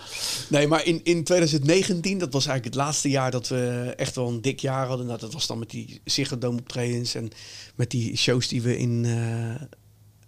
Nee, 0.48 0.68
maar 0.68 0.86
in, 0.86 1.00
in 1.04 1.24
2019, 1.24 2.18
dat 2.18 2.34
was 2.34 2.46
eigenlijk 2.46 2.76
het 2.76 2.86
laatste 2.86 3.10
jaar 3.10 3.32
dat 3.32 3.48
we 3.48 3.94
echt 3.98 4.16
wel 4.16 4.28
een 4.28 4.42
dik 4.42 4.60
jaar 4.60 4.88
hadden. 4.88 5.06
Nou, 5.06 5.20
dat 5.20 5.34
was 5.34 5.48
dan 5.48 5.60
met 5.60 5.70
die 5.70 6.02
Ziggo 6.06 6.38
optredens 6.42 7.16
en 7.16 7.30
met 7.76 7.92
die 7.92 8.18
shows 8.18 8.48
die 8.48 8.62
we 8.62 8.78
in, 8.78 9.04
uh, 9.04 9.50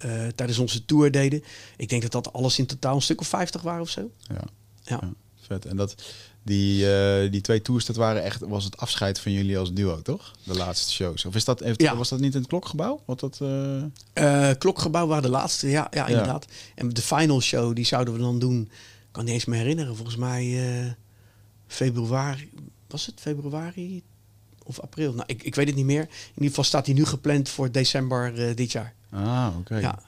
uh, 0.05 0.27
tijdens 0.35 0.57
onze 0.57 0.85
tour 0.85 1.11
deden. 1.11 1.43
Ik 1.77 1.89
denk 1.89 2.01
dat 2.01 2.11
dat 2.11 2.33
alles 2.33 2.59
in 2.59 2.65
totaal 2.65 2.95
een 2.95 3.01
stuk 3.01 3.19
of 3.19 3.27
50 3.27 3.61
waren 3.61 3.81
of 3.81 3.89
zo. 3.89 4.11
Ja. 4.19 4.35
ja. 4.83 4.99
ja 5.01 5.13
vet. 5.49 5.65
En 5.65 5.77
dat, 5.77 5.95
die, 6.43 6.85
uh, 6.85 7.31
die 7.31 7.41
twee 7.41 7.61
tours, 7.61 7.85
dat 7.85 7.95
waren 7.95 8.23
echt, 8.23 8.39
was 8.39 8.63
het 8.63 8.77
afscheid 8.77 9.19
van 9.19 9.31
jullie 9.31 9.57
als 9.57 9.73
duo, 9.73 10.01
toch? 10.01 10.35
De 10.43 10.55
laatste 10.55 10.91
shows. 10.91 11.25
Of 11.25 11.35
is 11.35 11.45
dat, 11.45 11.59
heeft, 11.59 11.81
ja. 11.81 11.95
was 11.95 12.09
dat 12.09 12.19
niet 12.19 12.33
in 12.33 12.39
het 12.39 12.49
klokgebouw? 12.49 13.01
Wat 13.05 13.19
dat, 13.19 13.39
uh... 13.41 13.83
Uh, 14.13 14.49
klokgebouw 14.57 15.07
waren 15.07 15.23
de 15.23 15.29
laatste, 15.29 15.69
ja, 15.69 15.87
ja, 15.91 16.07
inderdaad. 16.07 16.45
En 16.75 16.89
de 16.89 17.01
final 17.01 17.41
show, 17.41 17.75
die 17.75 17.85
zouden 17.85 18.13
we 18.13 18.19
dan 18.19 18.39
doen, 18.39 18.61
ik 18.61 19.07
kan 19.11 19.23
niet 19.25 19.33
eens 19.33 19.45
meer 19.45 19.59
herinneren, 19.59 19.95
volgens 19.95 20.17
mij 20.17 20.95
februari, 21.67 22.49
was 22.87 23.05
het 23.05 23.19
februari 23.19 24.03
of 24.63 24.79
april? 24.79 25.13
Nou, 25.13 25.23
ik, 25.27 25.43
ik 25.43 25.55
weet 25.55 25.67
het 25.67 25.75
niet 25.75 25.85
meer. 25.85 26.01
In 26.01 26.33
ieder 26.33 26.49
geval 26.49 26.63
staat 26.63 26.85
hij 26.85 26.95
nu 26.95 27.05
gepland 27.05 27.49
voor 27.49 27.71
december 27.71 28.55
dit 28.55 28.71
jaar. 28.71 28.93
Ah, 29.11 29.47
oké. 29.59 29.77
Ja. 29.77 29.99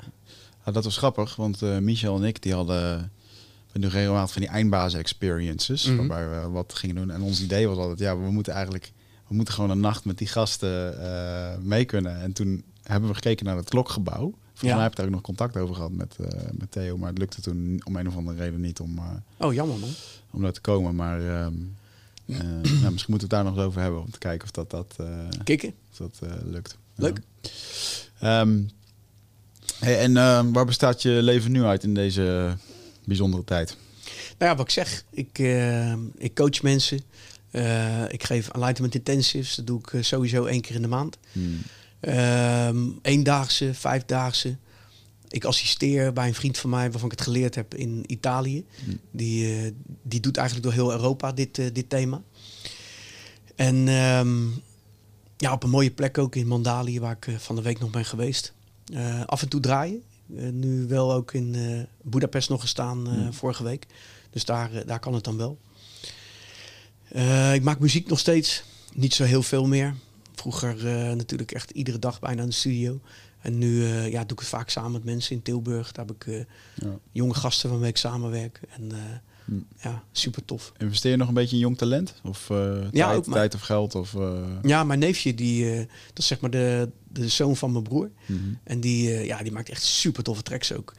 Ah, 0.63 0.73
dat 0.73 0.83
was 0.83 0.97
grappig, 0.97 1.35
want 1.35 1.61
Michel 1.61 2.15
en 2.15 2.23
ik, 2.23 2.41
die 2.41 2.53
hadden 2.53 3.11
we 3.71 3.79
doen 3.79 3.89
regelmatig 3.89 4.31
van 4.31 4.41
die 4.41 4.51
eindbazen 4.51 4.99
experiences, 4.99 5.85
mm 5.85 5.97
waarbij 5.97 6.41
we 6.41 6.49
wat 6.49 6.73
gingen 6.73 6.95
doen. 6.95 7.11
En 7.11 7.21
ons 7.21 7.41
idee 7.41 7.67
was 7.67 7.77
altijd, 7.77 7.99
ja, 7.99 8.17
we 8.17 8.31
moeten 8.31 8.53
eigenlijk, 8.53 8.91
we 9.27 9.35
moeten 9.35 9.53
gewoon 9.53 9.69
een 9.69 9.79
nacht 9.79 10.05
met 10.05 10.17
die 10.17 10.27
gasten 10.27 10.95
uh, 10.99 11.57
mee 11.61 11.85
kunnen. 11.85 12.21
En 12.21 12.33
toen 12.33 12.63
hebben 12.83 13.09
we 13.09 13.15
gekeken 13.15 13.45
naar 13.45 13.55
het 13.55 13.69
klokgebouw 13.69 14.33
Volgens 14.61 14.81
mij 14.81 14.81
heb 14.81 14.91
ik 14.91 14.97
daar 14.97 15.05
ook 15.05 15.11
nog 15.11 15.21
contact 15.21 15.57
over 15.57 15.75
gehad 15.75 15.91
met, 15.91 16.15
met 16.51 16.71
Theo. 16.71 16.97
Maar 16.97 17.09
het 17.09 17.17
lukte 17.17 17.41
toen 17.41 17.81
om 17.83 17.95
een 17.95 18.07
of 18.07 18.15
andere 18.15 18.37
reden 18.37 18.61
niet 18.61 18.79
om... 18.79 18.99
oh, 19.37 19.53
jammer 19.53 19.79
man. 19.79 19.89
Om 20.31 20.41
daar 20.41 20.51
te 20.51 20.61
komen. 20.61 20.95
Maar 20.95 21.19
ehm, 21.19 21.53
nou, 22.25 22.91
misschien 22.91 22.91
moeten 22.91 23.07
we 23.07 23.19
het 23.19 23.29
daar 23.29 23.43
nog 23.43 23.55
eens 23.55 23.63
over 23.63 23.81
hebben. 23.81 24.01
Om 24.01 24.11
te 24.11 24.19
kijken 24.19 24.43
of 24.43 24.51
dat... 24.51 24.69
dat 24.69 24.95
Kikken. 25.43 25.73
Of 25.91 25.97
dat 25.97 26.21
lukt. 26.43 26.77
Leuk. 26.95 27.19
Um, 28.23 28.69
hey, 29.79 29.99
en 29.99 30.17
ehm, 30.17 30.51
waar 30.51 30.65
bestaat 30.65 31.01
je 31.01 31.09
leven 31.09 31.51
nu 31.51 31.63
uit 31.63 31.83
in 31.83 31.93
deze 31.93 32.57
bijzondere 33.05 33.43
tijd? 33.43 33.77
Nou 34.37 34.51
ja, 34.51 34.55
wat 34.55 34.65
ik 34.65 34.71
zeg, 34.71 35.03
ik, 35.09 35.39
uh, 35.39 35.93
ik 36.17 36.35
coach 36.35 36.61
mensen. 36.61 37.01
Uh, 37.51 38.11
ik 38.11 38.23
geef 38.23 38.49
enlightenment 38.49 38.95
intensives. 38.95 39.55
Dat 39.55 39.67
doe 39.67 39.79
ik 39.79 39.91
uh, 39.91 40.03
sowieso 40.03 40.45
één 40.45 40.61
keer 40.61 40.75
in 40.75 40.81
de 40.81 40.87
maand. 40.87 41.17
Hmm. 41.31 41.61
Um, 42.01 42.99
eendaagse, 43.01 43.73
vijfdaagse. 43.73 44.57
Ik 45.27 45.45
assisteer 45.45 46.13
bij 46.13 46.27
een 46.27 46.33
vriend 46.33 46.57
van 46.57 46.69
mij 46.69 46.91
waarvan 46.91 47.11
ik 47.11 47.17
het 47.17 47.27
geleerd 47.27 47.55
heb 47.55 47.75
in 47.75 48.03
Italië. 48.07 48.65
Hmm. 48.83 48.99
Die, 49.11 49.73
die 50.01 50.19
doet 50.19 50.37
eigenlijk 50.37 50.67
door 50.67 50.75
heel 50.75 50.91
Europa 50.91 51.31
dit, 51.31 51.55
dit 51.55 51.89
thema. 51.89 52.21
En 53.55 53.87
um, 53.87 54.61
ja, 55.37 55.53
op 55.53 55.63
een 55.63 55.69
mooie 55.69 55.91
plek 55.91 56.17
ook 56.17 56.35
in 56.35 56.47
Mandalië, 56.47 56.99
waar 56.99 57.17
ik 57.19 57.35
van 57.39 57.55
de 57.55 57.61
week 57.61 57.79
nog 57.79 57.89
ben 57.89 58.05
geweest. 58.05 58.53
af 59.25 59.41
en 59.41 59.49
toe 59.49 59.59
draaien. 59.59 60.03
Nu 60.51 60.87
wel 60.87 61.13
ook 61.13 61.33
in 61.33 61.55
Budapest 62.01 62.49
nog 62.49 62.61
gestaan 62.61 63.07
hmm. 63.07 63.33
vorige 63.33 63.63
week. 63.63 63.87
Dus 64.31 64.45
daar, 64.45 64.73
eh, 64.73 64.87
daar 64.87 64.99
kan 64.99 65.13
het 65.13 65.23
dan 65.23 65.37
wel. 65.37 65.57
Eh, 67.07 67.53
ik 67.53 67.63
maak 67.63 67.79
muziek 67.79 68.07
nog 68.07 68.19
steeds. 68.19 68.63
Niet 68.93 69.13
zo 69.13 69.23
heel 69.23 69.43
veel 69.43 69.67
meer. 69.67 69.95
Vroeger 70.35 70.87
eh, 70.87 71.13
natuurlijk 71.15 71.51
echt 71.51 71.71
iedere 71.71 71.99
dag 71.99 72.19
bijna 72.19 72.41
in 72.41 72.47
de 72.47 72.55
studio. 72.55 72.99
En 73.39 73.57
nu 73.57 73.85
ja, 73.87 74.19
doe 74.19 74.31
ik 74.31 74.39
het 74.39 74.47
vaak 74.47 74.69
samen 74.69 74.91
met 74.91 75.03
mensen 75.03 75.35
in 75.35 75.41
Tilburg. 75.41 75.91
Daar 75.91 76.05
heb 76.05 76.15
ik 76.15 76.45
ja. 76.75 76.99
jonge 77.11 77.33
gasten 77.33 77.69
waarmee 77.69 77.89
ik 77.89 77.97
samenwerk. 77.97 78.61
En. 78.69 78.91
Ja, 79.77 80.03
super 80.11 80.45
tof. 80.45 80.71
Investeer 80.77 81.11
je 81.11 81.17
nog 81.17 81.27
een 81.27 81.33
beetje 81.33 81.55
in 81.55 81.61
jong 81.61 81.77
talent? 81.77 82.13
Of 82.23 82.47
ja, 82.91 83.11
tijd, 83.11 83.23
tijd, 83.23 83.55
of 83.55 83.61
geld? 83.61 83.95
Of, 83.95 84.15
Ja, 84.61 84.83
mijn 84.83 84.99
neefje, 84.99 85.35
die, 85.35 85.75
dat 85.75 86.17
is 86.17 86.27
zeg 86.27 86.39
maar 86.39 86.49
de, 86.49 86.89
de 87.07 87.27
zoon 87.27 87.55
van 87.55 87.71
mijn 87.71 87.83
broer. 87.83 88.09
Mhm. 88.25 88.39
En 88.63 88.79
die, 88.79 89.09
ja, 89.09 89.43
die 89.43 89.51
maakt 89.51 89.69
echt 89.69 89.83
super 89.83 90.23
toffe 90.23 90.43
tracks 90.43 90.73
ook 90.73 90.93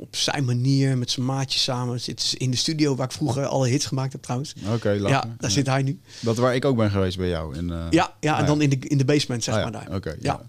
op 0.00 0.16
zijn 0.16 0.44
manier 0.44 0.98
met 0.98 1.10
zijn 1.10 1.26
maatjes 1.26 1.62
samen. 1.62 2.00
Zit 2.00 2.34
in 2.36 2.50
de 2.50 2.56
studio 2.56 2.94
waar 2.94 3.06
ik 3.06 3.12
vroeger 3.12 3.46
alle 3.46 3.68
hits 3.68 3.86
gemaakt 3.86 4.12
heb 4.12 4.22
trouwens. 4.22 4.54
Oké, 4.74 4.90
Ja, 4.90 5.34
daar 5.38 5.50
zit 5.50 5.66
hij 5.66 5.82
nu. 5.82 6.00
Dat 6.20 6.36
waar 6.36 6.54
ik 6.54 6.64
ook 6.64 6.76
ben 6.76 6.90
geweest 6.90 7.16
bij 7.16 7.28
jou. 7.28 7.56
In. 7.56 7.72
Ja, 7.90 8.14
ja, 8.20 8.36
en 8.36 8.40
ah, 8.40 8.46
dan 8.46 8.60
in 8.60 8.70
de, 8.70 8.78
in 8.78 8.98
de 8.98 9.04
basement 9.04 9.44
zeg 9.44 9.54
ah, 9.54 9.62
maar 9.62 9.72
daar. 9.72 9.94
Oké, 9.94 10.10
ja. 10.10 10.16
ja. 10.20 10.48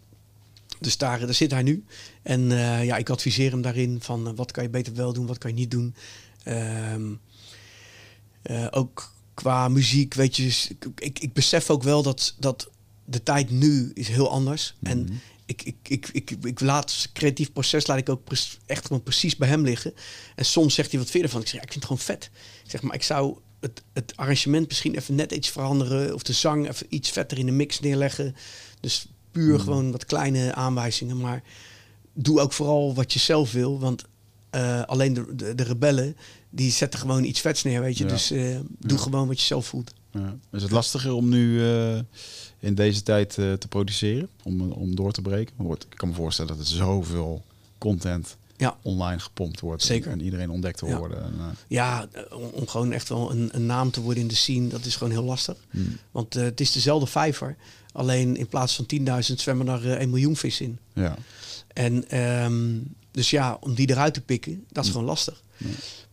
Dus 0.80 0.98
daar, 0.98 1.20
daar 1.20 1.34
zit 1.34 1.52
hij 1.52 1.64
nu. 1.64 1.84
En 2.22 2.50
ja, 2.84 2.98
ik 2.98 3.10
adviseer 3.10 3.52
hem 3.52 3.62
daarin 3.62 3.98
van 4.02 4.36
wat 4.36 4.52
kan 4.52 4.64
je 4.64 4.70
beter 4.70 4.94
wel 4.94 5.14
doen, 5.14 5.26
wat 5.26 5.38
kan 5.38 5.50
je 5.50 5.56
niet 5.56 5.72
doen. 5.72 5.96
Um, 6.48 7.20
ook 8.70 9.14
qua 9.34 9.68
muziek, 9.68 10.14
weet 10.14 10.36
je, 10.36 10.68
ik, 10.96 11.20
ik 11.20 11.34
besef 11.34 11.70
ook 11.70 11.84
wel 11.84 12.04
dat, 12.04 12.36
dat 12.40 12.70
de 13.06 13.24
tijd 13.24 13.50
nu 13.50 13.92
is 13.94 14.08
heel 14.08 14.30
anders. 14.30 14.76
Mm 14.80 14.92
-hmm. 14.92 15.00
En 15.00 15.22
ik, 15.46 15.62
ik, 15.64 15.76
ik, 15.84 16.10
ik, 16.12 16.32
ik 16.42 16.60
laat 16.60 16.92
het 16.92 17.12
creatief 17.14 17.54
proces 17.54 17.88
laat 17.88 17.98
ik 17.98 18.10
ook 18.10 18.28
echt 18.66 18.86
gewoon 18.86 19.04
precies 19.04 19.36
bij 19.36 19.48
hem 19.48 19.64
liggen. 19.64 19.94
En 20.36 20.46
soms 20.46 20.74
zegt 20.74 20.92
hij 20.92 21.00
wat 21.00 21.10
verder 21.10 21.30
van. 21.30 21.42
Ik 21.42 21.48
zeg, 21.48 21.56
ja, 21.56 21.66
ik 21.66 21.72
vind 21.72 21.84
het 21.84 21.92
gewoon 21.92 22.18
vet. 22.18 22.30
Ik 22.64 22.70
zeg, 22.70 22.82
maar 22.82 22.96
ik 22.96 23.04
zou 23.04 23.38
het, 23.60 23.84
het 23.94 24.14
arrangement 24.16 24.68
misschien 24.68 24.96
even 24.96 25.16
net 25.16 25.32
iets 25.32 25.50
veranderen. 25.50 26.14
Of 26.14 26.24
de 26.24 26.34
zang 26.34 26.70
even 26.70 26.86
iets 26.90 27.10
vetter 27.10 27.38
in 27.38 27.46
de 27.46 27.52
mix 27.52 27.80
neerleggen. 27.80 28.36
Dus 28.80 29.08
puur 29.32 29.56
hmm. 29.56 29.64
gewoon 29.64 29.92
wat 29.92 30.06
kleine 30.06 30.54
aanwijzingen. 30.54 31.20
Maar 31.20 31.44
doe 32.14 32.40
ook 32.40 32.54
vooral 32.54 32.94
wat 32.94 33.14
je 33.14 33.20
zelf 33.20 33.52
wil. 33.52 33.80
Want 33.80 34.04
uh, 34.52 34.84
alleen 34.84 35.14
de, 35.14 35.36
de, 35.36 35.56
de, 35.56 35.64
rebellen, 35.64 36.18
die 36.58 36.72
zetten 36.72 37.00
gewoon 37.00 37.24
iets 37.24 37.40
vets 37.40 37.64
neer, 37.64 37.82
weet 37.82 37.98
je. 37.98 38.06
Dus 38.06 38.32
uh, 38.32 38.58
doe 38.80 38.98
gewoon 38.98 39.28
wat 39.28 39.40
je 39.40 39.46
zelf 39.46 39.66
voelt. 39.66 39.94
Ja. 40.12 40.36
Is 40.52 40.62
het 40.62 40.72
lastiger 40.72 41.14
om 41.14 41.30
nu... 41.30 41.62
Uh 41.62 42.00
in 42.60 42.76
deze 42.76 43.04
tijd 43.04 43.38
uh, 43.38 43.54
te 43.54 43.68
produceren, 43.68 44.30
om, 44.44 44.72
om 44.72 44.96
door 44.96 45.12
te 45.12 45.22
breken. 45.22 45.56
Ik 45.70 45.86
kan 45.90 46.10
me 46.10 46.16
voorstellen 46.16 46.58
dat 46.58 46.68
er 46.68 46.72
zoveel 46.72 47.44
content 47.78 48.38
ja. 48.58 48.78
online 48.82 49.20
gepompt 49.20 49.60
wordt. 49.60 49.84
Zeker. 49.84 50.12
En, 50.12 50.22
iedereen 50.22 50.50
ontdekt 50.50 50.78
te 50.78 50.98
worden. 50.98 51.24
En. 51.24 51.34
Ja, 51.68 52.08
om, 52.54 52.68
gewoon 52.68 52.92
echt 52.92 53.10
wel 53.10 53.32
een, 53.32 53.50
een, 53.52 53.66
naam 53.66 53.92
te 53.92 54.02
worden 54.02 54.22
in 54.22 54.28
de 54.28 54.36
scene, 54.36 54.68
dat 54.68 54.86
is 54.86 54.96
gewoon 54.96 55.14
heel 55.14 55.24
lastig. 55.24 55.58
Hmm. 55.70 55.98
Want 56.12 56.34
het 56.34 56.62
is 56.62 56.72
dezelfde 56.72 57.08
vijver. 57.08 57.56
Alleen 57.92 58.36
in 58.36 58.48
plaats 58.48 58.76
van 58.76 58.86
10.000 59.32 59.36
zwemmen 59.36 59.68
er 59.68 59.98
1 59.98 60.10
miljoen 60.10 60.36
vis 60.36 60.62
in. 60.62 60.80
Ja. 60.94 61.18
En 61.74 62.20
um, 62.44 62.96
dus 63.12 63.30
ja, 63.30 63.58
om 63.60 63.74
die 63.74 63.90
eruit 63.90 64.14
te 64.14 64.22
pikken, 64.22 64.66
dat 64.70 64.84
is 64.84 64.90
hmm. 64.90 64.92
gewoon 64.92 65.08
lastig. 65.08 65.44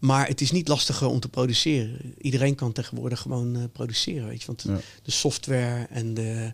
Maar 0.05 0.27
het 0.27 0.41
is 0.41 0.51
niet 0.51 0.69
lastiger 0.69 1.07
om 1.07 1.21
te 1.21 1.29
produceren. 1.29 2.15
Iedereen 2.21 2.55
kan 2.55 2.73
tegenwoordig 2.73 3.21
gewoon 3.21 3.57
uh, 3.57 3.63
produceren, 3.73 4.29
weet 4.29 4.41
je. 4.41 4.47
Want 4.47 4.63
de 5.03 5.11
software 5.11 5.87
en 5.91 6.15
de, 6.15 6.53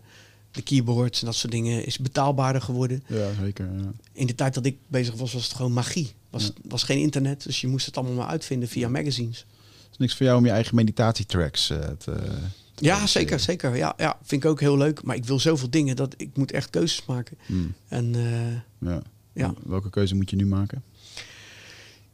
de 0.51 0.61
keyboards 0.61 1.19
en 1.19 1.25
dat 1.25 1.35
soort 1.35 1.51
dingen 1.51 1.85
is 1.85 1.99
betaalbaarder 1.99 2.61
geworden. 2.61 3.03
Ja, 3.07 3.29
zeker. 3.41 3.65
Ja. 3.65 3.91
In 4.13 4.27
de 4.27 4.35
tijd 4.35 4.53
dat 4.53 4.65
ik 4.65 4.77
bezig 4.87 5.15
was, 5.15 5.33
was 5.33 5.43
het 5.43 5.53
gewoon 5.53 5.73
magie. 5.73 6.13
Was, 6.29 6.51
was 6.63 6.83
geen 6.83 6.99
internet, 6.99 7.43
dus 7.43 7.61
je 7.61 7.67
moest 7.67 7.85
het 7.85 7.97
allemaal 7.97 8.15
maar 8.15 8.27
uitvinden 8.27 8.69
via 8.69 8.89
magazines. 8.89 9.45
is 9.91 9.97
niks 9.97 10.15
voor 10.15 10.25
jou 10.25 10.37
om 10.37 10.45
je 10.45 10.51
eigen 10.51 10.75
meditatietracks 10.75 11.69
uh, 11.71 11.79
te, 11.79 11.95
te 11.97 12.85
ja, 12.85 13.07
zeker, 13.07 13.39
zeker. 13.39 13.75
Ja, 13.75 13.93
ja, 13.97 14.17
vind 14.23 14.43
ik 14.43 14.49
ook 14.49 14.59
heel 14.59 14.77
leuk. 14.77 15.03
Maar 15.03 15.15
ik 15.15 15.25
wil 15.25 15.39
zoveel 15.39 15.69
dingen 15.69 15.95
dat 15.95 16.13
ik 16.17 16.29
moet 16.33 16.51
echt 16.51 16.69
keuzes 16.69 17.05
maken. 17.05 17.37
Hmm. 17.45 17.73
En 17.87 18.13
uh, 18.79 18.91
ja. 19.33 19.53
Welke 19.63 19.89
keuze 19.89 20.15
moet 20.15 20.29
je 20.29 20.35
nu 20.35 20.45
maken? 20.45 20.83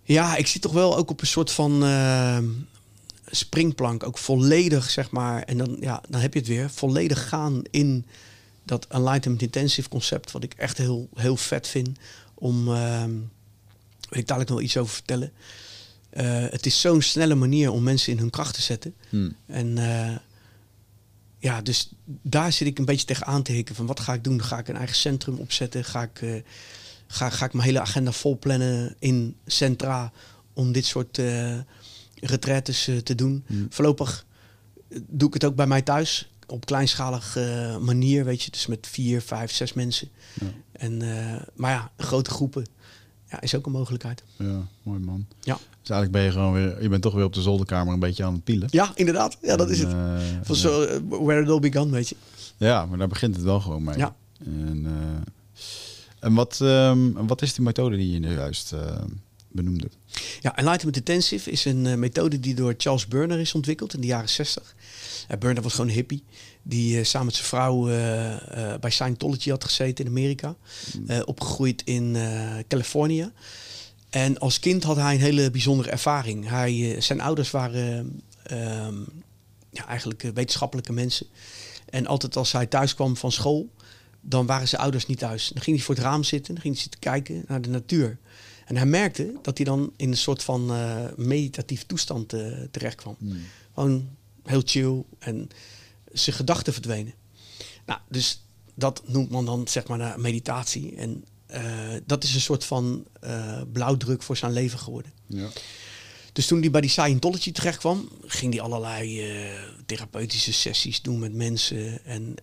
Ja, 0.07 0.35
ik 0.35 0.47
zit 0.47 0.61
toch 0.61 0.71
wel 0.71 0.97
ook 0.97 1.09
op 1.09 1.21
een 1.21 1.27
soort 1.27 1.51
van 1.51 1.83
uh, 1.83 2.37
springplank. 3.25 4.03
Ook 4.03 4.17
volledig, 4.17 4.89
zeg 4.89 5.11
maar. 5.11 5.41
En 5.43 5.57
dan, 5.57 5.77
ja, 5.79 6.03
dan 6.09 6.21
heb 6.21 6.33
je 6.33 6.39
het 6.39 6.47
weer. 6.47 6.69
Volledig 6.69 7.29
gaan 7.29 7.61
in 7.71 8.05
dat 8.63 8.87
Enlightenment 8.87 9.41
Intensive 9.41 9.89
concept. 9.89 10.31
Wat 10.31 10.43
ik 10.43 10.53
echt 10.53 10.77
heel, 10.77 11.09
heel 11.15 11.37
vet 11.37 11.67
vind. 11.67 11.97
Om, 12.33 12.67
uh, 12.67 13.03
weet 14.09 14.19
ik 14.19 14.27
dadelijk 14.27 14.49
nog 14.49 14.61
iets 14.61 14.77
over 14.77 14.93
vertellen. 14.93 15.31
Uh, 16.13 16.45
het 16.49 16.65
is 16.65 16.81
zo'n 16.81 17.01
snelle 17.01 17.35
manier 17.35 17.71
om 17.71 17.83
mensen 17.83 18.11
in 18.11 18.19
hun 18.19 18.29
kracht 18.29 18.53
te 18.53 18.61
zetten. 18.61 18.95
Hmm. 19.09 19.35
En 19.45 19.77
uh, 19.77 20.15
ja, 21.39 21.61
dus 21.61 21.89
daar 22.21 22.51
zit 22.51 22.67
ik 22.67 22.79
een 22.79 22.85
beetje 22.85 23.05
tegen 23.05 23.25
aan 23.25 23.43
te 23.43 23.51
hikken. 23.51 23.75
Van 23.75 23.85
wat 23.85 23.99
ga 23.99 24.13
ik 24.13 24.23
doen? 24.23 24.43
Ga 24.43 24.57
ik 24.57 24.67
een 24.67 24.77
eigen 24.77 24.95
centrum 24.95 25.37
opzetten? 25.37 25.83
Ga 25.83 26.01
ik 26.01 26.43
ga, 27.07 27.29
ga 27.29 27.45
ik 27.45 27.53
mijn 27.53 27.65
hele 27.65 27.79
agenda 27.79 28.11
vol 28.11 28.37
plannen 28.37 28.95
in 28.99 29.35
Centra 29.45 30.11
om 30.53 30.71
dit 30.71 30.85
soort 30.85 31.17
uh, 31.17 31.55
retraites 32.15 32.87
uh, 32.87 32.97
te 32.97 33.15
doen. 33.15 33.43
Hmm. 33.47 33.67
Voorlopig 33.69 34.25
eh, 34.89 34.99
doe 35.07 35.27
ik 35.27 35.33
het 35.33 35.45
ook 35.45 35.55
bij 35.55 35.67
mij 35.67 35.81
thuis 35.81 36.31
op 36.47 36.65
kleinschalige 36.65 37.77
manier, 37.81 38.25
weet 38.25 38.43
je, 38.43 38.51
dus 38.51 38.67
met 38.67 38.87
vier, 38.87 39.21
vijf, 39.21 39.51
zes 39.51 39.73
mensen. 39.73 40.09
Ja. 40.33 40.47
En, 40.71 40.97
maar 41.55 41.71
ja, 41.71 41.91
grote 41.97 42.29
groepen 42.29 42.65
ja, 43.29 43.41
is 43.41 43.55
ook 43.55 43.65
een 43.65 43.71
mogelijkheid. 43.71 44.23
Ja, 44.37 44.67
mooi 44.83 44.99
man. 44.99 45.25
Ja. 45.39 45.57
Dus 45.81 45.89
eigenlijk 45.89 46.11
ben 46.11 46.21
je 46.21 46.31
gewoon 46.31 46.53
weer, 46.53 46.81
je 46.81 46.89
bent 46.89 47.01
toch 47.01 47.13
weer 47.13 47.23
op 47.23 47.33
de 47.33 47.41
zolderkamer 47.41 47.93
een 47.93 47.99
beetje 47.99 48.23
aan 48.23 48.33
het 48.33 48.43
pielen. 48.43 48.67
Ja, 48.71 48.91
inderdaad. 48.95 49.37
Ja, 49.41 49.55
dat 49.55 49.69
is 49.69 49.79
het. 49.79 49.95
Van 50.41 50.55
zo, 50.55 51.01
where 51.07 51.41
it 51.41 51.49
all 51.49 51.59
began, 51.59 51.91
weet 51.91 52.09
je. 52.09 52.15
Ja, 52.57 52.85
maar 52.85 52.97
daar 52.97 53.07
begint 53.07 53.35
het 53.35 53.43
wel 53.43 53.59
gewoon 53.59 53.83
mee. 53.83 53.97
Ja. 53.97 54.15
En, 54.45 54.87
en 56.19 56.33
wat, 56.33 56.59
um, 56.61 57.27
wat 57.27 57.41
is 57.41 57.53
die 57.53 57.63
methode 57.63 57.95
die 57.95 58.11
je 58.11 58.19
nu 58.19 58.33
juist 58.33 58.73
uh, 58.73 58.79
benoemde? 59.47 59.87
Ja, 60.41 60.55
Enlightenment 60.55 60.97
Intensive 60.97 61.51
is 61.51 61.65
een 61.65 61.85
uh, 61.85 61.95
methode 61.95 62.39
die 62.39 62.55
door 62.55 62.73
Charles 62.77 63.07
Burner 63.07 63.39
is 63.39 63.53
ontwikkeld 63.53 63.93
in 63.93 64.01
de 64.01 64.07
jaren 64.07 64.29
60. 64.29 64.75
Uh, 65.31 65.37
Burner 65.37 65.63
was 65.63 65.71
gewoon 65.71 65.87
een 65.87 65.95
hippie 65.95 66.23
die 66.61 67.03
samen 67.03 67.25
met 67.25 67.35
zijn 67.35 67.47
vrouw 67.47 67.83
bij 68.79 68.89
Scientology 68.89 69.49
had 69.49 69.63
gezeten 69.63 70.05
in 70.05 70.11
Amerika. 70.11 70.55
Mm. 70.99 71.21
opgegroeid 71.25 71.81
in 71.85 72.17
Californië. 72.67 73.31
En 74.09 74.37
als 74.39 74.59
kind 74.59 74.83
had 74.83 74.95
hij 74.95 75.13
een 75.13 75.19
hele 75.19 75.51
bijzondere 75.51 75.89
ervaring. 75.89 76.49
Hij, 76.49 77.01
zijn 77.01 77.21
ouders 77.21 77.51
waren 77.51 78.21
ehm, 78.43 78.95
ja, 79.69 79.87
eigenlijk 79.87 80.21
wetenschappelijke 80.33 80.93
mensen. 80.93 81.27
En 81.89 82.07
altijd 82.07 82.35
als 82.35 82.51
hij 82.51 82.65
thuis 82.65 82.95
kwam 82.95 83.17
van 83.17 83.31
school, 83.31 83.69
dan 84.21 84.45
waren 84.45 84.67
zijn 84.67 84.81
ouders 84.81 85.05
niet 85.05 85.17
thuis. 85.17 85.47
Dan 85.53 85.63
ging 85.63 85.75
hij 85.75 85.85
voor 85.85 85.95
het 85.95 86.03
raam 86.03 86.23
zitten, 86.23 86.53
dan 86.53 86.63
ging 86.63 86.73
hij 86.73 86.83
zitten 86.83 86.99
kijken 86.99 87.43
naar 87.47 87.61
de 87.61 87.69
natuur. 87.69 88.17
En 88.65 88.75
hij 88.75 88.85
merkte 88.85 89.33
dat 89.41 89.57
hij 89.57 89.65
dan 89.65 89.93
in 89.95 90.09
een 90.09 90.17
soort 90.17 90.43
van 90.43 90.71
uh, 90.71 91.05
meditatief 91.15 91.85
toestand 91.85 92.33
uh, 92.33 92.57
terecht 92.71 92.95
kwam. 92.95 93.15
Hmm. 93.19 93.39
Gewoon 93.73 94.09
heel 94.43 94.61
chill 94.65 95.03
en 95.19 95.49
zijn 96.11 96.35
gedachten 96.35 96.73
verdwenen. 96.73 97.13
Nou, 97.85 97.99
dus 98.09 98.41
dat 98.73 99.03
noemt 99.05 99.29
man 99.29 99.45
dan 99.45 99.67
zeg 99.67 99.87
maar 99.87 100.19
meditatie. 100.19 100.95
En 100.95 101.25
uh, 101.51 101.93
dat 102.05 102.23
is 102.23 102.33
een 102.33 102.41
soort 102.41 102.63
van 102.65 103.05
blauwdruk 103.71 104.21
voor 104.21 104.37
zijn 104.37 104.51
leven 104.51 104.79
geworden. 104.79 105.11
Ja. 105.27 105.49
Dus 106.37 106.47
toen 106.47 106.59
hij 106.59 106.71
bij 106.71 106.81
die 106.81 106.89
Scientology 106.89 107.51
terecht 107.51 107.77
kwam, 107.77 108.09
ging 108.25 108.53
hij 108.53 108.61
allerlei 108.61 109.23
therapeutische 109.85 110.53
sessies 110.53 111.01
doen 111.01 111.19
met 111.19 111.33
mensen. 111.33 112.05
En 112.05 112.35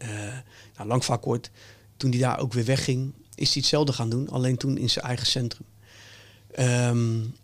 nou, 0.77 0.89
lang 0.89 1.05
vaak 1.05 1.23
kort, 1.23 1.51
toen 1.97 2.11
hij 2.11 2.19
daar 2.19 2.39
ook 2.39 2.53
weer 2.53 2.65
wegging, 2.65 3.13
is 3.35 3.53
hij 3.53 3.57
hetzelfde 3.61 3.93
gaan 3.93 4.11
doen, 4.11 4.29
alleen 4.29 4.57
toen 4.57 4.79
in 4.79 4.91
zijn 4.91 5.05
eigen 5.05 5.27
centrum. 5.27 5.67
Um, 6.59 7.35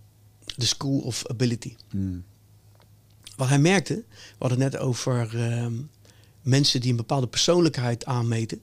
de 0.57 0.67
School 0.67 0.99
of 0.99 1.27
Ability. 1.27 1.77
Hmm. 1.91 2.25
Wat 3.37 3.49
hij 3.49 3.59
merkte, 3.59 3.95
we 3.95 4.37
hadden 4.39 4.61
het 4.61 4.73
net 4.73 4.81
over 4.81 5.41
ehm, 5.41 5.75
mensen 6.43 6.81
die 6.81 6.91
een 6.91 6.97
bepaalde 6.97 7.27
persoonlijkheid 7.27 8.05
aanmeten. 8.05 8.61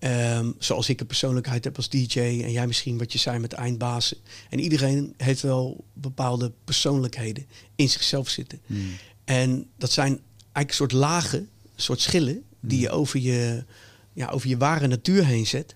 Um, 0.00 0.54
zoals 0.58 0.88
ik 0.88 1.00
een 1.00 1.06
persoonlijkheid 1.06 1.64
heb 1.64 1.76
als 1.76 1.88
DJ 1.88 2.18
en 2.18 2.52
jij 2.52 2.66
misschien 2.66 2.98
wat 2.98 3.12
je 3.12 3.18
zei 3.18 3.38
met 3.38 3.52
eindbazen. 3.52 4.16
En 4.50 4.60
iedereen 4.60 5.14
heeft 5.16 5.40
wel 5.42 5.84
bepaalde 5.92 6.52
persoonlijkheden 6.64 7.46
in 7.76 7.88
zichzelf 7.88 8.28
zitten. 8.28 8.60
Hmm. 8.66 8.96
En 9.24 9.66
dat 9.76 9.92
zijn 9.92 10.20
eigenlijk 10.42 10.68
een 10.68 10.74
soort 10.74 10.92
lagen, 10.92 11.38
een 11.38 11.82
soort 11.82 12.00
schillen 12.00 12.42
die 12.60 12.80
je 12.80 12.88
hmm. 12.88 12.96
over 12.96 13.20
je, 13.20 13.64
ja, 14.12 14.28
over 14.28 14.48
je 14.48 14.56
ware 14.56 14.86
natuur 14.86 15.26
heen 15.26 15.46
zet. 15.46 15.74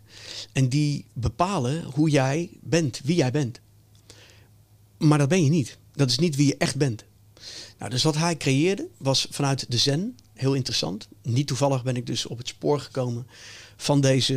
En 0.52 0.68
die 0.68 1.04
bepalen 1.12 1.84
hoe 1.84 2.10
jij 2.10 2.50
bent, 2.60 3.00
wie 3.04 3.16
jij 3.16 3.30
bent. 3.30 3.60
Maar 4.98 5.18
dat 5.18 5.28
ben 5.28 5.44
je 5.44 5.50
niet. 5.50 5.78
Dat 5.92 6.10
is 6.10 6.18
niet 6.18 6.36
wie 6.36 6.46
je 6.46 6.56
echt 6.56 6.76
bent. 6.76 7.04
Nou, 7.78 7.90
dus 7.90 8.02
wat 8.02 8.16
hij 8.16 8.36
creëerde 8.36 8.88
was 8.96 9.26
vanuit 9.30 9.70
de 9.70 9.78
Zen, 9.78 10.16
heel 10.34 10.54
interessant. 10.54 11.08
Niet 11.22 11.46
toevallig 11.46 11.82
ben 11.82 11.96
ik 11.96 12.06
dus 12.06 12.26
op 12.26 12.38
het 12.38 12.48
spoor 12.48 12.80
gekomen 12.80 13.26
van 13.80 14.00
deze 14.00 14.34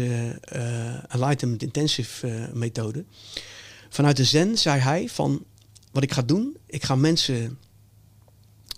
uh, 0.56 1.14
Enlightenment 1.14 1.64
Intensive 1.64 2.28
uh, 2.28 2.52
methode. 2.54 3.06
Vanuit 3.90 4.18
de 4.18 4.24
Zen 4.24 4.58
zei 4.58 4.80
hij 4.80 5.10
van, 5.10 5.46
wat 5.92 6.04
ik 6.04 6.14
ga 6.14 6.22
doen, 6.22 6.58
ik 6.66 6.84
ga 6.84 6.96
mensen 6.96 7.58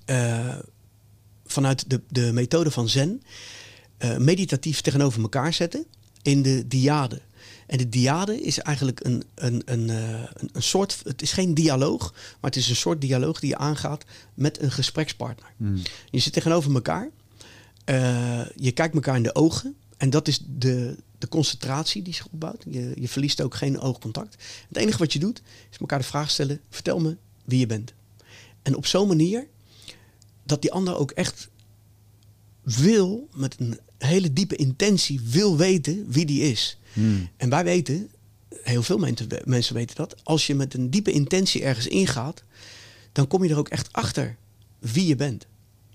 uh, 0.05 0.57
vanuit 1.45 1.89
de, 1.89 2.01
de 2.09 2.33
methode 2.33 2.71
van 2.71 2.89
Zen 2.89 3.21
meditatief 4.17 4.81
tegenover 4.81 5.21
elkaar 5.21 5.53
zetten 5.53 5.85
in 6.21 6.41
de 6.41 6.67
diade. 6.67 7.21
En 7.67 7.77
de 7.77 7.89
diade 7.89 8.41
is 8.41 8.59
eigenlijk 8.59 9.05
een, 9.05 9.23
een, 9.35 9.61
een, 9.65 9.89
een, 9.89 10.49
een, 10.51 10.63
soort, 10.63 11.01
het 11.03 11.21
is 11.21 11.31
geen 11.31 11.53
dialoog, 11.53 12.11
maar 12.13 12.51
het 12.51 12.55
is 12.55 12.69
een 12.69 12.75
soort 12.75 13.01
dialoog 13.01 13.39
die 13.39 13.49
je 13.49 13.57
aangaat 13.57 14.05
met 14.33 14.61
een 14.61 14.71
gesprekspartner. 14.71 15.53
Hmm. 15.57 15.81
Je 16.09 16.19
zit 16.19 16.33
tegenover 16.33 16.73
elkaar, 16.73 17.09
je 18.55 18.71
kijkt 18.73 18.95
elkaar 18.95 19.15
in 19.15 19.23
de 19.23 19.35
ogen 19.35 19.75
en 19.97 20.09
dat 20.09 20.27
is 20.27 20.39
de, 20.47 20.97
de 21.17 21.27
concentratie 21.27 22.01
die 22.01 22.13
zich 22.13 22.27
opbouwt. 22.31 22.63
Je, 22.69 22.93
je 22.99 23.07
verliest 23.07 23.41
ook 23.41 23.55
geen 23.55 23.79
oogcontact. 23.79 24.43
Het 24.67 24.77
enige 24.77 24.97
wat 24.97 25.13
je 25.13 25.19
doet, 25.19 25.41
is 25.71 25.77
elkaar 25.77 25.99
de 25.99 26.05
vraag 26.05 26.29
stellen: 26.29 26.61
vertel 26.69 26.99
me 26.99 27.17
wie 27.45 27.59
je 27.59 27.65
bent. 27.65 27.93
En 28.61 28.75
op 28.75 28.85
zo'n 28.85 29.07
manier 29.07 29.47
dat 30.43 30.61
die 30.61 30.71
ander 30.71 30.97
ook 30.97 31.11
echt 31.11 31.49
wil, 32.61 33.29
met 33.33 33.55
een 33.59 33.79
hele 33.97 34.33
diepe 34.33 34.55
intentie, 34.55 35.21
wil 35.21 35.57
weten 35.57 36.05
wie 36.11 36.25
die 36.25 36.41
is. 36.41 36.77
Hmm. 36.93 37.29
En 37.37 37.49
wij 37.49 37.63
weten, 37.63 38.09
heel 38.63 38.83
veel 38.83 38.97
mensen, 38.97 39.27
mensen 39.43 39.75
weten 39.75 39.95
dat, 39.95 40.15
als 40.23 40.47
je 40.47 40.55
met 40.55 40.73
een 40.73 40.89
diepe 40.89 41.11
intentie 41.11 41.63
ergens 41.63 41.87
ingaat, 41.87 42.43
dan 43.11 43.27
kom 43.27 43.43
je 43.43 43.49
er 43.49 43.57
ook 43.57 43.69
echt 43.69 43.93
achter 43.93 44.37
wie 44.79 45.05
je 45.05 45.15
bent. 45.15 45.45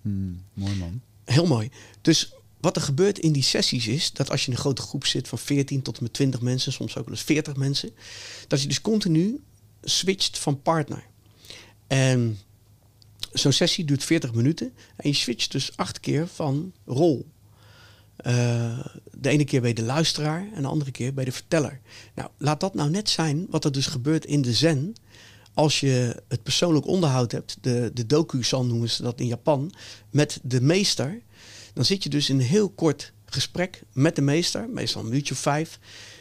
Hmm. 0.03 0.43
Mooi 0.55 0.75
man. 0.75 1.01
Heel 1.25 1.47
mooi. 1.47 1.71
Dus 2.01 2.33
wat 2.61 2.77
er 2.77 2.83
gebeurt 2.83 3.19
in 3.19 3.33
die 3.33 3.43
sessies 3.43 3.87
is 3.87 4.13
dat 4.13 4.31
als 4.31 4.41
je 4.41 4.47
in 4.47 4.53
een 4.53 4.63
grote 4.63 4.83
groep 4.83 5.07
zit 5.07 5.29
van 5.29 5.39
14 5.39 5.83
tot 5.83 5.97
en 5.97 6.03
met 6.03 6.13
20 6.13 6.41
mensen, 6.41 6.73
soms 6.73 6.97
ook 6.97 7.05
wel 7.05 7.15
eens 7.15 7.25
40 7.25 7.57
mensen, 7.57 7.91
dat 8.49 8.63
je 8.63 8.69
dus 8.69 8.81
continu 8.81 9.41
switcht 9.83 10.39
van 10.39 10.63
partner. 10.63 11.05
En 11.87 12.39
zo'n 13.33 13.53
sessie 13.53 13.85
duurt 13.85 14.05
40 14.05 14.35
minuten 14.35 14.73
en 14.97 15.09
je 15.09 15.15
switcht 15.15 15.53
dus 15.53 15.77
acht 15.77 16.01
keer 16.01 16.27
van 16.27 16.73
rol. 16.87 17.27
Uh, 18.27 18.85
de 19.11 19.29
ene 19.29 19.45
keer 19.45 19.61
bij 19.61 19.73
de 19.73 19.83
luisteraar 19.83 20.49
en 20.55 20.63
de 20.63 20.69
andere 20.69 20.91
keer 20.91 21.15
bij 21.15 21.25
de 21.25 21.33
verteller. 21.33 21.81
Nou, 22.15 22.31
laat 22.37 22.61
dat 22.61 22.75
nou 22.75 22.91
net 22.91 23.09
zijn 23.09 23.47
wat 23.51 23.65
er 23.65 23.73
dus 23.73 23.87
gebeurt 23.87 24.25
in 24.25 24.43
de 24.43 24.53
zen. 24.53 24.95
Als 25.55 25.81
je 25.81 26.23
het 26.29 26.43
persoonlijk 26.43 26.87
onderhoud 26.87 27.33
hebt, 27.33 27.57
de, 27.61 27.91
de 27.95 28.07
doku-san 28.07 28.67
noemen 28.67 28.91
ze 28.91 29.03
dat 29.03 29.21
in 29.21 29.27
Japan, 29.27 29.73
met 30.11 30.41
de 30.43 30.61
meester 30.61 31.21
dan 31.75 31.85
zit 31.85 32.03
je 32.03 32.09
dus 32.09 32.29
in 32.29 32.39
een 32.39 32.47
heel 32.47 32.69
kort 32.69 33.13
gesprek 33.25 33.83
met 33.93 34.17
de 34.17 34.23
meester, 34.23 34.69
meestal 34.69 35.01
een 35.01 35.09
minuutje 35.09 35.35
of 35.35 35.41
vijf, 35.41 35.79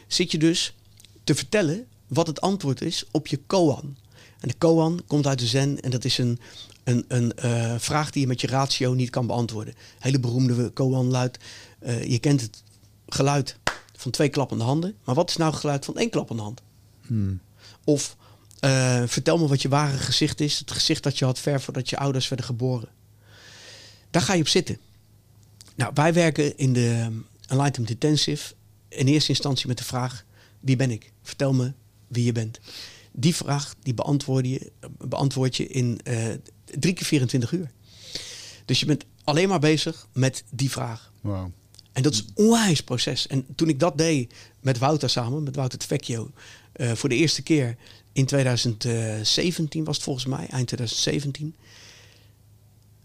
zit 0.07 0.31
je 0.31 0.37
dus 0.37 0.75
te 1.23 1.35
vertellen 1.35 1.87
wat 2.07 2.27
het 2.27 2.41
antwoord 2.41 2.81
is 2.81 3.03
op 3.11 3.27
je 3.27 3.37
koan. 3.37 3.97
En 4.39 4.47
de 4.47 4.53
koan 4.57 5.01
komt 5.07 5.27
uit 5.27 5.39
de 5.39 5.47
zen 5.47 5.81
en 5.81 5.91
dat 5.91 6.05
is 6.05 6.17
een, 6.17 6.39
een, 6.83 7.05
een 7.07 7.33
uh, 7.43 7.75
vraag 7.77 8.11
die 8.11 8.21
je 8.21 8.27
met 8.27 8.41
je 8.41 8.47
ratio 8.47 8.93
niet 8.93 9.09
kan 9.09 9.27
beantwoorden. 9.27 9.73
Hele 9.99 10.19
beroemde 10.19 10.69
koan 10.69 11.05
luidt, 11.05 11.37
uh, 11.81 12.03
je 12.03 12.19
kent 12.19 12.41
het 12.41 12.63
geluid 13.07 13.57
van 13.95 14.11
twee 14.11 14.29
klappende 14.29 14.63
handen, 14.63 14.95
maar 15.03 15.15
wat 15.15 15.29
is 15.29 15.37
nou 15.37 15.51
het 15.51 15.59
geluid 15.59 15.85
van 15.85 15.97
één 15.97 16.09
klappende 16.09 16.41
hand? 16.41 16.61
Hmm. 17.05 17.39
Of 17.83 18.15
uh, 18.65 19.03
vertel 19.05 19.37
me 19.37 19.47
wat 19.47 19.61
je 19.61 19.69
ware 19.69 19.97
gezicht 19.97 20.39
is, 20.39 20.59
het 20.59 20.71
gezicht 20.71 21.03
dat 21.03 21.17
je 21.17 21.25
had 21.25 21.39
ver 21.39 21.61
voordat 21.61 21.89
je 21.89 21.97
ouders 21.97 22.27
werden 22.27 22.45
geboren. 22.45 22.89
Daar 24.11 24.21
ga 24.21 24.33
je 24.33 24.41
op 24.41 24.47
zitten. 24.47 24.77
Nou, 25.79 25.91
wij 25.93 26.13
werken 26.13 26.57
in 26.57 26.73
de 26.73 27.21
Enlightenment 27.47 27.89
Intensive 27.89 28.53
in 28.89 29.07
eerste 29.07 29.29
instantie 29.29 29.67
met 29.67 29.77
de 29.77 29.83
vraag: 29.83 30.25
wie 30.59 30.75
ben 30.75 30.91
ik? 30.91 31.11
Vertel 31.21 31.53
me 31.53 31.73
wie 32.07 32.23
je 32.23 32.31
bent. 32.31 32.59
Die 33.11 33.35
vraag 33.35 33.75
die 33.83 33.93
beantwoord 33.93 34.47
je, 34.47 34.71
beantwoord 34.97 35.57
je 35.57 35.67
in 35.67 35.99
uh, 36.03 36.27
drie 36.79 36.93
keer 36.93 37.05
24 37.05 37.51
uur. 37.51 37.71
Dus 38.65 38.79
je 38.79 38.85
bent 38.85 39.05
alleen 39.23 39.49
maar 39.49 39.59
bezig 39.59 40.07
met 40.13 40.43
die 40.49 40.69
vraag. 40.71 41.11
Wow. 41.21 41.51
En 41.91 42.03
dat 42.03 42.13
is 42.13 42.19
een 42.19 42.31
onwijs 42.33 42.81
proces. 42.81 43.27
En 43.27 43.45
toen 43.55 43.69
ik 43.69 43.79
dat 43.79 43.97
deed 43.97 44.33
met 44.59 44.77
Wouter 44.77 45.09
samen, 45.09 45.43
met 45.43 45.55
Wouter 45.55 45.79
Vecchio, 45.87 46.31
uh, 46.75 46.91
voor 46.91 47.09
de 47.09 47.15
eerste 47.15 47.41
keer 47.41 47.77
in 48.13 48.25
2017 48.25 49.83
was 49.83 49.95
het 49.95 50.05
volgens 50.05 50.25
mij, 50.25 50.47
eind 50.47 50.67
2017 50.67 51.55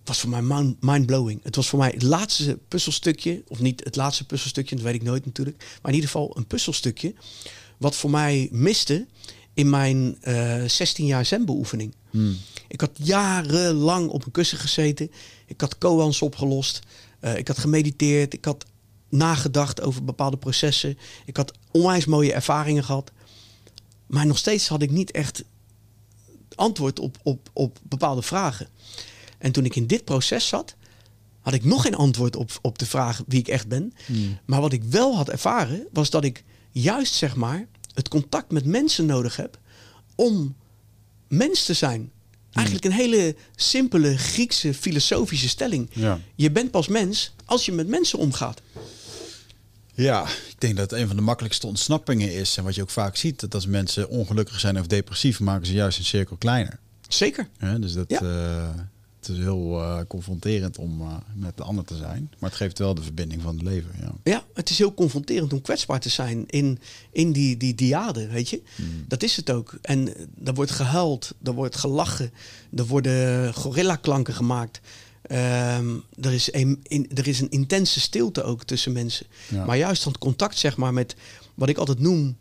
was 0.04 0.20
voor 0.20 0.30
mij 0.30 0.74
mind-blowing. 0.80 1.40
Het 1.42 1.56
was 1.56 1.68
voor 1.68 1.78
mij 1.78 1.90
het 1.90 2.02
laatste 2.02 2.58
puzzelstukje, 2.68 3.42
of 3.48 3.60
niet 3.60 3.84
het 3.84 3.96
laatste 3.96 4.26
puzzelstukje, 4.26 4.74
dat 4.74 4.84
weet 4.84 4.94
ik 4.94 5.02
nooit 5.02 5.24
natuurlijk, 5.24 5.56
maar 5.58 5.90
in 5.90 5.94
ieder 5.94 6.10
geval 6.10 6.36
een 6.36 6.46
puzzelstukje, 6.46 7.14
wat 7.78 7.96
voor 7.96 8.10
mij 8.10 8.48
miste 8.52 9.06
in 9.54 9.70
mijn 9.70 10.18
uh, 10.22 10.62
eh, 10.64 10.70
16 10.70 11.06
jaar 11.06 11.24
zenbeoefening. 11.24 11.94
Hmm. 12.10 12.36
Ik 12.68 12.80
had 12.80 12.90
jarenlang 12.94 14.08
op 14.08 14.24
een 14.24 14.30
kussen 14.30 14.58
gezeten, 14.58 15.10
ik 15.46 15.60
had 15.60 15.78
koans 15.78 16.22
opgelost, 16.22 16.80
uh, 17.20 17.36
ik 17.36 17.48
had 17.48 17.58
gemediteerd, 17.58 18.34
ik 18.34 18.44
had 18.44 18.64
nagedacht 19.08 19.80
over 19.80 20.04
bepaalde 20.04 20.36
processen, 20.36 20.98
ik 21.24 21.36
had 21.36 21.52
onwijs 21.70 22.04
mooie 22.04 22.32
ervaringen 22.32 22.84
gehad, 22.84 23.12
maar 24.06 24.26
nog 24.26 24.38
steeds 24.38 24.68
had 24.68 24.82
ik 24.82 24.90
niet 24.90 25.10
echt 25.10 25.44
antwoord 26.54 26.98
op, 26.98 27.16
op, 27.22 27.50
op 27.52 27.78
bepaalde 27.82 28.22
vragen. 28.22 28.68
En 29.44 29.52
toen 29.52 29.64
ik 29.64 29.76
in 29.76 29.86
dit 29.86 30.04
proces 30.04 30.48
zat, 30.48 30.74
had 31.40 31.54
ik 31.54 31.64
nog 31.64 31.82
geen 31.82 31.94
antwoord 31.94 32.36
op, 32.36 32.58
op 32.62 32.78
de 32.78 32.86
vraag 32.86 33.22
wie 33.26 33.38
ik 33.38 33.48
echt 33.48 33.68
ben. 33.68 33.92
Hmm. 34.06 34.38
Maar 34.44 34.60
wat 34.60 34.72
ik 34.72 34.84
wel 34.84 35.16
had 35.16 35.28
ervaren, 35.28 35.86
was 35.92 36.10
dat 36.10 36.24
ik 36.24 36.44
juist 36.70 37.14
zeg 37.14 37.36
maar 37.36 37.66
het 37.94 38.08
contact 38.08 38.52
met 38.52 38.64
mensen 38.64 39.06
nodig 39.06 39.36
heb 39.36 39.58
om 40.14 40.56
mens 41.28 41.64
te 41.64 41.74
zijn. 41.74 42.10
Eigenlijk 42.52 42.86
een 42.86 42.92
hele 42.92 43.36
simpele 43.56 44.18
Griekse 44.18 44.74
filosofische 44.74 45.48
stelling. 45.48 45.90
Ja. 45.92 46.20
Je 46.34 46.50
bent 46.50 46.70
pas 46.70 46.88
mens 46.88 47.34
als 47.44 47.64
je 47.64 47.72
met 47.72 47.88
mensen 47.88 48.18
omgaat. 48.18 48.62
Ja, 49.94 50.22
ik 50.28 50.56
denk 50.58 50.76
dat 50.76 50.90
het 50.90 51.00
een 51.00 51.06
van 51.06 51.16
de 51.16 51.22
makkelijkste 51.22 51.66
ontsnappingen 51.66 52.32
is. 52.32 52.56
En 52.56 52.64
wat 52.64 52.74
je 52.74 52.82
ook 52.82 52.90
vaak 52.90 53.16
ziet, 53.16 53.40
dat 53.40 53.54
als 53.54 53.66
mensen 53.66 54.08
ongelukkig 54.08 54.60
zijn 54.60 54.78
of 54.78 54.86
depressief, 54.86 55.40
maken 55.40 55.66
ze 55.66 55.72
juist 55.72 55.98
een 55.98 56.04
cirkel 56.04 56.36
kleiner. 56.36 56.78
Zeker. 57.08 57.48
Ja, 57.58 57.78
dus 57.78 57.92
dat, 57.92 58.10
ja. 58.10 58.20
Eh, 58.20 58.80
het 59.26 59.36
is 59.36 59.42
heel 59.42 59.80
uh, 59.80 59.98
confronterend 60.08 60.78
om 60.78 61.00
uh, 61.00 61.16
met 61.34 61.56
de 61.56 61.62
ander 61.62 61.84
te 61.84 61.96
zijn. 61.96 62.30
Maar 62.38 62.50
het 62.50 62.58
geeft 62.58 62.78
wel 62.78 62.94
de 62.94 63.02
verbinding 63.02 63.42
van 63.42 63.54
het 63.54 63.64
leven. 63.64 63.90
Ja, 64.00 64.12
ja 64.24 64.44
het 64.54 64.70
is 64.70 64.78
heel 64.78 64.94
confronterend 64.94 65.52
om 65.52 65.62
kwetsbaar 65.62 66.00
te 66.00 66.08
zijn 66.08 66.44
in, 66.46 66.78
in 67.12 67.32
die, 67.32 67.56
die 67.56 67.74
diade, 67.74 68.28
weet 68.28 68.48
je. 68.48 68.62
Hmm. 68.76 69.04
Dat 69.08 69.22
is 69.22 69.36
het 69.36 69.50
ook. 69.50 69.78
En 69.82 70.08
er 70.44 70.54
wordt 70.54 70.70
gehuild, 70.70 71.34
er 71.42 71.52
wordt 71.52 71.76
gelachen, 71.76 72.30
er 72.74 72.86
worden 72.86 73.54
gorilla-klanken 73.54 74.34
gemaakt. 74.34 74.80
Um, 75.30 76.02
er, 76.20 76.32
is 76.32 76.52
een, 76.52 76.80
in, 76.82 77.10
er 77.14 77.28
is 77.28 77.40
een 77.40 77.50
intense 77.50 78.00
stilte 78.00 78.42
ook 78.42 78.64
tussen 78.64 78.92
mensen. 78.92 79.26
Ja. 79.48 79.64
Maar 79.64 79.76
juist 79.76 80.02
van 80.02 80.18
contact, 80.18 80.58
zeg 80.58 80.76
maar, 80.76 80.92
met 80.92 81.16
wat 81.54 81.68
ik 81.68 81.76
altijd 81.76 81.98
noem 81.98 82.36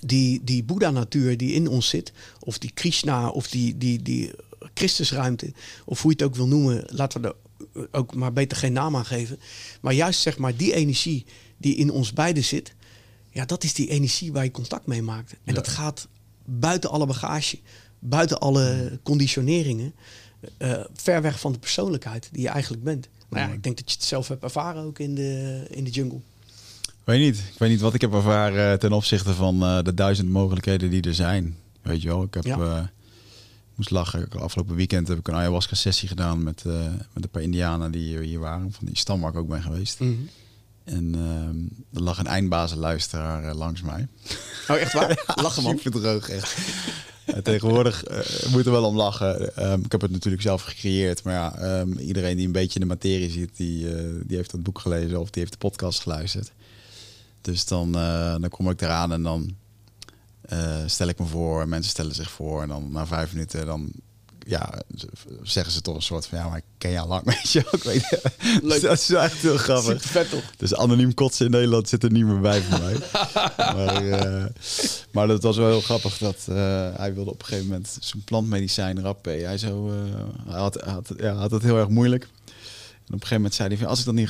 die, 0.00 0.40
die 0.44 0.64
Boeddha-natuur 0.64 1.36
die 1.36 1.52
in 1.52 1.68
ons 1.68 1.88
zit, 1.88 2.12
of 2.40 2.58
die 2.58 2.70
Krishna, 2.74 3.28
of 3.28 3.48
die, 3.48 3.78
die, 3.78 4.02
die 4.02 4.30
Christusruimte, 4.74 5.52
of 5.84 6.02
hoe 6.02 6.10
je 6.10 6.16
het 6.16 6.26
ook 6.26 6.36
wil 6.36 6.46
noemen, 6.46 6.84
laten 6.86 7.20
we 7.20 7.28
er 7.28 7.34
ook 7.90 8.14
maar 8.14 8.32
beter 8.32 8.56
geen 8.56 8.72
naam 8.72 8.96
aan 8.96 9.04
geven. 9.04 9.38
Maar 9.80 9.92
juist 9.92 10.20
zeg 10.20 10.38
maar 10.38 10.56
die 10.56 10.74
energie 10.74 11.26
die 11.56 11.74
in 11.76 11.90
ons 11.90 12.12
beiden 12.12 12.44
zit, 12.44 12.74
ja, 13.30 13.44
dat 13.44 13.64
is 13.64 13.74
die 13.74 13.88
energie 13.88 14.32
waar 14.32 14.44
je 14.44 14.50
contact 14.50 14.86
mee 14.86 15.02
maakt. 15.02 15.34
En 15.44 15.54
dat 15.54 15.68
gaat 15.68 16.08
buiten 16.44 16.90
alle 16.90 17.06
bagage, 17.06 17.58
buiten 17.98 18.38
alle 18.38 18.98
conditioneringen, 19.02 19.94
uh, 20.58 20.80
ver 20.94 21.22
weg 21.22 21.40
van 21.40 21.52
de 21.52 21.58
persoonlijkheid 21.58 22.28
die 22.32 22.42
je 22.42 22.48
eigenlijk 22.48 22.84
bent. 22.84 23.08
Maar 23.28 23.40
ja, 23.40 23.54
ik 23.54 23.62
denk 23.62 23.76
dat 23.76 23.90
je 23.90 23.96
het 23.96 24.06
zelf 24.06 24.28
hebt 24.28 24.42
ervaren 24.42 24.82
ook 24.82 24.98
in 24.98 25.14
de, 25.14 25.64
in 25.70 25.84
de 25.84 25.90
jungle. 25.90 26.20
Weet 27.04 27.20
niet. 27.20 27.38
Ik 27.38 27.58
weet 27.58 27.70
niet 27.70 27.80
wat 27.80 27.94
ik 27.94 28.00
heb 28.00 28.12
ervaren 28.12 28.78
ten 28.78 28.92
opzichte 28.92 29.34
van 29.34 29.58
de 29.84 29.94
duizend 29.94 30.28
mogelijkheden 30.28 30.90
die 30.90 31.02
er 31.02 31.14
zijn. 31.14 31.56
Weet 31.82 32.02
je 32.02 32.08
wel, 32.08 32.22
ik 32.22 32.34
heb... 32.34 32.44
Ja 32.44 32.90
moest 33.74 33.90
lachen. 33.90 34.28
Afgelopen 34.30 34.74
weekend 34.74 35.08
heb 35.08 35.18
ik 35.18 35.28
een 35.28 35.34
ayahuasca 35.34 35.74
sessie 35.74 36.08
gedaan 36.08 36.42
met, 36.42 36.64
uh, 36.66 36.84
met 37.12 37.24
een 37.24 37.30
paar 37.30 37.42
indianen 37.42 37.90
die 37.90 38.18
hier 38.18 38.38
waren, 38.38 38.72
van 38.72 38.86
die 38.86 38.98
stam 38.98 39.20
waar 39.20 39.30
ik 39.30 39.36
ook 39.36 39.48
ben 39.48 39.62
geweest. 39.62 40.00
Mhm. 40.00 40.12
En 40.84 41.14
uh, 41.16 41.98
er 41.98 42.02
lag 42.02 42.18
een 42.18 42.26
eindbazenluisteraar 42.26 43.44
uh, 43.44 43.54
langs 43.54 43.82
mij. 43.82 44.08
Oh, 44.68 44.76
echt 44.76 44.92
waar? 44.92 45.24
lachen 45.42 45.62
man. 45.62 45.78
Super 45.78 46.00
droog, 46.00 46.28
echt. 46.28 46.56
tegenwoordig 47.42 48.10
uh, 48.10 48.52
moet 48.52 48.66
er 48.66 48.72
wel 48.72 48.84
om 48.84 48.96
lachen. 48.96 49.62
Um, 49.70 49.84
ik 49.84 49.92
heb 49.92 50.00
het 50.00 50.10
natuurlijk 50.10 50.42
zelf 50.42 50.62
gecreëerd. 50.62 51.22
Maar 51.22 51.34
ja, 51.34 51.80
um, 51.80 51.98
iedereen 51.98 52.36
die 52.36 52.46
een 52.46 52.52
beetje 52.52 52.80
in 52.80 52.86
de 52.86 52.94
materie 52.94 53.30
zit, 53.30 53.56
die, 53.56 53.86
die 54.26 54.36
heeft 54.36 54.50
dat 54.50 54.62
boek 54.62 54.78
gelezen 54.78 55.20
of 55.20 55.30
die 55.30 55.42
heeft 55.42 55.52
de 55.52 55.66
podcast 55.68 56.00
geluisterd. 56.00 56.52
Dus 57.40 57.64
dan, 57.64 57.92
dan 58.40 58.48
kom 58.48 58.70
ik 58.70 58.80
eraan 58.80 59.12
en 59.12 59.22
dan 59.22 59.56
uh, 60.52 60.76
stel 60.86 61.08
ik 61.08 61.18
me 61.18 61.26
voor, 61.26 61.68
mensen 61.68 61.90
stellen 61.90 62.14
zich 62.14 62.30
voor 62.30 62.62
en 62.62 62.68
dan 62.68 62.92
na 62.92 63.06
vijf 63.06 63.32
minuten 63.32 63.66
dan 63.66 63.92
ja, 64.46 64.82
zeggen 65.42 65.72
ze 65.72 65.80
toch 65.80 65.94
een 65.94 66.02
soort 66.02 66.26
van 66.26 66.38
ja, 66.38 66.48
maar 66.48 66.56
ik 66.56 66.64
ken 66.78 66.90
jou 66.90 67.08
lang, 67.08 67.24
weet 67.34 67.50
je 67.50 67.64
ook. 67.70 67.82
Weet 67.82 68.18
Leuk. 68.62 68.82
dat 68.88 68.98
is 68.98 69.10
echt 69.10 69.36
heel 69.36 69.56
grappig. 69.56 70.02
Vet 70.02 70.30
toch? 70.30 70.42
Dus 70.56 70.74
anoniem 70.74 71.14
kotsen 71.14 71.46
in 71.46 71.50
Nederland 71.52 71.88
zit 71.88 72.02
er 72.02 72.10
niet 72.12 72.24
meer 72.24 72.40
bij 72.40 72.62
voor 72.62 72.80
mij. 72.80 72.96
maar, 73.74 74.04
uh, 74.04 74.44
maar 75.12 75.26
dat 75.26 75.42
was 75.42 75.56
wel 75.56 75.68
heel 75.68 75.80
grappig 75.80 76.18
dat 76.18 76.46
uh, 76.48 76.56
hij 76.96 77.14
wilde 77.14 77.30
op 77.30 77.40
een 77.40 77.46
gegeven 77.46 77.68
moment 77.68 77.96
zijn 78.00 78.24
plantmedicijn 78.24 79.02
rappen. 79.02 79.44
Hij, 79.44 79.58
zo, 79.58 79.90
hij 80.46 80.60
had, 80.60 80.80
had, 80.80 81.12
ja, 81.16 81.34
had 81.34 81.50
het 81.50 81.62
heel 81.62 81.78
erg 81.78 81.88
moeilijk 81.88 82.28
op 83.06 83.12
een 83.12 83.28
gegeven 83.28 83.36
moment 83.36 83.54
zei 83.54 83.68
hij 83.68 83.78
van, 83.78 83.86
als 83.86 83.98
ik 83.98 84.04
dan 84.04 84.16
die 84.16 84.26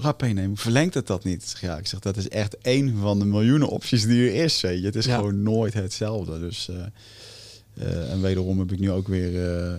rap, 0.00 0.20
heen 0.20 0.34
neem, 0.34 0.56
verlengt 0.56 0.94
het 0.94 1.06
dat 1.06 1.24
niet? 1.24 1.56
Ja, 1.60 1.78
ik 1.78 1.86
zeg, 1.86 2.00
dat 2.00 2.16
is 2.16 2.28
echt 2.28 2.58
één 2.58 2.98
van 2.98 3.18
de 3.18 3.24
miljoenen 3.24 3.68
opties 3.68 4.04
die 4.04 4.28
er 4.28 4.44
is. 4.44 4.60
Weet 4.60 4.80
je. 4.80 4.86
Het 4.86 4.96
is 4.96 5.06
gewoon 5.06 5.42
nooit 5.42 5.74
hetzelfde. 5.74 6.38
Dus, 6.38 6.68
uh, 6.70 6.76
uh, 7.74 8.12
en 8.12 8.20
wederom 8.20 8.58
heb 8.58 8.72
ik 8.72 8.78
nu 8.78 8.90
ook 8.90 9.08
weer 9.08 9.32
uh, 9.32 9.74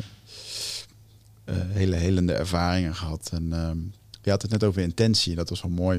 hele 1.55 1.95
helende 1.95 2.33
ervaringen 2.33 2.95
gehad. 2.95 3.29
En 3.33 3.53
ehm, 3.53 3.77
je 4.21 4.29
had 4.29 4.41
het 4.41 4.51
net 4.51 4.63
over 4.63 4.81
intentie, 4.81 5.35
dat 5.35 5.49
was 5.49 5.61
wel 5.61 5.71
mooi. 5.71 5.97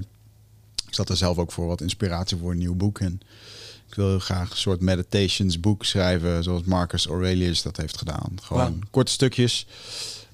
Ik 0.87 0.95
zat 0.95 1.09
er 1.09 1.17
zelf 1.17 1.39
ook 1.39 1.53
voor 1.53 1.67
wat 1.67 1.81
inspiratie 1.81 2.37
voor 2.37 2.51
een 2.51 2.59
nieuw 2.59 2.75
boek. 2.75 3.01
En 3.01 3.21
ik 3.89 3.95
wil 3.95 4.19
graag 4.19 4.51
een 4.51 4.57
soort 4.57 4.81
meditations 4.81 5.61
boek 5.61 5.85
schrijven, 5.85 6.43
zoals 6.43 6.63
Marcus 6.63 7.07
Aurelius 7.07 7.63
dat 7.63 7.77
heeft 7.77 7.99
gedaan. 7.99 8.33
Gewoon 8.43 8.83
korte 8.91 9.13
stukjes 9.13 9.67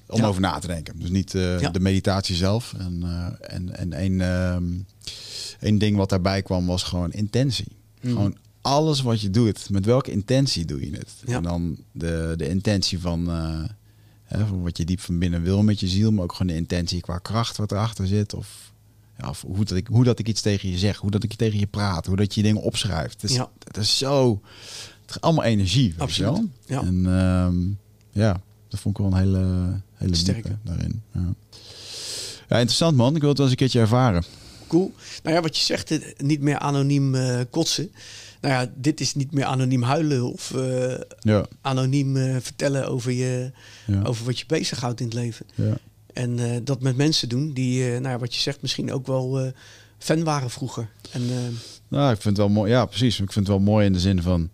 om 0.09 0.23
over 0.23 0.41
na 0.41 0.59
te 0.59 0.67
denken. 0.67 0.99
Dus 0.99 1.09
niet 1.09 1.33
uh, 1.33 1.71
de 1.71 1.79
meditatie 1.79 2.35
zelf. 2.35 2.73
En, 2.77 3.01
uh, 3.03 3.27
en, 3.41 3.77
en 3.77 3.93
één, 3.93 4.21
um, 4.21 4.85
één 5.59 5.77
ding 5.77 5.97
wat 5.97 6.09
daarbij 6.09 6.41
kwam 6.41 6.65
was 6.65 6.83
gewoon 6.83 7.11
intentie. 7.11 7.71
Mm. 8.01 8.11
Gewoon 8.11 8.37
alles 8.61 9.01
wat 9.01 9.21
je 9.21 9.29
doet, 9.29 9.69
met 9.69 9.85
welke 9.85 10.11
intentie 10.11 10.65
doe 10.65 10.85
je 10.85 10.97
het? 10.97 11.13
Ja. 11.25 11.35
En 11.35 11.43
dan 11.43 11.77
de, 11.91 12.33
de 12.37 12.49
intentie 12.49 12.99
van, 12.99 13.29
uh, 13.29 13.63
hè, 14.23 14.45
van 14.45 14.61
wat 14.61 14.77
je 14.77 14.85
diep 14.85 14.99
van 14.99 15.19
binnen 15.19 15.41
wil 15.41 15.63
met 15.63 15.79
je 15.79 15.87
ziel, 15.87 16.11
maar 16.11 16.23
ook 16.23 16.31
gewoon 16.31 16.47
de 16.47 16.59
intentie 16.59 17.01
qua 17.01 17.17
kracht 17.17 17.57
wat 17.57 17.71
erachter 17.71 18.07
zit. 18.07 18.33
Of, 18.33 18.71
ja, 19.17 19.29
of 19.29 19.41
hoe, 19.41 19.65
dat 19.65 19.77
ik, 19.77 19.87
hoe 19.87 20.03
dat 20.03 20.19
ik 20.19 20.27
iets 20.27 20.41
tegen 20.41 20.69
je 20.69 20.77
zeg, 20.77 20.97
hoe 20.97 21.11
dat 21.11 21.23
ik 21.23 21.33
tegen 21.33 21.59
je 21.59 21.67
praat, 21.67 22.05
hoe 22.05 22.15
dat 22.15 22.35
je 22.35 22.41
dingen 22.41 22.61
opschrijft. 22.61 23.21
Het 23.21 23.29
is, 23.29 23.35
ja. 23.35 23.49
het 23.63 23.77
is 23.77 23.97
zo. 23.97 24.41
Het 25.01 25.09
is 25.09 25.21
allemaal 25.21 25.43
energie. 25.43 25.93
Absoluut. 25.97 26.41
Ja. 26.65 26.81
En 26.81 27.05
um, 27.05 27.77
ja, 28.11 28.41
dat 28.67 28.79
vond 28.79 28.97
ik 28.97 29.03
wel 29.03 29.11
een 29.11 29.19
hele, 29.19 29.81
hele 29.99 30.15
sterke 30.15 30.57
daarin. 30.63 31.01
Ja. 31.13 31.33
ja. 32.47 32.55
interessant 32.55 32.97
man. 32.97 33.15
Ik 33.15 33.21
wil 33.21 33.29
het 33.29 33.37
wel 33.37 33.47
eens 33.47 33.55
een 33.55 33.61
keertje 33.61 33.79
ervaren. 33.79 34.23
Cool. 34.67 34.93
Nou 35.23 35.35
ja, 35.35 35.41
wat 35.41 35.57
je 35.57 35.63
zegt, 35.63 35.91
eh, 35.91 35.99
niet 36.17 36.41
meer 36.41 36.59
anoniem 36.59 37.15
uh, 37.15 37.39
kotsen. 37.49 37.91
Nou 38.41 38.53
ja, 38.53 38.71
dit 38.75 38.99
is 38.99 39.15
niet 39.15 39.31
meer 39.31 39.45
anoniem 39.45 39.83
huilen 39.83 40.31
of 40.31 40.51
uh, 40.55 40.93
ja. 41.19 41.45
anoniem 41.61 42.15
uh, 42.15 42.35
vertellen 42.39 42.87
over, 42.87 43.11
je, 43.11 43.51
ja. 43.87 44.01
over 44.03 44.25
wat 44.25 44.39
je 44.39 44.45
bezighoudt 44.47 44.99
in 44.99 45.05
het 45.05 45.15
leven. 45.15 45.45
Ja. 45.55 45.77
En 46.13 46.63
dat 46.63 46.81
met 46.81 46.97
mensen 46.97 47.29
doen 47.29 47.53
die, 47.53 47.83
nou 47.83 48.07
ja, 48.07 48.17
wat 48.17 48.35
je 48.35 48.41
zegt, 48.41 48.61
misschien 48.61 48.93
ook 48.93 49.07
wel 49.07 49.51
fan 49.97 50.23
waren 50.23 50.49
vroeger. 50.49 50.89
En, 51.11 51.21
nou, 51.87 52.13
ik 52.13 52.21
vind 52.21 52.37
het 52.37 52.45
wel 52.45 52.55
mooi. 52.55 52.71
Ja, 52.71 52.85
precies. 52.85 53.19
Ik 53.19 53.31
vind 53.31 53.47
het 53.47 53.55
wel 53.55 53.65
mooi 53.65 53.85
in 53.85 53.93
de 53.93 53.99
zin 53.99 54.21
van 54.21 54.49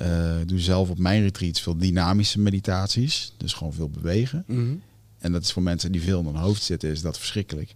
uh, 0.00 0.36
doe 0.46 0.60
zelf 0.60 0.90
op 0.90 0.98
mijn 0.98 1.22
retreats 1.22 1.60
veel 1.60 1.76
dynamische 1.76 2.38
meditaties. 2.38 3.32
Dus 3.36 3.52
gewoon 3.52 3.72
veel 3.72 3.90
bewegen. 3.90 4.44
Mhm. 4.46 4.74
En 5.18 5.32
dat 5.32 5.42
is 5.42 5.52
voor 5.52 5.62
mensen 5.62 5.92
die 5.92 6.02
veel 6.02 6.18
in 6.18 6.26
hun 6.26 6.34
hoofd 6.34 6.62
zitten, 6.62 6.90
is 6.90 7.00
dat 7.00 7.18
verschrikkelijk. 7.18 7.74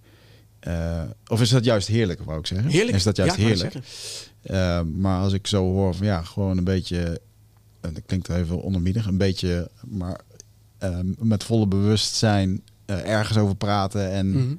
Uh, 0.69 1.03
of 1.27 1.41
is 1.41 1.49
dat 1.49 1.65
juist 1.65 1.89
heerlijk, 1.89 2.23
wou 2.23 2.39
ik 2.39 2.47
zeggen? 2.47 2.71
Heerlijk. 2.71 2.97
Is 2.97 3.03
dat 3.03 3.17
juist 3.17 3.37
heerlijk? 3.37 3.75
Uh, 3.75 4.81
maar 4.83 5.21
als 5.21 5.33
ik 5.33 5.47
zo 5.47 5.73
hoor 5.73 5.95
van 5.95 6.07
ja, 6.07 6.23
gewoon 6.23 6.59
een 6.59 6.65
beetje, 6.65 7.21
en 7.81 7.95
dat 7.95 8.03
klinkt 8.07 8.29
even 8.29 8.63
ondermiedig, 8.63 9.07
een 9.07 9.19
beetje, 9.19 9.71
maar 9.87 10.21
met 11.19 11.45
volle 11.45 11.67
bewustzijn 11.67 12.63
ergens 12.87 13.39
over 13.39 13.57
praten. 13.57 14.11
En 14.11 14.31
mhm. 14.31 14.55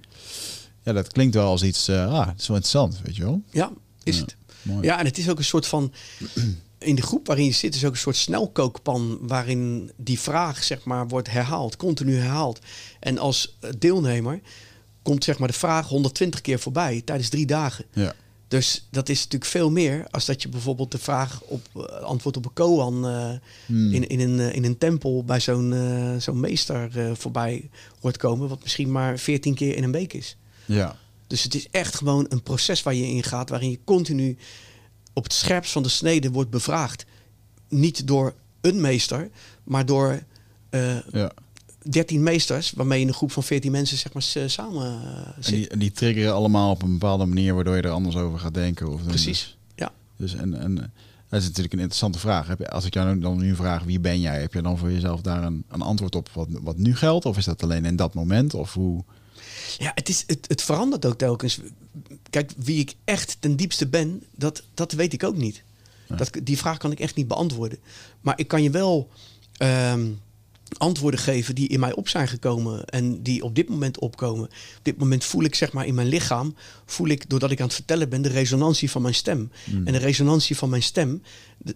ja, 0.83 0.93
dat 0.93 1.11
klinkt 1.11 1.35
wel 1.35 1.47
als 1.47 1.63
iets, 1.63 1.89
ah, 1.89 2.25
wel 2.25 2.31
interessant, 2.35 3.01
weet 3.03 3.15
je 3.15 3.23
wel? 3.23 3.41
Ja, 3.51 3.71
is 4.03 4.19
het. 4.19 4.35
Mooi. 4.61 4.85
Ja, 4.85 4.99
en 4.99 5.05
het 5.05 5.17
is 5.17 5.29
ook 5.29 5.37
een 5.37 5.43
soort 5.43 5.67
van 5.67 5.93
in 6.85 6.95
de 6.95 7.01
groep 7.01 7.27
waarin 7.27 7.45
je 7.45 7.51
zit 7.51 7.75
is 7.75 7.85
ook 7.85 7.91
een 7.91 7.97
soort 7.97 8.15
snelkookpan 8.15 9.17
waarin 9.21 9.91
die 9.95 10.19
vraag 10.19 10.63
zeg 10.63 10.83
maar 10.83 11.07
wordt 11.07 11.31
herhaald, 11.31 11.77
continu 11.77 12.15
herhaald. 12.15 12.59
En 12.99 13.17
als 13.17 13.57
deelnemer 13.77 14.39
komt 15.01 15.23
zeg 15.23 15.37
maar 15.37 15.47
de 15.47 15.53
vraag 15.53 15.87
120 15.87 16.41
keer 16.41 16.59
voorbij 16.59 17.01
tijdens 17.05 17.29
drie 17.29 17.45
dagen. 17.45 17.85
Ja. 17.93 18.15
Dus 18.47 18.87
dat 18.91 19.09
is 19.09 19.17
natuurlijk 19.17 19.51
veel 19.51 19.71
meer 19.71 20.07
als 20.11 20.25
dat 20.25 20.41
je 20.41 20.49
bijvoorbeeld 20.49 20.91
de 20.91 20.97
vraag 20.97 21.41
op 21.41 21.67
uh, 21.77 21.83
antwoord 21.83 22.37
op 22.37 22.45
een 22.45 22.53
koan 22.53 23.05
uh, 23.05 23.31
in, 23.93 24.07
in, 24.07 24.19
een, 24.19 24.39
uh, 24.39 24.55
in 24.55 24.63
een 24.63 24.77
tempel 24.77 25.23
bij 25.23 25.39
zo'n 25.39 25.73
zo'n 26.19 26.39
meester 26.39 26.89
voorbij 27.17 27.69
hoort 27.99 28.17
komen, 28.17 28.49
wat 28.49 28.61
misschien 28.61 28.91
maar 28.91 29.19
14 29.19 29.53
keer 29.53 29.75
in 29.75 29.83
een 29.83 29.91
week 29.91 30.13
is. 30.13 30.37
Ja. 30.65 30.95
Dus 31.27 31.43
het 31.43 31.55
is 31.55 31.67
echt 31.71 31.95
gewoon 31.95 32.25
een 32.29 32.43
proces 32.43 32.83
waar 32.83 32.93
je 32.93 33.07
in 33.07 33.23
gaat, 33.23 33.49
waarin 33.49 33.69
je 33.69 33.79
continu 33.83 34.37
op 35.15 35.23
het 35.23 35.33
scherpst 35.33 35.71
van 35.71 35.83
de 35.83 35.89
snede 35.89 36.31
wordt 36.31 36.49
bevraagd. 36.49 37.05
Niet 37.69 38.07
door 38.07 38.33
een 38.61 38.81
meester, 38.81 39.29
maar 39.63 39.85
door 39.85 40.23
uh, 40.69 40.97
ja. 41.11 41.31
13 41.89 42.23
meesters, 42.23 42.71
waarmee 42.71 42.99
je 42.99 43.07
een 43.07 43.13
groep 43.13 43.31
van 43.31 43.43
14 43.43 43.71
mensen 43.71 43.97
zeg 43.97 44.13
maar, 44.13 44.49
samen 44.49 45.01
uh, 45.01 45.27
zit. 45.39 45.53
En 45.53 45.59
die, 45.59 45.67
en 45.67 45.79
die, 45.79 45.91
triggeren 45.91 46.33
allemaal 46.33 46.71
op 46.71 46.81
een 46.81 46.91
bepaalde 46.91 47.25
manier 47.25 47.55
waardoor 47.55 47.75
je 47.75 47.81
er 47.81 47.89
anders 47.89 48.15
over 48.15 48.39
gaat 48.39 48.53
denken. 48.53 48.93
Of 48.93 49.03
Precies, 49.03 49.57
ja. 49.75 49.91
Dus 50.17 50.35
en, 50.35 50.59
en 50.59 50.75
dat 51.29 51.39
is 51.39 51.45
natuurlijk 51.45 51.73
een 51.73 51.79
interessante 51.79 52.19
vraag. 52.19 52.47
Heb 52.47 52.59
je, 52.59 52.69
als 52.69 52.85
ik 52.85 52.93
jou 52.93 53.19
dan 53.19 53.37
nu 53.37 53.55
vraag 53.55 53.83
wie 53.83 53.99
ben 53.99 54.19
jij, 54.19 54.41
heb 54.41 54.53
je 54.53 54.61
dan 54.61 54.77
voor 54.77 54.91
jezelf 54.91 55.21
daar 55.21 55.43
een, 55.43 55.63
een 55.69 55.81
antwoord 55.81 56.15
op 56.15 56.29
wat, 56.33 56.47
wat 56.49 56.77
nu 56.77 56.95
geldt? 56.95 57.25
Of 57.25 57.37
is 57.37 57.45
dat 57.45 57.63
alleen 57.63 57.85
in 57.85 57.95
dat 57.95 58.13
moment? 58.13 58.53
Of 58.53 58.73
hoe? 58.73 59.03
Ja, 59.77 59.91
het, 59.95 60.09
is, 60.09 60.23
het, 60.27 60.45
het 60.47 60.61
verandert 60.61 61.05
ook 61.05 61.17
telkens. 61.17 61.59
Kijk, 62.29 62.51
wie 62.57 62.79
ik 62.79 62.95
echt 63.03 63.37
ten 63.39 63.55
diepste 63.55 63.87
ben, 63.87 64.23
dat, 64.35 64.63
dat 64.73 64.91
weet 64.91 65.13
ik 65.13 65.23
ook 65.23 65.37
niet. 65.37 65.63
Dat, 66.07 66.29
die 66.43 66.57
vraag 66.57 66.77
kan 66.77 66.91
ik 66.91 66.99
echt 66.99 67.15
niet 67.15 67.27
beantwoorden. 67.27 67.79
Maar 68.21 68.39
ik 68.39 68.47
kan 68.47 68.63
je 68.63 68.69
wel 68.69 69.09
ehm, 69.57 70.09
antwoorden 70.77 71.19
geven 71.19 71.55
die 71.55 71.67
in 71.67 71.79
mij 71.79 71.93
op 71.93 72.09
zijn 72.09 72.27
gekomen 72.27 72.85
en 72.85 73.23
die 73.23 73.43
op 73.43 73.55
dit 73.55 73.69
moment 73.69 73.99
opkomen. 73.99 74.45
Op 74.45 74.79
dit 74.81 74.97
moment 74.97 75.23
voel 75.23 75.43
ik 75.43 75.55
zeg 75.55 75.71
maar 75.71 75.85
in 75.85 75.95
mijn 75.95 76.07
lichaam, 76.07 76.55
voel 76.85 77.07
ik 77.07 77.29
doordat 77.29 77.51
ik 77.51 77.59
aan 77.59 77.65
het 77.65 77.75
vertellen 77.75 78.09
ben, 78.09 78.21
de 78.21 78.29
resonantie 78.29 78.91
van 78.91 79.01
mijn 79.01 79.13
stem. 79.13 79.51
Hmm. 79.63 79.87
En 79.87 79.93
de 79.93 79.99
resonantie 79.99 80.57
van 80.57 80.69
mijn 80.69 80.83
stem, 80.83 81.21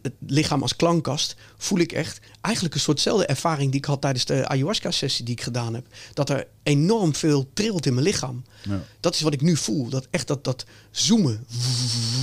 het 0.01 0.13
lichaam 0.27 0.61
als 0.61 0.75
klankkast, 0.75 1.35
voel 1.57 1.79
ik 1.79 1.91
echt 1.91 2.19
eigenlijk 2.41 2.75
een 2.75 2.81
soortzelfde 2.81 3.25
ervaring 3.25 3.71
die 3.71 3.79
ik 3.79 3.85
had 3.85 4.01
tijdens 4.01 4.25
de 4.25 4.47
ayahuasca-sessie 4.47 5.25
die 5.25 5.33
ik 5.33 5.41
gedaan 5.41 5.73
heb. 5.73 5.85
Dat 6.13 6.29
er 6.29 6.47
enorm 6.63 7.15
veel 7.15 7.49
trilt 7.53 7.85
in 7.85 7.93
mijn 7.93 8.05
lichaam. 8.05 8.43
Ja. 8.63 8.83
Dat 8.99 9.15
is 9.15 9.21
wat 9.21 9.33
ik 9.33 9.41
nu 9.41 9.57
voel. 9.57 9.89
Dat 9.89 10.07
echt 10.09 10.27
dat, 10.27 10.43
dat 10.43 10.65
zoomen, 10.91 11.45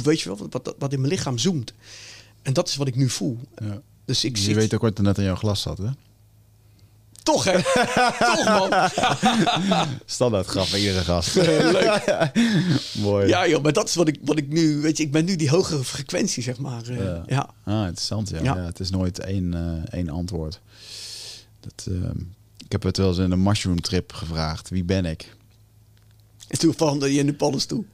weet 0.02 0.20
je 0.20 0.28
wel, 0.28 0.48
wat, 0.50 0.74
wat 0.78 0.92
in 0.92 1.00
mijn 1.00 1.12
lichaam 1.12 1.38
zoomt. 1.38 1.74
En 2.42 2.52
dat 2.52 2.68
is 2.68 2.76
wat 2.76 2.86
ik 2.86 2.96
nu 2.96 3.10
voel. 3.10 3.38
Ja. 3.62 3.82
Dus 4.04 4.24
ik 4.24 4.36
je 4.36 4.54
weet 4.54 4.74
ook 4.74 4.80
wat 4.80 4.98
er 4.98 5.04
net 5.04 5.18
in 5.18 5.24
jouw 5.24 5.34
glas 5.34 5.60
zat, 5.60 5.78
hè? 5.78 5.88
Toch, 7.26 7.44
hè? 7.44 7.62
Toch, 8.18 8.44
man. 9.68 9.88
Standaard 10.04 10.46
grap 10.46 10.70
bij 10.70 10.80
iedere 10.80 11.00
gast. 11.00 11.34
Leuk. 11.78 12.30
Mooi. 13.06 13.26
Ja, 13.26 13.48
joh, 13.48 13.62
maar 13.62 13.72
dat 13.72 13.88
is 13.88 13.94
wat 13.94 14.08
ik, 14.08 14.18
wat 14.22 14.38
ik 14.38 14.48
nu... 14.48 14.80
Weet 14.80 14.96
je, 14.96 15.02
ik 15.02 15.12
ben 15.12 15.24
nu 15.24 15.36
die 15.36 15.50
hogere 15.50 15.84
frequentie, 15.84 16.42
zeg 16.42 16.58
maar. 16.58 16.82
Uh, 16.90 16.98
ja. 16.98 17.24
ja. 17.26 17.50
Ah, 17.64 17.80
interessant, 17.80 18.28
ja. 18.28 18.42
ja. 18.42 18.56
het 18.56 18.80
is 18.80 18.90
nooit 18.90 19.18
één, 19.18 19.54
uh, 19.54 19.82
één 19.90 20.08
antwoord. 20.08 20.60
Dat, 21.60 21.86
uh, 21.88 22.10
ik 22.64 22.72
heb 22.72 22.82
het 22.82 22.96
wel 22.96 23.08
eens 23.08 23.18
in 23.18 23.30
een 23.30 23.42
mushroom 23.42 23.80
trip 23.80 24.12
gevraagd. 24.12 24.68
Wie 24.68 24.84
ben 24.84 25.04
ik? 25.04 25.36
En 26.48 26.58
toen 26.58 26.74
verander 26.76 27.10
je 27.10 27.18
in 27.18 27.26
de 27.26 27.34
paddenstoel. 27.34 27.86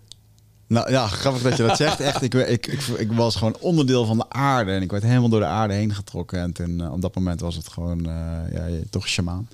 Nou 0.73 0.91
ja, 0.91 1.07
grappig 1.07 1.43
dat 1.43 1.57
je 1.57 1.67
dat 1.67 1.77
zegt. 1.77 2.01
Echt, 2.11 2.23
ik, 2.23 2.35
ik, 2.35 2.67
ik, 2.67 2.83
ik, 2.83 3.13
was 3.13 3.37
gewoon 3.37 3.57
onderdeel 3.61 4.05
van 4.05 4.17
de 4.17 4.31
aarde. 4.31 4.73
En 4.73 4.83
ik 4.83 4.91
werd 4.91 5.03
helemaal 5.03 5.29
door 5.29 5.41
de 5.41 5.47
aarde 5.47 5.75
heen 5.75 5.95
getrokken. 5.95 6.41
En 6.41 6.53
toen, 6.53 6.81
uh, 6.81 6.93
op 6.93 7.01
dat 7.01 7.15
moment 7.15 7.41
was 7.41 7.57
het 7.57 7.69
gewoon, 7.69 7.99
uh, 8.09 8.53
ja, 8.53 8.69
toch 8.91 9.09
shamaan. 9.09 9.49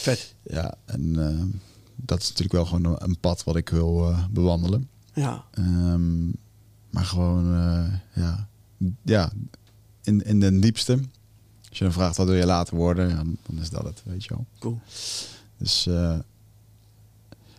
Vet. 0.00 0.34
Ja, 0.42 0.74
en 0.84 1.14
uh, 1.18 1.42
dat 1.96 2.20
is 2.20 2.28
natuurlijk 2.28 2.52
wel 2.52 2.64
gewoon 2.64 2.96
een, 2.98 3.18
pad 3.18 3.44
wat 3.44 3.56
ik 3.56 3.68
wil 3.68 4.14
bewandelen. 4.30 4.88
Ja. 5.14 5.44
Ehm, 5.50 6.26
maar 6.90 7.04
gewoon, 7.04 7.44
ja, 8.14 8.48
ja 9.02 9.32
in, 10.02 10.24
in 10.24 10.40
de 10.40 10.58
diepste. 10.58 10.92
Als 11.68 11.78
je 11.78 11.84
dan 11.84 11.92
vraagt 11.92 12.16
wat 12.16 12.26
wil 12.26 12.36
je 12.36 12.46
later 12.46 12.76
worden, 12.76 13.16
dan, 13.16 13.36
dan 13.46 13.58
is 13.60 13.70
dat 13.70 13.84
het, 13.84 14.02
weet 14.04 14.24
je 14.24 14.34
wel. 14.34 14.46
Cool. 14.58 14.80
Dus 15.58 15.88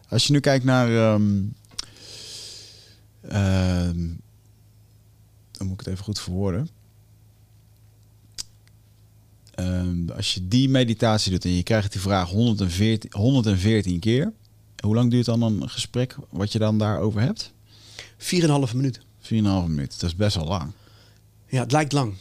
als 0.09 0.27
je 0.27 0.33
nu 0.33 0.39
kijkt 0.39 0.65
naar... 0.65 1.13
Um, 1.13 1.53
dan 5.51 5.67
moet 5.67 5.71
ik 5.71 5.79
het 5.79 5.87
even 5.87 6.03
goed 6.03 6.19
verwoorden. 6.19 6.69
Um, 9.59 10.09
als 10.09 10.33
je 10.33 10.47
die 10.47 10.69
meditatie 10.69 11.31
doet 11.31 11.45
en 11.45 11.55
je 11.55 11.63
krijgt 11.63 11.91
die 11.91 12.01
vraag 12.01 12.29
114, 12.29 13.11
114 13.13 13.99
keer, 13.99 14.31
hoe 14.79 14.95
lang 14.95 15.11
duurt 15.11 15.25
dan 15.25 15.41
een 15.41 15.69
gesprek 15.69 16.15
wat 16.29 16.51
je 16.51 16.59
dan 16.59 16.77
daarover 16.77 17.21
hebt? 17.21 17.53
4,5 18.17 18.75
minuten. 18.75 19.01
4,5 19.21 19.29
minuten, 19.29 19.99
dat 19.99 20.09
is 20.09 20.15
best 20.15 20.35
wel 20.35 20.45
lang. 20.45 20.71
Ja, 21.47 21.59
het 21.59 21.71
lijkt 21.71 21.91
lang. 21.91 22.13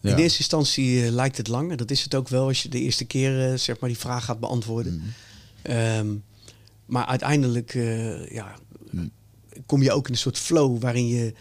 In 0.00 0.16
eerste 0.16 0.38
instantie 0.38 1.04
uh, 1.04 1.10
lijkt 1.10 1.36
het 1.36 1.48
lang. 1.48 1.70
En 1.70 1.76
dat 1.76 1.90
is 1.90 2.02
het 2.02 2.14
ook 2.14 2.28
wel 2.28 2.46
als 2.46 2.62
je 2.62 2.68
de 2.68 2.80
eerste 2.80 3.04
keer 3.04 3.50
uh, 3.50 3.58
zeg 3.58 3.78
maar 3.78 3.88
die 3.88 3.98
vraag 3.98 4.24
gaat 4.24 4.40
beantwoorden. 4.40 5.02
Mm. 5.64 5.72
Um, 5.72 6.22
maar 6.86 7.06
uiteindelijk 7.06 7.74
uh, 7.74 8.30
ja, 8.30 8.54
mm. 8.90 9.10
Kom 9.66 9.82
je 9.82 9.92
ook 9.92 10.06
in 10.06 10.12
een 10.12 10.18
soort 10.18 10.38
flow 10.38 10.80
waarin 10.80 11.08
je, 11.08 11.34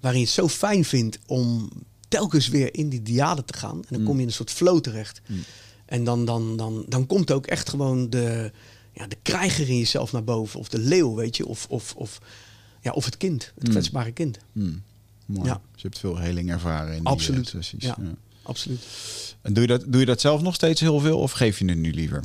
waarin 0.00 0.20
je 0.20 0.26
het 0.26 0.34
zo 0.34 0.48
fijn 0.48 0.84
vindt 0.84 1.18
om 1.26 1.70
telkens 2.08 2.48
weer 2.48 2.74
in 2.74 2.88
die 2.88 3.02
diade 3.02 3.44
te 3.44 3.52
gaan. 3.52 3.76
En 3.76 3.96
dan 3.96 4.02
kom 4.02 4.14
je 4.14 4.20
in 4.20 4.28
een 4.28 4.34
soort 4.34 4.50
flow 4.50 4.80
terecht. 4.80 5.20
Mm. 5.26 5.44
En 5.86 6.04
dan, 6.04 6.24
dan, 6.24 6.56
dan, 6.56 6.84
dan 6.88 7.06
komt 7.06 7.30
ook 7.30 7.46
echt 7.46 7.68
gewoon 7.68 8.10
de, 8.10 8.52
ja, 8.92 9.06
de 9.06 9.16
krijger 9.22 9.68
in 9.68 9.78
jezelf 9.78 10.12
naar 10.12 10.24
boven. 10.24 10.60
Of 10.60 10.68
de 10.68 10.78
leeuw, 10.78 11.14
weet 11.14 11.36
je. 11.36 11.46
Of, 11.46 11.66
of, 11.68 11.94
of, 11.96 12.20
ja, 12.80 12.90
of 12.90 13.04
het 13.04 13.16
kind, 13.16 13.52
het 13.58 13.68
kwetsbare 13.68 14.12
kind. 14.12 14.38
Mooi. 15.26 15.48
Ja. 15.48 15.60
Dus 15.72 15.82
je 15.82 15.88
hebt 15.88 15.98
veel 15.98 16.18
heling 16.18 16.50
ervaren 16.50 16.92
in 16.92 16.98
die 16.98 17.06
absoluut. 17.06 17.46
Eh, 17.46 17.52
sessies. 17.52 17.82
Ja, 17.82 17.96
ja, 18.00 18.14
absoluut. 18.42 18.80
En 19.42 19.52
doe 19.52 19.62
je, 19.62 19.68
dat, 19.68 19.84
doe 19.86 20.00
je 20.00 20.06
dat 20.06 20.20
zelf 20.20 20.42
nog 20.42 20.54
steeds 20.54 20.80
heel 20.80 21.00
veel 21.00 21.18
of 21.18 21.32
geef 21.32 21.58
je 21.58 21.64
het 21.64 21.78
nu 21.78 21.92
liever? 21.92 22.24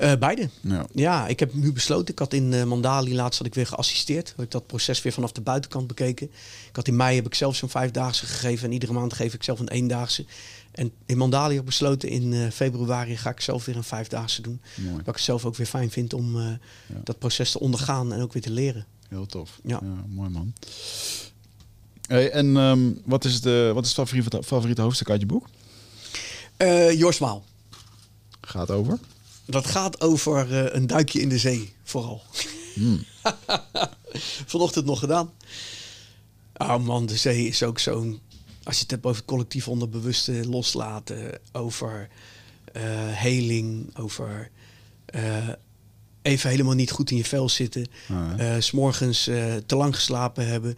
Uh, 0.00 0.12
beide. 0.14 0.48
Ja. 0.60 0.86
ja, 0.94 1.26
ik 1.26 1.40
heb 1.40 1.54
nu 1.54 1.72
besloten. 1.72 2.12
Ik 2.12 2.18
had 2.18 2.32
in 2.32 2.52
uh, 2.52 2.64
Mandali 2.64 3.14
laatst 3.14 3.38
had 3.38 3.46
ik 3.46 3.54
weer 3.54 3.66
geassisteerd. 3.66 4.32
Had 4.36 4.44
ik 4.44 4.50
dat 4.50 4.66
proces 4.66 5.02
weer 5.02 5.12
vanaf 5.12 5.32
de 5.32 5.40
buitenkant 5.40 5.86
bekeken. 5.86 6.26
Ik 6.68 6.76
had 6.76 6.88
in 6.88 6.96
mei 6.96 7.16
heb 7.16 7.26
ik 7.26 7.34
zelf 7.34 7.56
zo'n 7.56 7.68
vijfdaagse 7.68 8.26
gegeven. 8.26 8.66
En 8.66 8.72
iedere 8.72 8.92
maand 8.92 9.12
geef 9.12 9.34
ik 9.34 9.42
zelf 9.42 9.60
een 9.60 9.68
eendaagse. 9.68 10.24
En 10.70 10.92
in 11.06 11.16
Mandali 11.16 11.52
heb 11.52 11.60
ik 11.60 11.68
besloten 11.68 12.08
in 12.08 12.32
uh, 12.32 12.50
februari 12.50 13.16
ga 13.16 13.30
ik 13.30 13.40
zelf 13.40 13.64
weer 13.64 13.76
een 13.76 13.84
vijfdaagse 13.84 14.42
doen. 14.42 14.60
Mooi. 14.74 15.02
Wat 15.04 15.14
ik 15.14 15.20
zelf 15.20 15.44
ook 15.44 15.56
weer 15.56 15.66
fijn 15.66 15.90
vind 15.90 16.14
om 16.14 16.38
ja. 16.38 16.58
dat 17.04 17.18
proces 17.18 17.50
te 17.50 17.60
ondergaan 17.60 18.12
en 18.12 18.20
ook 18.20 18.32
weer 18.32 18.42
te 18.42 18.50
leren. 18.50 18.86
Heel 19.08 19.26
tof. 19.26 19.60
Ja, 19.64 19.80
ja 19.82 20.04
mooi 20.08 20.28
man. 20.28 20.52
Hey, 22.06 22.30
en 22.30 22.56
um, 22.56 23.00
wat, 23.04 23.24
is 23.24 23.40
de, 23.40 23.70
wat 23.74 23.84
is 23.84 23.96
het 23.96 24.08
favoriete, 24.08 24.42
favoriete 24.42 24.82
hoofdstuk 24.82 25.10
uit 25.10 25.20
je 25.20 25.26
boek? 25.26 25.48
Uh, 26.58 26.98
Jorsmaal. 26.98 27.44
Gaat 28.40 28.70
over? 28.70 28.98
Dat 29.44 29.66
gaat 29.66 30.00
over 30.00 30.50
uh, 30.50 30.74
een 30.74 30.86
duikje 30.86 31.20
in 31.20 31.28
de 31.28 31.38
zee, 31.38 31.74
vooral. 31.82 32.22
Hmm. 32.74 33.04
Vanochtend 34.46 34.84
nog 34.84 34.98
gedaan. 34.98 35.32
Oh 36.56 36.84
man, 36.84 37.06
de 37.06 37.16
zee 37.16 37.46
is 37.46 37.62
ook 37.62 37.78
zo'n... 37.78 38.20
Als 38.62 38.76
je 38.76 38.82
het 38.82 38.90
hebt 38.90 39.06
over 39.06 39.24
collectief 39.24 39.68
onderbewuste 39.68 40.48
loslaten... 40.48 41.40
over 41.52 42.08
uh, 42.76 42.82
heling, 42.96 43.96
over... 43.96 44.50
even 46.22 46.50
helemaal 46.50 46.74
niet 46.74 46.90
goed 46.90 47.10
in 47.10 47.16
je 47.16 47.24
vel 47.24 47.48
zitten. 47.48 47.86
Ah, 48.08 48.58
S 48.58 48.66
S'morgens 48.66 49.24
te 49.66 49.76
lang 49.76 49.94
geslapen 49.94 50.46
hebben 50.46 50.76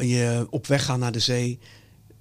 je 0.00 0.46
op 0.50 0.66
weg 0.66 0.84
gaan 0.84 0.98
naar 0.98 1.12
de 1.12 1.18
zee, 1.18 1.58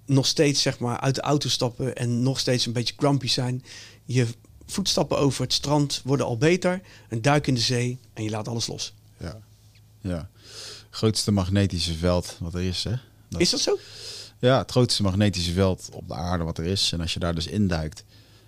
nog 0.06 0.26
steeds 0.26 0.62
zeg 0.62 0.80
maar 0.80 1.00
uit 1.00 1.16
de 1.16 1.22
auto 1.22 1.50
stappen 1.50 1.96
en 1.96 2.24
nog 2.24 2.40
steeds 2.40 2.66
een 2.66 2.74
beetje 2.74 2.94
grumpy 2.98 3.28
zijn. 3.28 3.64
Je 4.06 4.28
voetstappen 4.72 5.18
over 5.18 5.44
het 5.44 5.54
strand 5.54 6.02
worden 6.04 6.26
al 6.26 6.38
beter, 6.38 6.82
een 7.10 7.22
duik 7.22 7.48
in 7.48 7.54
de 7.54 7.60
zee 7.60 8.00
en 8.14 8.24
je 8.24 8.30
laat 8.30 8.48
alles 8.48 8.68
los. 8.68 8.94
Ja, 9.18 9.38
ja. 10.02 10.30
Grootste 10.90 11.32
magnetische 11.32 11.94
veld 11.94 12.36
wat 12.40 12.54
er 12.54 12.62
is, 12.62 12.84
hè? 12.84 12.94
is 13.38 13.50
dat 13.50 13.60
zo? 13.60 13.78
Ja, 14.40 14.58
het 14.58 14.72
grootste 14.72 15.04
magnetische 15.04 15.54
veld 15.54 15.90
op 15.94 16.08
de 16.08 16.14
aarde 16.14 16.44
wat 16.44 16.58
er 16.58 16.66
is. 16.66 16.92
En 16.92 17.02
als 17.02 17.14
je 17.14 17.20
daar 17.20 17.36
dus 17.36 17.48
induikt, 17.48 18.04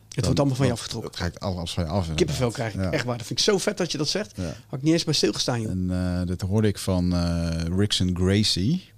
het 0.09 0.25
wordt 0.25 0.39
allemaal 0.39 0.57
van 0.57 0.65
je 0.65 0.71
afgetrokken. 0.71 1.09
Het 1.09 1.19
krijgt 1.19 1.39
alles 1.39 1.71
van 1.71 1.83
je 1.83 1.89
af. 1.89 2.13
Kippenvel 2.13 2.51
krijg 2.51 2.73
ik. 2.73 2.81
Echt 2.81 3.05
waar. 3.05 3.17
Dat 3.17 3.27
vind 3.27 3.39
ik 3.39 3.45
zo 3.45 3.57
vet 3.57 3.77
dat 3.77 3.91
je 3.91 3.97
dat 3.97 4.07
zegt. 4.07 4.31
Ja. 4.35 4.43
Had 4.43 4.79
ik 4.79 4.81
niet 4.81 4.93
eens 4.93 5.03
bij 5.03 5.13
stilgestaan, 5.13 5.61
joh. 5.61 5.71
En 5.71 5.87
uh, 5.91 6.21
dat 6.25 6.41
hoorde 6.41 6.67
ik 6.67 6.77
van 6.77 7.13
uh, 7.13 7.49
Rickson 7.77 8.15
Gracie 8.15 8.91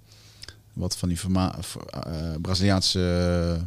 wat 0.76 0.98
van 0.98 1.10
die 1.10 1.20
uh, 1.30 1.50
Braziliaanse, 2.42 3.60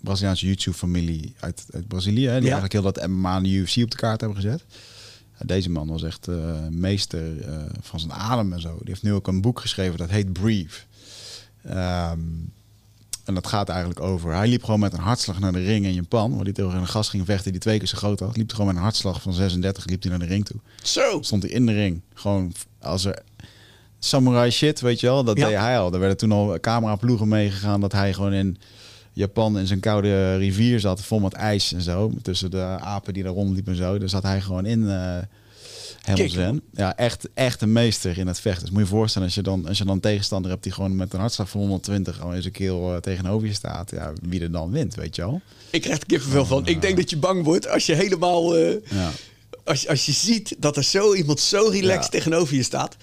Braziliaanse 0.00 0.46
YouTube-familie 0.46 1.34
uit, 1.40 1.66
uit 1.72 1.88
Brazilië. 1.88 2.26
Hè, 2.26 2.32
die 2.32 2.42
eigenlijk 2.42 2.72
heel 2.72 2.92
dat 2.92 3.06
MMA 3.06 3.36
en 3.36 3.42
de 3.42 3.48
UFC 3.48 3.76
op 3.76 3.90
de 3.90 3.96
kaart 3.96 4.20
hebben 4.20 4.40
gezet. 4.40 4.64
deze 5.44 5.70
man 5.70 5.88
was 5.88 6.02
echt 6.02 6.28
uh, 6.28 6.68
meester 6.70 7.48
uh, 7.48 7.62
van 7.80 8.00
zijn 8.00 8.12
adem 8.12 8.52
en 8.52 8.60
zo. 8.60 8.76
Die 8.78 8.88
heeft 8.88 9.02
nu 9.02 9.12
ook 9.12 9.26
een 9.26 9.40
boek 9.40 9.60
geschreven 9.60 9.98
dat 9.98 10.10
heet 10.10 10.32
Breathe. 10.32 10.74
Um, 11.66 12.52
en 13.24 13.34
dat 13.34 13.46
gaat 13.46 13.68
eigenlijk 13.68 14.00
over. 14.00 14.34
Hij 14.34 14.48
liep 14.48 14.64
gewoon 14.64 14.80
met 14.80 14.92
een 14.92 15.00
hartslag 15.00 15.40
naar 15.40 15.52
de 15.52 15.64
ring 15.64 15.84
in 15.84 15.94
Japan. 15.94 16.34
Waar 16.34 16.44
hij 16.44 16.52
tegen 16.52 16.74
een 16.74 16.86
gast 16.86 17.10
ging 17.10 17.24
vechten 17.24 17.52
die 17.52 17.60
twee 17.60 17.78
keer 17.78 17.88
zo 17.88 17.96
groot 17.96 18.20
was. 18.20 18.36
Liep 18.36 18.46
hij 18.46 18.56
gewoon 18.56 18.66
met 18.66 18.76
een 18.76 18.82
hartslag 18.82 19.22
van 19.22 19.32
36, 19.32 19.86
liep 19.86 20.02
hij 20.02 20.10
naar 20.10 20.20
de 20.20 20.26
ring 20.26 20.44
toe. 20.44 20.60
Zo! 20.82 21.22
Stond 21.22 21.42
hij 21.42 21.52
in 21.52 21.66
de 21.66 21.72
ring. 21.72 22.00
Gewoon 22.14 22.52
als 22.80 23.04
er 23.04 23.22
samurai 23.98 24.50
shit, 24.50 24.80
weet 24.80 25.00
je 25.00 25.06
wel. 25.06 25.24
Dat 25.24 25.36
deed 25.36 25.56
hij 25.56 25.78
al. 25.78 25.92
Er 25.92 25.98
werden 25.98 26.16
toen 26.16 26.32
al 26.32 26.60
cameraploegen 26.60 27.28
meegegaan 27.28 27.80
dat 27.80 27.92
hij 27.92 28.12
gewoon 28.12 28.32
in 28.32 28.58
Japan 29.20 29.58
in 29.58 29.66
zijn 29.66 29.80
koude 29.80 30.36
rivier 30.36 30.80
zat, 30.80 31.02
vol 31.02 31.20
met 31.20 31.32
ijs 31.32 31.72
en 31.72 31.82
zo. 31.82 32.12
Tussen 32.22 32.50
de 32.50 32.62
apen 32.80 33.14
die 33.14 33.22
daar 33.22 33.32
rondliepen 33.32 33.72
en 33.72 33.78
zo. 33.78 33.98
Daar 33.98 34.08
zat 34.08 34.22
hij 34.22 34.40
gewoon 34.40 34.66
in. 34.66 34.80
Uh, 34.80 35.18
Helemaal 36.00 36.58
Ja, 36.72 36.96
echt, 36.96 37.28
echt 37.34 37.62
een 37.62 37.72
meester 37.72 38.18
in 38.18 38.26
het 38.26 38.40
vechten. 38.40 38.62
Dus 38.62 38.70
moet 38.70 38.80
je 38.80 38.88
je 38.88 38.94
voorstellen 38.94 39.26
als 39.26 39.36
je 39.36 39.42
dan, 39.42 39.66
als 39.66 39.78
je 39.78 39.84
dan 39.84 40.00
tegenstander 40.00 40.50
hebt 40.50 40.62
die 40.62 40.72
gewoon 40.72 40.96
met 40.96 41.12
een 41.12 41.20
hartslag 41.20 41.48
van 41.48 41.60
120 41.60 42.20
al 42.20 42.32
in 42.32 42.42
zijn 42.42 42.54
keel 42.54 42.92
uh, 42.92 42.96
tegenover 42.96 43.46
je 43.46 43.54
staat. 43.54 43.90
Ja, 43.90 44.12
wie 44.22 44.40
er 44.40 44.50
dan 44.50 44.70
wint, 44.70 44.94
weet 44.94 45.16
je 45.16 45.22
wel. 45.22 45.40
Ik 45.70 45.80
krijg 45.80 45.98
er 45.98 46.06
kippenvel 46.06 46.46
van. 46.46 46.66
Ik 46.66 46.80
denk 46.80 46.96
dat 46.96 47.10
je 47.10 47.16
bang 47.16 47.44
wordt 47.44 47.68
als 47.68 47.86
je 47.86 47.94
helemaal... 47.94 48.58
Uh, 48.58 48.74
ja. 48.90 49.10
als, 49.64 49.88
als 49.88 50.06
je 50.06 50.12
ziet 50.12 50.54
dat 50.58 50.76
er 50.76 50.84
zo 50.84 51.14
iemand 51.14 51.40
zo 51.40 51.68
relaxed 51.68 52.10
tegenover 52.10 52.54
je 52.54 52.62
staat. 52.62 52.96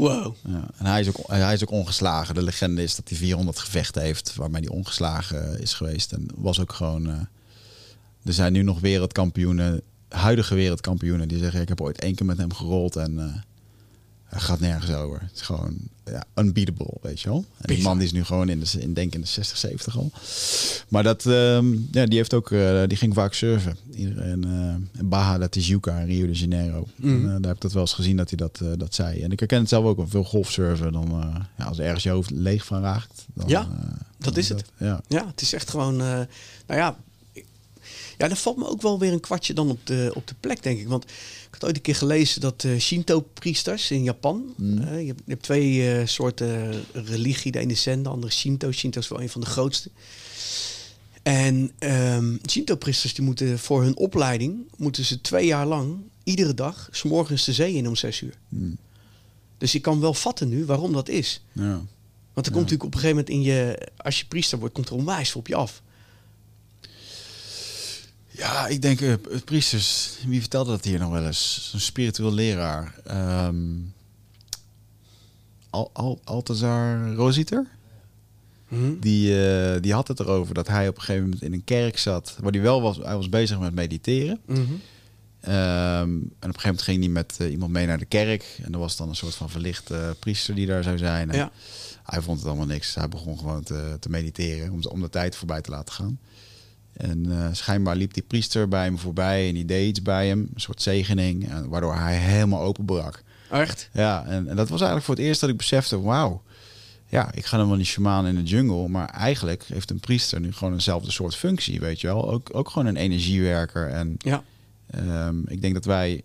Wow. 0.00 0.34
Ja, 0.48 0.68
en 0.76 0.86
hij 0.86 1.00
is, 1.00 1.08
ook, 1.08 1.26
hij 1.26 1.52
is 1.52 1.62
ook 1.62 1.70
ongeslagen. 1.70 2.34
De 2.34 2.42
legende 2.42 2.82
is 2.82 2.96
dat 2.96 3.08
hij 3.08 3.18
400 3.18 3.58
gevechten 3.58 4.02
heeft 4.02 4.34
waarmee 4.34 4.62
hij 4.62 4.70
ongeslagen 4.70 5.60
is 5.60 5.74
geweest. 5.74 6.12
En 6.12 6.26
was 6.34 6.60
ook 6.60 6.72
gewoon... 6.72 7.06
Uh, 7.06 7.14
er 8.24 8.32
zijn 8.32 8.52
nu 8.52 8.62
nog 8.62 8.80
wereldkampioenen, 8.80 9.82
huidige 10.08 10.54
wereldkampioenen, 10.54 11.28
die 11.28 11.38
zeggen: 11.38 11.60
Ik 11.60 11.68
heb 11.68 11.80
ooit 11.80 12.00
één 12.00 12.14
keer 12.14 12.26
met 12.26 12.38
hem 12.38 12.52
gerold 12.52 12.96
en 12.96 13.12
uh, 13.12 13.24
hij 14.30 14.40
gaat 14.40 14.60
nergens 14.60 14.92
over. 14.92 15.20
Het 15.20 15.34
is 15.34 15.40
gewoon 15.40 15.76
ja, 16.04 16.24
unbeatable, 16.34 16.96
weet 17.00 17.20
je 17.20 17.28
wel. 17.28 17.44
En 17.58 17.74
die 17.74 17.82
man 17.82 17.98
die 17.98 18.06
is 18.06 18.12
nu 18.12 18.24
gewoon 18.24 18.48
in, 18.48 18.60
de, 18.60 18.80
in 18.80 18.94
denk 18.94 19.14
in 19.14 19.20
de 19.20 19.26
60, 19.26 19.56
70 19.56 19.98
al. 19.98 20.10
Maar 20.88 21.02
dat, 21.02 21.24
um, 21.24 21.88
ja, 21.90 22.06
die 22.06 22.16
heeft 22.16 22.34
ook, 22.34 22.50
uh, 22.50 22.82
die 22.86 22.96
ging 22.96 23.14
vaak 23.14 23.34
surfen. 23.34 23.76
In, 23.90 24.44
uh, 24.46 25.00
in 25.00 25.08
Baja 25.08 25.38
da 25.38 25.48
Tijuca 25.48 25.98
in 25.98 26.06
Rio 26.06 26.26
de 26.26 26.32
Janeiro. 26.32 26.86
Mm. 26.96 27.10
En, 27.10 27.20
uh, 27.20 27.26
daar 27.28 27.40
heb 27.46 27.54
ik 27.54 27.60
dat 27.60 27.72
wel 27.72 27.82
eens 27.82 27.92
gezien 27.92 28.16
dat 28.16 28.28
hij 28.28 28.36
dat, 28.38 28.60
dat 28.78 28.94
zei. 28.94 29.20
En 29.22 29.32
ik 29.32 29.38
herken 29.38 29.58
het 29.58 29.68
zelf 29.68 29.84
ook 29.84 29.96
wel 29.96 30.08
veel 30.08 30.24
golfsurfen. 30.24 30.92
Dan, 30.92 31.36
ja, 31.58 31.64
als 31.64 31.78
er 31.78 31.84
ergens 31.84 32.02
je 32.02 32.10
hoofd 32.10 32.30
leeg 32.30 32.64
van 32.64 32.82
raakt. 32.82 33.26
Dan, 33.34 33.48
ja, 33.48 33.68
dat 34.18 34.36
is 34.36 34.48
het. 34.48 34.64
Ja. 34.76 35.00
ja, 35.08 35.26
het 35.26 35.40
is 35.40 35.52
echt 35.52 35.70
gewoon, 35.70 35.96
nou 35.96 36.26
ja, 36.66 36.96
ja, 38.20 38.28
dan 38.28 38.36
valt 38.36 38.56
me 38.56 38.66
ook 38.66 38.82
wel 38.82 38.98
weer 38.98 39.12
een 39.12 39.20
kwartje 39.20 39.54
dan 39.54 39.70
op 39.70 39.86
de, 39.86 40.10
op 40.14 40.26
de 40.26 40.34
plek, 40.40 40.62
denk 40.62 40.80
ik. 40.80 40.88
Want 40.88 41.04
ik 41.04 41.48
had 41.50 41.64
ooit 41.64 41.76
een 41.76 41.82
keer 41.82 41.94
gelezen 41.94 42.40
dat 42.40 42.64
uh, 42.64 42.78
Shinto-priesters 42.78 43.90
in 43.90 44.02
Japan... 44.02 44.54
Mm. 44.56 44.78
Uh, 44.78 45.00
je, 45.00 45.06
hebt, 45.06 45.22
je, 45.24 45.30
hebt, 45.30 45.42
twee 45.42 46.00
uh, 46.00 46.06
soorten 46.06 46.84
religie. 46.92 47.52
De 47.52 47.58
ene 47.58 47.74
Zen, 47.74 48.02
de 48.02 48.08
andere 48.08 48.32
Shinto. 48.32 48.72
Shinto 48.72 49.00
is 49.00 49.08
wel 49.08 49.20
een 49.20 49.28
van 49.28 49.40
de 49.40 49.46
grootste. 49.46 49.90
En 51.22 51.72
um, 51.78 52.40
Shinto-priesters 52.48 53.14
die 53.14 53.24
moeten 53.24 53.58
voor 53.58 53.82
hun 53.82 53.96
opleiding... 53.96 54.68
moeten 54.76 55.04
ze 55.04 55.20
twee 55.20 55.46
jaar 55.46 55.66
lang, 55.66 55.96
iedere 56.24 56.54
dag... 56.54 56.88
s 56.90 57.02
morgens 57.02 57.44
de 57.44 57.52
zee 57.52 57.74
in 57.74 57.88
om 57.88 57.96
zes 57.96 58.20
uur. 58.20 58.34
Mm. 58.48 58.76
Dus 59.58 59.72
je 59.72 59.80
kan 59.80 60.00
wel 60.00 60.14
vatten 60.14 60.48
nu 60.48 60.64
waarom 60.64 60.92
dat 60.92 61.08
is. 61.08 61.42
Ja. 61.52 61.82
Want 62.32 62.46
er 62.46 62.52
komt 62.52 62.70
natuurlijk 62.70 62.84
op 62.84 62.94
een 62.94 63.00
gegeven 63.00 63.16
moment 63.16 63.28
in 63.28 63.42
je... 63.42 63.88
Als 63.96 64.18
je 64.18 64.26
priester 64.26 64.58
wordt, 64.58 64.74
komt 64.74 64.88
er 64.88 64.94
onwijs 64.94 65.34
op 65.34 65.46
je 65.46 65.54
af. 65.54 65.82
Ja, 68.30 68.66
ik 68.66 68.82
denk 68.82 69.00
uh, 69.00 69.14
priesters. 69.44 70.16
Wie 70.26 70.40
vertelde 70.40 70.70
dat 70.70 70.84
hier 70.84 70.98
nog 70.98 71.10
wel 71.10 71.26
eens? 71.26 71.70
Een 71.74 71.80
spiritueel 71.80 72.32
leraar. 72.32 72.94
Um, 73.46 73.92
Al 75.70 75.90
Al 75.92 76.20
Altazar 76.24 77.12
Rositer. 77.14 77.66
Mhm. 78.68 78.98
Die, 79.00 79.30
uh, 79.30 79.80
die 79.80 79.92
had 79.92 80.08
het 80.08 80.20
erover 80.20 80.54
dat 80.54 80.68
hij 80.68 80.88
op 80.88 80.94
een 80.96 81.00
gegeven 81.02 81.24
moment 81.24 81.42
in 81.42 81.52
een 81.52 81.64
kerk 81.64 81.98
zat. 81.98 82.36
Waar 82.40 82.52
hij 82.52 82.60
wel 82.60 82.82
was, 82.82 82.96
hij 82.96 83.16
was 83.16 83.28
bezig 83.28 83.58
met 83.58 83.74
mediteren. 83.74 84.40
Mm 84.46 84.80
en 85.40 86.30
op 86.36 86.54
een 86.54 86.60
gegeven 86.60 86.60
moment 86.62 86.82
ging 86.82 87.00
hij 87.00 87.08
met 87.08 87.36
iemand 87.50 87.72
mee 87.72 87.86
naar 87.86 87.98
de 87.98 88.04
kerk. 88.04 88.58
En 88.62 88.72
er 88.72 88.78
was 88.78 88.96
dan 88.96 89.08
een 89.08 89.16
soort 89.16 89.34
van 89.34 89.50
verlichte 89.50 90.16
priester 90.18 90.54
die 90.54 90.66
daar 90.66 90.82
zou 90.82 90.98
zijn. 90.98 91.30
En 91.30 91.36
ja. 91.36 91.50
Hij 92.02 92.20
vond 92.20 92.38
het 92.38 92.48
allemaal 92.48 92.66
niks. 92.66 92.94
Hij 92.94 93.08
begon 93.08 93.38
gewoon 93.38 93.62
te, 93.62 93.96
te 94.00 94.10
mediteren 94.10 94.72
om, 94.72 94.84
om 94.84 95.00
de 95.00 95.08
tijd 95.08 95.36
voorbij 95.36 95.60
te 95.60 95.70
laten 95.70 95.94
gaan. 95.94 96.18
En 97.00 97.26
uh, 97.26 97.46
schijnbaar 97.52 97.96
liep 97.96 98.14
die 98.14 98.22
priester 98.22 98.68
bij 98.68 98.84
hem 98.84 98.98
voorbij 98.98 99.48
en 99.48 99.54
die 99.54 99.64
deed 99.64 99.88
iets 99.88 100.02
bij 100.02 100.26
hem, 100.26 100.48
een 100.54 100.60
soort 100.60 100.82
zegening, 100.82 101.48
waardoor 101.68 101.94
hij 101.94 102.16
helemaal 102.16 102.60
openbrak. 102.60 103.22
Echt? 103.50 103.88
Ja, 103.92 104.24
en, 104.24 104.48
en, 104.48 104.56
dat 104.56 104.68
was 104.68 104.80
eigenlijk 104.80 105.04
voor 105.04 105.14
het 105.14 105.24
eerst 105.24 105.40
dat 105.40 105.50
ik 105.50 105.56
besefte, 105.56 106.00
wauw, 106.00 106.42
ja, 107.10 107.32
ik 107.32 107.46
ga 107.46 107.56
dan 107.56 107.68
wel 107.68 107.76
niet 107.76 107.86
shaman 107.86 108.26
in 108.26 108.34
de 108.34 108.42
jungle, 108.42 108.88
maar 108.88 109.08
eigenlijk 109.08 109.64
heeft 109.66 109.90
een 109.90 110.00
priester 110.00 110.40
nu 110.40 110.52
gewoon 110.52 110.72
eenzelfde 110.72 111.10
soort 111.10 111.36
functie, 111.36 111.80
weet 111.80 112.00
je 112.00 112.06
wel. 112.06 112.30
Ook, 112.30 112.48
ook 112.52 112.70
gewoon 112.70 112.88
een 112.88 112.96
energiewerker. 112.96 113.88
En 113.88 114.14
ja. 114.18 114.42
Um, 115.26 115.44
ik 115.46 115.62
denk 115.62 115.74
dat 115.74 115.84
wij, 115.84 116.22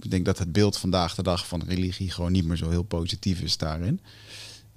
ik 0.00 0.10
denk 0.10 0.24
dat 0.24 0.38
het 0.38 0.52
beeld 0.52 0.78
vandaag 0.78 1.14
de 1.14 1.22
dag 1.22 1.46
van 1.46 1.62
religie 1.66 2.10
gewoon 2.10 2.32
niet 2.32 2.44
meer 2.44 2.56
zo 2.56 2.70
heel 2.70 2.82
positief 2.82 3.40
is 3.40 3.56
daarin. 3.56 4.00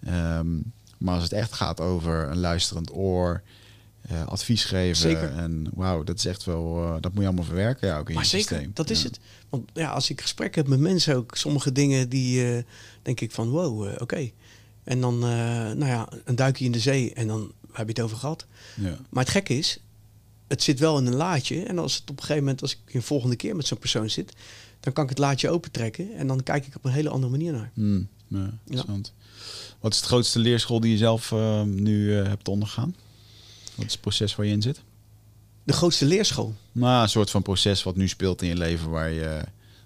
Um, 0.07 0.73
maar 0.97 1.13
als 1.13 1.23
het 1.23 1.33
echt 1.33 1.53
gaat 1.53 1.79
over 1.79 2.29
een 2.29 2.39
luisterend 2.39 2.93
oor, 2.93 3.41
uh, 4.11 4.25
advies 4.25 4.65
geven. 4.65 4.95
Zeker. 4.95 5.31
En 5.37 5.69
wauw, 5.73 6.03
dat 6.03 6.17
is 6.17 6.25
echt 6.25 6.43
wel, 6.43 6.83
uh, 6.83 6.95
dat 6.99 7.11
moet 7.11 7.21
je 7.21 7.27
allemaal 7.27 7.45
verwerken 7.45 7.87
ja, 7.87 7.97
ook 7.97 8.07
in 8.09 8.15
maar 8.15 8.23
je 8.23 8.29
zeker, 8.29 8.47
systeem. 8.47 8.71
dat 8.73 8.89
is 8.89 9.03
het. 9.03 9.19
Want 9.49 9.69
ja, 9.73 9.89
als 9.89 10.09
ik 10.09 10.21
gesprek 10.21 10.55
heb 10.55 10.67
met 10.67 10.79
mensen 10.79 11.15
ook, 11.15 11.35
sommige 11.35 11.71
dingen 11.71 12.09
die 12.09 12.45
uh, 12.45 12.63
denk 13.01 13.19
ik 13.19 13.31
van 13.31 13.49
wow, 13.49 13.81
oké. 13.81 14.01
Okay. 14.01 14.33
En 14.83 15.01
dan, 15.01 15.19
nou 15.19 15.85
ja, 15.85 16.09
een 16.25 16.35
duikje 16.35 16.65
in 16.65 16.71
de 16.71 16.79
zee 16.79 17.13
en 17.13 17.27
dan 17.27 17.51
heb 17.71 17.85
je 17.87 17.93
het 17.93 18.01
over 18.01 18.17
gehad. 18.17 18.45
Ja. 18.75 18.97
Maar 19.09 19.23
het 19.23 19.31
gekke 19.31 19.57
is, 19.57 19.79
het 20.47 20.63
zit 20.63 20.79
wel 20.79 20.97
in 20.97 21.05
een 21.05 21.15
laadje. 21.15 21.63
En 21.63 21.79
als 21.79 21.93
het 21.93 22.01
op 22.03 22.09
een 22.09 22.21
gegeven 22.21 22.43
moment, 22.43 22.61
als 22.61 22.71
ik 22.71 22.93
een 22.93 23.01
volgende 23.01 23.35
keer 23.35 23.55
met 23.55 23.67
zo'n 23.67 23.77
persoon 23.77 24.09
zit, 24.09 24.33
dan 24.79 24.93
kan 24.93 25.03
ik 25.03 25.09
het 25.09 25.19
laadje 25.19 25.49
opentrekken 25.49 26.15
en 26.15 26.27
dan 26.27 26.43
kijk 26.43 26.67
ik 26.67 26.75
op 26.75 26.85
een 26.85 26.91
hele 26.91 27.09
andere 27.09 27.31
manier 27.31 27.51
naar. 27.51 27.71
Mm, 27.73 28.07
ja, 28.27 28.49
interessant. 28.65 29.13
Wat 29.79 29.91
is 29.91 29.97
het 29.97 30.07
grootste 30.07 30.39
leerschool 30.39 30.79
die 30.79 30.91
je 30.91 30.97
zelf 30.97 31.33
nu 31.65 32.13
hebt 32.13 32.47
ondergaan? 32.47 32.95
Wat 33.79 33.87
is 33.87 33.93
het 33.93 34.01
proces 34.01 34.35
waar 34.35 34.45
je 34.45 34.51
in 34.51 34.61
zit? 34.61 34.81
De 35.63 35.73
grootste 35.73 36.05
leerschool? 36.05 36.53
Nou, 36.71 37.03
een 37.03 37.09
soort 37.09 37.29
van 37.29 37.41
proces 37.41 37.83
wat 37.83 37.95
nu 37.95 38.07
speelt 38.07 38.41
in 38.41 38.47
je 38.47 38.57
leven 38.57 38.89
waar 38.89 39.09
je 39.09 39.41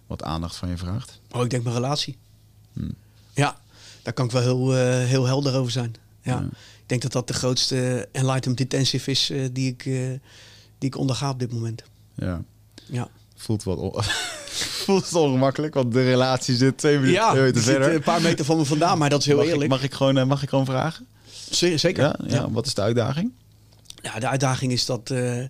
wat 0.08 0.24
aandacht 0.24 0.56
van 0.56 0.70
je 0.70 0.78
vraagt. 0.78 1.20
Oh, 1.32 1.44
ik 1.44 1.50
denk 1.50 1.64
mijn 1.64 1.76
relatie. 1.76 2.18
Hmm. 2.74 2.94
Ja, 3.34 3.58
daar 4.02 4.14
kan 4.14 4.26
ik 4.26 4.32
wel 4.32 4.42
heel, 4.42 4.74
uh, 4.74 5.06
heel 5.06 5.26
helder 5.26 5.56
over 5.56 5.72
zijn. 5.72 5.96
Ja. 6.22 6.40
Ik 6.82 6.90
denk 6.90 7.02
dat 7.02 7.12
dat 7.12 7.28
de 7.28 7.34
grootste 7.34 8.08
enlightenment 8.12 8.60
intensive 8.60 9.12
is 9.12 9.30
uh, 9.30 9.48
die, 9.52 9.72
ik, 9.72 9.86
uh, 9.86 10.10
die 10.78 10.90
ik 10.90 10.98
onderga 10.98 11.30
op 11.30 11.40
dit 11.40 11.54
moment. 11.54 11.84
Ja. 12.16 12.44
ja. 12.86 13.10
Voelt 13.36 13.64
wat 13.64 14.06
voelt 14.84 15.06
het 15.06 15.14
ongemakkelijk, 15.14 15.74
want 15.74 15.94
de 15.94 16.04
relatie 16.04 16.56
zit 16.56 16.78
twee 16.78 16.96
minuten 16.96 17.22
ja, 17.22 17.34
verder. 17.34 17.62
Zit 17.62 17.86
een 17.86 18.02
paar 18.02 18.22
meter 18.22 18.46
van 18.46 18.58
me 18.58 18.66
vandaan, 18.66 18.98
maar 18.98 19.10
dat 19.10 19.20
is 19.20 19.26
heel 19.26 19.36
mag 19.36 19.46
eerlijk. 19.46 19.64
Ik, 19.64 19.70
mag, 19.70 19.84
ik 19.84 19.94
gewoon, 19.94 20.28
mag 20.28 20.44
ik 20.44 20.50
gewoon 20.50 20.66
vragen? 20.66 21.06
Zeker. 21.50 22.04
Ja, 22.04 22.16
ja, 22.28 22.36
ja, 22.36 22.52
Wat 22.52 22.66
is 22.66 22.74
de 22.74 22.82
uitdaging? 22.82 23.32
Ja, 24.04 24.20
de 24.20 24.28
uitdaging 24.28 24.72
is 24.72 24.86
dat 24.86 25.10
uh, 25.10 25.20
mijn 25.20 25.50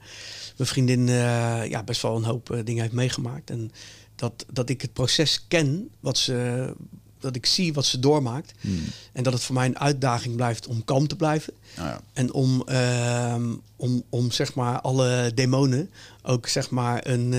vriendin 0.57 1.07
uh, 1.07 1.69
ja, 1.69 1.83
best 1.83 2.01
wel 2.01 2.15
een 2.15 2.23
hoop 2.23 2.51
uh, 2.51 2.59
dingen 2.63 2.81
heeft 2.81 2.93
meegemaakt. 2.93 3.49
En 3.49 3.71
dat, 4.15 4.45
dat 4.51 4.69
ik 4.69 4.81
het 4.81 4.93
proces 4.93 5.45
ken, 5.47 5.89
wat 5.99 6.17
ze, 6.17 6.73
dat 7.19 7.35
ik 7.35 7.45
zie 7.45 7.73
wat 7.73 7.85
ze 7.85 7.99
doormaakt. 7.99 8.51
Hmm. 8.61 8.83
En 9.13 9.23
dat 9.23 9.33
het 9.33 9.43
voor 9.43 9.55
mij 9.55 9.65
een 9.65 9.79
uitdaging 9.79 10.35
blijft 10.35 10.67
om 10.67 10.83
kalm 10.83 11.07
te 11.07 11.15
blijven. 11.15 11.53
Oh 11.53 11.83
ja. 11.83 12.01
En 12.13 12.33
om, 12.33 12.63
ehm, 12.65 13.53
om, 13.75 14.03
om 14.09 14.31
zeg 14.31 14.53
maar 14.53 14.81
alle 14.81 15.31
demonen 15.35 15.89
ook 16.21 16.47
zeg 16.47 16.69
maar 16.69 17.07
een, 17.07 17.29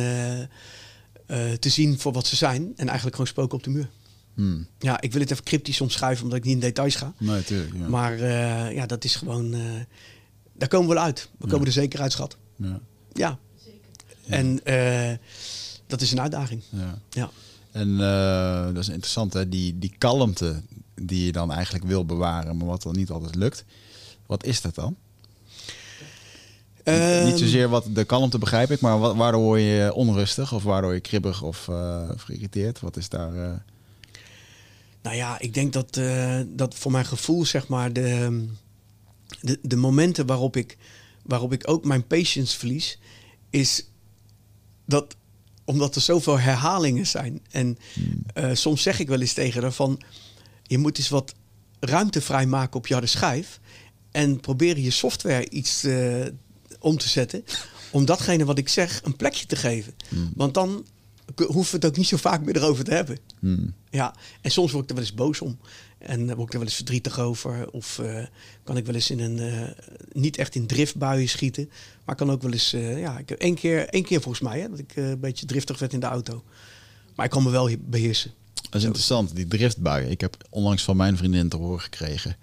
te 1.58 1.68
zien 1.68 1.98
voor 1.98 2.12
wat 2.12 2.26
ze 2.26 2.36
zijn. 2.36 2.62
En 2.76 2.86
eigenlijk 2.86 3.16
gewoon 3.16 3.30
spoken 3.30 3.58
op 3.58 3.64
de 3.64 3.70
muur. 3.70 3.90
Hmm. 4.34 4.66
Ja, 4.78 5.00
ik 5.00 5.12
wil 5.12 5.20
het 5.20 5.30
even 5.30 5.44
cryptisch 5.44 5.80
omschrijven, 5.80 6.24
omdat 6.24 6.38
ik 6.38 6.44
niet 6.44 6.54
in 6.54 6.60
details 6.60 6.94
ga. 6.94 7.12
Nee, 7.18 7.44
tuurlijk, 7.44 7.74
ja. 7.78 7.88
Maar 7.88 8.18
ja, 8.72 8.86
dat 8.86 9.04
is 9.04 9.16
gewoon 9.16 9.54
daar 10.57 10.68
komen 10.68 10.88
we 10.88 10.94
wel 10.94 11.02
uit. 11.02 11.28
We 11.38 11.46
komen 11.48 11.66
er 11.66 11.72
zeker 11.72 12.00
uit, 12.00 12.12
schat. 12.12 12.36
Ja. 13.12 13.38
En 14.26 14.61
uh, 14.64 15.16
dat 15.86 16.00
is 16.00 16.12
een 16.12 16.20
uitdaging. 16.20 16.62
Ja. 16.68 16.98
ja. 17.11 17.30
En 17.72 17.88
uh, 17.88 18.64
dat 18.64 18.76
is 18.76 18.88
interessant, 18.88 19.32
hè? 19.32 19.48
Die, 19.48 19.78
die 19.78 19.94
kalmte 19.98 20.62
die 20.94 21.24
je 21.24 21.32
dan 21.32 21.52
eigenlijk 21.52 21.84
wil 21.84 22.05
bewaren, 22.05 22.57
maar 22.57 22.66
wat 22.66 22.82
dan 22.82 22.96
niet 22.96 23.11
altijd 23.11 23.34
lukt. 23.34 23.64
Wat 24.26 24.44
is 24.44 24.61
dat 24.61 24.74
dan? 24.74 24.96
Niet 27.24 27.38
zozeer 27.38 27.68
wat 27.68 27.86
de 27.92 28.05
kalmte 28.05 28.38
begrijp 28.38 28.70
ik, 28.70 28.80
maar 28.80 28.98
wat, 28.98 29.16
waardoor 29.16 29.42
word 29.42 29.61
je 29.61 29.90
onrustig 29.94 30.52
of 30.52 30.62
waardoor 30.62 30.94
je 30.94 31.00
kribbig 31.00 31.42
of, 31.42 31.68
uh, 31.68 32.09
of 32.12 32.22
geïrriteerd? 32.22 32.80
Wat 32.80 32.96
is 32.96 33.09
daar? 33.09 33.62
Nou 35.02 35.16
ja, 35.16 35.38
ik 35.38 35.55
denk 35.55 35.72
dat, 35.72 36.00
dat 36.46 36.74
voor 36.74 36.92
mijn 36.92 37.05
gevoel 37.05 37.44
zeg 37.44 37.68
maar 37.68 37.92
de 37.92 38.46
de, 39.41 39.59
de 39.62 39.76
momenten 39.76 40.26
waarop 40.26 40.57
ik, 40.57 40.76
waarop 41.22 41.53
ik 41.53 41.68
ook 41.70 41.85
mijn 41.85 42.07
patience 42.07 42.59
verlies, 42.59 42.99
is 43.51 43.87
dat 44.87 45.16
omdat 45.64 45.95
er 45.95 46.01
zoveel 46.01 46.39
herhalingen 46.39 47.07
zijn. 47.07 47.41
En 47.51 47.78
uh, 48.35 48.51
soms 48.53 48.82
zeg 48.82 48.99
ik 48.99 49.09
wel 49.09 49.20
eens 49.20 49.32
tegen 49.32 49.62
haar 49.62 49.72
van... 49.72 50.01
je 50.62 50.78
moet 50.78 50.99
eens 50.99 51.09
wat 51.09 51.35
ruimte 51.80 52.20
vrijmaken 52.20 52.76
op 52.76 52.87
je 52.87 52.93
harde 52.93 53.09
schijf... 53.09 53.61
en 54.11 54.41
proberen 54.41 54.82
je 54.82 54.91
software 54.91 55.49
iets 55.51 55.85
uh, 55.85 56.24
om 56.78 56.99
te 56.99 57.09
zetten... 57.09 57.45
om 57.91 58.05
datgene 58.05 58.45
wat 58.45 58.59
ik 58.59 58.68
zeg 58.68 59.01
een 59.05 59.16
plekje 59.16 59.47
te 59.47 59.57
geven. 59.57 59.95
Mm. 60.09 60.32
Want 60.35 60.55
dan 60.55 60.87
hoeven 61.37 61.70
we 61.70 61.76
het 61.76 61.87
ook 61.87 61.97
niet 61.97 62.09
zo 62.09 62.16
vaak 62.16 62.45
meer 62.45 62.57
erover 62.57 62.85
te 62.85 62.95
hebben. 62.95 63.18
Mm. 63.41 63.74
Ja, 63.91 64.14
en 64.41 64.51
soms 64.51 64.72
word 64.72 64.85
ik 64.85 64.91
er 64.91 64.97
wel 64.97 65.05
eens 65.05 65.14
boos 65.14 65.41
om. 65.41 65.59
En 66.07 66.26
word 66.26 66.40
ik 66.40 66.52
er 66.52 66.59
wel 66.59 66.66
eens 66.66 66.74
verdrietig 66.74 67.18
over. 67.18 67.70
Of 67.70 67.98
uh, 67.98 68.24
kan 68.64 68.76
ik 68.76 68.86
wel 68.86 68.94
eens 68.94 69.11
in 69.11 69.20
een, 69.20 69.38
uh, 69.38 69.68
niet 70.12 70.36
echt 70.36 70.55
in 70.55 70.66
driftbuien 70.66 71.28
schieten. 71.28 71.70
Maar 72.05 72.14
kan 72.14 72.30
ook 72.30 72.42
wel 72.42 72.52
eens, 72.52 72.74
uh, 72.74 73.00
ja, 73.00 73.18
ik 73.18 73.28
heb 73.28 73.38
één 73.38 73.55
keer, 73.55 73.88
één 73.88 74.05
keer 74.05 74.20
volgens 74.20 74.42
mij, 74.48 74.61
hè, 74.61 74.70
dat 74.70 74.78
ik 74.78 74.96
een 74.96 75.20
beetje 75.20 75.46
driftig 75.46 75.78
werd 75.78 75.92
in 75.92 76.00
de 76.00 76.07
auto. 76.07 76.44
Maar 77.14 77.24
ik 77.24 77.30
kan 77.30 77.42
me 77.42 77.50
wel 77.50 77.70
beheersen. 77.80 78.30
Dat 78.55 78.80
is 78.80 78.84
interessant, 78.84 79.36
die 79.36 79.46
driftbuien. 79.46 80.11
Ik 80.11 80.20
heb 80.20 80.36
onlangs 80.50 80.82
van 80.82 80.96
mijn 80.96 81.16
vriendin 81.16 81.48
te 81.48 81.57
horen 81.57 81.80
gekregen. 81.80 82.36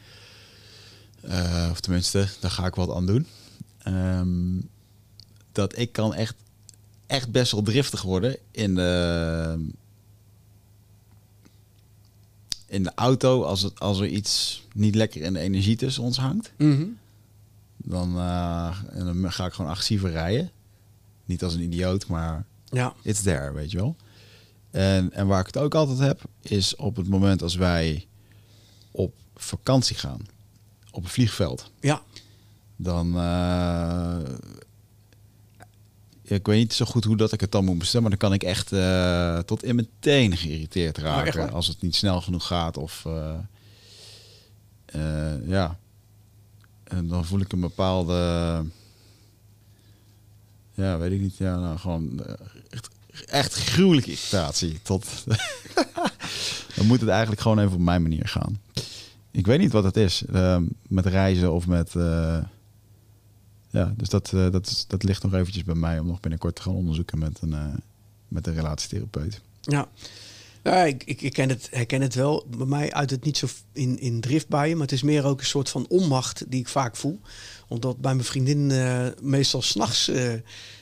of 1.71 1.79
tenminste, 1.79 2.27
daar 2.39 2.51
ga 2.51 2.65
ik 2.65 2.75
wat 2.75 2.89
aan 2.89 3.05
doen. 3.05 3.27
Um, 3.87 4.69
dat 5.51 5.77
ik 5.77 5.91
kan 5.91 6.13
echt, 6.13 6.35
echt 7.07 7.31
best 7.31 7.51
wel 7.51 7.61
driftig 7.61 8.01
worden 8.01 8.37
in 8.51 8.75
de 8.75 9.71
in 12.71 12.83
de 12.83 12.91
auto, 12.95 13.43
als, 13.43 13.61
het, 13.61 13.79
als 13.79 13.99
er 13.99 14.07
iets 14.07 14.63
niet 14.73 14.95
lekker 14.95 15.21
in 15.21 15.33
de 15.33 15.39
energie 15.39 15.75
tussen 15.75 16.03
ons 16.03 16.17
hangt, 16.17 16.51
mm 16.57 16.75
-hmm. 16.75 16.97
dan, 17.77 18.15
uh, 18.15 18.77
en 18.89 19.05
dan 19.05 19.31
ga 19.31 19.45
ik 19.45 19.53
gewoon 19.53 19.71
agressiever 19.71 20.11
rijden. 20.11 20.51
Niet 21.25 21.43
als 21.43 21.53
een 21.53 21.61
idioot, 21.61 22.07
maar 22.07 22.45
ja. 22.65 22.93
it's 23.01 23.21
there, 23.21 23.53
weet 23.53 23.71
je 23.71 23.77
wel. 23.77 23.95
En, 24.69 25.13
en 25.13 25.27
waar 25.27 25.39
ik 25.39 25.45
het 25.45 25.57
ook 25.57 25.75
altijd 25.75 25.99
heb, 25.99 26.21
is 26.41 26.75
op 26.75 26.95
het 26.95 27.07
moment 27.07 27.41
als 27.41 27.55
wij 27.55 28.07
op 28.91 29.13
vakantie 29.35 29.95
gaan, 29.95 30.19
op 30.91 31.03
een 31.03 31.09
vliegveld. 31.09 31.71
Ja. 31.79 32.01
Dan, 32.75 33.15
uh, 33.15 34.17
ik 36.35 36.45
weet 36.45 36.57
niet 36.57 36.73
zo 36.73 36.85
goed 36.85 37.03
hoe 37.03 37.17
dat 37.17 37.31
ik 37.31 37.41
het 37.41 37.51
dan 37.51 37.65
moet 37.65 37.77
bestellen, 37.77 38.01
maar 38.01 38.17
dan 38.17 38.29
kan 38.29 38.33
ik 38.33 38.43
echt 38.43 38.71
uh, 38.71 39.37
tot 39.37 39.63
in 39.63 39.75
mijn 39.75 39.87
tenen 39.99 40.37
geïrriteerd 40.37 40.97
raken 40.97 41.47
oh, 41.47 41.53
als 41.53 41.67
het 41.67 41.81
niet 41.81 41.95
snel 41.95 42.21
genoeg 42.21 42.47
gaat 42.47 42.77
of 42.77 43.03
uh, 43.07 43.33
uh, 44.95 45.47
ja. 45.47 45.79
En 46.83 47.07
dan 47.07 47.25
voel 47.25 47.39
ik 47.39 47.51
een 47.51 47.59
bepaalde, 47.59 48.13
ja, 50.73 50.97
weet 50.97 51.11
ik 51.11 51.19
niet, 51.19 51.37
ja, 51.37 51.59
nou 51.59 51.77
gewoon 51.77 52.25
echt, 52.69 52.89
echt 53.25 53.53
gruwelijke 53.53 54.11
irritatie. 54.11 54.79
Tot 54.81 55.23
dan 56.75 56.85
moet 56.85 56.99
het 56.99 57.09
eigenlijk 57.09 57.41
gewoon 57.41 57.59
even 57.59 57.73
op 57.73 57.79
mijn 57.79 58.01
manier 58.01 58.27
gaan. 58.27 58.59
Ik 59.31 59.45
weet 59.45 59.59
niet 59.59 59.71
wat 59.71 59.83
het 59.83 59.97
is 59.97 60.23
met 60.87 61.05
reizen 61.05 61.53
of 61.53 61.67
met 61.67 61.93
ja, 63.71 63.93
dus 63.97 64.09
dat, 64.09 64.31
uh, 64.35 64.51
dat, 64.51 64.67
is, 64.67 64.85
dat 64.87 65.03
ligt 65.03 65.23
nog 65.23 65.33
eventjes 65.33 65.63
bij 65.63 65.75
mij 65.75 65.99
om 65.99 66.07
nog 66.07 66.19
binnenkort 66.19 66.55
te 66.55 66.61
gaan 66.61 66.75
onderzoeken 66.75 67.19
met 67.19 67.39
een, 67.41 67.51
uh, 67.51 67.65
met 68.27 68.47
een 68.47 68.53
relatietherapeut. 68.53 69.41
Ja, 69.61 69.87
nou, 70.63 70.87
ik, 70.87 71.03
ik, 71.03 71.21
ik 71.21 71.33
ken 71.33 71.49
het, 71.49 71.67
herken 71.71 72.01
het 72.01 72.15
wel. 72.15 72.45
Bij 72.57 72.65
mij 72.65 72.93
uit 72.93 73.09
het 73.09 73.23
niet 73.23 73.37
zo 73.37 73.47
in, 73.71 73.99
in 73.99 74.21
driftbuien, 74.21 74.73
maar 74.73 74.85
het 74.87 74.95
is 74.95 75.01
meer 75.01 75.25
ook 75.25 75.39
een 75.39 75.45
soort 75.45 75.69
van 75.69 75.85
onmacht 75.87 76.43
die 76.47 76.59
ik 76.59 76.67
vaak 76.67 76.95
voel. 76.95 77.19
Omdat 77.67 77.97
bij 77.97 78.13
mijn 78.13 78.25
vriendin 78.25 78.69
uh, 78.69 79.07
meestal 79.21 79.61
s'nachts 79.61 80.11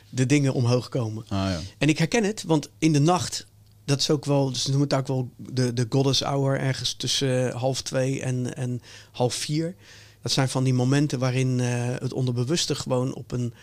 de 0.10 0.26
dingen 0.26 0.54
omhoog 0.54 0.90
komen. 0.90 1.24
Ah, 1.24 1.30
ja. 1.30 1.60
En 1.78 1.90
ik 1.90 1.98
herken 1.98 2.24
het, 2.24 2.44
want 2.44 2.70
in 2.78 2.94
de 2.94 3.00
nacht, 3.00 3.46
dat 3.86 4.00
is 4.00 4.10
ook 4.10 4.26
wel, 4.26 4.52
dus 4.52 4.66
noem 4.66 4.82
het 4.82 4.94
ook 4.94 5.08
wel 5.08 5.30
de, 5.38 5.74
de 5.74 5.86
goddess 5.90 6.22
hour, 6.22 6.60
ergens 6.60 6.94
tussen 6.94 7.52
half 7.52 7.82
twee 7.82 8.22
en, 8.22 8.56
en 8.56 8.82
half 9.12 9.34
vier. 9.34 9.76
Dat 10.30 10.38
zijn 10.38 10.50
van 10.50 10.64
die 10.64 10.74
momenten 10.74 11.20
waarin 11.20 11.60
uh, 11.60 11.68
het 12.00 12.14
onderbewuste 12.14 12.76
gewoon 12.76 13.14
op 13.14 13.32
een, 13.32 13.54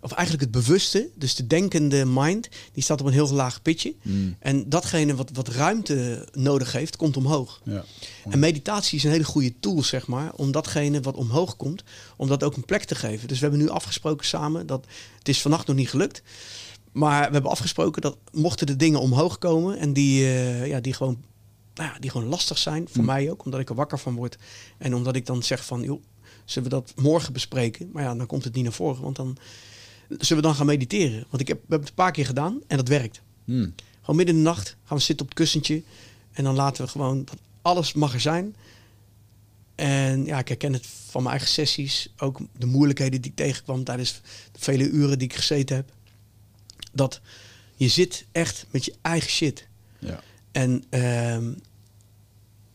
of 0.00 0.12
eigenlijk 0.12 0.52
het 0.52 0.64
bewuste, 0.64 1.08
dus 1.14 1.34
de 1.34 1.46
denkende 1.46 2.04
mind, 2.04 2.48
die 2.72 2.82
staat 2.82 3.00
op 3.00 3.06
een 3.06 3.12
heel 3.12 3.30
laag 3.30 3.62
pitje. 3.62 3.94
Mm. 4.02 4.36
En 4.38 4.68
datgene 4.68 5.14
wat, 5.14 5.30
wat 5.32 5.48
ruimte 5.48 6.28
nodig 6.32 6.72
heeft, 6.72 6.96
komt 6.96 7.16
omhoog. 7.16 7.60
Ja. 7.64 7.84
En 8.28 8.38
meditatie 8.38 8.98
is 8.98 9.04
een 9.04 9.10
hele 9.10 9.24
goede 9.24 9.52
tool, 9.60 9.82
zeg 9.82 10.06
maar, 10.06 10.32
om 10.34 10.52
datgene 10.52 11.00
wat 11.00 11.16
omhoog 11.16 11.56
komt, 11.56 11.84
om 12.16 12.28
dat 12.28 12.42
ook 12.42 12.56
een 12.56 12.64
plek 12.64 12.84
te 12.84 12.94
geven. 12.94 13.28
Dus 13.28 13.38
we 13.38 13.46
hebben 13.46 13.64
nu 13.64 13.68
afgesproken 13.68 14.26
samen 14.26 14.66
dat 14.66 14.86
het 15.18 15.28
is 15.28 15.42
vannacht 15.42 15.66
nog 15.66 15.76
niet 15.76 15.90
gelukt. 15.90 16.22
Maar 16.92 17.26
we 17.26 17.32
hebben 17.32 17.50
afgesproken 17.50 18.02
dat 18.02 18.16
mochten 18.32 18.66
de 18.66 18.76
dingen 18.76 19.00
omhoog 19.00 19.38
komen 19.38 19.78
en 19.78 19.92
die, 19.92 20.20
uh, 20.20 20.66
ja, 20.66 20.80
die, 20.80 20.92
gewoon, 20.92 21.22
nou 21.76 21.92
ja, 21.92 21.98
die 21.98 22.10
gewoon 22.10 22.28
lastig 22.28 22.58
zijn, 22.58 22.88
voor 22.88 23.00
mm. 23.00 23.06
mij 23.06 23.30
ook, 23.30 23.44
omdat 23.44 23.60
ik 23.60 23.68
er 23.68 23.74
wakker 23.74 23.98
van 23.98 24.14
word. 24.14 24.38
En 24.78 24.94
omdat 24.94 25.16
ik 25.16 25.26
dan 25.26 25.42
zeg 25.42 25.64
van, 25.64 25.82
joh, 25.82 26.02
zullen 26.44 26.70
we 26.70 26.74
dat 26.74 26.92
morgen 26.96 27.32
bespreken? 27.32 27.90
Maar 27.92 28.02
ja, 28.02 28.14
dan 28.14 28.26
komt 28.26 28.44
het 28.44 28.54
niet 28.54 28.64
naar 28.64 28.72
voren, 28.72 29.02
want 29.02 29.16
dan 29.16 29.36
zullen 30.08 30.42
we 30.42 30.48
dan 30.48 30.56
gaan 30.56 30.66
mediteren. 30.66 31.26
Want 31.30 31.42
ik 31.42 31.48
heb, 31.48 31.56
we 31.56 31.66
hebben 31.68 31.80
het 31.80 31.88
een 31.88 32.04
paar 32.04 32.12
keer 32.12 32.26
gedaan 32.26 32.60
en 32.66 32.76
dat 32.76 32.88
werkt. 32.88 33.22
Hmm. 33.44 33.74
Gewoon 34.00 34.16
midden 34.16 34.36
in 34.36 34.42
de 34.42 34.48
nacht 34.48 34.76
gaan 34.84 34.96
we 34.96 35.02
zitten 35.02 35.26
op 35.26 35.30
het 35.30 35.40
kussentje 35.40 35.82
en 36.32 36.44
dan 36.44 36.54
laten 36.54 36.84
we 36.84 36.90
gewoon 36.90 37.24
dat 37.24 37.38
alles 37.62 37.92
mag 37.92 38.14
er 38.14 38.20
zijn. 38.20 38.56
En 39.74 40.24
ja, 40.24 40.38
ik 40.38 40.48
herken 40.48 40.72
het 40.72 40.86
van 40.86 41.22
mijn 41.22 41.34
eigen 41.34 41.54
sessies, 41.54 42.08
ook 42.18 42.38
de 42.58 42.66
moeilijkheden 42.66 43.20
die 43.20 43.30
ik 43.30 43.36
tegenkwam 43.36 43.84
tijdens 43.84 44.20
de 44.52 44.58
vele 44.60 44.88
uren 44.88 45.18
die 45.18 45.28
ik 45.28 45.34
gezeten 45.34 45.76
heb. 45.76 45.92
Dat 46.92 47.20
je 47.76 47.88
zit 47.88 48.26
echt 48.32 48.66
met 48.70 48.84
je 48.84 48.94
eigen 49.02 49.30
shit. 49.30 49.66
Ja. 49.98 50.20
En 50.56 50.84
uh, 50.90 51.52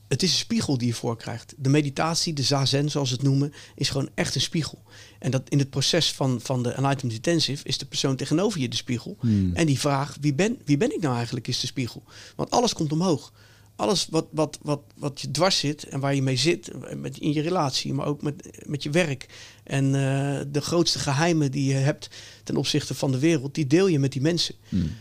het 0.08 0.24
is 0.24 0.32
een 0.32 0.38
spiegel 0.38 0.78
die 0.78 0.88
je 0.88 0.94
voorkrijgt. 0.94 1.54
De 1.58 1.70
meditatie, 1.70 2.34
de 2.34 2.44
zazen 2.44 2.90
zoals 2.90 3.10
ze 3.10 3.16
het 3.16 3.24
noemen, 3.24 3.54
is 3.76 3.90
gewoon 3.90 4.10
echt 4.16 4.36
een 4.36 4.42
spiegel. 4.42 4.84
En 5.20 5.32
dat 5.32 5.50
in 5.50 5.60
het 5.60 5.70
proces 5.70 6.12
van, 6.12 6.40
van 6.42 6.64
de 6.64 6.70
Enlightenment 6.70 7.26
Intensive 7.26 7.68
is 7.68 7.78
de 7.78 7.86
persoon 7.86 8.16
tegenover 8.16 8.60
je 8.60 8.70
de 8.70 8.76
spiegel. 8.76 9.18
Hmm. 9.20 9.52
En 9.54 9.66
die 9.66 9.80
vraag, 9.80 10.18
wie 10.22 10.34
ben, 10.34 10.58
wie 10.66 10.78
ben 10.78 10.94
ik 10.94 11.02
nou 11.02 11.16
eigenlijk, 11.16 11.48
is 11.48 11.60
de 11.60 11.68
spiegel. 11.68 12.04
Want 12.36 12.52
alles 12.52 12.74
komt 12.74 12.92
omhoog. 12.92 13.34
Alles 13.76 14.08
wat, 14.10 14.28
wat, 14.32 14.60
wat, 14.62 14.82
wat 14.96 15.22
je 15.22 15.32
dwars 15.32 15.60
zit 15.60 15.84
en 15.84 16.00
waar 16.00 16.16
je 16.16 16.22
mee 16.22 16.38
zit, 16.38 16.72
met, 16.96 17.18
in 17.18 17.34
je 17.34 17.42
relatie, 17.42 17.94
maar 17.94 18.06
ook 18.06 18.22
met, 18.22 18.66
met 18.66 18.84
je 18.84 18.90
werk. 18.90 19.26
En 19.64 19.86
uh, 19.86 20.40
de 20.48 20.62
grootste 20.62 21.00
geheimen 21.00 21.52
die 21.52 21.66
je 21.66 21.80
hebt 21.80 22.10
ten 22.44 22.56
opzichte 22.56 22.96
van 22.96 23.12
de 23.12 23.20
wereld, 23.20 23.56
die 23.56 23.68
deel 23.68 23.88
je 23.88 24.00
met 24.00 24.12
die 24.12 24.22
mensen. 24.22 24.56
Hmm 24.70 24.92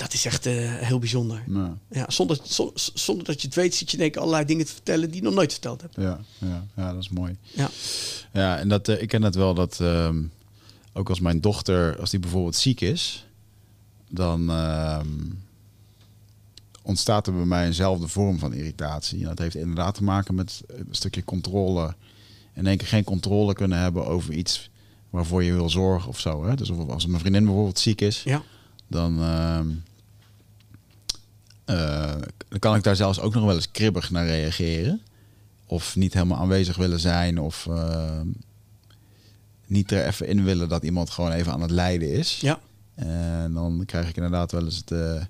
dat 0.00 0.12
is 0.12 0.24
echt 0.24 0.46
uh, 0.46 0.74
heel 0.74 0.98
bijzonder. 0.98 1.42
Ja, 1.90 2.04
zonder, 2.08 2.38
zonder 2.94 3.24
dat 3.24 3.40
je 3.40 3.46
het 3.46 3.56
weet, 3.56 3.74
zit 3.74 3.90
je 3.90 3.96
denk 3.96 4.14
ik 4.14 4.20
allerlei 4.20 4.44
dingen 4.44 4.66
te 4.66 4.72
vertellen 4.72 5.10
die 5.10 5.16
je 5.16 5.22
nog 5.22 5.34
nooit 5.34 5.52
verteld 5.52 5.80
hebt. 5.80 5.94
Ja, 5.96 6.20
ja, 6.38 6.66
ja 6.76 6.92
dat 6.92 7.02
is 7.02 7.08
mooi. 7.08 7.36
Ja, 7.42 7.70
ja 8.32 8.58
en 8.58 8.68
dat, 8.68 8.88
uh, 8.88 9.02
ik 9.02 9.08
ken 9.08 9.22
het 9.22 9.34
wel 9.34 9.54
dat 9.54 9.78
uh, 9.82 10.08
ook 10.92 11.08
als 11.08 11.20
mijn 11.20 11.40
dochter, 11.40 11.98
als 11.98 12.10
die 12.10 12.20
bijvoorbeeld 12.20 12.56
ziek 12.56 12.80
is, 12.80 13.26
dan 14.08 14.50
ehm, 14.50 15.08
ontstaat 16.82 17.26
er 17.26 17.34
bij 17.34 17.44
mij 17.44 17.66
eenzelfde 17.66 18.08
vorm 18.08 18.38
van 18.38 18.52
irritatie. 18.52 19.20
En 19.20 19.28
dat 19.28 19.38
heeft 19.38 19.54
inderdaad 19.54 19.94
te 19.94 20.04
maken 20.04 20.34
met 20.34 20.62
een 20.66 20.86
stukje 20.90 21.24
controle. 21.24 21.94
In 22.54 22.66
één 22.66 22.76
keer 22.76 22.88
geen 22.88 23.04
controle 23.04 23.52
kunnen 23.52 23.78
hebben 23.78 24.06
over 24.06 24.32
iets 24.32 24.70
waarvoor 25.10 25.42
je 25.42 25.52
wil 25.52 25.68
zorgen 25.68 26.08
of 26.08 26.20
zo. 26.20 26.44
Hè? 26.44 26.54
Dus 26.54 26.70
als 26.70 27.06
mijn 27.06 27.20
vriendin 27.20 27.44
bijvoorbeeld 27.44 27.78
ziek 27.78 28.00
is, 28.00 28.22
ja. 28.22 28.42
dan 28.86 29.22
ehm, 29.22 29.68
uh, 31.70 32.14
dan 32.48 32.58
kan 32.58 32.76
ik 32.76 32.82
daar 32.82 32.96
zelfs 32.96 33.20
ook 33.20 33.34
nog 33.34 33.44
wel 33.44 33.54
eens 33.54 33.70
kribbig 33.70 34.10
naar 34.10 34.26
reageren. 34.26 35.00
Of 35.66 35.96
niet 35.96 36.14
helemaal 36.14 36.38
aanwezig 36.38 36.76
willen 36.76 37.00
zijn. 37.00 37.38
Of 37.38 37.66
uh, 37.68 38.20
niet 39.66 39.90
er 39.90 40.06
even 40.06 40.26
in 40.26 40.44
willen 40.44 40.68
dat 40.68 40.84
iemand 40.84 41.10
gewoon 41.10 41.32
even 41.32 41.52
aan 41.52 41.60
het 41.60 41.70
lijden 41.70 42.12
is. 42.12 42.38
Ja. 42.40 42.60
En 42.94 43.52
dan 43.52 43.82
krijg 43.86 44.08
ik 44.08 44.16
inderdaad 44.16 44.52
wel 44.52 44.64
eens 44.64 44.84
de, 44.84 45.20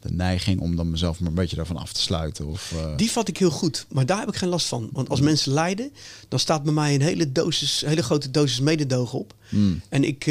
de 0.00 0.12
neiging 0.12 0.60
om 0.60 0.76
dan 0.76 0.90
mezelf 0.90 1.20
maar 1.20 1.28
een 1.28 1.34
beetje 1.34 1.56
daarvan 1.56 1.76
af 1.76 1.92
te 1.92 2.00
sluiten. 2.00 2.46
Of, 2.46 2.72
uh... 2.74 2.96
Die 2.96 3.10
vat 3.10 3.28
ik 3.28 3.36
heel 3.36 3.50
goed, 3.50 3.86
maar 3.88 4.06
daar 4.06 4.18
heb 4.18 4.28
ik 4.28 4.36
geen 4.36 4.48
last 4.48 4.66
van. 4.66 4.88
Want 4.92 5.08
als 5.08 5.20
mensen 5.20 5.52
lijden, 5.52 5.92
dan 6.28 6.38
staat 6.38 6.62
bij 6.62 6.72
mij 6.72 6.94
een 6.94 7.02
hele, 7.02 7.32
dosis, 7.32 7.82
hele 7.86 8.02
grote 8.02 8.30
dosis 8.30 8.60
mededogen 8.60 9.18
op. 9.18 9.34
Hmm. 9.48 9.80
En 9.88 10.04
ik, 10.04 10.24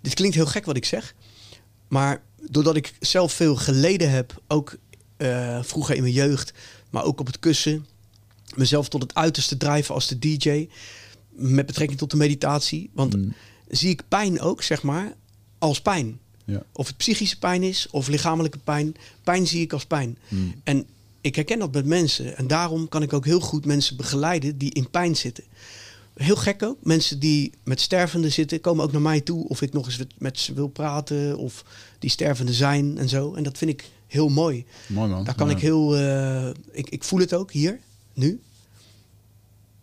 dit 0.00 0.14
klinkt 0.14 0.34
heel 0.34 0.46
gek 0.46 0.64
wat 0.64 0.76
ik 0.76 0.84
zeg, 0.84 1.14
maar 1.88 2.22
doordat 2.50 2.76
ik 2.76 2.94
zelf 3.00 3.32
veel 3.32 3.56
geleden 3.56 4.10
heb, 4.10 4.42
ook 4.48 4.76
uh, 5.18 5.62
vroeger 5.62 5.94
in 5.94 6.02
mijn 6.02 6.14
jeugd, 6.14 6.52
maar 6.90 7.04
ook 7.04 7.20
op 7.20 7.26
het 7.26 7.38
kussen, 7.38 7.86
mezelf 8.54 8.88
tot 8.88 9.02
het 9.02 9.14
uiterste 9.14 9.56
drijven 9.56 9.94
als 9.94 10.08
de 10.08 10.18
DJ, 10.18 10.68
met 11.30 11.66
betrekking 11.66 11.98
tot 11.98 12.10
de 12.10 12.16
meditatie. 12.16 12.90
Want 12.92 13.16
mm. 13.16 13.34
zie 13.68 13.90
ik 13.90 14.02
pijn 14.08 14.40
ook, 14.40 14.62
zeg 14.62 14.82
maar, 14.82 15.12
als 15.58 15.80
pijn. 15.80 16.18
Ja. 16.44 16.62
Of 16.72 16.86
het 16.86 16.96
psychische 16.96 17.38
pijn 17.38 17.62
is 17.62 17.86
of 17.90 18.08
lichamelijke 18.08 18.58
pijn. 18.58 18.94
Pijn 19.24 19.46
zie 19.46 19.60
ik 19.60 19.72
als 19.72 19.86
pijn. 19.86 20.18
Mm. 20.28 20.54
En 20.64 20.86
ik 21.20 21.34
herken 21.34 21.58
dat 21.58 21.72
met 21.72 21.86
mensen. 21.86 22.36
En 22.36 22.46
daarom 22.46 22.88
kan 22.88 23.02
ik 23.02 23.12
ook 23.12 23.24
heel 23.24 23.40
goed 23.40 23.64
mensen 23.64 23.96
begeleiden 23.96 24.58
die 24.58 24.74
in 24.74 24.90
pijn 24.90 25.16
zitten 25.16 25.44
heel 26.14 26.36
gek 26.36 26.62
ook. 26.62 26.78
Mensen 26.82 27.18
die 27.18 27.52
met 27.64 27.80
stervenden 27.80 28.32
zitten, 28.32 28.60
komen 28.60 28.84
ook 28.84 28.92
naar 28.92 29.00
mij 29.00 29.20
toe 29.20 29.48
of 29.48 29.62
ik 29.62 29.72
nog 29.72 29.86
eens 29.86 29.98
met 30.18 30.38
ze 30.38 30.52
wil 30.52 30.68
praten 30.68 31.38
of 31.38 31.64
die 31.98 32.10
stervende 32.10 32.52
zijn 32.52 32.98
en 32.98 33.08
zo. 33.08 33.34
En 33.34 33.42
dat 33.42 33.58
vind 33.58 33.70
ik 33.70 33.90
heel 34.06 34.28
mooi. 34.28 34.64
Mooi 34.86 35.10
man. 35.10 35.24
Daar 35.24 35.34
kan 35.34 35.50
ik 35.50 35.58
heel, 35.58 35.98
uh, 35.98 36.48
ik, 36.70 36.88
ik 36.88 37.04
voel 37.04 37.20
het 37.20 37.34
ook 37.34 37.52
hier, 37.52 37.80
nu. 38.14 38.40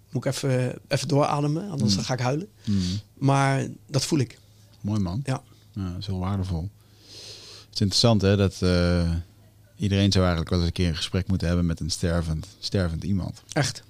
Moet 0.10 0.26
ik 0.26 0.32
even, 0.34 0.80
even 0.88 1.08
doorademen, 1.08 1.70
anders 1.70 1.96
mm. 1.96 2.02
ga 2.02 2.14
ik 2.14 2.20
huilen. 2.20 2.48
Mm. 2.66 2.82
Maar 3.14 3.68
dat 3.88 4.06
voel 4.06 4.20
ik. 4.20 4.40
Mooi 4.82 5.00
man. 5.00 5.22
Ja. 5.26 5.44
ja 5.74 5.90
dat 5.90 6.00
is 6.00 6.06
heel 6.06 6.20
waardevol. 6.20 6.70
Het 7.66 7.74
is 7.74 7.82
interessant 7.82 8.22
hè, 8.22 8.38
dat 8.38 8.60
uh, 8.64 9.12
iedereen 9.76 10.12
zou 10.12 10.26
eigenlijk 10.26 10.50
wel 10.50 10.60
eens 10.60 10.68
een 10.68 10.74
keer 10.74 10.88
een 10.88 10.96
gesprek 10.96 11.28
moeten 11.28 11.48
hebben 11.48 11.66
met 11.66 11.80
een 11.80 11.90
stervend, 11.90 12.48
stervend 12.60 13.04
iemand. 13.04 13.44
Echt. 13.54 13.84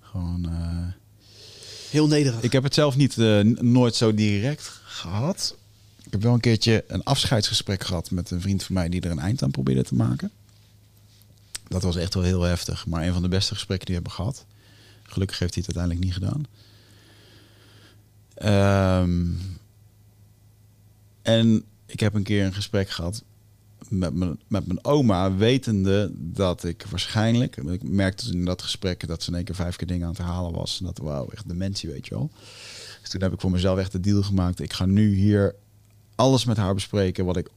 Gewoon... 0.00 0.46
Uh, 0.48 0.86
Heel 1.90 2.06
nederig. 2.06 2.42
Ik 2.42 2.52
heb 2.52 2.62
het 2.62 2.74
zelf 2.74 2.96
niet, 2.96 3.16
uh, 3.16 3.40
nooit 3.60 3.94
zo 3.94 4.14
direct 4.14 4.80
gehad. 4.84 5.56
Ik 6.04 6.12
heb 6.12 6.22
wel 6.22 6.34
een 6.34 6.40
keertje 6.40 6.84
een 6.88 7.04
afscheidsgesprek 7.04 7.84
gehad 7.84 8.10
met 8.10 8.30
een 8.30 8.40
vriend 8.40 8.62
van 8.62 8.74
mij 8.74 8.88
die 8.88 9.00
er 9.00 9.10
een 9.10 9.18
eind 9.18 9.42
aan 9.42 9.50
probeerde 9.50 9.82
te 9.82 9.94
maken. 9.94 10.30
Dat 11.68 11.82
was 11.82 11.96
echt 11.96 12.14
wel 12.14 12.22
heel 12.22 12.42
heftig, 12.42 12.86
maar 12.86 13.06
een 13.06 13.12
van 13.12 13.22
de 13.22 13.28
beste 13.28 13.54
gesprekken 13.54 13.86
die 13.86 13.96
we 13.96 14.02
hebben 14.02 14.18
gehad. 14.18 14.44
Gelukkig 15.02 15.38
heeft 15.38 15.54
hij 15.54 15.64
het 15.66 15.76
uiteindelijk 15.76 16.04
niet 16.04 16.24
gedaan. 16.24 16.46
Um, 19.02 19.58
en 21.22 21.64
ik 21.86 22.00
heb 22.00 22.14
een 22.14 22.22
keer 22.22 22.44
een 22.44 22.54
gesprek 22.54 22.90
gehad 22.90 23.22
met 23.90 24.14
mijn, 24.14 24.38
met 24.46 24.66
mijn 24.66 24.84
oma, 24.84 25.34
wetende 25.34 26.10
dat 26.14 26.64
ik 26.64 26.86
waarschijnlijk, 26.90 27.56
ik 27.56 27.82
merkte 27.82 28.32
in 28.32 28.44
dat 28.44 28.62
gesprek 28.62 29.08
dat 29.08 29.22
ze 29.22 29.30
in 29.30 29.36
één 29.36 29.44
keer 29.44 29.54
vijf 29.54 29.76
keer 29.76 29.86
dingen 29.86 30.02
aan 30.02 30.12
het 30.12 30.18
herhalen 30.18 30.52
was. 30.52 30.78
En 30.78 30.84
dat, 30.86 30.98
wauw, 30.98 31.28
echt 31.28 31.48
dementie, 31.48 31.90
weet 31.90 32.06
je 32.06 32.14
wel. 32.14 32.30
Dus 33.00 33.10
toen 33.10 33.22
heb 33.22 33.32
ik 33.32 33.40
voor 33.40 33.50
mezelf 33.50 33.78
echt 33.78 33.92
de 33.92 34.00
deal 34.00 34.22
gemaakt. 34.22 34.60
Ik 34.60 34.72
ga 34.72 34.86
nu 34.86 35.14
hier 35.14 35.54
alles 36.14 36.44
met 36.44 36.56
haar 36.56 36.74
bespreken 36.74 37.24
wat 37.24 37.36
ik, 37.36 37.48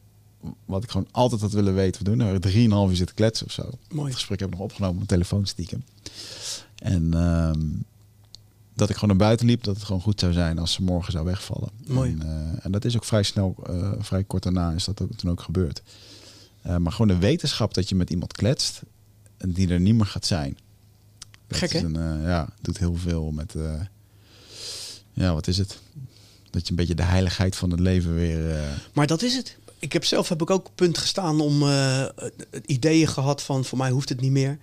wat 0.66 0.84
ik 0.84 0.90
gewoon 0.90 1.08
altijd 1.12 1.42
had 1.42 1.52
willen 1.52 1.76
weten. 1.76 2.04
We 2.04 2.10
doen 2.10 2.20
er 2.20 2.40
drieënhalf 2.40 2.90
uur 2.90 2.96
zitten 2.96 3.16
kletsen 3.16 3.46
of 3.46 3.51
zo. 3.51 3.70
Mooi. 3.89 4.08
Het 4.08 4.16
gesprek 4.16 4.39
heb 4.39 4.50
ik 4.50 4.56
nog 4.56 4.64
opgenomen 4.64 5.01
op 5.01 5.08
mijn 5.08 5.20
telefoon 5.20 5.46
stiekem. 5.46 5.84
En 6.76 7.14
ehm, 7.14 7.60
dat 8.80 8.89
ik 8.89 8.96
gewoon 8.96 9.10
naar 9.10 9.28
buiten 9.28 9.46
liep, 9.47 9.64
dat 9.64 9.76
het 9.76 9.84
gewoon 9.84 10.01
goed 10.01 10.20
zou 10.20 10.34
zijn 10.34 10.60
als 10.60 10.74
ze 10.74 10.84
morgen 10.84 11.12
zou 11.12 11.26
wegvallen. 11.26 11.70
Mooi. 11.88 12.12
En, 12.20 12.26
uh, 12.26 12.66
en 12.66 12.72
dat 12.72 12.86
is 12.86 12.96
ook 12.96 13.06
vrij 13.06 13.24
snel, 13.24 13.56
uh, 13.70 13.92
vrij 14.00 14.24
kort 14.24 14.43
daarna 14.43 14.72
is 14.72 14.86
dat 14.86 15.01
ook, 15.01 15.14
toen 15.16 15.32
ook 15.32 15.42
gebeurd. 15.42 15.82
Uh, 16.66 16.78
maar 16.78 16.92
gewoon 16.92 17.08
de 17.08 17.18
wetenschap 17.18 17.74
dat 17.74 17.90
je 17.90 17.96
met 17.96 18.10
iemand 18.10 18.34
kletst 18.34 18.82
en 19.38 19.52
die 19.52 19.70
er 19.70 19.80
niet 19.80 19.96
meer 19.96 20.06
gaat 20.06 20.26
zijn. 20.26 20.58
Gek 21.48 21.72
hè? 21.72 21.80
Een, 21.80 22.22
ja, 22.22 22.50
doet 22.62 22.78
heel 22.78 22.96
veel 22.96 23.32
met, 23.32 23.56
ja, 25.14 25.34
wat 25.34 25.48
is 25.48 25.58
het? 25.58 25.80
Dat 26.50 26.64
je 26.64 26.70
een 26.70 26.76
beetje 26.76 26.96
de 26.96 27.04
heiligheid 27.04 27.56
van 27.56 27.72
het 27.72 27.80
leven 27.80 28.16
weer. 28.16 28.60
Maar 28.94 29.08
dat 29.08 29.22
is 29.22 29.36
het. 29.36 29.58
Ik 29.80 29.94
heb 29.94 30.06
zelf 30.06 30.30
heb 30.30 30.42
ik 30.42 30.50
ook 30.50 30.70
punt 30.76 30.98
gestaan 30.98 31.42
om 31.42 31.64
ideeën 32.66 33.08
gehad 33.08 33.44
van 33.44 33.66
voor 33.66 33.78
mij 33.78 33.90
hoeft 33.90 34.10
het 34.10 34.22
niet 34.22 34.32
meer 34.32 34.58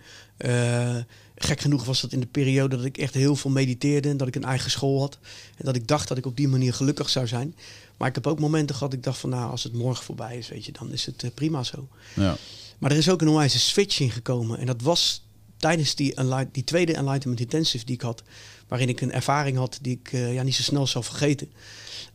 gek 1.36 1.60
genoeg 1.60 1.84
was 1.84 2.00
dat 2.00 2.12
in 2.12 2.20
de 2.20 2.26
periode 2.26 2.76
dat 2.76 2.84
ik 2.84 2.98
echt 2.98 3.14
heel 3.14 3.36
veel 3.36 3.50
mediteerde 3.50 4.08
en 4.08 4.16
dat 4.16 4.28
ik 4.28 4.34
een 4.34 4.44
eigen 4.44 4.70
school 4.70 5.00
had. 5.00 5.18
En 5.56 5.64
dat 5.64 5.76
ik 5.76 5.86
dacht 5.86 6.08
dat 6.08 6.18
ik 6.18 6.26
op 6.26 6.36
die 6.36 6.48
manier 6.48 6.74
gelukkig 6.74 7.08
zou 7.08 7.26
zijn. 7.26 7.54
Maar 7.96 8.08
ik 8.08 8.14
heb 8.14 8.26
ook 8.26 8.40
momenten 8.40 8.76
gehad 8.76 8.92
ik 8.92 9.02
dacht 9.02 9.18
van 9.18 9.30
nou, 9.30 9.50
als 9.50 9.62
het 9.62 9.72
morgen 9.72 10.04
voorbij 10.04 10.38
is, 10.38 10.48
weet 10.48 10.64
je, 10.64 10.72
dan 10.72 10.92
is 10.92 11.06
het 11.06 11.22
uh, 11.22 11.30
prima 11.34 11.62
zo. 11.62 11.88
Ja. 12.14 12.36
Maar 12.78 12.90
er 12.90 12.96
is 12.96 13.10
ook 13.10 13.20
een 13.20 13.28
onwijze 13.28 13.58
switch 13.58 14.00
in 14.00 14.10
gekomen. 14.10 14.58
En 14.58 14.66
dat 14.66 14.82
was 14.82 15.24
tijdens 15.56 15.94
die, 15.94 16.14
die 16.52 16.64
tweede 16.64 16.94
Enlightenment 16.94 17.40
Intensive 17.40 17.84
die 17.84 17.94
ik 17.94 18.00
had. 18.00 18.22
Waarin 18.68 18.88
ik 18.88 19.00
een 19.00 19.12
ervaring 19.12 19.56
had 19.56 19.78
die 19.82 19.98
ik 20.00 20.12
uh, 20.12 20.34
ja, 20.34 20.42
niet 20.42 20.54
zo 20.54 20.62
snel 20.62 20.86
zal 20.86 21.02
vergeten. 21.02 21.52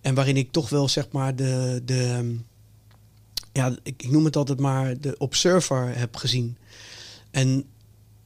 En 0.02 0.16
waarin 0.16 0.38
ik 0.38 0.52
toch 0.52 0.70
wel 0.70 0.88
zeg 0.88 1.12
maar 1.12 1.36
de, 1.36 1.82
de 1.86 2.36
ja, 3.52 3.76
ik, 3.84 4.04
ik 4.04 4.12
noem 4.12 4.26
het 4.26 4.36
altijd 4.36 4.60
maar 4.60 5.00
de 5.00 5.18
observer 5.18 5.98
heb 5.98 6.16
gezien. 6.16 6.58
En 7.32 7.66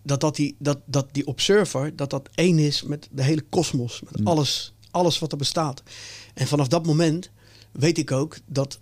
dat, 0.04 0.20
dat, 0.20 0.36
die, 0.36 0.56
dat, 0.60 0.80
dat 0.86 1.08
die 1.12 1.28
observer, 1.28 1.96
dat 1.96 2.10
dat 2.10 2.30
één 2.36 2.60
is 2.60 2.84
met 2.84 3.08
de 3.12 3.24
hele 3.24 3.44
kosmos. 3.50 4.02
Met 4.02 4.20
mm. 4.20 4.28
alles, 4.28 4.74
alles 4.92 5.20
wat 5.20 5.32
er 5.32 5.38
bestaat. 5.38 5.84
En 6.34 6.48
vanaf 6.48 6.68
dat 6.68 6.86
moment 6.86 7.30
weet 7.78 7.98
ik 7.98 8.12
ook 8.12 8.38
dat 8.46 8.80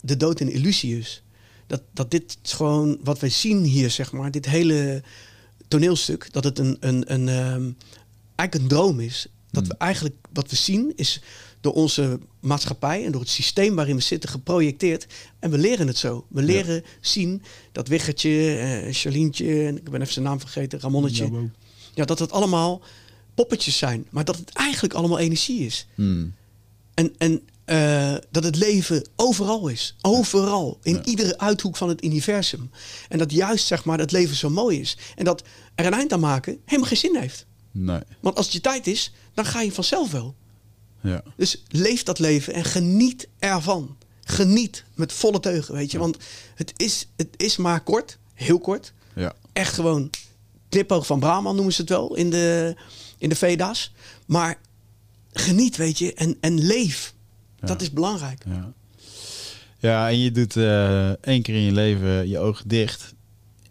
de 0.00 0.16
dood 0.16 0.40
een 0.40 0.52
illusie 0.52 0.98
is. 0.98 1.22
Dat, 1.66 1.82
dat 1.92 2.10
dit 2.10 2.38
gewoon 2.42 2.98
wat 3.02 3.18
wij 3.18 3.28
zien 3.28 3.62
hier, 3.62 3.90
zeg 3.90 4.12
maar, 4.12 4.30
dit 4.30 4.46
hele 4.46 5.02
toneelstuk, 5.68 6.32
dat 6.32 6.44
het 6.44 6.58
een, 6.58 6.76
een, 6.80 7.12
een, 7.12 7.28
um, 7.28 7.76
eigenlijk 8.34 8.54
een 8.54 8.78
droom 8.78 9.00
is. 9.00 9.26
Dat 9.50 9.66
we 9.66 9.74
hmm. 9.78 9.86
eigenlijk 9.86 10.16
wat 10.32 10.50
we 10.50 10.56
zien 10.56 10.92
is 10.96 11.20
door 11.60 11.72
onze 11.72 12.18
maatschappij 12.40 13.04
en 13.04 13.12
door 13.12 13.20
het 13.20 13.30
systeem 13.30 13.74
waarin 13.74 13.96
we 13.96 14.02
zitten 14.02 14.30
geprojecteerd. 14.30 15.06
En 15.38 15.50
we 15.50 15.58
leren 15.58 15.86
het 15.86 15.96
zo. 15.96 16.26
We 16.28 16.42
leren 16.42 16.84
zien 17.00 17.42
dat 17.72 17.88
Wiggertje, 17.88 18.30
uh, 18.86 18.92
Charlientje, 18.92 19.66
ik 19.66 19.90
ben 19.90 20.00
even 20.00 20.12
zijn 20.12 20.24
naam 20.24 20.40
vergeten, 20.40 20.80
Ramonnetje. 20.80 21.50
Ja, 21.94 22.04
dat 22.04 22.18
het 22.18 22.32
allemaal 22.32 22.82
poppetjes 23.34 23.78
zijn. 23.78 24.06
Maar 24.10 24.24
dat 24.24 24.36
het 24.36 24.52
eigenlijk 24.52 24.94
allemaal 24.94 25.18
energie 25.18 25.66
is. 25.66 25.86
Hmm. 25.94 26.34
En, 26.94 27.14
en 27.18 27.42
uh, 27.66 28.14
dat 28.30 28.44
het 28.44 28.56
leven 28.56 29.08
overal 29.16 29.68
is. 29.68 29.96
Overal. 30.00 30.78
In 30.82 31.00
iedere 31.04 31.38
uithoek 31.38 31.76
van 31.76 31.88
het 31.88 32.04
universum. 32.04 32.70
En 33.08 33.18
dat 33.18 33.32
juist 33.32 33.66
zeg 33.66 33.84
maar 33.84 33.98
het 33.98 34.12
leven 34.12 34.36
zo 34.36 34.50
mooi 34.50 34.80
is. 34.80 34.96
En 35.16 35.24
dat 35.24 35.42
er 35.74 35.86
een 35.86 35.92
eind 35.92 36.12
aan 36.12 36.20
maken 36.20 36.60
helemaal 36.64 36.88
geen 36.88 36.98
zin 36.98 37.16
heeft. 37.16 37.46
Nee. 37.70 38.00
Want 38.20 38.36
als 38.36 38.44
het 38.44 38.54
je 38.54 38.60
tijd 38.60 38.86
is, 38.86 39.12
dan 39.34 39.44
ga 39.44 39.60
je 39.60 39.72
vanzelf 39.72 40.10
wel. 40.10 40.34
Ja. 41.00 41.22
Dus 41.36 41.62
leef 41.68 42.02
dat 42.02 42.18
leven 42.18 42.54
en 42.54 42.64
geniet 42.64 43.28
ervan. 43.38 43.96
Geniet 44.24 44.84
met 44.94 45.12
volle 45.12 45.40
teugen, 45.40 45.74
weet 45.74 45.90
je. 45.90 45.98
Want 45.98 46.16
het 46.54 46.72
is, 46.76 47.08
het 47.16 47.28
is 47.36 47.56
maar 47.56 47.80
kort, 47.80 48.18
heel 48.34 48.58
kort. 48.58 48.92
Ja. 49.14 49.34
Echt 49.52 49.74
gewoon 49.74 50.10
knipoog 50.68 51.06
van 51.06 51.20
Brahman 51.20 51.54
noemen 51.54 51.74
ze 51.74 51.80
het 51.80 51.90
wel 51.90 52.14
in 52.14 52.30
de, 52.30 52.76
in 53.18 53.28
de 53.28 53.36
Veda's. 53.36 53.92
Maar 54.26 54.58
geniet, 55.32 55.76
weet 55.76 55.98
je, 55.98 56.14
en, 56.14 56.36
en 56.40 56.60
leef. 56.60 57.13
Dat 57.66 57.82
is 57.82 57.90
belangrijk. 57.90 58.44
Ja. 58.46 58.72
ja, 59.78 60.08
en 60.08 60.18
je 60.18 60.30
doet 60.32 60.56
uh, 60.56 61.08
één 61.08 61.42
keer 61.42 61.54
in 61.54 61.60
je 61.60 61.72
leven 61.72 62.28
je 62.28 62.38
ogen 62.38 62.68
dicht. 62.68 63.14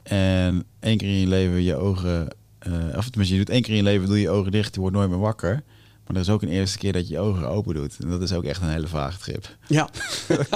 En 0.04 0.66
één 0.80 0.98
keer 0.98 1.08
in 1.08 1.20
je 1.20 1.28
leven 1.28 1.64
je 1.64 1.76
ogen... 1.76 2.28
Uh, 2.68 2.98
of 2.98 3.10
tenminste, 3.10 3.36
je 3.36 3.44
doet 3.44 3.50
één 3.50 3.62
keer 3.62 3.72
in 3.72 3.78
je 3.78 3.84
leven 3.84 4.08
doe 4.08 4.20
je 4.20 4.30
ogen 4.30 4.52
dicht. 4.52 4.74
Je 4.76 4.82
wordt 4.82 4.96
nooit 4.96 5.10
meer 5.10 5.20
wakker. 5.20 5.64
Maar 6.06 6.16
er 6.16 6.22
is 6.22 6.30
ook 6.30 6.42
een 6.42 6.50
eerste 6.50 6.78
keer 6.78 6.94
dat 6.94 7.08
je 7.08 7.14
je 7.14 7.20
ogen 7.20 7.48
open 7.48 7.74
doet. 7.74 7.98
En 8.00 8.10
dat 8.10 8.22
is 8.22 8.34
ook 8.34 8.44
echt 8.44 8.62
een 8.62 8.70
hele 8.70 8.88
vage 8.88 9.20
trip. 9.20 9.58
Ja. 9.68 9.90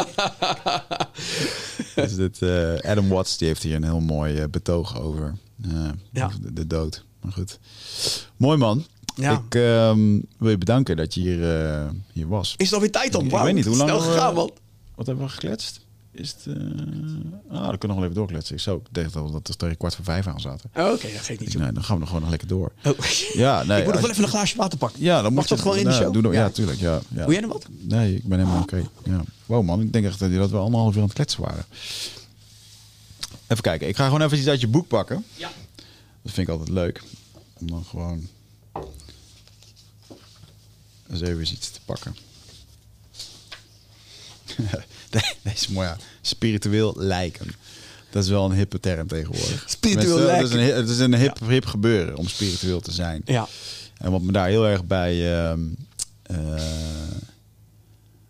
dus 1.96 2.16
dit, 2.16 2.42
uh, 2.42 2.78
Adam 2.78 3.08
Watts 3.08 3.38
die 3.38 3.48
heeft 3.48 3.64
hier 3.64 3.76
een 3.76 3.84
heel 3.84 4.00
mooi 4.00 4.48
betoog 4.48 5.02
over. 5.02 5.36
ja. 6.12 6.32
De, 6.42 6.54
de, 6.54 6.68
dood. 6.68 7.06
Maar 7.22 7.32
goed. 7.32 7.60
Mooi 8.38 8.58
man. 8.58 8.86
Ja. 9.18 9.44
Ik 9.46 9.56
um, 9.56 10.26
wil 10.38 10.50
je 10.50 10.58
bedanken 10.58 10.98
dat 10.98 11.14
je 11.14 11.22
hier, 11.22 11.40
uh, 11.40 11.90
hier 12.14 12.28
was. 12.28 12.54
Is 12.58 12.66
het 12.66 12.74
alweer 12.74 12.92
tijd 12.92 13.16
om? 13.16 13.26
Ik, 13.26 13.32
ik 13.32 13.40
weet 13.40 13.54
niet 13.54 13.66
hoe 13.66 13.76
lang. 13.76 13.90
Snel 13.90 14.02
gegaan, 14.02 14.34
man. 14.34 14.52
Wat 14.96 15.06
hebben 15.06 15.26
we 15.26 15.32
gekletst? 15.32 15.86
Is 16.12 16.30
het, 16.30 16.46
uh, 16.48 16.56
ah, 17.52 17.68
dan 17.68 17.78
kunnen 17.78 17.80
we 17.80 17.88
nog 17.88 17.96
wel 17.96 18.04
even 18.04 18.14
doorkletsen. 18.14 18.56
Ik 18.56 18.62
zou 18.62 18.82
denk 18.92 19.14
dat 19.14 19.32
we 19.32 19.56
tegen 19.56 19.78
kwart 19.78 19.96
voor 19.96 20.06
vijf 20.06 20.28
aan 20.28 20.40
zaten. 20.40 20.70
Oh, 20.76 20.84
Oké, 20.84 20.94
okay, 20.94 21.12
dat 21.12 21.22
geeft 21.22 21.40
niet 21.40 21.52
zo. 21.52 21.60
Nee, 21.60 21.72
dan 21.72 21.84
gaan 21.84 21.94
we 21.94 22.00
nog 22.00 22.08
gewoon 22.08 22.22
nog 22.22 22.30
lekker 22.30 22.48
door. 22.48 22.72
Oh. 22.84 23.00
Ja, 23.34 23.64
nee. 23.64 23.78
Ik 23.78 23.84
moet 23.84 23.94
nog 23.94 24.02
wel 24.02 24.12
even 24.12 24.24
een 24.24 24.30
glaasje 24.30 24.58
water 24.58 24.78
pakken. 24.78 25.02
Ja, 25.02 25.22
dan 25.22 25.34
mag 25.34 25.48
dat 25.48 25.62
gewoon 25.62 25.78
in 25.78 25.84
de 25.84 25.92
show. 25.92 26.14
Doe 26.14 26.22
nog, 26.22 26.34
ja, 26.34 26.50
tuurlijk. 26.50 26.80
Ja, 26.80 27.02
ja. 27.08 27.24
Doe 27.24 27.34
jij 27.34 27.42
nog 27.42 27.52
wat? 27.52 27.68
Nee, 27.70 28.16
ik 28.16 28.24
ben 28.24 28.40
helemaal 28.40 28.62
oké. 28.62 28.84
Ja. 29.04 29.24
Wow, 29.46 29.64
man. 29.64 29.82
Ik 29.82 29.94
denk 29.94 30.06
echt 30.06 30.20
dat 30.20 30.30
we 30.30 30.58
anderhalf 30.58 30.94
uur 30.94 31.02
aan 31.02 31.08
het 31.08 31.14
kletsen 31.14 31.42
waren. 31.42 31.66
Even 33.48 33.64
kijken. 33.64 33.88
Ik 33.88 33.96
ga 33.96 34.06
gewoon 34.06 34.22
even 34.22 34.38
iets 34.38 34.48
uit 34.48 34.62
je 34.62 34.68
boek 34.68 34.88
pakken. 34.88 35.24
Ja. 35.36 35.52
Dat 36.22 36.32
vind 36.32 36.48
ik 36.48 36.54
altijd 36.54 36.70
leuk. 36.70 37.04
Om 37.54 37.68
dan 37.68 37.84
gewoon 37.84 38.28
eens 41.12 41.22
even 41.22 41.42
iets 41.42 41.70
te 41.72 41.80
pakken. 41.86 42.16
Deze 45.10 45.34
is 45.44 45.68
mooi, 45.68 45.88
ja. 45.88 45.98
Spiritueel 46.22 46.94
lijken. 46.98 47.48
Dat 48.10 48.24
is 48.24 48.30
wel 48.30 48.46
een 48.46 48.52
hippe 48.52 48.80
term 48.80 49.08
tegenwoordig. 49.08 49.64
Spiritueel 49.66 50.20
lijken. 50.20 50.44
Het 50.44 50.50
is 50.50 50.70
een, 50.70 50.76
het 50.76 50.90
is 50.90 51.00
een 51.00 51.16
hip, 51.16 51.40
hip 51.48 51.66
gebeuren 51.66 52.16
om 52.16 52.28
spiritueel 52.28 52.80
te 52.80 52.92
zijn. 52.92 53.22
Ja. 53.26 53.48
En 53.98 54.12
wat 54.12 54.22
me 54.22 54.32
daar 54.32 54.48
heel 54.48 54.68
erg 54.68 54.86
bij... 54.86 55.16
Uh, 55.42 55.54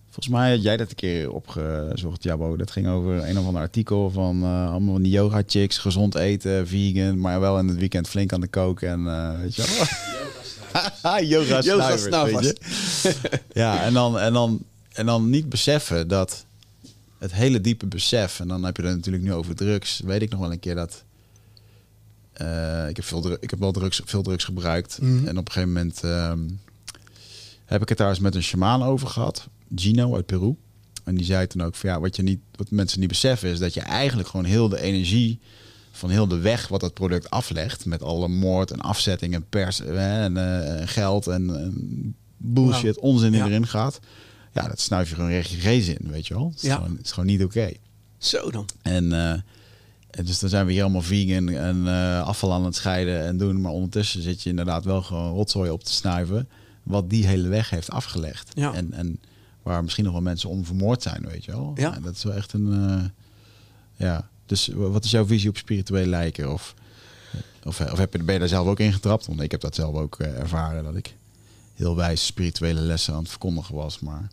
volgens 0.06 0.28
mij 0.28 0.52
had 0.52 0.64
jij 0.64 0.78
dat 0.78 0.90
een 0.90 0.96
keer 0.96 1.32
opgezocht, 1.32 2.24
Jabo. 2.24 2.56
Dat 2.56 2.72
ging 2.72 2.88
over 2.88 3.30
een 3.30 3.40
of 3.40 3.46
ander 3.46 3.62
artikel 3.62 4.10
van 4.10 4.44
uh, 4.44 4.70
allemaal 4.70 4.94
van 4.94 5.02
die 5.02 5.12
yoga 5.12 5.42
chicks, 5.48 5.78
gezond 5.78 6.16
eten, 6.16 6.68
vegan, 6.68 7.20
maar 7.20 7.40
wel 7.40 7.60
in 7.60 7.68
het 7.68 7.78
weekend 7.78 8.08
flink 8.08 8.34
aan 8.34 8.42
de 8.42 8.48
koken 8.48 8.90
en 8.90 9.00
uh, 9.00 9.40
weet 9.40 9.56
je 9.56 9.62
wel. 9.62 9.86
yoga 11.62 11.98
snuivers, 11.98 12.54
ja, 13.54 13.84
en 13.84 13.94
dan, 13.94 14.20
en, 14.20 14.34
dan, 14.34 14.64
en 14.94 15.06
dan 15.06 15.30
niet 15.30 15.50
beseffen 15.50 16.08
dat 16.08 16.46
het 17.18 17.34
hele 17.34 17.62
diepe 17.62 17.86
besef, 17.86 18.40
en 18.40 18.48
dan 18.48 18.64
heb 18.64 18.78
je 18.78 18.84
het 18.84 18.96
natuurlijk 18.96 19.24
nu 19.24 19.34
over 19.34 19.56
drugs, 19.56 20.02
weet 20.06 20.22
ik 20.22 20.30
nog 20.30 20.40
wel 20.40 20.52
een 20.52 20.60
keer 20.60 20.76
dat 20.76 21.04
uh, 22.42 22.90
ik, 22.90 22.96
heb 22.96 23.06
veel 23.06 23.38
ik 23.40 23.50
heb 23.50 23.60
wel 23.60 23.72
drugs, 23.72 24.02
veel 24.06 24.22
drugs 24.22 24.44
gebruikt. 24.44 25.02
Mhm. 25.02 25.28
En 25.28 25.38
op 25.38 25.46
een 25.46 25.52
gegeven 25.52 25.74
moment 25.74 26.04
ehm, 26.04 26.40
heb 27.66 27.82
ik 27.82 27.90
het 27.90 27.98
daar 27.98 28.10
eens 28.10 28.20
met 28.20 28.36
een 28.36 28.44
shamaan 28.44 28.84
over 28.84 29.08
gehad, 29.08 29.48
Gino 29.76 30.16
uit 30.16 30.26
Peru. 30.26 30.56
En 31.04 31.16
die 31.16 31.26
zei 31.26 31.48
toen 31.48 31.64
ook 31.64 31.76
van 31.76 31.90
ja, 31.90 32.00
wat, 32.00 32.16
je 32.16 32.24
niet, 32.24 32.40
wat 32.56 32.72
mensen 32.72 33.00
niet 33.00 33.10
beseffen 33.10 33.50
is 33.50 33.60
dat 33.60 33.74
je 33.74 33.82
eigenlijk 33.82 34.30
gewoon 34.30 34.46
heel 34.46 34.70
de 34.70 34.82
energie 34.82 35.40
van 35.98 36.10
heel 36.10 36.28
de 36.28 36.40
weg 36.40 36.68
wat 36.68 36.80
dat 36.80 36.94
product 36.94 37.30
aflegt. 37.30 37.86
Met 37.86 38.04
alle 38.04 38.28
moord 38.28 38.72
en 38.72 38.80
afzetting 38.80 39.34
en 39.34 39.50
pers 39.50 39.82
en 39.82 40.38
uh, 40.38 40.82
geld 40.86 41.28
en 41.28 42.16
bullshit, 42.38 43.00
onzin 43.00 43.32
die 43.32 43.44
erin 43.44 43.68
gaat. 43.68 44.00
Ja, 44.54 44.68
dat 44.68 44.80
snuif 44.80 45.10
je 45.10 45.16
gewoon 45.16 45.30
recht 45.30 45.50
je 45.50 45.58
geest 45.58 45.88
in, 45.88 46.12
weet 46.12 46.28
je 46.28 46.34
wel. 46.34 46.48
Het 46.48 46.56
is, 46.56 46.62
ja. 46.62 46.76
gewoon, 46.76 46.96
het 46.96 47.06
is 47.06 47.12
gewoon 47.12 47.30
niet 47.30 47.44
oké. 47.44 47.72
Zo 48.18 48.52
dan. 48.52 48.66
En, 48.82 49.04
uh, 49.04 49.32
en 50.10 50.26
dus 50.26 50.40
dan 50.40 50.50
zijn 50.50 50.66
we 50.66 50.72
hier 50.72 50.82
allemaal 50.82 51.02
vegan 51.02 51.50
en 51.50 51.88
afval 52.24 52.54
aan 52.54 52.66
het 52.66 52.76
scheiden 52.76 53.24
en 53.24 53.38
doen. 53.38 53.62
Maar 53.62 53.72
ondertussen 53.72 54.22
zit 54.22 54.44
je 54.44 54.50
inderdaad 54.50 54.86
wel 54.86 55.02
gewoon 55.02 55.34
rotzooi 55.34 55.70
op 55.70 55.84
te 55.84 55.94
snuiven. 55.94 56.50
Wat 56.84 57.10
die 57.10 57.28
hele 57.28 57.48
weg 57.48 57.70
heeft 57.70 57.90
afgelegd. 57.92 58.52
Ja. 58.54 58.74
En, 58.74 58.94
en 58.94 59.20
waar 59.64 59.84
misschien 59.84 60.04
nog 60.04 60.14
wel 60.14 60.22
mensen 60.22 60.50
onvermoord 60.50 61.04
zijn, 61.04 61.26
weet 61.28 61.46
je 61.46 61.52
wel. 61.52 61.72
Ja. 61.76 62.00
dat 62.04 62.16
is 62.16 62.24
wel 62.24 62.34
echt 62.34 62.54
een... 62.54 63.12
ja, 63.96 64.30
dus 64.48 64.70
wat 64.74 65.04
is 65.04 65.12
jouw 65.12 65.26
visie 65.26 65.50
op 65.50 65.58
spiritueel 65.58 66.06
lijken? 66.06 66.54
Of, 66.54 66.74
of, 67.64 67.80
of 67.80 67.98
heb 67.98 68.14
je, 68.14 68.24
ben 68.24 68.34
je 68.34 68.40
daar 68.40 68.50
zelf 68.50 68.68
ook 68.68 68.80
in 68.80 68.94
getrapt? 68.94 69.26
Want 69.26 69.42
ik 69.42 69.52
heb 69.52 69.62
dat 69.62 69.76
zelf 69.76 69.96
ook 69.96 70.20
uh, 70.20 70.40
ervaren, 70.40 70.84
dat 70.84 70.96
ik 70.96 71.14
heel 71.74 71.96
wijs 71.96 72.26
spirituele 72.26 72.82
lessen 72.82 73.14
aan 73.14 73.20
het 73.20 73.30
verkondigen 73.30 73.76
was, 73.76 74.00
maar 74.00 74.28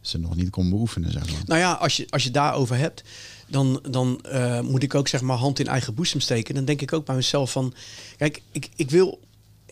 ze 0.00 0.18
nog 0.18 0.36
niet 0.36 0.50
kon 0.50 0.70
beoefenen, 0.70 1.12
zeg 1.12 1.30
maar. 1.30 1.42
Nou 1.46 1.60
ja, 1.60 1.72
als 1.72 1.96
je, 1.96 2.06
als 2.10 2.24
je 2.24 2.30
daarover 2.30 2.76
hebt, 2.76 3.02
dan, 3.48 3.82
dan 3.90 4.24
uh, 4.32 4.60
moet 4.60 4.82
ik 4.82 4.94
ook 4.94 5.08
zeg 5.08 5.20
maar 5.20 5.36
hand 5.36 5.58
in 5.58 5.66
eigen 5.66 5.94
boezem 5.94 6.20
steken. 6.20 6.54
Dan 6.54 6.64
denk 6.64 6.80
ik 6.80 6.92
ook 6.92 7.04
bij 7.06 7.14
mezelf 7.14 7.52
van, 7.52 7.74
kijk, 8.16 8.42
ik, 8.52 8.68
ik 8.76 8.90
wil... 8.90 9.20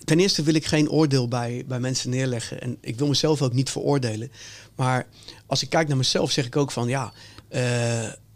Ten 0.05 0.21
eerste 0.21 0.43
wil 0.43 0.55
ik 0.55 0.67
geen 0.67 0.91
oordeel 0.91 1.29
bij, 1.29 1.65
bij 1.67 1.81
mensen 1.81 2.11
neerleggen. 2.11 2.61
En 2.61 2.77
ik 2.81 2.99
wil 2.99 3.09
mezelf 3.09 3.43
ook 3.43 3.53
niet 3.53 3.71
veroordelen. 3.71 4.31
Maar 4.75 5.07
als 5.47 5.63
ik 5.63 5.69
kijk 5.69 5.89
naar 5.89 5.97
mezelf, 5.97 6.31
zeg 6.31 6.47
ik 6.47 6.57
ook 6.57 6.71
van 6.71 6.89
ja, 6.89 7.13
uh, 7.51 7.61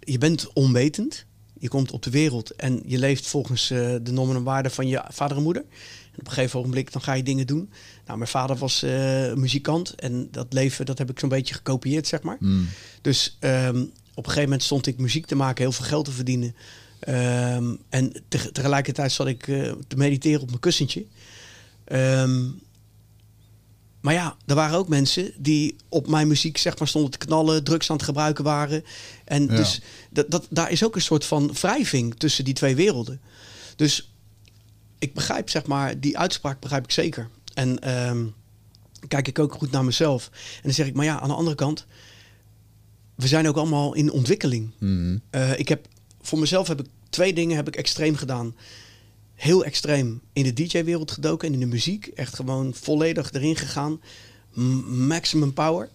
je 0.00 0.18
bent 0.18 0.52
onwetend. 0.52 1.24
Je 1.62 1.68
komt 1.68 1.90
op 1.90 2.02
de 2.02 2.10
wereld 2.10 2.50
en 2.56 2.82
je 2.86 2.98
leeft 2.98 3.26
volgens 3.26 3.70
uh, 3.70 3.78
de 4.02 4.12
normen 4.12 4.36
en 4.36 4.42
waarden 4.42 4.72
van 4.72 4.88
je 4.88 5.04
vader 5.08 5.36
en 5.36 5.42
moeder. 5.42 5.62
En 6.12 6.18
op 6.18 6.26
een 6.26 6.32
gegeven 6.32 6.58
ogenblik 6.58 6.92
dan 6.92 7.02
ga 7.02 7.12
je 7.12 7.22
dingen 7.22 7.46
doen. 7.46 7.70
Nou, 8.06 8.18
mijn 8.18 8.30
vader 8.30 8.56
was 8.56 8.82
uh, 8.82 9.32
muzikant 9.32 9.94
en 9.94 10.28
dat 10.30 10.52
leven 10.52 10.86
dat 10.86 10.98
heb 10.98 11.10
ik 11.10 11.18
zo'n 11.18 11.28
beetje 11.28 11.54
gekopieerd, 11.54 12.06
zeg 12.06 12.22
maar. 12.22 12.36
Mm. 12.40 12.68
Dus 13.00 13.36
um, 13.40 13.80
op 14.14 14.16
een 14.16 14.24
gegeven 14.24 14.42
moment 14.42 14.62
stond 14.62 14.86
ik 14.86 14.98
muziek 14.98 15.26
te 15.26 15.34
maken, 15.34 15.62
heel 15.62 15.72
veel 15.72 15.84
geld 15.84 16.04
te 16.04 16.10
verdienen. 16.10 16.54
Um, 17.08 17.78
en 17.88 18.12
te 18.28 18.52
tegelijkertijd 18.52 19.12
zat 19.12 19.26
ik 19.26 19.46
uh, 19.46 19.72
te 19.88 19.96
mediteren 19.96 20.40
op 20.40 20.48
mijn 20.48 20.60
kussentje. 20.60 21.04
Um, 21.92 22.60
maar 24.02 24.14
ja, 24.14 24.36
er 24.46 24.54
waren 24.54 24.78
ook 24.78 24.88
mensen 24.88 25.32
die 25.38 25.76
op 25.88 26.08
mijn 26.08 26.28
muziek 26.28 26.56
zeg 26.56 26.78
maar 26.78 26.88
stonden 26.88 27.10
te 27.10 27.18
knallen, 27.18 27.64
drugs 27.64 27.90
aan 27.90 27.96
het 27.96 28.04
gebruiken 28.04 28.44
waren. 28.44 28.84
En 29.24 29.46
dus 29.46 29.80
dat, 30.10 30.30
dat, 30.30 30.46
daar 30.50 30.70
is 30.70 30.84
ook 30.84 30.94
een 30.94 31.02
soort 31.02 31.24
van 31.24 31.52
wrijving 31.60 32.14
tussen 32.14 32.44
die 32.44 32.54
twee 32.54 32.74
werelden. 32.74 33.20
Dus 33.76 34.12
ik 34.98 35.14
begrijp 35.14 35.50
zeg 35.50 35.66
maar, 35.66 36.00
die 36.00 36.18
uitspraak 36.18 36.60
begrijp 36.60 36.84
ik 36.84 36.90
zeker. 36.90 37.28
En 37.54 37.98
um, 38.08 38.34
kijk 39.08 39.28
ik 39.28 39.38
ook 39.38 39.54
goed 39.54 39.70
naar 39.70 39.84
mezelf. 39.84 40.30
En 40.32 40.62
dan 40.62 40.72
zeg 40.72 40.86
ik, 40.86 40.94
maar 40.94 41.04
ja, 41.04 41.20
aan 41.20 41.28
de 41.28 41.34
andere 41.34 41.56
kant, 41.56 41.86
we 43.14 43.26
zijn 43.26 43.48
ook 43.48 43.56
allemaal 43.56 43.94
in 43.94 44.12
ontwikkeling. 44.12 44.70
Mm. 44.78 45.20
Uh, 45.30 45.58
ik 45.58 45.68
heb, 45.68 45.86
voor 46.20 46.38
mezelf 46.38 46.68
heb 46.68 46.80
ik 46.80 46.86
twee 47.10 47.32
dingen 47.32 47.56
heb 47.56 47.68
ik 47.68 47.76
extreem 47.76 48.16
gedaan 48.16 48.54
heel 49.42 49.64
extreem 49.64 50.20
in 50.32 50.42
de 50.42 50.52
DJ-wereld 50.52 51.10
gedoken 51.10 51.48
en 51.48 51.54
in 51.54 51.60
de 51.60 51.66
muziek. 51.66 52.06
Echt 52.06 52.34
gewoon 52.34 52.74
volledig 52.74 53.32
erin 53.32 53.56
gegaan. 53.56 54.00
maximum 54.86 55.52
power. 55.52 55.88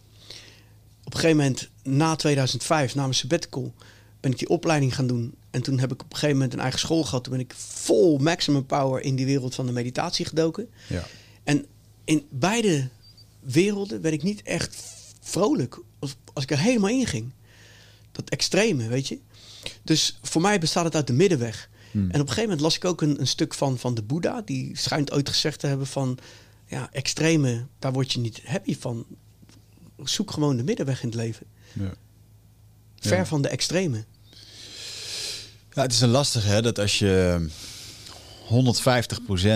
Op 1.03 1.13
een 1.13 1.19
gegeven 1.19 1.37
moment, 1.37 1.69
na 1.83 2.15
2005, 2.15 2.95
na 2.95 3.01
mijn 3.01 3.13
sabbatical, 3.13 3.73
ben 4.19 4.31
ik 4.31 4.37
die 4.37 4.49
opleiding 4.49 4.95
gaan 4.95 5.07
doen. 5.07 5.35
En 5.49 5.61
toen 5.61 5.79
heb 5.79 5.91
ik 5.91 6.01
op 6.01 6.09
een 6.09 6.15
gegeven 6.15 6.35
moment 6.35 6.53
een 6.53 6.59
eigen 6.59 6.79
school 6.79 7.03
gehad. 7.03 7.23
Toen 7.23 7.33
ben 7.33 7.41
ik 7.41 7.53
vol 7.57 8.17
maximum 8.17 8.65
power 8.65 9.01
in 9.01 9.15
die 9.15 9.25
wereld 9.25 9.55
van 9.55 9.65
de 9.65 9.71
meditatie 9.71 10.25
gedoken. 10.25 10.69
Ja. 10.87 11.07
En 11.43 11.65
in 12.03 12.25
beide 12.29 12.89
werelden 13.39 14.01
werd 14.01 14.13
ik 14.13 14.23
niet 14.23 14.41
echt 14.41 14.77
vrolijk. 15.21 15.79
Als, 15.99 16.15
als 16.33 16.43
ik 16.43 16.51
er 16.51 16.59
helemaal 16.59 16.89
in 16.89 17.05
ging. 17.05 17.31
Dat 18.11 18.29
extreme, 18.29 18.87
weet 18.87 19.07
je. 19.07 19.19
Dus 19.83 20.19
voor 20.21 20.41
mij 20.41 20.59
bestaat 20.59 20.85
het 20.85 20.95
uit 20.95 21.07
de 21.07 21.13
middenweg. 21.13 21.69
Hmm. 21.91 22.01
En 22.01 22.07
op 22.07 22.13
een 22.13 22.19
gegeven 22.19 22.43
moment 22.43 22.61
las 22.61 22.75
ik 22.75 22.85
ook 22.85 23.01
een, 23.01 23.19
een 23.19 23.27
stuk 23.27 23.53
van, 23.53 23.77
van 23.77 23.95
de 23.95 24.03
Boeddha. 24.03 24.41
Die 24.41 24.77
schijnt 24.77 25.11
ooit 25.11 25.29
gezegd 25.29 25.59
te 25.59 25.67
hebben 25.67 25.87
van... 25.87 26.17
Ja, 26.69 26.89
extreme, 26.91 27.65
daar 27.79 27.93
word 27.93 28.11
je 28.11 28.19
niet 28.19 28.41
happy 28.45 28.77
van. 28.79 29.05
Zoek 30.03 30.31
gewoon 30.31 30.57
de 30.57 30.63
middenweg 30.63 31.01
in 31.01 31.07
het 31.07 31.17
leven. 31.17 31.45
Ja. 31.73 31.93
Ver 32.99 33.27
van 33.27 33.41
de 33.41 33.47
extreme. 33.47 34.05
Ja, 35.73 35.81
het 35.81 35.91
is 35.91 36.01
een 36.01 36.09
lastige, 36.09 36.47
hè, 36.47 36.61
dat 36.61 36.79
als 36.79 36.99
je 36.99 37.47
150% 38.47 38.49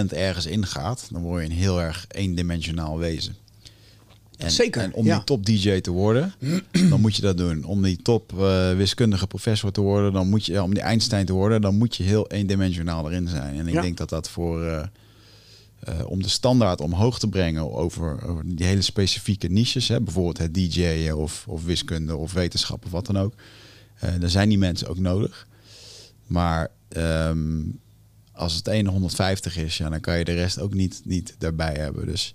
ergens 0.09 0.45
ingaat, 0.45 1.07
dan 1.11 1.21
word 1.21 1.43
je 1.43 1.49
een 1.49 1.55
heel 1.55 1.81
erg 1.81 2.05
eendimensionaal 2.07 2.97
wezen. 2.97 3.35
En, 4.43 4.51
Zeker. 4.51 4.81
En 4.81 4.93
om 4.93 5.03
die 5.03 5.23
top 5.23 5.45
DJ 5.45 5.79
te 5.79 5.91
worden, 5.91 6.33
dan 6.89 7.01
moet 7.01 7.15
je 7.15 7.21
dat 7.21 7.37
doen. 7.37 7.63
Om 7.63 7.81
die 7.81 8.01
top 8.01 8.33
uh, 8.37 8.75
wiskundige 8.75 9.27
professor 9.27 9.71
te 9.71 9.81
worden, 9.81 10.13
dan 10.13 10.29
moet 10.29 10.45
je, 10.45 10.51
ja, 10.51 10.63
om 10.63 10.73
die 10.73 10.83
Einstein 10.83 11.25
te 11.25 11.33
worden, 11.33 11.61
dan 11.61 11.77
moet 11.77 11.95
je 11.95 12.03
heel 12.03 12.27
eendimensionaal 12.27 13.11
erin 13.11 13.27
zijn. 13.27 13.59
En 13.59 13.67
ik 13.67 13.81
denk 13.81 13.97
dat 13.97 14.09
dat 14.09 14.29
voor, 14.29 14.63
uh, 14.63 14.83
uh, 15.89 16.05
om 16.05 16.23
de 16.23 16.29
standaard 16.29 16.81
omhoog 16.81 17.19
te 17.19 17.27
brengen 17.27 17.73
over, 17.73 18.27
over 18.27 18.43
die 18.45 18.65
hele 18.65 18.81
specifieke 18.81 19.47
niches, 19.47 19.87
hè, 19.87 20.01
bijvoorbeeld 20.01 20.37
het 20.37 20.53
DJ'en 20.53 21.15
of, 21.15 21.45
of 21.47 21.63
wiskunde 21.65 22.15
of 22.15 22.33
wetenschap 22.33 22.85
of 22.85 22.91
wat 22.91 23.05
dan 23.05 23.17
ook, 23.17 23.33
dan 24.19 24.29
zijn 24.29 24.49
die 24.49 24.57
mensen 24.57 24.87
ook 24.87 24.99
nodig. 24.99 25.47
Maar 26.27 26.71
um, 26.97 27.79
als 28.31 28.55
het 28.55 28.67
ene 28.67 28.89
150 28.89 29.57
is, 29.57 29.77
ja, 29.77 29.89
dan 29.89 29.99
kan 29.99 30.17
je 30.17 30.23
de 30.23 30.33
rest 30.33 30.59
ook 30.59 30.73
niet, 30.73 31.01
niet 31.03 31.35
daarbij 31.37 31.73
hebben. 31.73 32.05
Dus 32.05 32.33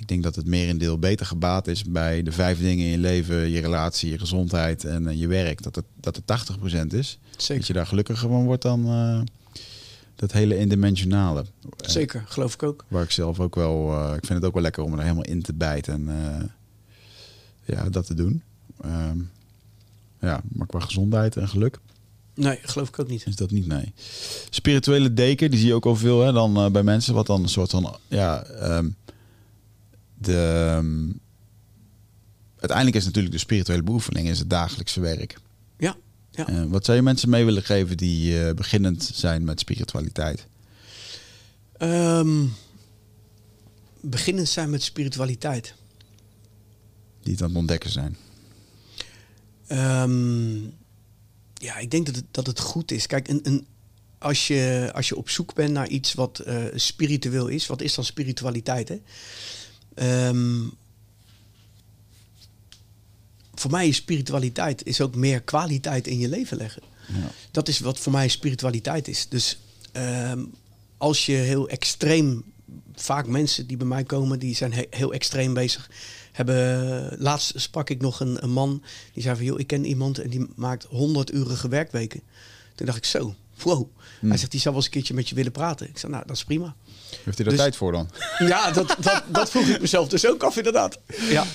ik 0.00 0.08
denk 0.08 0.22
dat 0.22 0.36
het 0.36 0.46
merendeel 0.46 0.98
beter 0.98 1.26
gebaat 1.26 1.66
is 1.66 1.84
bij 1.84 2.22
de 2.22 2.32
vijf 2.32 2.58
dingen 2.58 2.84
in 2.84 2.90
je 2.90 2.98
leven, 2.98 3.50
je 3.50 3.60
relatie, 3.60 4.10
je 4.10 4.18
gezondheid 4.18 4.84
en 4.84 5.02
uh, 5.02 5.20
je 5.20 5.26
werk. 5.26 5.62
Dat 5.62 5.74
het, 5.74 5.84
dat 6.00 6.16
het 6.16 6.50
80% 6.82 6.86
is. 6.86 7.18
Zeker. 7.36 7.56
Dat 7.56 7.66
je 7.66 7.72
daar 7.72 7.86
gelukkiger 7.86 8.28
van 8.28 8.44
wordt 8.44 8.62
dan 8.62 8.86
uh, 8.86 9.20
dat 10.14 10.32
hele 10.32 10.58
indimensionale. 10.58 11.44
Zeker, 11.76 12.24
geloof 12.26 12.54
ik 12.54 12.62
ook. 12.62 12.84
Waar 12.88 13.02
ik 13.02 13.10
zelf 13.10 13.40
ook 13.40 13.54
wel, 13.54 13.92
uh, 13.92 14.12
ik 14.16 14.26
vind 14.26 14.38
het 14.38 14.44
ook 14.44 14.54
wel 14.54 14.62
lekker 14.62 14.82
om 14.82 14.92
er 14.92 15.02
helemaal 15.02 15.24
in 15.24 15.42
te 15.42 15.54
bijten 15.54 16.08
en 16.08 16.52
ja, 17.64 17.88
dat 17.88 18.06
te 18.06 18.14
doen. 18.14 18.42
Ehm, 18.82 19.18
ja, 20.20 20.40
maar 20.48 20.66
qua 20.66 20.80
gezondheid 20.80 21.36
en 21.36 21.48
geluk 21.48 21.78
Nee, 22.34 22.58
geloof 22.62 22.88
ik 22.88 22.98
ook 22.98 23.08
niet. 23.08 23.26
Is 23.26 23.36
dat 23.36 23.50
niet, 23.50 23.66
nee. 23.66 23.92
Spirituele 24.50 25.14
deken, 25.14 25.50
die 25.50 25.58
zie 25.58 25.68
je 25.68 25.74
ook 25.74 25.86
al 25.86 25.96
veel 25.96 26.20
hè, 26.20 26.32
dan, 26.32 26.72
bij 26.72 26.82
mensen. 26.82 27.14
Wat 27.14 27.26
dan 27.26 27.42
een 27.42 27.48
soort 27.48 27.70
van, 27.70 27.96
ja, 28.08 28.44
um, 28.62 28.96
de... 30.20 30.74
Um, 30.78 31.20
uiteindelijk 32.56 32.96
is 32.96 33.04
natuurlijk 33.04 33.34
de 33.34 33.40
spirituele 33.40 33.82
beoefening 33.82 34.28
is 34.28 34.38
het 34.38 34.50
dagelijkse 34.50 35.00
werk. 35.00 35.38
Ja. 35.78 35.96
ja. 36.30 36.50
Uh, 36.50 36.64
wat 36.64 36.84
zou 36.84 36.96
je 36.96 37.02
mensen 37.02 37.30
mee 37.30 37.44
willen 37.44 37.62
geven 37.62 37.96
die 37.96 38.32
uh, 38.32 38.52
beginnend 38.52 39.10
zijn 39.14 39.44
met 39.44 39.60
spiritualiteit? 39.60 40.46
Um, 41.78 42.52
beginnend 44.00 44.48
zijn 44.48 44.70
met 44.70 44.82
spiritualiteit. 44.82 45.74
Die 47.22 47.32
het 47.32 47.42
aan 47.42 47.48
het 47.48 47.56
ontdekken 47.56 47.90
zijn. 47.90 48.16
Um, 49.68 50.72
ja, 51.54 51.76
ik 51.76 51.90
denk 51.90 52.06
dat 52.06 52.14
het, 52.14 52.24
dat 52.30 52.46
het 52.46 52.60
goed 52.60 52.90
is. 52.90 53.06
Kijk, 53.06 53.28
een, 53.28 53.40
een, 53.42 53.66
als, 54.18 54.46
je, 54.46 54.90
als 54.94 55.08
je 55.08 55.16
op 55.16 55.30
zoek 55.30 55.54
bent 55.54 55.72
naar 55.72 55.88
iets 55.88 56.14
wat 56.14 56.42
uh, 56.46 56.64
spiritueel 56.74 57.46
is, 57.48 57.66
wat 57.66 57.80
is 57.80 57.94
dan 57.94 58.04
spiritualiteit? 58.04 58.88
Hè? 58.88 59.00
Um, 59.94 60.72
voor 63.54 63.70
mij 63.70 63.88
is 63.88 63.96
spiritualiteit 63.96 64.86
is 64.86 65.00
ook 65.00 65.14
meer 65.14 65.40
kwaliteit 65.40 66.06
in 66.06 66.18
je 66.18 66.28
leven 66.28 66.56
leggen. 66.56 66.82
Ja. 67.06 67.30
Dat 67.50 67.68
is 67.68 67.78
wat 67.78 67.98
voor 67.98 68.12
mij 68.12 68.28
spiritualiteit 68.28 69.08
is. 69.08 69.28
Dus 69.28 69.58
um, 69.92 70.52
als 70.98 71.26
je 71.26 71.32
heel 71.32 71.68
extreem, 71.68 72.44
vaak 72.94 73.26
mensen 73.26 73.66
die 73.66 73.76
bij 73.76 73.86
mij 73.86 74.04
komen, 74.04 74.38
die 74.38 74.54
zijn 74.54 74.72
he 74.72 74.86
heel 74.90 75.12
extreem 75.12 75.54
bezig 75.54 75.90
hebben, 76.32 77.16
laatst 77.18 77.52
sprak 77.60 77.90
ik 77.90 78.00
nog 78.00 78.20
een, 78.20 78.42
een, 78.42 78.50
man 78.50 78.82
die 79.12 79.22
zei 79.22 79.36
van 79.36 79.44
joh, 79.44 79.58
ik 79.58 79.66
ken 79.66 79.84
iemand 79.84 80.18
en 80.18 80.30
die 80.30 80.46
maakt 80.56 80.84
100 80.84 81.32
urige 81.32 81.68
werkweken. 81.68 82.20
Toen 82.74 82.86
dacht 82.86 82.98
ik 82.98 83.04
zo, 83.04 83.34
wow. 83.62 83.88
Hij 84.20 84.28
hmm. 84.28 84.38
zegt, 84.38 84.50
die 84.50 84.60
zou 84.60 84.74
wel 84.74 84.82
eens 84.82 84.92
een 84.92 84.98
keertje 84.98 85.14
met 85.14 85.28
je 85.28 85.34
willen 85.34 85.52
praten. 85.52 85.88
Ik 85.88 85.98
zei, 85.98 86.12
nou, 86.12 86.26
dat 86.26 86.36
is 86.36 86.44
prima. 86.44 86.74
Heeft 87.24 87.38
hij 87.38 87.46
er 87.46 87.52
dus 87.52 87.60
tijd 87.60 87.76
voor 87.76 87.92
dan? 87.92 88.10
Ja, 88.38 88.70
dat, 88.70 88.96
dat, 89.00 89.22
dat 89.28 89.50
vroeg 89.50 89.66
ik 89.66 89.80
mezelf 89.80 90.08
dus 90.08 90.26
ook 90.26 90.42
af 90.42 90.56
inderdaad. 90.56 90.98
Ja. 91.30 91.46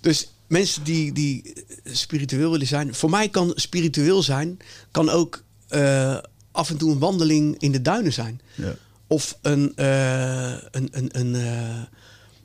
Dus 0.00 0.28
mensen 0.46 0.84
die, 0.84 1.12
die 1.12 1.52
spiritueel 1.84 2.50
willen 2.50 2.66
zijn. 2.66 2.94
Voor 2.94 3.10
mij 3.10 3.28
kan 3.28 3.52
spiritueel 3.54 4.22
zijn, 4.22 4.58
kan 4.90 5.10
ook 5.10 5.42
uh, 5.70 6.18
af 6.52 6.70
en 6.70 6.76
toe 6.76 6.92
een 6.92 6.98
wandeling 6.98 7.58
in 7.58 7.72
de 7.72 7.82
duinen 7.82 8.12
zijn. 8.12 8.40
Ja. 8.54 8.74
Of 9.06 9.38
een, 9.42 9.72
uh, 9.76 10.50
een, 10.50 10.88
een, 10.90 11.08
een 11.18 11.34
uh, 11.34 11.82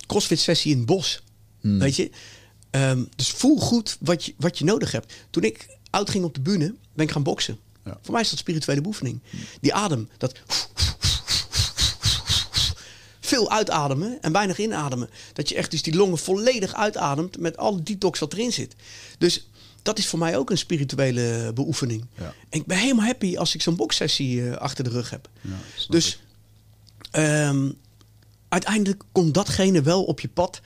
crossfit 0.08 0.40
sessie 0.40 0.72
in 0.72 0.78
het 0.78 0.86
bos. 0.86 1.24
Hmm. 1.62 1.80
Weet 1.80 1.96
je? 1.96 2.12
Um, 2.72 3.10
dus 3.16 3.30
voel 3.30 3.58
goed 3.58 3.98
wat 4.00 4.26
je, 4.26 4.34
wat 4.38 4.58
je 4.58 4.66
nodig 4.66 4.92
hebt. 4.92 5.14
Toen 5.30 5.44
ik 5.44 5.78
oud 5.90 6.10
ging 6.10 6.24
op 6.24 6.34
de 6.34 6.42
bühne, 6.42 6.76
ben 6.94 7.06
ik 7.06 7.12
gaan 7.12 7.24
boksen. 7.24 7.58
Ja. 7.86 7.98
Voor 8.02 8.12
mij 8.14 8.22
is 8.22 8.30
dat 8.30 8.40
spirituele 8.40 8.82
beoefening. 8.82 9.22
Die 9.62 9.74
adem, 9.74 10.10
dat 10.18 10.34
veel 13.20 13.52
uitademen 13.52 14.18
en 14.22 14.32
weinig 14.32 14.60
inademen. 14.60 15.10
Dat 15.34 15.50
je 15.50 15.56
echt 15.56 15.72
dus 15.72 15.82
die 15.82 15.96
longen 15.96 16.18
volledig 16.18 16.74
uitademt 16.74 17.40
met 17.40 17.58
alle 17.58 17.84
detox 17.84 18.20
wat 18.20 18.34
erin 18.34 18.52
zit. 18.52 18.76
Dus 19.18 19.48
dat 19.82 19.98
is 19.98 20.08
voor 20.08 20.20
mij 20.20 20.38
ook 20.38 20.50
een 20.50 20.58
spirituele 20.58 21.52
beoefening. 21.54 22.06
Ja. 22.18 22.34
En 22.50 22.60
ik 22.60 22.66
ben 22.66 22.78
helemaal 22.78 23.06
happy 23.06 23.38
als 23.38 23.56
ik 23.56 23.62
zo'n 23.62 23.76
boksessie 23.76 24.42
uh, 24.42 24.56
achter 24.56 24.84
de 24.84 24.90
rug 24.90 25.10
heb. 25.10 25.30
Ja, 25.42 25.58
dus 25.90 26.20
um, 27.12 27.78
uiteindelijk 28.50 29.04
komt 29.12 29.34
datgene 29.34 29.82
wel 29.82 30.04
op 30.04 30.20
je 30.20 30.28
pad 30.28 30.62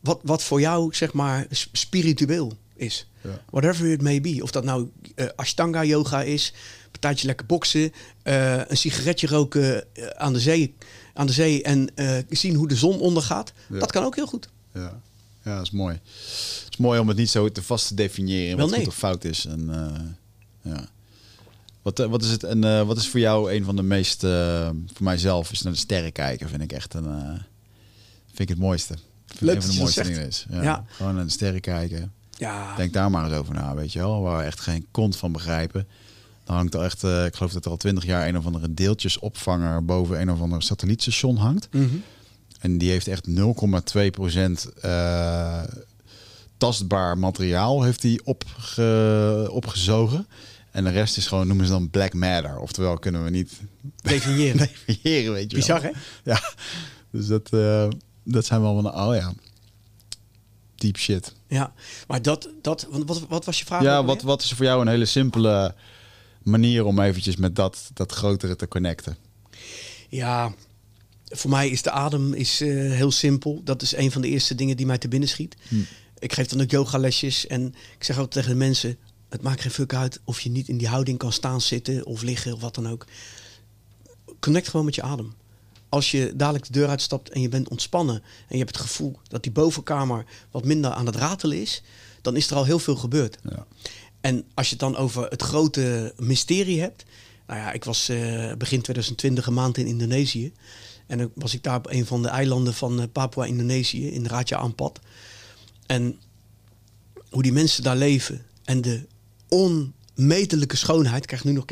wat, 0.00 0.20
wat 0.22 0.42
voor 0.42 0.60
jou, 0.60 0.94
zeg 0.94 1.12
maar, 1.12 1.46
spiritueel 1.72 2.56
is. 2.80 3.06
Ja. 3.20 3.42
Whatever 3.50 3.90
it 3.90 4.02
may 4.02 4.20
be. 4.20 4.38
Of 4.42 4.50
dat 4.50 4.64
nou 4.64 4.88
uh, 5.16 5.26
Ashtanga 5.36 5.84
yoga 5.84 6.22
is, 6.22 6.52
een 6.92 7.00
tijdje 7.00 7.26
lekker 7.26 7.46
boksen, 7.46 7.92
uh, 8.24 8.56
een 8.56 8.76
sigaretje 8.76 9.26
roken 9.26 9.84
uh, 9.94 10.06
aan, 10.06 10.32
de 10.32 10.40
zee, 10.40 10.74
aan 11.14 11.26
de 11.26 11.32
zee 11.32 11.62
en 11.62 11.88
zien 12.28 12.54
hoe 12.54 12.68
de 12.68 12.76
zon 12.76 13.00
ondergaat. 13.00 13.52
Ja. 13.68 13.78
Dat 13.78 13.92
kan 13.92 14.04
ook 14.04 14.16
heel 14.16 14.26
goed. 14.26 14.48
Ja. 14.74 15.00
ja, 15.44 15.54
dat 15.56 15.64
is 15.64 15.70
mooi. 15.70 15.94
Het 15.94 16.70
is 16.70 16.76
mooi 16.76 17.00
om 17.00 17.08
het 17.08 17.16
niet 17.16 17.30
zo 17.30 17.48
te 17.48 17.62
vast 17.62 17.88
te 17.88 17.94
definiëren 17.94 18.56
Wel, 18.56 18.66
wat 18.66 18.70
nee. 18.70 18.84
goed 18.84 18.88
of 18.88 18.98
fout 18.98 19.24
is. 19.24 19.44
En, 19.44 19.70
ja. 20.62 20.88
Wat, 21.82 21.98
wat, 21.98 22.22
is 22.22 22.30
het, 22.30 22.44
en, 22.44 22.86
wat 22.86 22.96
is 22.96 23.08
voor 23.08 23.20
jou 23.20 23.52
een 23.52 23.64
van 23.64 23.76
de 23.76 23.82
meest, 23.82 24.20
voor 24.20 24.74
mijzelf, 25.04 25.52
is 25.52 25.62
naar 25.62 25.72
de 25.72 25.78
sterren 25.78 26.12
kijken, 26.12 26.48
vind 26.48 26.62
ik 26.62 26.72
echt 26.72 26.94
een, 26.94 27.04
vind 28.26 28.40
ik 28.40 28.48
het 28.48 28.58
mooiste. 28.58 28.94
Leuk 29.38 29.56
een 29.56 29.62
van 29.62 29.70
de 29.70 29.78
mooiste 29.78 30.02
dingen 30.02 30.26
is. 30.26 30.46
Ja, 30.50 30.84
Gewoon 30.88 31.14
naar 31.14 31.24
de 31.24 31.30
sterren 31.30 31.60
kijken. 31.60 32.12
Ja. 32.40 32.76
Denk 32.76 32.92
daar 32.92 33.10
maar 33.10 33.24
eens 33.24 33.38
over 33.38 33.54
na, 33.54 33.74
weet 33.74 33.92
je 33.92 33.98
wel. 33.98 34.20
Waar 34.20 34.38
we 34.38 34.44
echt 34.44 34.60
geen 34.60 34.86
kont 34.90 35.16
van 35.16 35.32
begrijpen. 35.32 35.88
Dan 36.44 36.56
hangt 36.56 36.74
er 36.74 36.82
echt, 36.82 37.02
uh, 37.02 37.24
ik 37.24 37.34
geloof 37.34 37.52
dat 37.52 37.64
er 37.64 37.70
al 37.70 37.76
twintig 37.76 38.04
jaar 38.04 38.28
een 38.28 38.38
of 38.38 38.46
andere 38.46 38.74
deeltjesopvanger 38.74 39.84
boven 39.84 40.20
een 40.20 40.30
of 40.30 40.40
ander 40.40 40.62
satellietstation 40.62 41.36
hangt. 41.36 41.68
Mm 41.70 41.88
-hmm. 41.88 42.02
En 42.60 42.78
die 42.78 42.90
heeft 42.90 43.08
echt 43.08 43.28
0,2 43.28 44.10
procent 44.10 44.70
uh, 44.84 45.62
tastbaar 46.56 47.18
materiaal 47.18 47.82
heeft 47.82 48.00
die 48.00 48.24
opge, 48.24 49.48
opgezogen. 49.50 50.26
En 50.70 50.84
de 50.84 50.90
rest 50.90 51.16
is 51.16 51.26
gewoon, 51.26 51.46
noemen 51.46 51.66
ze 51.66 51.72
dan 51.72 51.90
black 51.90 52.14
matter. 52.14 52.58
Oftewel 52.58 52.98
kunnen 52.98 53.24
we 53.24 53.30
niet 53.30 53.60
definiëren. 54.02 54.56
definiëren 54.56 55.32
weet 55.32 55.50
je 55.50 55.56
Bizar, 55.56 55.82
hè? 55.82 55.90
Ja, 56.24 56.40
dus 57.10 57.26
dat... 57.26 57.50
Uh, 57.52 57.88
dat 58.24 58.46
zijn 58.46 58.60
wel 58.60 58.82
van, 58.82 58.94
oh 58.94 59.14
ja, 59.14 59.32
deep 60.80 60.96
shit. 60.96 61.34
Ja, 61.48 61.72
maar 62.06 62.22
dat, 62.22 62.48
dat 62.62 62.86
wat, 62.90 63.26
wat 63.28 63.44
was 63.44 63.58
je 63.58 63.64
vraag? 63.64 63.82
Ja, 63.82 64.04
wat, 64.04 64.22
wat 64.22 64.42
is 64.42 64.52
voor 64.52 64.64
jou 64.64 64.80
een 64.80 64.88
hele 64.88 65.04
simpele 65.04 65.74
manier 66.42 66.84
om 66.84 67.00
eventjes 67.00 67.36
met 67.36 67.56
dat, 67.56 67.90
dat 67.94 68.12
grotere 68.12 68.56
te 68.56 68.68
connecten? 68.68 69.16
Ja, 70.08 70.54
voor 71.24 71.50
mij 71.50 71.68
is 71.68 71.82
de 71.82 71.90
adem 71.90 72.34
is, 72.34 72.60
uh, 72.60 72.92
heel 72.92 73.10
simpel. 73.10 73.60
Dat 73.64 73.82
is 73.82 73.96
een 73.96 74.10
van 74.10 74.22
de 74.22 74.28
eerste 74.28 74.54
dingen 74.54 74.76
die 74.76 74.86
mij 74.86 74.98
te 74.98 75.08
binnen 75.08 75.28
schiet. 75.28 75.56
Hm. 75.68 75.74
Ik 76.18 76.32
geef 76.32 76.46
dan 76.46 76.60
ook 76.60 76.70
yogalesjes 76.70 77.46
en 77.46 77.74
ik 77.98 78.04
zeg 78.04 78.16
altijd 78.16 78.34
tegen 78.34 78.50
de 78.50 78.64
mensen... 78.64 78.96
het 79.28 79.42
maakt 79.42 79.60
geen 79.60 79.70
fuck 79.70 79.94
uit 79.94 80.20
of 80.24 80.40
je 80.40 80.50
niet 80.50 80.68
in 80.68 80.78
die 80.78 80.88
houding 80.88 81.18
kan 81.18 81.32
staan, 81.32 81.60
zitten 81.60 82.06
of 82.06 82.22
liggen 82.22 82.52
of 82.52 82.60
wat 82.60 82.74
dan 82.74 82.88
ook. 82.88 83.06
Connect 84.40 84.68
gewoon 84.68 84.86
met 84.86 84.94
je 84.94 85.02
adem 85.02 85.34
als 85.90 86.10
je 86.10 86.32
dadelijk 86.36 86.66
de 86.66 86.72
deur 86.72 86.88
uitstapt 86.88 87.30
en 87.30 87.40
je 87.40 87.48
bent 87.48 87.68
ontspannen 87.68 88.14
en 88.16 88.56
je 88.56 88.58
hebt 88.58 88.76
het 88.76 88.86
gevoel 88.86 89.18
dat 89.28 89.42
die 89.42 89.52
bovenkamer 89.52 90.24
wat 90.50 90.64
minder 90.64 90.90
aan 90.90 91.06
het 91.06 91.16
ratelen 91.16 91.60
is, 91.60 91.82
dan 92.22 92.36
is 92.36 92.50
er 92.50 92.56
al 92.56 92.64
heel 92.64 92.78
veel 92.78 92.96
gebeurd. 92.96 93.38
Ja. 93.50 93.66
En 94.20 94.44
als 94.54 94.66
je 94.66 94.72
het 94.72 94.80
dan 94.80 94.96
over 94.96 95.28
het 95.28 95.42
grote 95.42 96.14
mysterie 96.16 96.80
hebt. 96.80 97.04
Nou 97.46 97.60
ja, 97.60 97.72
ik 97.72 97.84
was 97.84 98.10
uh, 98.10 98.52
begin 98.54 98.80
2020 98.80 99.46
een 99.46 99.54
maand 99.54 99.76
in 99.76 99.86
Indonesië. 99.86 100.52
En 101.06 101.18
dan 101.18 101.30
was 101.34 101.54
ik 101.54 101.62
daar 101.62 101.76
op 101.76 101.90
een 101.90 102.06
van 102.06 102.22
de 102.22 102.28
eilanden 102.28 102.74
van 102.74 103.00
uh, 103.00 103.04
Papua-Indonesië, 103.12 104.10
in 104.10 104.26
Raja 104.26 104.56
Ampat. 104.56 105.00
En 105.86 106.18
hoe 107.30 107.42
die 107.42 107.52
mensen 107.52 107.82
daar 107.82 107.96
leven 107.96 108.46
en 108.64 108.80
de 108.80 109.06
onmetelijke 109.48 110.76
schoonheid, 110.76 111.22
ik 111.22 111.28
krijg 111.28 111.44
nu 111.44 111.52
nog 111.52 111.64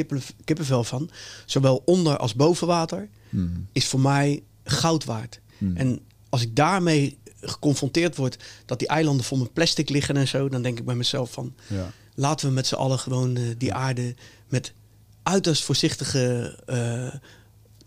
kippenvel 0.44 0.84
van, 0.84 1.10
zowel 1.46 1.82
onder 1.84 2.16
als 2.16 2.34
boven 2.34 2.66
water, 2.66 3.08
hmm. 3.30 3.66
is 3.72 3.86
voor 3.86 4.00
mij 4.00 4.42
goud 4.64 5.04
waard. 5.04 5.40
Hmm. 5.58 5.76
En 5.76 6.00
als 6.28 6.42
ik 6.42 6.56
daarmee 6.56 7.18
geconfronteerd 7.40 8.16
word 8.16 8.36
dat 8.64 8.78
die 8.78 8.88
eilanden 8.88 9.24
vol 9.24 9.38
met 9.38 9.52
plastic 9.52 9.88
liggen 9.88 10.16
en 10.16 10.28
zo, 10.28 10.48
dan 10.48 10.62
denk 10.62 10.78
ik 10.78 10.84
bij 10.84 10.94
mezelf 10.94 11.32
van, 11.32 11.54
ja. 11.66 11.92
laten 12.14 12.48
we 12.48 12.54
met 12.54 12.66
z'n 12.66 12.74
allen 12.74 12.98
gewoon 12.98 13.36
uh, 13.36 13.48
die 13.58 13.74
aarde 13.74 14.14
met 14.48 14.72
uiterst 15.22 15.64
voorzichtige 15.64 16.58
uh, 16.66 17.14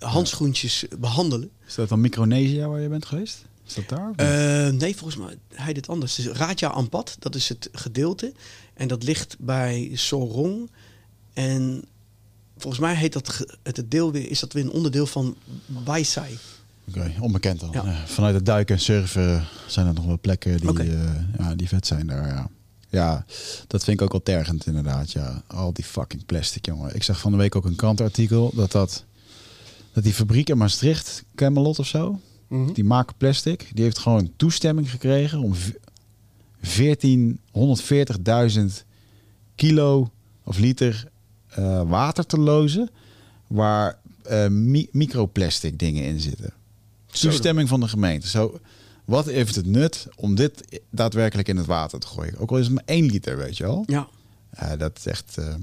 handschoentjes 0.10 0.86
behandelen. 1.00 1.50
Is 1.68 1.76
dat 1.76 1.90
dan 1.90 2.02
Micronesia 2.02 2.68
waar 2.68 2.82
je 2.82 2.90
bent 2.90 3.06
geweest? 3.06 3.46
Is 3.68 3.74
dat 3.74 3.90
daar? 3.90 4.10
Uh, 4.16 4.74
nee, 4.74 4.96
volgens 4.96 5.20
mij 5.20 5.38
hij 5.54 5.74
dit 5.74 5.90
anders. 5.90 6.16
Dus 6.16 6.26
Raja 6.26 6.68
Ampat, 6.68 7.16
dat 7.20 7.36
is 7.36 7.50
het 7.50 7.70
gedeelte. 7.72 8.34
En 8.74 8.88
dat 8.88 9.04
ligt 9.04 9.36
bij 9.40 9.92
Sorong. 9.94 10.70
En 11.34 11.84
volgens 12.62 12.82
mij 12.82 12.96
heet 12.96 13.14
dat 13.14 13.46
het 13.64 13.92
deel 13.92 14.12
weer, 14.12 14.30
is 14.30 14.40
dat 14.40 14.54
weer 14.54 14.64
een 14.64 14.72
onderdeel 14.72 15.06
van 15.06 15.36
Waisai. 15.84 16.38
Oké, 16.88 17.14
onbekend 17.20 17.60
dan. 17.60 17.70
Ja. 17.72 18.06
vanuit 18.06 18.36
het 18.36 18.46
duiken 18.46 18.76
en 18.76 18.82
surfen 18.82 19.46
zijn 19.68 19.88
er 19.88 19.94
nog 19.94 20.06
wel 20.06 20.20
plekken 20.20 20.58
die, 20.58 20.84
uh, 20.84 21.00
ja, 21.38 21.56
die 21.56 21.68
vet 21.68 21.88
zijn 21.88 22.08
daar. 22.08 22.28
Ja. 22.28 22.50
ja, 22.90 23.26
dat 23.68 23.84
vind 23.84 24.00
ik 24.00 24.04
ook 24.06 24.12
wel 24.12 24.24
tergend 24.24 24.66
inderdaad. 24.66 25.12
Ja, 25.12 25.44
al 25.48 25.74
die 25.74 25.86
fucking 25.86 26.26
plastic, 26.26 26.66
jongen. 26.66 26.96
Ik 26.96 27.04
zag 27.04 27.20
van 27.20 27.32
de 27.32 27.38
week 27.38 27.56
ook 27.56 27.66
een 27.66 27.76
krantartikel 27.76 28.52
dat 28.56 28.72
dat, 28.72 29.06
dat 29.94 30.04
die 30.04 30.14
fabriek 30.14 30.50
in 30.50 30.58
Maastricht, 30.58 31.24
Camelot 31.36 31.80
of 31.80 31.88
zo, 31.88 32.20
mhm. 32.48 32.74
die 32.74 32.84
maken 32.84 33.16
plastic. 33.18 33.70
Die 33.74 33.84
heeft 33.84 34.00
gewoon 34.00 34.32
toestemming 34.36 34.92
gekregen 34.92 35.40
om 35.40 35.54
1440.000 35.56 35.62
kilo 39.56 40.12
of 40.44 40.58
liter 40.58 41.11
uh, 41.60 41.82
water 41.90 42.26
te 42.26 42.40
lozen 42.40 42.90
waar 43.48 44.00
uh, 44.32 44.48
mi 44.48 44.88
microplastic 44.92 45.80
dingen 45.80 46.04
in 46.04 46.20
zitten. 46.20 46.54
Toestemming 47.08 47.70
van 47.70 47.80
de 47.80 47.88
gemeente. 47.88 48.28
Zo, 48.28 48.60
wat 49.06 49.26
heeft 49.26 49.56
het 49.56 49.66
nut 49.66 50.08
om 50.16 50.36
dit 50.36 50.82
daadwerkelijk 50.90 51.48
in 51.48 51.58
het 51.58 51.66
water 51.66 52.00
te 52.00 52.08
gooien? 52.08 52.38
Ook 52.38 52.52
al 52.52 52.58
is 52.58 52.66
het 52.66 52.74
maar 52.74 52.84
één 52.86 53.06
liter, 53.06 53.38
weet 53.38 53.58
je 53.58 53.64
wel? 53.64 53.84
Ja. 53.88 54.08
Uh, 54.64 54.72
dat 54.78 54.98
is 54.98 55.06
echt. 55.06 55.36
Uh, 55.40 55.56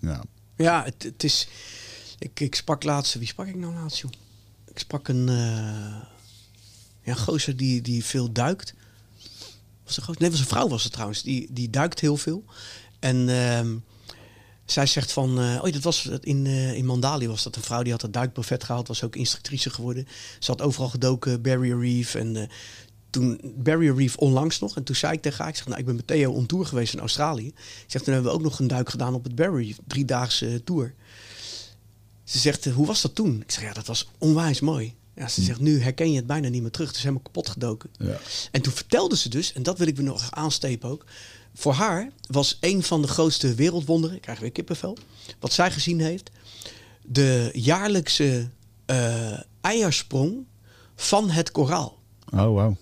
ja, 0.00 0.22
ja 0.56 0.84
het, 0.84 1.02
het, 1.02 1.24
is. 1.24 1.48
Ik, 2.18 2.40
ik 2.40 2.54
sprak 2.54 2.82
laatst. 2.82 3.14
Wie 3.14 3.26
sprak 3.26 3.46
ik 3.46 3.56
nou 3.56 3.74
laatst, 3.74 3.98
joh? 3.98 4.10
Ik 4.66 4.78
sprak 4.78 5.08
een. 5.08 5.26
Ja, 7.02 7.14
gozer 7.14 7.56
die, 7.56 7.82
die 7.82 8.04
veel 8.04 8.32
duikt. 8.32 8.74
Was 9.84 9.96
een 9.96 10.02
gozer? 10.02 10.20
Nee, 10.20 10.30
was 10.30 10.40
een 10.40 10.46
vrouw 10.46 10.68
was 10.68 10.82
het 10.82 10.92
trouwens. 10.92 11.22
Die, 11.22 11.48
die 11.50 11.70
duikt 11.70 12.00
heel 12.00 12.16
veel. 12.16 12.44
En. 12.98 13.28
Zij 14.70 14.86
zegt 14.86 15.12
van, 15.12 15.40
uh, 15.40 15.62
oh 15.62 15.72
dat 15.72 15.82
was 15.82 16.08
in, 16.20 16.44
uh, 16.44 16.72
in 16.72 16.86
Mandali 16.86 17.28
was 17.28 17.42
dat 17.42 17.56
een 17.56 17.62
vrouw 17.62 17.82
die 17.82 17.92
had 17.92 18.02
het 18.02 18.12
duikbuffet 18.12 18.64
gehaald, 18.64 18.88
was 18.88 19.04
ook 19.04 19.16
instructrice 19.16 19.70
geworden. 19.70 20.06
Ze 20.38 20.50
had 20.50 20.62
overal 20.62 20.88
gedoken, 20.88 21.42
Barrier 21.42 21.80
Reef 21.80 22.14
en 22.14 22.34
uh, 22.34 22.42
toen 23.10 23.40
Barrier 23.56 23.94
Reef 23.94 24.16
onlangs 24.16 24.58
nog. 24.58 24.76
En 24.76 24.84
toen 24.84 24.96
zei 24.96 25.12
ik 25.12 25.22
tegen 25.22 25.38
haar, 25.38 25.48
ik 25.48 25.56
zeg, 25.56 25.66
nou 25.66 25.78
ik 25.78 25.86
ben 25.86 25.96
met 25.96 26.06
Theo 26.06 26.32
on 26.32 26.46
tour 26.46 26.66
geweest 26.66 26.92
in 26.92 27.00
Australië. 27.00 27.46
Ik 27.46 27.84
zeg, 27.86 28.02
toen 28.02 28.12
hebben 28.12 28.30
we 28.30 28.36
ook 28.36 28.44
nog 28.44 28.58
een 28.58 28.66
duik 28.66 28.88
gedaan 28.88 29.14
op 29.14 29.24
het 29.24 29.34
Barrier 29.34 29.66
Reef, 29.66 29.78
driedaagse 29.86 30.64
tour. 30.64 30.94
Ze 32.24 32.38
zegt, 32.38 32.64
hoe 32.64 32.86
was 32.86 33.02
dat 33.02 33.14
toen? 33.14 33.40
Ik 33.40 33.50
zeg, 33.50 33.62
ja 33.62 33.72
dat 33.72 33.86
was 33.86 34.08
onwijs 34.18 34.60
mooi. 34.60 34.94
Ja, 35.14 35.28
ze 35.28 35.40
hm. 35.40 35.46
zegt, 35.46 35.60
nu 35.60 35.82
herken 35.82 36.10
je 36.10 36.16
het 36.16 36.26
bijna 36.26 36.48
niet 36.48 36.62
meer 36.62 36.70
terug. 36.70 36.88
Het 36.88 36.96
is 36.96 37.02
helemaal 37.02 37.24
kapot 37.24 37.48
gedoken. 37.48 37.90
Ja. 37.98 38.18
En 38.50 38.60
toen 38.60 38.72
vertelde 38.72 39.16
ze 39.16 39.28
dus, 39.28 39.52
en 39.52 39.62
dat 39.62 39.78
wil 39.78 39.86
ik 39.86 39.96
me 39.96 40.02
nog 40.02 40.30
aanstepen 40.30 40.88
ook 40.88 41.04
voor 41.54 41.72
haar 41.72 42.10
was 42.26 42.56
een 42.60 42.82
van 42.82 43.02
de 43.02 43.08
grootste 43.08 43.54
wereldwonderen, 43.54 44.16
ik 44.16 44.22
krijg 44.22 44.38
weer 44.40 44.50
kippenvel, 44.50 44.96
wat 45.38 45.52
zij 45.52 45.70
gezien 45.70 46.00
heeft, 46.00 46.30
de 47.02 47.50
jaarlijkse 47.52 48.50
uh, 48.86 49.40
eiersprong 49.60 50.46
van 50.96 51.30
het 51.30 51.50
koraal. 51.50 51.98
Oh, 52.32 52.44
wow. 52.44 52.74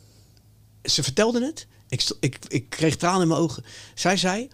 Ze 0.82 1.03
vertelde 1.03 1.45
het. 1.45 1.66
Ik, 1.89 2.11
ik, 2.20 2.39
ik 2.49 2.70
kreeg 2.70 2.97
tranen 2.97 3.23
in 3.23 3.28
mijn 3.28 3.40
ogen. 3.40 3.65
Zij 3.95 4.16
zei, 4.16 4.49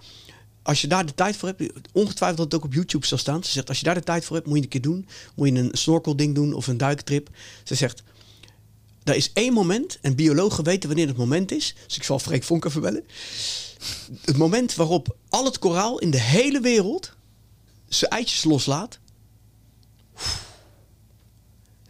als 0.63 0.81
je 0.81 0.87
daar 0.87 1.07
de 1.07 1.15
tijd 1.15 1.37
voor 1.37 1.49
hebt, 1.49 1.89
ongetwijfeld 1.93 2.37
dat 2.39 2.53
het 2.53 2.55
ook 2.55 2.65
op 2.65 2.75
YouTube 2.75 3.07
zal 3.07 3.19
staan. 3.19 3.45
Ze 3.45 3.51
zegt, 3.51 3.69
als 3.69 3.79
je 3.79 3.85
daar 3.85 3.95
de 3.95 4.03
tijd 4.03 4.25
voor 4.25 4.37
hebt, 4.37 4.49
moet 4.49 4.57
je 4.57 4.63
een 4.63 4.69
keer 4.69 4.81
doen. 4.81 5.09
Moet 5.35 5.49
je 5.49 5.55
een 5.55 5.71
snorkelding 5.73 6.35
doen 6.35 6.53
of 6.53 6.67
een 6.67 6.77
duiktrip. 6.77 7.29
Ze 7.65 7.75
zegt, 7.75 8.03
er 9.05 9.15
is 9.15 9.33
één 9.33 9.53
moment, 9.53 9.99
en 10.01 10.15
biologen 10.15 10.65
weten 10.65 10.89
wanneer 10.89 11.09
het 11.09 11.17
moment 11.17 11.53
is. 11.53 11.75
Dus 11.87 11.97
ik 11.97 12.03
zal 12.03 12.19
Freek 12.19 12.43
Vonk 12.43 12.65
even 12.65 12.81
bellen 12.81 13.05
het 14.25 14.37
moment 14.37 14.75
waarop 14.75 15.17
al 15.29 15.45
het 15.45 15.59
koraal 15.59 15.99
in 15.99 16.11
de 16.11 16.21
hele 16.21 16.61
wereld 16.61 17.13
zijn 17.89 18.11
eitjes 18.11 18.45
loslaat. 18.45 18.99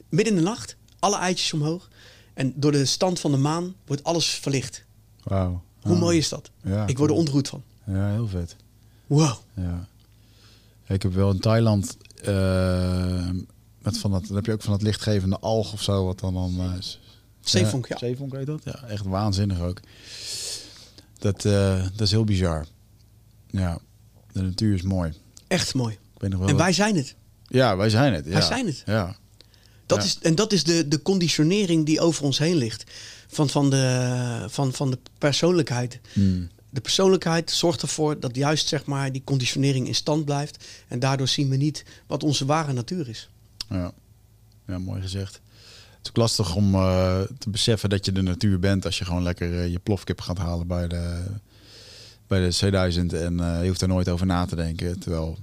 Midden 0.09 0.35
in 0.35 0.39
de 0.39 0.49
nacht, 0.49 0.77
alle 0.99 1.17
eitjes 1.17 1.53
omhoog. 1.53 1.89
En 2.35 2.53
door 2.57 2.73
de 2.73 2.85
stand 2.85 3.21
van 3.21 3.31
de 3.31 3.37
maan 3.37 3.75
wordt 3.87 4.05
alles 4.05 4.27
verlicht. 4.27 4.85
Wauw. 5.23 5.63
Hoe 5.81 5.97
mooi 5.97 6.19
is 6.19 6.29
dat? 6.29 6.51
Ja, 6.63 6.87
ik 6.87 6.99
word 6.99 7.11
er 7.11 7.17
ontroerd 7.17 7.49
van. 7.49 7.63
Ja, 7.87 8.11
heel 8.11 8.29
vet. 8.29 8.57
Wow. 9.07 9.35
Ja. 9.55 9.89
Ik 10.87 11.03
heb 11.03 11.13
wel 11.13 11.31
in 11.31 11.41
Thailand 11.41 11.97
uh, 12.29 13.31
met 13.79 13.99
van 13.99 14.11
dat, 14.11 14.27
dan 14.27 14.37
heb 14.37 14.47
je 14.47 14.53
ook 14.53 14.63
van 14.63 14.73
dat 14.73 14.83
lichtgevende 14.83 15.39
alg 15.39 15.73
of 15.73 15.83
zo 15.83 16.05
wat 16.05 16.19
dan 16.19 16.35
dan 16.35 16.55
uh, 16.59 16.73
zeevonk, 17.41 17.87
ja. 17.87 17.99
Zeevonk 17.99 18.33
heet 18.33 18.47
dat? 18.47 18.61
Ja, 18.65 18.83
echt 18.83 19.05
waanzinnig 19.05 19.61
ook. 19.61 19.81
Dat, 21.25 21.45
uh, 21.45 21.83
dat 21.83 22.01
is 22.01 22.11
heel 22.11 22.25
bizar. 22.25 22.67
Ja, 23.51 23.79
de 24.33 24.43
natuur 24.43 24.75
is 24.75 24.83
mooi. 24.83 25.13
Echt 25.49 25.75
mooi. 25.75 25.99
en 26.19 26.57
wij 26.57 26.73
zijn 26.73 26.97
het. 26.97 27.15
Ja, 27.47 27.77
wij 27.77 27.91
zijn 27.91 28.13
het. 28.13 28.25
Ja. 28.25 28.31
Wij 28.31 28.43
zijn 28.43 28.67
het. 28.67 28.83
Ja. 28.87 29.17
Dat 29.87 30.05
Is, 30.05 30.19
en 30.19 30.35
dat 30.35 30.53
is 30.53 30.65
de, 30.65 30.89
de 30.89 31.03
conditionering 31.03 31.87
die 31.87 32.01
over 32.01 32.25
ons 32.25 32.39
heen 32.39 32.57
ligt. 32.57 32.85
Van, 33.27 33.49
van, 33.49 33.71
de, 33.71 34.47
van, 34.49 34.73
van 34.73 34.91
de 34.91 34.99
persoonlijkheid. 35.19 36.01
Hmm. 36.13 36.49
De 36.71 36.81
persoonlijkheid 36.81 37.51
zorgt 37.51 37.83
ervoor 37.83 38.21
dat 38.21 38.37
juist 38.37 38.69
zeg 38.69 38.85
maar, 38.85 39.13
die 39.13 39.25
conditionering 39.25 39.87
in 39.87 39.95
stand 39.95 40.25
blijft. 40.25 40.65
En 40.89 40.99
daardoor 40.99 41.29
zien 41.29 41.49
we 41.49 41.57
niet 41.57 41.85
wat 42.07 42.23
onze 42.23 42.45
ware 42.45 42.73
natuur 42.73 43.09
is. 43.09 43.29
Ja, 43.69 43.93
ja 44.67 44.79
mooi 44.79 45.01
gezegd 45.01 45.41
is 46.05 46.11
ook 46.11 46.17
lastig 46.17 46.55
om 46.55 46.75
uh, 46.75 47.21
te 47.39 47.51
beseffen 47.51 47.91
dat 47.91 48.05
je 48.05 48.13
de 48.13 48.23
natuur 48.23 48.59
bent 48.59 48.85
als 48.85 48.99
je 48.99 49.05
gewoon 49.05 49.23
lekker 49.23 49.53
uh, 49.53 49.69
je 49.69 49.79
plofkip 49.79 50.21
gaat 50.21 50.39
halen 50.39 50.67
bij 50.67 50.89
de, 50.89 51.23
bij 52.27 52.49
de 52.49 52.55
C1000 52.55 53.15
en 53.15 53.39
uh, 53.39 53.61
je 53.63 53.67
hoeft 53.67 53.83
er 53.83 53.89
nooit 53.89 54.09
over 54.09 54.27
na 54.27 54.45
te 54.45 54.57
denken. 54.57 54.99
Terwijl 54.99 55.39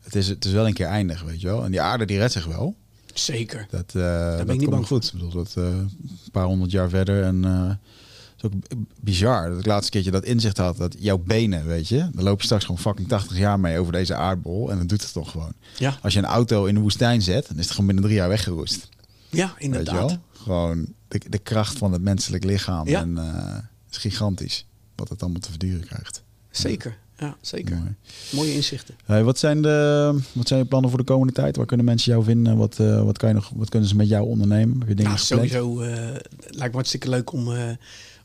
het 0.00 0.14
is, 0.14 0.28
het 0.28 0.44
is 0.44 0.52
wel 0.52 0.66
een 0.66 0.74
keer 0.74 0.86
eindig, 0.86 1.22
weet 1.22 1.40
je 1.40 1.46
wel. 1.46 1.64
En 1.64 1.70
die 1.70 1.80
aarde 1.80 2.04
die 2.04 2.18
redt 2.18 2.32
zich 2.32 2.46
wel. 2.46 2.74
Zeker. 3.14 3.66
Dat, 3.70 3.90
Daar 3.92 4.44
ben 4.44 4.54
ik 4.54 4.60
niet 4.60 4.70
bang 4.70 4.86
goed. 4.86 5.06
Ik 5.06 5.12
bedoel, 5.12 5.30
dat 5.30 5.54
een 5.54 5.90
paar 6.32 6.44
honderd 6.44 6.70
jaar 6.70 6.88
verder 6.88 7.22
en 7.22 7.44
is 8.36 8.42
ook 8.42 8.52
bizar 9.00 9.48
dat 9.48 9.58
ik 9.58 9.66
laatste 9.66 9.90
keertje 9.90 10.10
dat 10.10 10.24
inzicht 10.24 10.56
had 10.56 10.76
dat 10.76 10.96
jouw 10.98 11.18
benen, 11.18 11.66
weet 11.66 11.88
je, 11.88 12.08
dan 12.12 12.24
loop 12.24 12.38
je 12.38 12.44
straks 12.44 12.64
gewoon 12.64 12.80
fucking 12.80 13.08
80 13.08 13.38
jaar 13.38 13.60
mee 13.60 13.78
over 13.78 13.92
deze 13.92 14.14
aardbol 14.14 14.70
en 14.70 14.76
dan 14.76 14.86
doet 14.86 15.02
het 15.02 15.12
toch 15.12 15.30
gewoon. 15.30 15.52
Ja. 15.78 15.98
Als 16.02 16.12
je 16.12 16.18
een 16.18 16.24
auto 16.24 16.64
in 16.64 16.74
de 16.74 16.80
woestijn 16.80 17.22
zet, 17.22 17.48
dan 17.48 17.56
is 17.56 17.62
het 17.62 17.70
gewoon 17.70 17.86
binnen 17.86 18.04
drie 18.04 18.16
jaar 18.16 18.28
weggeroest. 18.28 18.88
Ja, 19.36 19.54
inderdaad. 19.58 20.18
Gewoon 20.32 20.86
de, 21.08 21.20
de 21.28 21.38
kracht 21.38 21.78
van 21.78 21.92
het 21.92 22.02
menselijk 22.02 22.44
lichaam. 22.44 22.86
En 22.86 23.10
uh, 23.16 23.56
is 23.90 23.96
gigantisch 23.96 24.66
wat 24.94 25.08
het 25.08 25.22
allemaal 25.22 25.40
te 25.40 25.50
verduren 25.50 25.86
krijgt. 25.86 26.22
Zeker. 26.50 26.98
Ja, 27.18 27.36
zeker. 27.40 27.96
Mooie 28.32 28.54
inzichten. 28.54 28.94
Hey, 29.04 29.24
wat, 29.24 29.38
zijn 29.38 29.62
de, 29.62 30.18
wat 30.32 30.48
zijn 30.48 30.60
je 30.60 30.66
plannen 30.66 30.90
voor 30.90 30.98
de 30.98 31.04
komende 31.04 31.32
tijd? 31.32 31.56
Waar 31.56 31.66
kunnen 31.66 31.86
mensen 31.86 32.12
jou 32.12 32.24
vinden? 32.24 32.56
Wat, 32.56 32.78
uh, 32.78 33.02
wat, 33.02 33.18
kan 33.18 33.28
je 33.28 33.34
nog, 33.34 33.50
wat 33.54 33.68
kunnen 33.68 33.88
ze 33.88 33.96
met 33.96 34.08
jou 34.08 34.26
ondernemen? 34.26 34.78
Heb 34.78 34.88
je 34.88 34.94
dingen 34.94 35.10
nou, 35.10 35.24
sowieso 35.24 35.82
uh, 35.82 35.88
lijkt 36.38 36.56
me 36.58 36.72
hartstikke 36.72 37.08
leuk 37.08 37.32
om, 37.32 37.48
uh, 37.48 37.70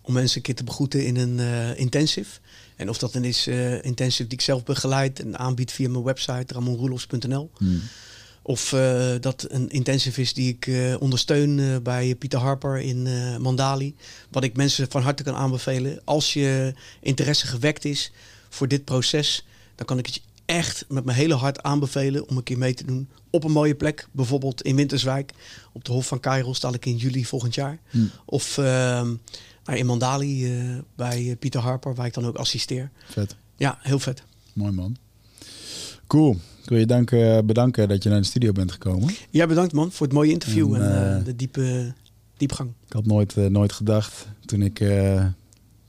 om 0.02 0.14
mensen 0.14 0.38
een 0.38 0.44
keer 0.44 0.56
te 0.56 0.64
begroeten 0.64 1.06
in 1.06 1.16
een 1.16 1.40
intensive. 1.78 2.40
En 2.76 2.90
of 2.90 2.98
dat 2.98 3.14
dan 3.14 3.24
is 3.24 3.48
intensive 3.82 4.30
die 4.30 4.38
ik 4.38 4.42
zelf 4.42 4.64
begeleid 4.64 5.20
en 5.20 5.40
aanbied 5.40 5.72
via 5.72 5.90
mijn 5.90 6.04
website 6.04 6.54
ramonroelofs.nl. 6.54 7.52
Hmm. 7.58 7.82
Of 8.52 8.72
uh, 8.72 9.14
dat 9.20 9.46
een 9.50 9.70
intensive 9.70 10.22
is 10.22 10.34
die 10.34 10.50
ik 10.50 10.66
uh, 10.66 11.02
ondersteun 11.02 11.58
uh, 11.58 11.78
bij 11.78 12.16
Pieter 12.16 12.40
Harper 12.40 12.80
in 12.80 13.08
Mandali. 13.42 13.96
Wat 14.30 14.44
ik 14.44 14.56
mensen 14.56 14.92
van 14.92 15.02
harte 15.02 15.24
kan 15.24 15.36
aanbevelen. 15.36 16.02
Als 16.04 16.34
je 16.34 16.74
interesse 17.00 17.48
gewekt 17.48 17.86
is 17.86 18.12
voor 18.50 18.68
dit 18.68 18.86
proces, 18.86 19.46
dan 19.76 19.86
kan 19.86 19.98
ik 19.98 20.06
het 20.06 20.16
je 20.16 20.22
echt 20.46 20.86
met 20.88 21.06
mijn 21.06 21.18
hele 21.18 21.34
hart 21.34 21.64
aanbevelen 21.64 22.30
om 22.30 22.38
een 22.38 22.44
keer 22.44 22.58
mee 22.58 22.74
te 22.74 22.86
doen. 22.86 23.10
Op 23.30 23.44
een 23.44 23.52
mooie 23.52 23.76
plek, 23.76 24.08
bijvoorbeeld 24.12 24.62
in 24.62 24.76
Winterswijk. 24.76 25.32
Op 25.72 25.84
de 25.86 25.92
Hof 25.92 26.08
van 26.08 26.20
Cairo 26.20 26.54
sta 26.54 26.74
ik 26.74 26.86
in 26.86 26.98
juli 26.98 27.26
volgend 27.26 27.56
jaar. 27.56 27.80
Hmm. 27.90 28.12
Of 28.26 28.58
ehm, 28.58 29.16
nou, 29.66 29.78
in 29.78 29.86
Mandali 29.86 30.52
bij 30.96 31.36
Pieter 31.40 31.62
Harper, 31.62 31.96
waar 31.96 32.06
ik 32.06 32.14
dan 32.14 32.26
ook 32.26 32.38
assisteer. 32.38 32.92
Vet. 33.10 33.36
Ja, 33.56 33.78
heel 33.82 34.00
vet. 34.00 34.24
Mooi 34.54 34.72
man. 34.72 34.98
Cool. 36.08 36.40
Ik 36.64 36.70
wil 36.70 36.78
je 36.78 36.86
danken, 36.86 37.46
bedanken 37.46 37.88
dat 37.88 38.04
je 38.04 38.10
naar 38.10 38.20
de 38.20 38.26
studio 38.26 38.52
bent 38.52 38.72
gekomen. 38.72 39.14
Ja, 39.30 39.48
bedankt 39.48 39.74
man 39.74 39.92
voor 39.92 40.06
het 40.06 40.16
mooie 40.16 40.32
interview 40.32 40.76
en, 40.76 40.96
en 40.96 41.20
uh, 41.20 41.26
de 41.26 41.36
diepe 41.36 41.94
diepgang. 42.38 42.70
Ik 42.88 42.94
had 42.94 43.06
nooit, 43.06 43.36
uh, 43.38 43.46
nooit 43.46 43.72
gedacht 43.72 44.28
toen 44.46 44.62
ik 44.62 44.80
uh, 44.80 45.26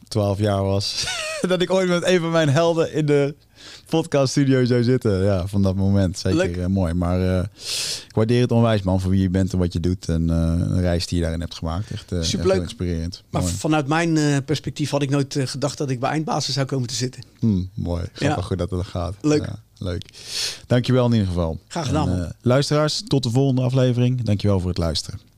12 0.09 0.39
jaar 0.39 0.62
was 0.62 1.07
dat 1.49 1.62
ik 1.62 1.70
ooit 1.70 1.89
met 1.89 2.07
een 2.07 2.20
van 2.20 2.31
mijn 2.31 2.49
helden 2.49 2.93
in 2.93 3.07
de 3.07 3.35
podcaststudio 3.89 4.65
zou 4.65 4.82
zitten. 4.82 5.23
Ja, 5.23 5.47
van 5.47 5.62
dat 5.62 5.74
moment. 5.74 6.19
Zeker 6.19 6.70
mooi. 6.70 6.94
Maar 6.94 7.43
ik 8.09 8.15
waardeer 8.15 8.40
het 8.40 8.53
onwijs, 8.53 8.82
man, 8.82 9.01
voor 9.01 9.11
wie 9.11 9.23
je 9.23 9.31
bent 9.31 9.53
en 9.53 9.59
wat 9.59 9.73
je 9.73 9.81
doet. 9.81 10.09
En 10.09 10.28
een 10.28 10.81
reis 10.81 11.07
die 11.07 11.16
je 11.16 11.23
daarin 11.23 11.40
hebt 11.40 11.55
gemaakt. 11.55 11.90
Echt, 11.90 12.12
Superleuk. 12.20 12.55
Echt 12.55 12.62
inspirerend. 12.62 13.23
Maar 13.31 13.43
mooi. 13.43 13.55
vanuit 13.55 13.86
mijn 13.86 14.44
perspectief 14.44 14.90
had 14.90 15.03
ik 15.03 15.11
nooit 15.11 15.36
gedacht 15.39 15.78
dat 15.78 15.90
ik 15.90 16.01
bij 16.01 16.11
eindbasis 16.11 16.55
zou 16.55 16.66
komen 16.66 16.89
te 16.89 16.94
zitten. 16.94 17.23
Hmm, 17.39 17.70
mooi. 17.74 18.03
Grappig 18.12 18.36
ja. 18.36 18.43
goed 18.43 18.59
dat 18.59 18.70
het 18.70 18.86
gaat. 18.86 19.15
Leuk. 19.20 19.44
Ja, 19.44 19.62
leuk. 19.82 20.04
Dankjewel 20.66 21.06
in 21.06 21.12
ieder 21.12 21.26
geval. 21.26 21.59
Graag 21.68 21.86
gedaan. 21.86 22.09
En, 22.09 22.36
luisteraars, 22.40 23.02
tot 23.06 23.22
de 23.22 23.30
volgende 23.30 23.62
aflevering. 23.62 24.22
Dankjewel 24.22 24.60
voor 24.60 24.68
het 24.68 24.78
luisteren. 24.78 25.31